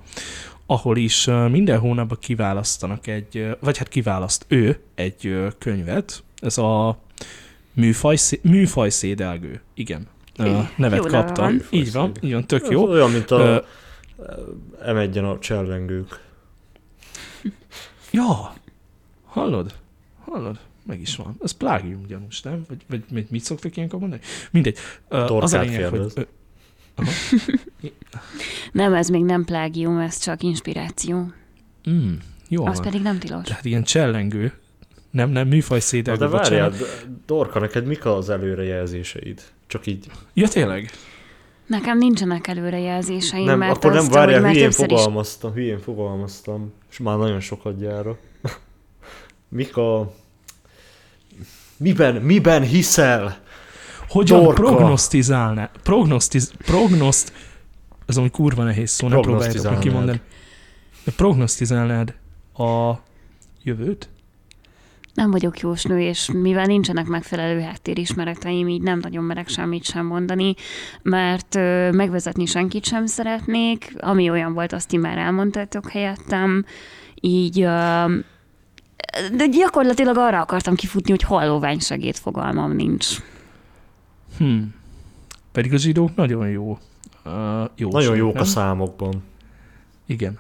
ahol 0.65 0.98
is 0.98 1.26
minden 1.52 1.80
hónapban 1.80 2.18
kiválasztanak 2.22 3.07
egy, 3.07 3.57
vagy 3.60 3.77
hát 3.77 3.88
kiválaszt 3.88 4.45
ő 4.48 4.80
egy 4.95 5.36
könyvet. 5.57 6.23
Ez 6.41 6.57
a 6.57 6.99
műfaj, 7.73 8.18
műfajszédelgő. 8.41 9.61
Igen 9.73 10.07
uh, 10.37 10.67
nevet 10.77 10.97
jó 10.97 11.05
kaptam. 11.05 11.45
Van. 11.45 11.61
Így 11.69 11.91
van, 11.91 12.11
így 12.21 12.33
van, 12.33 12.45
tök 12.45 12.67
jó. 12.69 12.89
olyan, 12.89 13.11
mint 13.11 13.31
a 13.31 13.63
uh, 14.15 15.21
m 15.21 15.25
a 15.25 15.39
csellengők. 15.39 16.19
Ja, 18.11 18.53
hallod? 19.25 19.75
Hallod? 20.25 20.59
Meg 20.85 21.01
is 21.01 21.15
van. 21.15 21.35
Ez 21.43 21.51
plágium 21.51 22.05
gyanús, 22.07 22.41
nem? 22.41 22.65
Vagy, 22.67 22.81
vagy, 22.89 23.03
vagy 23.11 23.25
mit 23.29 23.43
szoktak 23.43 23.77
ilyenkor 23.77 23.99
mondani? 23.99 24.21
Mindegy. 24.51 24.77
Uh, 25.09 25.43
az 25.43 25.53
a 25.53 25.61
lényeg, 25.61 25.89
hogy... 25.89 25.99
Uh, 25.99 26.25
nem, 28.71 28.93
ez 28.93 29.09
még 29.09 29.23
nem 29.23 29.45
plágium, 29.45 29.97
ez 29.97 30.19
csak 30.19 30.43
inspiráció. 30.43 31.31
Mm, 31.89 32.13
jó 32.47 32.65
Az 32.65 32.77
van. 32.77 32.85
pedig 32.85 33.01
nem 33.01 33.19
tilos. 33.19 33.47
Tehát 33.47 33.65
ilyen 33.65 33.83
csellengő, 33.83 34.53
nem, 35.09 35.29
nem, 35.29 35.47
műfaj 35.47 35.79
szédelgő. 35.79 36.19
De 36.19 36.27
várjál, 36.27 36.73
Dorka, 37.25 37.59
neked 37.59 37.85
mik 37.85 38.05
az 38.05 38.29
előrejelzéseid? 38.29 39.41
Csak 39.67 39.87
így. 39.87 40.07
Ja, 40.33 40.47
tényleg? 40.47 40.91
Nekem 41.67 41.97
nincsenek 41.97 42.47
előrejelzéseim, 42.47 43.45
nem, 43.45 43.57
mert 43.57 43.75
akkor 43.75 43.93
nem 43.93 44.07
várjál, 44.07 44.41
mert 44.41 44.53
hülyén 44.53 44.71
fogalmaztam, 44.71 45.49
is... 45.49 45.55
hülyén 45.55 45.79
fogalmaztam, 45.79 46.73
és 46.91 46.97
már 46.97 47.17
nagyon 47.17 47.39
sokat 47.39 47.79
gyára. 47.79 48.17
Mik 49.49 49.77
a... 49.77 50.13
Miben, 51.77 52.15
miben 52.15 52.61
hiszel? 52.61 53.37
Hogyan 54.09 54.43
Dorka? 54.43 54.63
prognosztizálná? 54.63 55.71
Prognosztiz... 55.83 56.51
Prognoszt... 56.57 57.33
Ez 58.05 58.17
ami 58.17 58.29
kurva 58.29 58.63
nehéz 58.63 58.91
szó, 58.91 59.07
nem 59.07 59.21
próbáljátok 59.21 59.63
meg 59.63 59.79
kimondani. 59.79 60.21
De 61.03 61.11
prognosztizálnád 61.11 62.13
a 62.57 62.93
jövőt? 63.63 64.09
Nem 65.15 65.31
vagyok 65.31 65.59
jósnő, 65.59 65.99
és 65.99 66.31
mivel 66.33 66.65
nincsenek 66.65 67.05
megfelelő 67.05 67.59
háttérismereteim, 67.59 68.67
így 68.67 68.81
nem 68.81 68.99
nagyon 69.01 69.23
merek 69.23 69.47
semmit 69.47 69.83
sem 69.83 70.05
mondani, 70.05 70.53
mert 71.01 71.55
megvezetni 71.91 72.45
senkit 72.45 72.85
sem 72.85 73.05
szeretnék, 73.05 73.93
ami 73.97 74.29
olyan 74.29 74.53
volt, 74.53 74.73
azt 74.73 74.87
ti 74.87 74.97
már 74.97 75.17
elmondtátok 75.17 75.89
helyettem, 75.89 76.65
így 77.21 77.59
de 79.35 79.47
gyakorlatilag 79.51 80.17
arra 80.17 80.41
akartam 80.41 80.75
kifutni, 80.75 81.11
hogy 81.11 81.21
hallóvány 81.21 81.79
segéd 81.79 82.15
fogalmam 82.15 82.71
nincs. 82.71 83.07
Hmm. 84.37 84.73
Pedig 85.51 85.73
a 85.73 85.77
zsidók 85.77 86.15
nagyon 86.15 86.49
jó. 86.49 86.79
Uh, 87.25 87.69
jó 87.75 87.91
nagyon 87.91 88.15
jók 88.15 88.33
nem? 88.33 88.41
a 88.41 88.45
számokban. 88.45 89.23
Igen. 90.05 90.39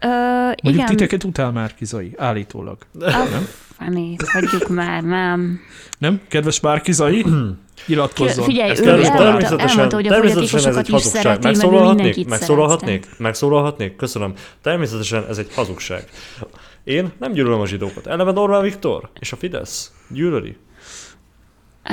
Ö, 0.00 0.08
Mondjuk 0.46 0.74
igen. 0.74 0.86
titeket 0.86 1.24
utál 1.24 1.52
már 1.52 1.74
Kizai, 1.74 2.14
állítólag. 2.16 2.78
A 2.98 3.28
nem? 3.30 3.46
Fanét, 3.78 4.28
hagyjuk 4.28 4.68
már, 4.68 5.02
nem. 5.02 5.60
Nem? 5.98 6.20
Kedves 6.28 6.60
Márkizai? 6.60 7.24
Nyilatkozzon. 7.86 8.44
Figyelj, 8.44 8.78
ő 8.78 8.88
elmondta, 9.04 9.58
elmondta, 9.58 9.96
hogy 9.96 10.06
a 10.06 10.14
folyatékosokat 10.14 10.88
is 10.88 11.02
szereti, 11.02 11.46
Megszólalhatnék? 11.46 12.28
Megszólalhatnék? 12.28 13.06
Megszólalhatnék? 13.18 13.96
Köszönöm. 13.96 14.32
Természetesen 14.62 15.26
ez 15.28 15.38
egy 15.38 15.54
hazugság. 15.54 16.04
Én 16.84 17.12
nem 17.18 17.32
gyűlölöm 17.32 17.60
a 17.60 17.66
zsidókat. 17.66 18.06
Eleve 18.06 18.40
Orbán 18.40 18.62
Viktor 18.62 19.10
és 19.20 19.32
a 19.32 19.36
Fidesz 19.36 19.92
gyűlöli. 20.08 20.56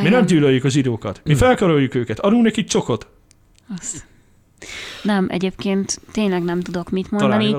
Mi 0.02 0.10
nem 0.10 0.26
gyűlöljük 0.26 0.64
a 0.64 0.70
zsidókat. 0.70 1.22
Mi 1.24 1.36
felkaroljuk 1.36 1.96
őket. 1.96 2.20
Adunk 2.20 2.44
nekik 2.44 2.68
csokot. 2.68 3.08
Azt. 3.80 4.06
Nem, 5.02 5.28
egyébként 5.30 6.00
tényleg 6.12 6.44
nem 6.44 6.62
tudok 6.62 6.90
mit 6.90 7.12
mondani. 7.12 7.56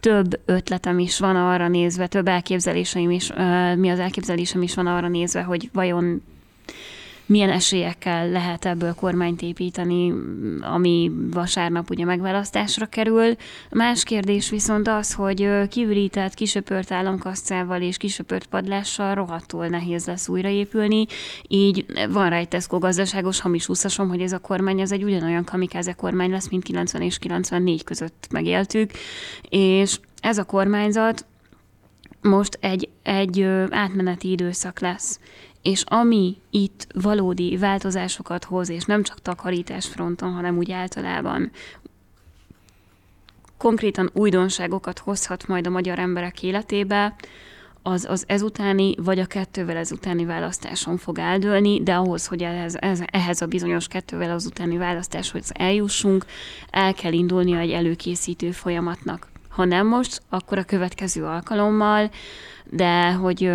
Több 0.00 0.40
ötletem 0.44 0.98
is 0.98 1.18
van 1.18 1.36
arra 1.36 1.68
nézve, 1.68 2.06
több 2.06 2.28
elképzeléseim 2.28 3.10
is, 3.10 3.32
mi 3.76 3.90
az 3.90 3.98
elképzelésem 3.98 4.62
is 4.62 4.74
van 4.74 4.86
arra 4.86 5.08
nézve, 5.08 5.42
hogy 5.42 5.70
vajon 5.72 6.22
milyen 7.26 7.50
esélyekkel 7.50 8.28
lehet 8.28 8.64
ebből 8.64 8.94
kormányt 8.94 9.42
építeni, 9.42 10.12
ami 10.60 11.12
vasárnap 11.30 11.90
ugye 11.90 12.04
megválasztásra 12.04 12.86
kerül. 12.86 13.36
Más 13.70 14.02
kérdés 14.02 14.50
viszont 14.50 14.88
az, 14.88 15.14
hogy 15.14 15.68
kiürített, 15.68 16.34
kisöpört 16.34 16.92
államkasszával 16.92 17.82
és 17.82 17.96
kisöpört 17.96 18.46
padlással 18.46 19.14
rohadtul 19.14 19.66
nehéz 19.66 20.06
lesz 20.06 20.28
újraépülni, 20.28 21.06
így 21.48 21.86
van 22.10 22.30
rá 22.30 22.36
egy 22.36 22.48
Tesco 22.48 22.78
gazdaságos 22.78 23.40
hamis 23.40 23.68
úszasom, 23.68 24.08
hogy 24.08 24.20
ez 24.20 24.32
a 24.32 24.38
kormány 24.38 24.80
az 24.80 24.92
egy 24.92 25.04
ugyanolyan 25.04 25.44
kamikáze 25.44 25.92
kormány 25.92 26.30
lesz, 26.30 26.48
mint 26.48 26.62
90 26.62 27.02
és 27.02 27.18
94 27.18 27.84
között 27.84 28.26
megéltük, 28.30 28.90
és 29.48 29.98
ez 30.20 30.38
a 30.38 30.44
kormányzat 30.44 31.26
most 32.20 32.58
egy, 32.60 32.88
egy 33.02 33.42
átmeneti 33.70 34.30
időszak 34.30 34.80
lesz 34.80 35.20
és 35.66 35.82
ami 35.86 36.36
itt 36.50 36.86
valódi 36.94 37.56
változásokat 37.56 38.44
hoz, 38.44 38.68
és 38.68 38.84
nem 38.84 39.02
csak 39.02 39.22
takarítás 39.22 39.86
fronton, 39.86 40.32
hanem 40.32 40.56
úgy 40.56 40.70
általában 40.70 41.50
konkrétan 43.58 44.10
újdonságokat 44.12 44.98
hozhat 44.98 45.46
majd 45.46 45.66
a 45.66 45.70
magyar 45.70 45.98
emberek 45.98 46.42
életébe, 46.42 47.14
az, 47.82 48.04
az 48.04 48.24
ezutáni, 48.26 48.94
vagy 48.98 49.18
a 49.18 49.26
kettővel 49.26 49.76
ezutáni 49.76 50.24
választáson 50.24 50.96
fog 50.96 51.18
eldőlni, 51.18 51.82
de 51.82 51.94
ahhoz, 51.94 52.26
hogy 52.26 52.42
ehhez, 52.42 52.78
ehhez 53.06 53.42
a 53.42 53.46
bizonyos 53.46 53.88
kettővel 53.88 54.30
azutáni 54.30 54.76
választáshoz 54.76 55.50
eljussunk, 55.54 56.24
el 56.70 56.94
kell 56.94 57.12
indulni 57.12 57.56
egy 57.56 57.70
előkészítő 57.70 58.50
folyamatnak. 58.50 59.28
Ha 59.48 59.64
nem 59.64 59.86
most, 59.86 60.22
akkor 60.28 60.58
a 60.58 60.64
következő 60.64 61.24
alkalommal, 61.24 62.10
de 62.64 63.12
hogy 63.12 63.50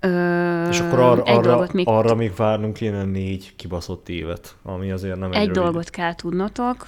Ö, 0.00 0.68
és 0.68 0.80
akkor 0.80 0.98
ar- 0.98 1.28
arra, 1.28 1.66
még 1.72 1.88
arra 1.88 2.14
még 2.14 2.34
várnunk 2.36 2.74
kéne 2.74 3.04
négy 3.04 3.56
kibaszott 3.56 4.08
évet, 4.08 4.56
ami 4.62 4.90
azért 4.90 5.18
nem 5.18 5.32
egy 5.32 5.38
Egy 5.38 5.50
dolgot 5.50 5.90
kell 5.90 6.14
tudnotok, 6.14 6.86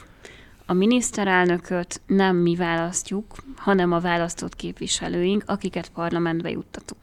a 0.67 0.73
miniszterelnököt 0.73 2.01
nem 2.07 2.37
mi 2.37 2.57
választjuk, 2.57 3.25
hanem 3.57 3.93
a 3.93 4.01
választott 4.01 4.57
képviselőink, 4.57 5.43
akiket 5.47 5.89
parlamentbe 5.89 6.51
juttatunk. 6.51 7.01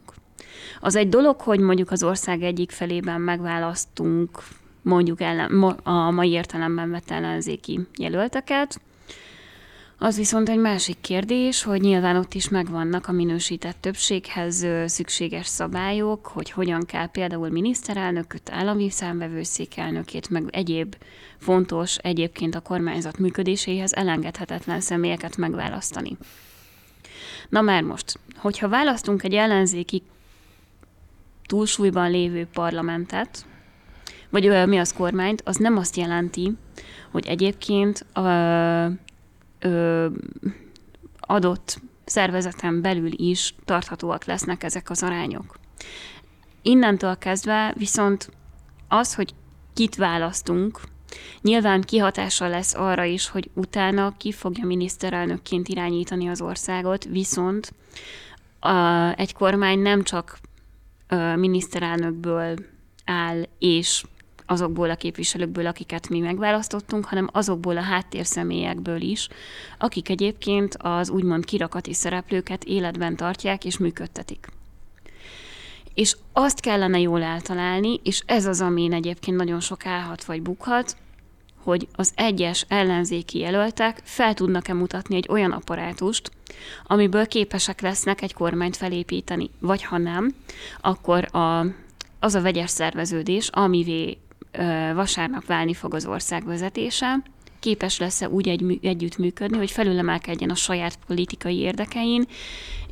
Az 0.80 0.96
egy 0.96 1.08
dolog, 1.08 1.40
hogy 1.40 1.60
mondjuk 1.60 1.90
az 1.90 2.02
ország 2.02 2.42
egyik 2.42 2.70
felében 2.70 3.20
megválasztunk 3.20 4.42
mondjuk 4.82 5.20
ellen, 5.20 5.62
a 5.82 6.10
mai 6.10 6.30
értelemben 6.30 6.90
vett 6.90 7.10
ellenzéki 7.10 7.80
jelölteket, 7.98 8.80
az 10.02 10.16
viszont 10.16 10.48
egy 10.48 10.58
másik 10.58 10.96
kérdés, 11.00 11.62
hogy 11.62 11.80
nyilván 11.80 12.16
ott 12.16 12.34
is 12.34 12.48
megvannak 12.48 13.08
a 13.08 13.12
minősített 13.12 13.76
többséghez 13.80 14.66
szükséges 14.86 15.46
szabályok, 15.46 16.26
hogy 16.26 16.50
hogyan 16.50 16.84
kell 16.86 17.10
például 17.10 17.48
miniszterelnököt, 17.48 18.50
állami 18.50 18.90
számvevőszék 18.90 19.76
elnökét, 19.76 20.30
meg 20.30 20.44
egyéb 20.50 20.96
fontos 21.38 21.96
egyébként 21.96 22.54
a 22.54 22.60
kormányzat 22.60 23.18
működéséhez 23.18 23.92
elengedhetetlen 23.92 24.80
személyeket 24.80 25.36
megválasztani. 25.36 26.16
Na 27.48 27.60
már 27.60 27.82
most, 27.82 28.18
hogyha 28.36 28.68
választunk 28.68 29.22
egy 29.22 29.34
ellenzéki 29.34 30.02
túlsúlyban 31.46 32.10
lévő 32.10 32.46
parlamentet, 32.52 33.46
vagy 34.30 34.66
mi 34.68 34.78
az 34.78 34.92
kormányt, 34.92 35.42
az 35.44 35.56
nem 35.56 35.76
azt 35.76 35.96
jelenti, 35.96 36.52
hogy 37.10 37.26
egyébként 37.26 38.00
a 38.00 38.20
ö, 39.62 40.06
adott 41.20 41.80
szervezeten 42.04 42.80
belül 42.80 43.10
is 43.16 43.54
tarthatóak 43.64 44.24
lesznek 44.24 44.62
ezek 44.62 44.90
az 44.90 45.02
arányok. 45.02 45.58
Innentől 46.62 47.18
kezdve 47.18 47.74
viszont 47.76 48.30
az, 48.88 49.14
hogy 49.14 49.34
kit 49.74 49.96
választunk, 49.96 50.80
Nyilván 51.40 51.80
kihatással 51.80 52.48
lesz 52.48 52.74
arra 52.74 53.04
is, 53.04 53.28
hogy 53.28 53.50
utána 53.54 54.14
ki 54.16 54.32
fogja 54.32 54.66
miniszterelnökként 54.66 55.68
irányítani 55.68 56.28
az 56.28 56.40
országot, 56.40 57.04
viszont 57.04 57.72
a, 58.60 58.74
egy 59.16 59.34
kormány 59.34 59.78
nem 59.78 60.02
csak 60.02 60.38
a 61.08 61.14
miniszterelnökből 61.14 62.56
áll, 63.04 63.42
és 63.58 64.04
azokból 64.46 64.90
a 64.90 64.94
képviselőkből, 64.94 65.66
akiket 65.66 66.08
mi 66.08 66.18
megválasztottunk, 66.18 67.04
hanem 67.04 67.28
azokból 67.32 67.76
a 67.76 67.82
háttérszemélyekből 67.82 69.00
is, 69.00 69.28
akik 69.78 70.08
egyébként 70.08 70.76
az 70.78 71.10
úgymond 71.10 71.44
kirakati 71.44 71.94
szereplőket 71.94 72.64
életben 72.64 73.16
tartják 73.16 73.64
és 73.64 73.78
működtetik. 73.78 74.46
És 75.94 76.16
azt 76.32 76.60
kellene 76.60 77.00
jól 77.00 77.22
eltalálni, 77.22 78.00
és 78.02 78.22
ez 78.26 78.46
az, 78.46 78.60
amin 78.60 78.92
egyébként 78.92 79.36
nagyon 79.36 79.60
sok 79.60 79.86
állhat 79.86 80.24
vagy 80.24 80.42
bukhat, 80.42 80.96
hogy 81.62 81.88
az 81.92 82.12
egyes 82.14 82.64
ellenzéki 82.68 83.38
jelöltek 83.38 84.00
fel 84.04 84.34
tudnak-e 84.34 84.74
mutatni 84.74 85.16
egy 85.16 85.26
olyan 85.30 85.50
apparátust, 85.50 86.30
amiből 86.86 87.26
képesek 87.26 87.80
lesznek 87.80 88.22
egy 88.22 88.34
kormányt 88.34 88.76
felépíteni. 88.76 89.50
Vagy 89.58 89.82
ha 89.82 89.98
nem, 89.98 90.34
akkor 90.80 91.36
a, 91.36 91.66
az 92.20 92.34
a 92.34 92.40
vegyes 92.40 92.70
szerveződés, 92.70 93.48
amivé 93.48 94.18
vasárnap 94.94 95.46
válni 95.46 95.74
fog 95.74 95.94
az 95.94 96.06
ország 96.06 96.44
vezetése, 96.44 97.22
képes 97.62 97.98
lesz-e 97.98 98.28
úgy 98.28 98.48
egy, 98.48 98.78
együttműködni, 98.82 99.56
hogy 99.56 99.70
felülemelkedjen 99.70 100.50
a 100.50 100.54
saját 100.54 100.98
politikai 101.06 101.58
érdekein, 101.58 102.26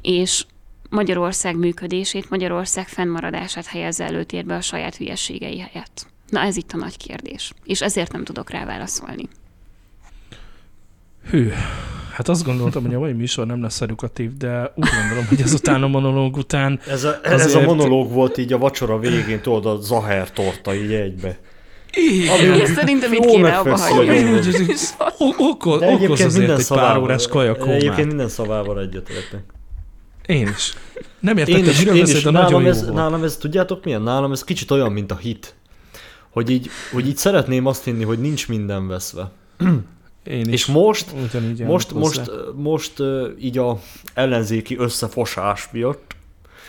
és 0.03 0.45
Magyarország 0.91 1.57
működését, 1.57 2.31
Magyarország 2.31 2.89
fennmaradását 2.89 3.67
helyezze 3.67 4.05
előtérbe 4.05 4.55
a 4.55 4.61
saját 4.61 4.97
hülyeségei 4.97 5.59
helyett. 5.59 6.07
Na 6.29 6.41
ez 6.41 6.57
itt 6.57 6.73
a 6.73 6.77
nagy 6.77 6.97
kérdés, 6.97 7.53
és 7.65 7.83
ezért 7.83 8.13
nem 8.13 8.25
tudok 8.25 8.51
rá 8.51 8.65
válaszolni. 8.65 9.29
Hű, 11.31 11.49
hát 12.13 12.29
azt 12.29 12.45
gondoltam, 12.45 12.85
hogy 12.85 12.95
a 12.95 12.99
mai 12.99 13.13
műsor 13.13 13.47
nem 13.47 13.63
lesz 13.63 13.81
edukatív, 13.81 14.37
de 14.37 14.73
úgy 14.75 14.89
gondolom, 15.01 15.27
hogy 15.29 15.41
ezután 15.41 15.83
a 15.83 15.89
monológ 15.89 16.37
után... 16.37 16.81
Ez 16.87 17.05
a, 17.05 17.21
ez 17.23 17.45
azért... 17.45 17.65
a 17.65 17.67
monológ 17.67 18.11
volt 18.11 18.39
így 18.39 18.53
a 18.53 18.59
vacsora 18.59 18.99
végén, 18.99 19.41
tudod, 19.41 19.67
a 19.67 19.81
Zaher 19.81 20.31
torta 20.31 20.75
így 20.75 20.93
egybe. 20.93 21.39
Igen. 21.93 22.51
Ami 22.51 22.67
szerintem 22.67 23.13
itt 23.13 23.25
kéne 23.25 23.57
abba 23.57 23.77
hagyni. 23.77 24.35
Okoz, 25.39 26.21
azért 26.21 26.59
egy 26.59 26.69
pár 26.69 26.97
órás 26.97 27.29
kajakómát. 27.29 27.75
Egyébként 27.75 28.07
minden 28.07 28.29
szavával 28.29 28.81
egyetértek. 28.81 29.43
Én 30.27 30.49
is. 30.49 30.73
Nem 31.21 31.37
értettem, 31.37 31.65
hogy 31.65 31.77
miről 31.79 32.01
beszélt, 32.01 32.25
de 32.25 32.31
nagyon 32.31 32.67
ez, 32.67 32.83
Nálam 32.83 33.25
ez, 33.25 33.37
tudjátok 33.37 33.85
milyen? 33.85 34.03
Nálam 34.03 34.33
ez 34.33 34.45
kicsit 34.45 34.71
olyan, 34.71 34.93
mint 34.93 35.13
a 35.13 35.17
hit 35.17 35.55
hogy 36.31 36.51
így, 36.51 36.71
hogy 36.93 37.07
így 37.07 37.17
szeretném 37.17 37.67
azt 37.67 37.85
hinni, 37.85 38.05
hogy 38.05 38.19
nincs 38.19 38.49
minden 38.49 38.89
veszve. 38.89 39.31
Én 40.25 40.41
is. 40.41 40.53
És 40.53 40.67
most, 40.67 41.07
most, 41.67 41.93
most, 41.93 42.31
most 42.55 42.93
így 43.39 43.59
a 43.59 43.81
ellenzéki 44.15 44.77
összefosás 44.79 45.69
miatt 45.73 46.17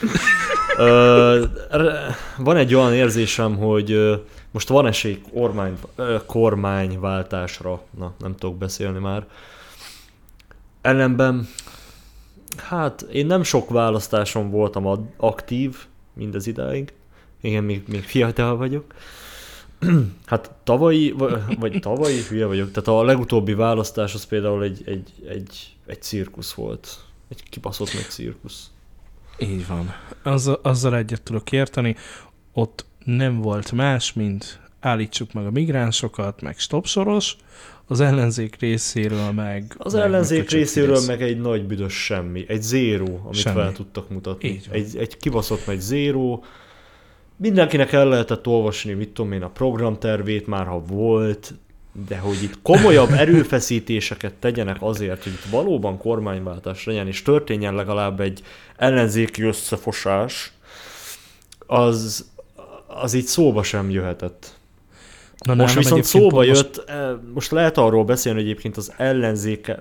van 2.38 2.58
egy 2.58 2.76
olyan 2.76 2.94
érzésem, 2.94 3.58
hogy 3.58 4.22
most 4.52 4.68
van 4.68 4.88
esély 4.88 5.22
kormány, 5.34 5.78
kormányváltásra, 6.26 7.82
na 7.98 8.14
nem 8.20 8.36
tudok 8.36 8.58
beszélni 8.58 9.00
már. 9.00 9.28
Ellenben, 10.82 11.48
hát 12.58 13.02
én 13.02 13.26
nem 13.26 13.44
sok 13.44 13.70
választáson 13.70 14.50
voltam 14.50 15.10
aktív 15.18 15.86
mindez 16.14 16.48
idáig, 16.48 16.94
igen, 17.42 17.64
még, 17.64 17.84
még 17.88 18.04
fiatal 18.04 18.58
vagyok, 18.58 18.94
Hát 20.26 20.52
tavalyi, 20.64 21.16
vagy 21.60 21.80
tavalyi, 21.80 22.22
hülye 22.30 22.46
vagyok, 22.46 22.72
tehát 22.72 22.88
a 22.88 23.04
legutóbbi 23.04 23.54
választás 23.54 24.14
az 24.14 24.24
például 24.24 24.64
egy, 24.64 24.82
egy, 24.86 25.14
egy, 25.28 25.76
egy 25.86 26.02
cirkusz 26.02 26.54
volt. 26.54 26.98
Egy 27.30 27.44
kibaszott 27.50 27.94
meg 27.94 28.04
cirkusz. 28.04 28.72
Így 29.38 29.68
van. 29.68 29.94
Azzal, 30.24 30.60
azzal 30.64 30.96
egyet 30.96 31.22
tudok 31.22 31.52
érteni. 31.52 31.96
Ott 32.54 32.86
nem 33.04 33.42
volt 33.42 33.72
más, 33.72 34.14
mint 34.14 34.60
állítsuk 34.80 35.34
meg 35.34 35.46
a 35.46 35.52
migránsokat, 35.52 36.42
meg 36.42 36.58
stopsoros, 36.58 37.36
az 37.88 38.00
ellenzék 38.00 38.56
részéről 38.60 39.32
meg... 39.32 39.76
Az 39.78 39.94
meg 39.94 40.04
ellenzék 40.04 40.50
részéről 40.50 41.02
meg 41.08 41.22
egy 41.22 41.40
nagy 41.40 41.66
büdös 41.66 42.04
semmi, 42.04 42.46
egy 42.48 42.62
zéró, 42.62 43.22
amit 43.26 43.40
semmi. 43.40 43.56
fel 43.56 43.72
tudtak 43.72 44.10
mutatni. 44.10 44.62
Egy, 44.72 44.98
egy 44.98 45.18
kibaszott 45.18 45.66
meg 45.68 45.80
zéró, 45.80 46.44
mindenkinek 47.36 47.92
el 47.92 48.08
lehetett 48.08 48.48
olvasni, 48.48 48.94
mit 48.94 49.10
tudom 49.10 49.32
én, 49.32 49.42
a 49.42 49.50
programtervét 49.50 50.48
már, 50.48 50.66
ha 50.66 50.80
volt, 50.80 51.54
de 52.08 52.18
hogy 52.18 52.44
itt 52.44 52.62
komolyabb 52.62 53.12
erőfeszítéseket 53.24 54.34
tegyenek 54.34 54.78
azért, 54.80 55.24
hogy 55.24 55.32
itt 55.32 55.50
valóban 55.50 55.98
kormányváltás 55.98 56.86
legyen, 56.86 57.08
és 57.08 57.22
történjen 57.22 57.76
legalább 57.76 58.20
egy 58.20 58.42
ellenzéki 58.76 59.44
összefosás, 59.44 60.52
az, 61.66 62.30
az 62.96 63.14
így 63.14 63.26
szóba 63.26 63.64
sem 63.64 63.90
jöhetett. 63.90 64.60
Na, 65.46 65.56
most 65.56 65.76
viszont 65.76 66.04
szóba 66.04 66.44
jött, 66.44 66.78
most... 66.78 66.90
Eh, 66.90 67.12
most 67.34 67.52
lehet 67.52 67.78
arról 67.78 68.04
beszélni, 68.04 68.40
hogy 68.40 68.50
egyébként 68.50 68.78
az 68.78 68.94
ellenzéke, 68.98 69.80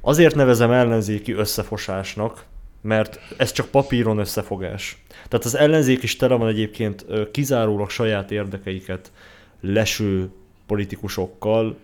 azért 0.00 0.34
nevezem 0.34 0.70
ellenzéki 0.70 1.32
összefosásnak, 1.32 2.44
mert 2.80 3.20
ez 3.36 3.52
csak 3.52 3.66
papíron 3.66 4.18
összefogás. 4.18 5.02
Tehát 5.28 5.44
az 5.44 5.56
ellenzék 5.56 6.02
is 6.02 6.16
tele 6.16 6.34
van 6.34 6.48
egyébként 6.48 7.06
kizárólag 7.30 7.90
saját 7.90 8.30
érdekeiket 8.30 9.12
leső 9.60 10.30
politikusokkal. 10.66 11.76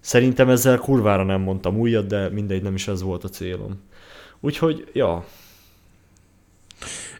Szerintem 0.00 0.48
ezzel 0.48 0.78
kurvára 0.78 1.24
nem 1.24 1.40
mondtam 1.40 1.78
újat, 1.78 2.06
de 2.06 2.28
mindegy, 2.28 2.62
nem 2.62 2.74
is 2.74 2.88
ez 2.88 3.02
volt 3.02 3.24
a 3.24 3.28
célom. 3.28 3.82
Úgyhogy, 4.40 4.90
ja. 4.92 5.24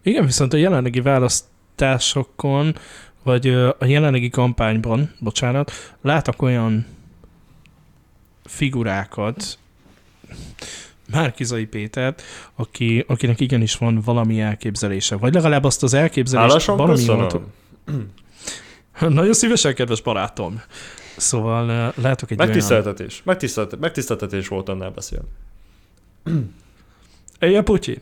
Igen, 0.03 0.27
viszont 0.27 0.53
a 0.53 0.57
jelenlegi 0.57 1.01
választásokon, 1.83 2.77
vagy 3.23 3.49
a 3.79 3.85
jelenlegi 3.85 4.29
kampányban, 4.29 5.15
bocsánat, 5.19 5.73
látok 6.01 6.43
olyan 6.43 6.87
figurákat, 8.45 9.59
Márkizai 11.11 11.65
Pétert, 11.65 12.23
aki, 12.55 13.05
akinek 13.09 13.41
igenis 13.41 13.77
van 13.77 14.01
valami 14.05 14.41
elképzelése, 14.41 15.17
vagy 15.17 15.35
legalább 15.35 15.65
azt 15.65 15.83
az 15.83 15.95
elképzelést 15.95 16.49
Hálásan 16.49 16.77
valami. 16.77 17.05
Nagyon 19.19 19.33
szívesen, 19.33 19.75
kedves 19.75 20.01
barátom. 20.03 20.63
Szóval 21.17 21.93
látok 21.97 22.31
egy 22.31 22.39
Megtiszteltetés. 22.39 23.13
Olyan... 23.13 23.23
Megtiszteltetés. 23.25 23.81
Megtiszteltetés 23.81 24.49
volt 24.49 24.69
annál 24.69 24.91
beszélni. 24.91 25.27
Ilyen 27.41 27.65
Putyin. 27.65 28.01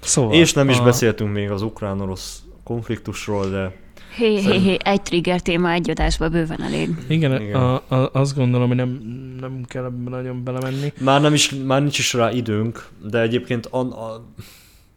Szóval, 0.00 0.34
És 0.34 0.52
nem 0.52 0.68
is 0.68 0.78
a... 0.78 0.82
beszéltünk 0.82 1.32
még 1.32 1.50
az 1.50 1.62
ukrán-orosz 1.62 2.45
konfliktusról, 2.66 3.50
de 3.50 3.72
Hé, 4.16 4.40
hé, 4.40 4.58
hé, 4.58 4.76
egy 4.82 5.02
trigger 5.02 5.40
téma 5.40 5.70
egy 5.70 5.90
adásba 5.90 6.28
bőven 6.28 6.62
elég. 6.62 6.88
Igen, 7.08 7.40
Igen. 7.40 7.54
A, 7.54 7.74
a, 7.74 8.10
azt 8.12 8.34
gondolom, 8.34 8.68
hogy 8.68 8.76
nem, 8.76 8.88
nem 9.40 9.62
kell 9.66 9.84
ebben 9.84 10.12
nagyon 10.12 10.44
belemenni. 10.44 10.92
Már, 11.00 11.20
nem 11.20 11.34
is, 11.34 11.54
már 11.64 11.80
nincs 11.80 11.98
is 11.98 12.12
rá 12.12 12.30
időnk, 12.30 12.88
de 13.10 13.20
egyébként 13.20 13.66
an, 13.66 13.92
a, 13.92 14.24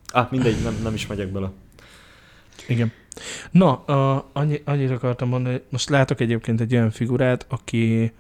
ah, 0.08 0.32
mindegy, 0.32 0.64
nem, 0.64 0.76
nem 0.84 0.94
is 0.94 1.08
megyek 1.08 1.32
bele. 1.32 1.52
Igen. 2.68 2.92
Na, 3.52 3.74
a, 3.74 4.30
annyi, 4.34 4.62
annyit 4.66 4.92
akartam 4.92 5.30
mondani, 5.30 5.62
most 5.70 5.90
látok 5.90 6.20
egyébként 6.20 6.62
egy 6.62 6.74
olyan 6.74 6.92
figurát, 6.92 7.46
aki 7.50 8.12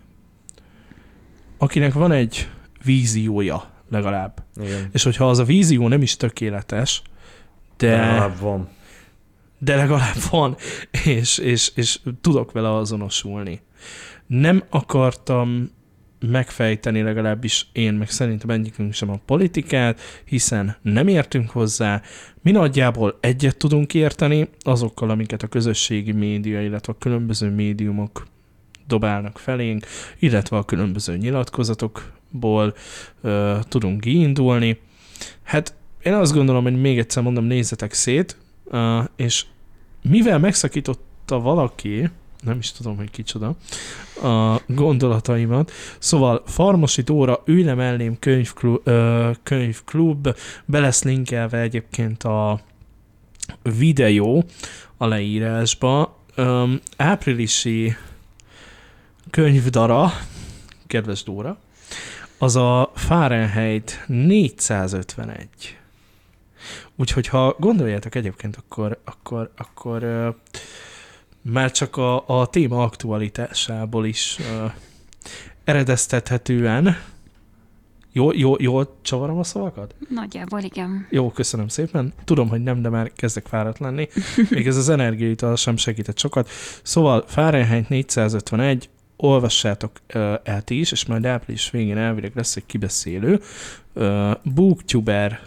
akinek 1.57 1.93
van 1.93 2.11
egy 2.11 2.49
víziója 2.83 3.63
legalább. 3.89 4.43
Igen. 4.55 4.89
És 4.91 5.03
hogyha 5.03 5.29
az 5.29 5.39
a 5.39 5.43
vízió 5.43 5.87
nem 5.87 6.01
is 6.01 6.15
tökéletes, 6.15 7.01
de... 7.77 7.89
Legalább 7.89 8.39
van 8.39 8.69
de 9.59 9.75
legalább 9.75 10.15
van, 10.29 10.55
és, 11.05 11.37
és, 11.37 11.71
és 11.75 11.99
tudok 12.21 12.51
vele 12.51 12.75
azonosulni. 12.75 13.61
Nem 14.27 14.63
akartam 14.69 15.69
megfejteni 16.19 17.01
legalábbis 17.01 17.67
én, 17.71 17.93
meg 17.93 18.09
szerintem 18.09 18.49
egyikünk 18.49 18.93
sem 18.93 19.09
a 19.09 19.19
politikát, 19.25 19.99
hiszen 20.25 20.77
nem 20.81 21.07
értünk 21.07 21.49
hozzá. 21.49 22.01
Mi 22.41 22.51
nagyjából 22.51 23.17
egyet 23.21 23.57
tudunk 23.57 23.93
érteni 23.93 24.49
azokkal, 24.59 25.09
amiket 25.09 25.43
a 25.43 25.47
közösségi 25.47 26.11
média, 26.11 26.61
illetve 26.61 26.93
a 26.93 26.99
különböző 26.99 27.49
médiumok 27.49 28.27
dobálnak 28.87 29.39
felénk, 29.39 29.85
illetve 30.19 30.57
a 30.57 30.65
különböző 30.65 31.17
nyilatkozatokból 31.17 32.73
ö, 33.21 33.57
tudunk 33.67 34.01
kiindulni. 34.01 34.79
Hát 35.43 35.73
én 36.03 36.13
azt 36.13 36.33
gondolom, 36.33 36.63
hogy 36.63 36.81
még 36.81 36.99
egyszer 36.99 37.23
mondom, 37.23 37.43
nézzetek 37.43 37.93
szét, 37.93 38.37
És 39.15 39.45
mivel 40.01 40.39
megszakította 40.39 41.39
valaki, 41.39 42.09
nem 42.43 42.57
is 42.57 42.71
tudom, 42.71 42.97
hogy 42.97 43.11
kicsoda, 43.11 43.55
a 44.23 44.61
gondolataimat. 44.67 45.71
Szóval 45.99 46.43
Farmosi 46.45 47.01
Dóra 47.01 47.41
Ülj 47.45 47.63
mellém 47.63 48.19
könyvklub, 48.19 48.87
uh, 48.87 49.35
könyvklub, 49.43 50.35
be 50.65 50.79
lesz 50.79 51.03
linkelve 51.03 51.59
egyébként 51.59 52.23
a 52.23 52.59
videó 53.77 54.45
a 54.97 55.05
leírásba. 55.05 56.17
Um, 56.37 56.79
áprilisi 56.97 57.95
könyvdara, 59.29 60.11
kedves 60.87 61.23
Dóra, 61.23 61.57
az 62.37 62.55
a 62.55 62.91
Fahrenheit 62.95 64.03
451. 64.07 65.78
Úgyhogy 66.99 67.27
ha 67.27 67.55
gondoljátok 67.59 68.15
egyébként, 68.15 68.55
akkor, 68.55 68.99
akkor, 69.03 69.51
akkor 69.57 70.03
uh, 70.03 70.35
már 71.41 71.71
csak 71.71 71.97
a, 71.97 72.27
a 72.27 72.47
téma 72.47 72.83
aktualitásából 72.83 74.05
is 74.05 74.37
uh, 74.39 74.71
eredeztethetően 75.63 76.97
jó, 78.11 78.31
jó, 78.33 78.55
jól 78.59 78.95
csavarom 79.01 79.37
a 79.37 79.43
szavakat? 79.43 79.95
Nagyjából 80.09 80.59
igen. 80.59 81.07
Jó, 81.09 81.31
köszönöm 81.31 81.67
szépen. 81.67 82.13
Tudom, 82.23 82.49
hogy 82.49 82.63
nem, 82.63 82.81
de 82.81 82.89
már 82.89 83.11
kezdek 83.15 83.45
fáradt 83.45 83.79
lenni. 83.79 84.07
Még 84.49 84.67
ez 84.67 84.77
az 84.77 84.89
energiaital 84.89 85.55
sem 85.55 85.77
segített 85.77 86.17
sokat. 86.17 86.49
Szóval 86.83 87.23
Fahrenheit 87.27 87.89
451, 87.89 88.89
olvassátok 89.15 89.91
uh, 90.13 90.33
el 90.43 90.61
ti 90.61 90.79
is, 90.79 90.91
és 90.91 91.05
majd 91.05 91.25
április 91.25 91.69
végén 91.69 91.97
elvileg 91.97 92.31
lesz 92.35 92.55
egy 92.55 92.65
kibeszélő. 92.65 93.41
Uh, 93.93 94.31
Booktuber, 94.43 95.39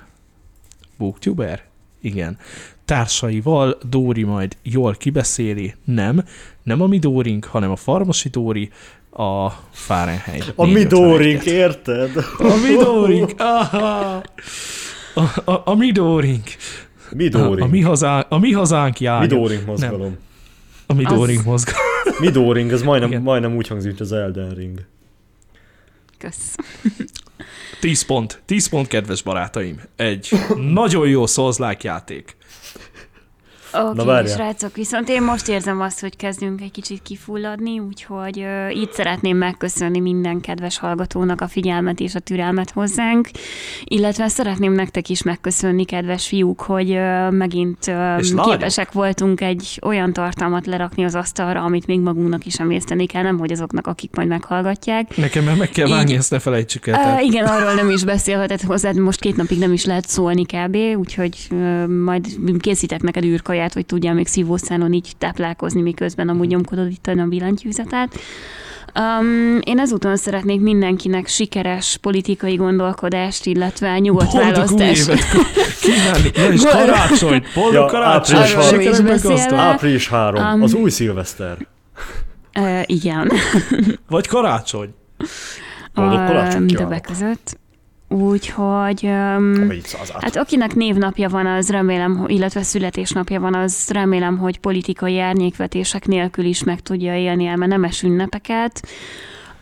Booktuber? 0.99 1.63
Igen. 2.01 2.39
Társaival 2.85 3.79
Dóri 3.89 4.23
majd 4.23 4.57
jól 4.63 4.95
kibeszéli, 4.95 5.75
nem, 5.85 6.25
nem 6.63 6.81
a 6.81 6.87
mi 6.87 6.99
Dórink, 6.99 7.45
hanem 7.45 7.71
a 7.71 7.77
Farmosi 7.77 8.29
Dóri, 8.29 8.71
a 9.11 9.49
Fahrenheit. 9.71 10.53
A 10.57 10.67
Midorink, 10.67 11.45
érted? 11.45 12.11
A 12.39 12.55
Midorink, 12.69 13.33
aha! 13.37 14.23
A, 15.15 15.51
a, 15.51 15.63
a 15.65 15.75
Midorink. 15.75 16.45
Midorink. 17.11 17.61
A, 17.61 17.65
a, 17.65 17.67
mi, 17.67 17.81
hazá, 17.81 18.27
a 18.29 18.39
mi 18.39 18.53
hazánk 18.53 19.01
jár. 19.01 19.21
Midorink 19.21 19.67
mozgalom. 19.67 20.01
Nem. 20.01 20.19
A 20.87 20.95
Midorink 20.95 21.45
mozgalom. 21.45 21.81
Midorink, 22.19 22.71
ez 22.71 22.83
majdnem, 22.83 23.23
majdnem 23.23 23.57
úgy 23.57 23.69
hangzik, 23.69 23.89
mint 23.89 24.01
az 24.01 24.13
Elden 24.13 24.51
Ring. 24.51 24.87
Kösz. 26.19 26.55
10 27.81 28.03
pont. 28.03 28.43
10 28.47 28.69
pont, 28.69 28.87
kedves 28.87 29.23
barátaim. 29.23 29.81
Egy 29.97 30.29
nagyon 30.57 31.09
jó 31.09 31.27
souls 31.27 31.57
játék. 31.83 32.37
Oké, 33.75 34.01
okay, 34.01 34.27
srácok, 34.27 34.77
viszont 34.77 35.09
én 35.09 35.23
most 35.23 35.49
érzem 35.49 35.81
azt, 35.81 36.01
hogy 36.01 36.17
kezdünk 36.17 36.61
egy 36.61 36.71
kicsit 36.71 37.03
kifulladni, 37.03 37.79
úgyhogy 37.79 38.39
uh, 38.39 38.77
itt 38.77 38.93
szeretném 38.93 39.37
megköszönni 39.37 40.01
minden 40.01 40.41
kedves 40.41 40.79
hallgatónak 40.79 41.41
a 41.41 41.49
figyelmet 41.49 42.01
és 42.01 42.15
a 42.15 42.19
türelmet 42.19 42.71
hozzánk, 42.71 43.29
illetve 43.85 44.29
szeretném 44.29 44.73
nektek 44.73 45.09
is 45.09 45.23
megköszönni, 45.23 45.85
kedves 45.85 46.27
fiúk, 46.27 46.61
hogy 46.61 46.91
uh, 46.91 47.31
megint 47.31 47.87
uh, 47.87 48.45
képesek 48.51 48.93
voltunk 48.93 49.41
egy 49.41 49.79
olyan 49.83 50.13
tartalmat 50.13 50.67
lerakni 50.67 51.05
az 51.05 51.15
asztalra, 51.15 51.63
amit 51.63 51.87
még 51.87 52.01
magunknak 52.01 52.47
is 52.47 52.61
emészteni 52.61 53.07
kell, 53.07 53.23
nem 53.23 53.39
hogy 53.39 53.53
azoknak, 53.53 53.87
akik 53.87 54.17
majd 54.17 54.29
meghallgatják. 54.29 55.17
Nekem 55.17 55.45
meg 55.45 55.69
kell 55.69 55.89
vágni, 55.89 56.15
ezt 56.15 56.31
ne 56.31 56.39
felejtsük 56.39 56.87
el. 56.87 57.15
Uh, 57.15 57.25
igen, 57.25 57.47
arról 57.47 57.75
nem 57.75 57.91
is 57.91 58.05
beszélhetett 58.05 58.63
hozzá, 58.63 58.93
most 58.93 59.21
két 59.21 59.37
napig 59.37 59.59
nem 59.59 59.73
is 59.73 59.85
lehet 59.85 60.09
szólni 60.09 60.45
kb., 60.45 60.77
úgyhogy 60.99 61.37
uh, 61.51 61.87
majd 61.87 62.27
készítek 62.61 63.03
neked 63.03 63.25
űrkaját 63.25 63.61
saját, 63.63 63.77
hogy 63.77 63.87
tudja 63.87 64.13
még 64.13 64.27
szívószálon 64.27 64.93
így 64.93 65.13
táplálkozni, 65.19 65.81
miközben 65.81 66.29
amúgy 66.29 66.49
nyomkodod 66.49 66.91
itt 66.91 67.07
a 67.07 67.27
billentyűzetet. 67.27 68.19
Um, 68.95 69.59
én 69.65 69.79
ezúton 69.79 70.17
szeretnék 70.17 70.61
mindenkinek 70.61 71.27
sikeres 71.27 71.99
politikai 72.01 72.55
gondolkodást, 72.55 73.47
illetve 73.47 73.99
nyugodt 73.99 74.33
Boldog 74.33 74.53
választást. 74.53 75.11
kívánni, 75.81 76.55
és 76.55 76.63
karácsony, 76.77 77.45
boldog 77.55 77.75
ja, 77.75 77.87
karácsony, 77.87 78.39
április, 78.39 79.39
április 79.51 80.09
3, 80.09 80.55
um, 80.55 80.63
az 80.63 80.75
új 80.75 80.91
szilveszter. 80.91 81.57
Uh, 82.59 82.81
igen. 82.87 83.33
Vagy 84.09 84.27
karácsony. 84.27 84.95
Boldog 85.95 86.27
karácsony. 86.27 86.63
Uh, 86.63 86.77
többek 86.77 87.01
között. 87.01 87.61
Úgyhogy, 88.13 89.01
um, 89.03 89.71
hát 90.21 90.37
akinek 90.37 90.75
névnapja 90.75 91.29
van, 91.29 91.47
az 91.47 91.71
remélem, 91.71 92.25
illetve 92.27 92.63
születésnapja 92.63 93.41
van, 93.41 93.55
az 93.55 93.89
remélem, 93.89 94.39
hogy 94.39 94.59
politikai 94.59 95.19
árnyékvetések 95.19 96.07
nélkül 96.07 96.45
is 96.45 96.65
meg 96.65 96.81
tudja 96.81 97.17
élni 97.17 97.47
el, 97.47 97.57
mert 97.57 97.71
nemes 97.71 98.03
ünnepeket. 98.03 98.89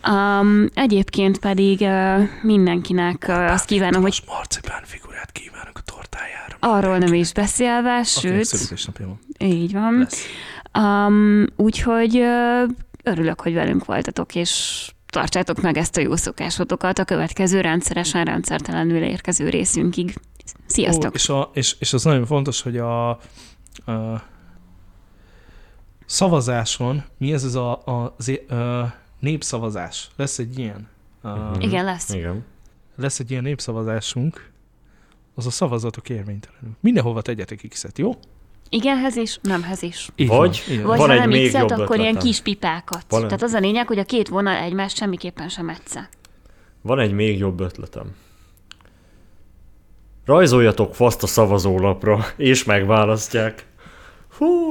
Um, 0.08 0.66
egyébként 0.74 1.38
pedig 1.38 1.80
uh, 1.80 2.28
mindenkinek 2.42 3.24
uh, 3.28 3.52
azt 3.52 3.64
kívánom, 3.64 4.02
hogy... 4.02 4.22
marcipán 4.26 4.82
figurát 4.84 5.32
kívánok 5.32 5.78
a 5.78 5.92
tortájára. 5.94 6.56
Arról 6.60 6.98
nem 6.98 7.14
is 7.14 7.32
beszélve, 7.32 8.02
sőt... 8.02 8.48
Így 9.38 9.72
van. 9.72 10.06
Um, 10.78 11.46
úgyhogy 11.56 12.16
uh, 12.16 12.70
örülök, 13.02 13.40
hogy 13.40 13.54
velünk 13.54 13.84
voltatok, 13.84 14.34
és 14.34 14.90
tartsátok 15.10 15.60
meg 15.60 15.76
ezt 15.76 15.96
a 15.96 16.00
jó 16.00 16.16
szokásotokat 16.16 16.98
a 16.98 17.04
következő 17.04 17.60
rendszeresen 17.60 18.24
rendszertelenül 18.24 19.02
érkező 19.02 19.48
részünkig. 19.48 20.14
Sziasztok! 20.66 21.10
Ó, 21.10 21.14
és, 21.14 21.28
a, 21.28 21.50
és, 21.54 21.76
és 21.78 21.92
az 21.92 22.04
nagyon 22.04 22.26
fontos, 22.26 22.62
hogy 22.62 22.76
a, 22.76 23.10
a 23.10 23.18
szavazáson, 26.06 27.02
mi 27.18 27.32
ez 27.32 27.44
az 27.44 27.54
a, 27.54 27.82
a, 27.84 28.14
a 28.54 28.94
népszavazás? 29.18 30.10
Lesz 30.16 30.38
egy 30.38 30.58
ilyen? 30.58 30.88
Uh, 31.22 31.56
Igen, 31.58 31.84
lesz. 31.84 32.10
Igen. 32.10 32.44
Lesz 32.96 33.18
egy 33.18 33.30
ilyen 33.30 33.42
népszavazásunk, 33.42 34.50
az 35.34 35.46
a 35.46 35.50
szavazatok 35.50 36.08
érvénytelenül. 36.08 36.76
Mindenhova 36.80 37.22
tegyetek 37.22 37.66
X-et, 37.68 37.98
jó? 37.98 38.16
Igenhez 38.72 39.16
is, 39.16 39.38
nemhez 39.42 39.82
is. 39.82 40.08
Így 40.16 40.28
vagy, 40.28 40.62
van, 40.68 40.82
vagy 40.82 40.98
van 40.98 41.08
ha 41.08 41.12
egy 41.12 41.18
nem 41.18 41.28
még 41.28 41.52
jobb 41.52 41.70
akkor 41.70 41.98
ilyen 41.98 42.18
kis 42.18 42.40
pipákat. 42.40 43.04
Van 43.08 43.22
Tehát 43.22 43.42
az 43.42 43.52
a 43.52 43.58
lényeg, 43.58 43.86
hogy 43.86 43.98
a 43.98 44.04
két 44.04 44.28
vonal 44.28 44.56
egymást 44.56 44.96
semmiképpen 44.96 45.48
sem 45.48 45.68
egyszer. 45.68 46.08
Van 46.82 46.98
egy 46.98 47.12
még 47.12 47.38
jobb 47.38 47.60
ötletem. 47.60 48.14
Rajzoljatok 50.24 50.94
faszt 50.94 51.22
a 51.22 51.26
szavazólapra, 51.26 52.26
és 52.36 52.64
megválasztják. 52.64 53.66
Hú, 54.36 54.70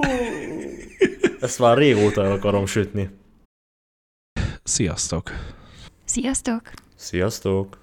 ezt 1.40 1.60
már 1.60 1.78
régóta 1.78 2.24
el 2.24 2.32
akarom 2.32 2.66
sütni. 2.66 3.10
Sziasztok! 4.64 5.32
Sziasztok! 6.06 6.62
Sziasztok! 6.96 7.78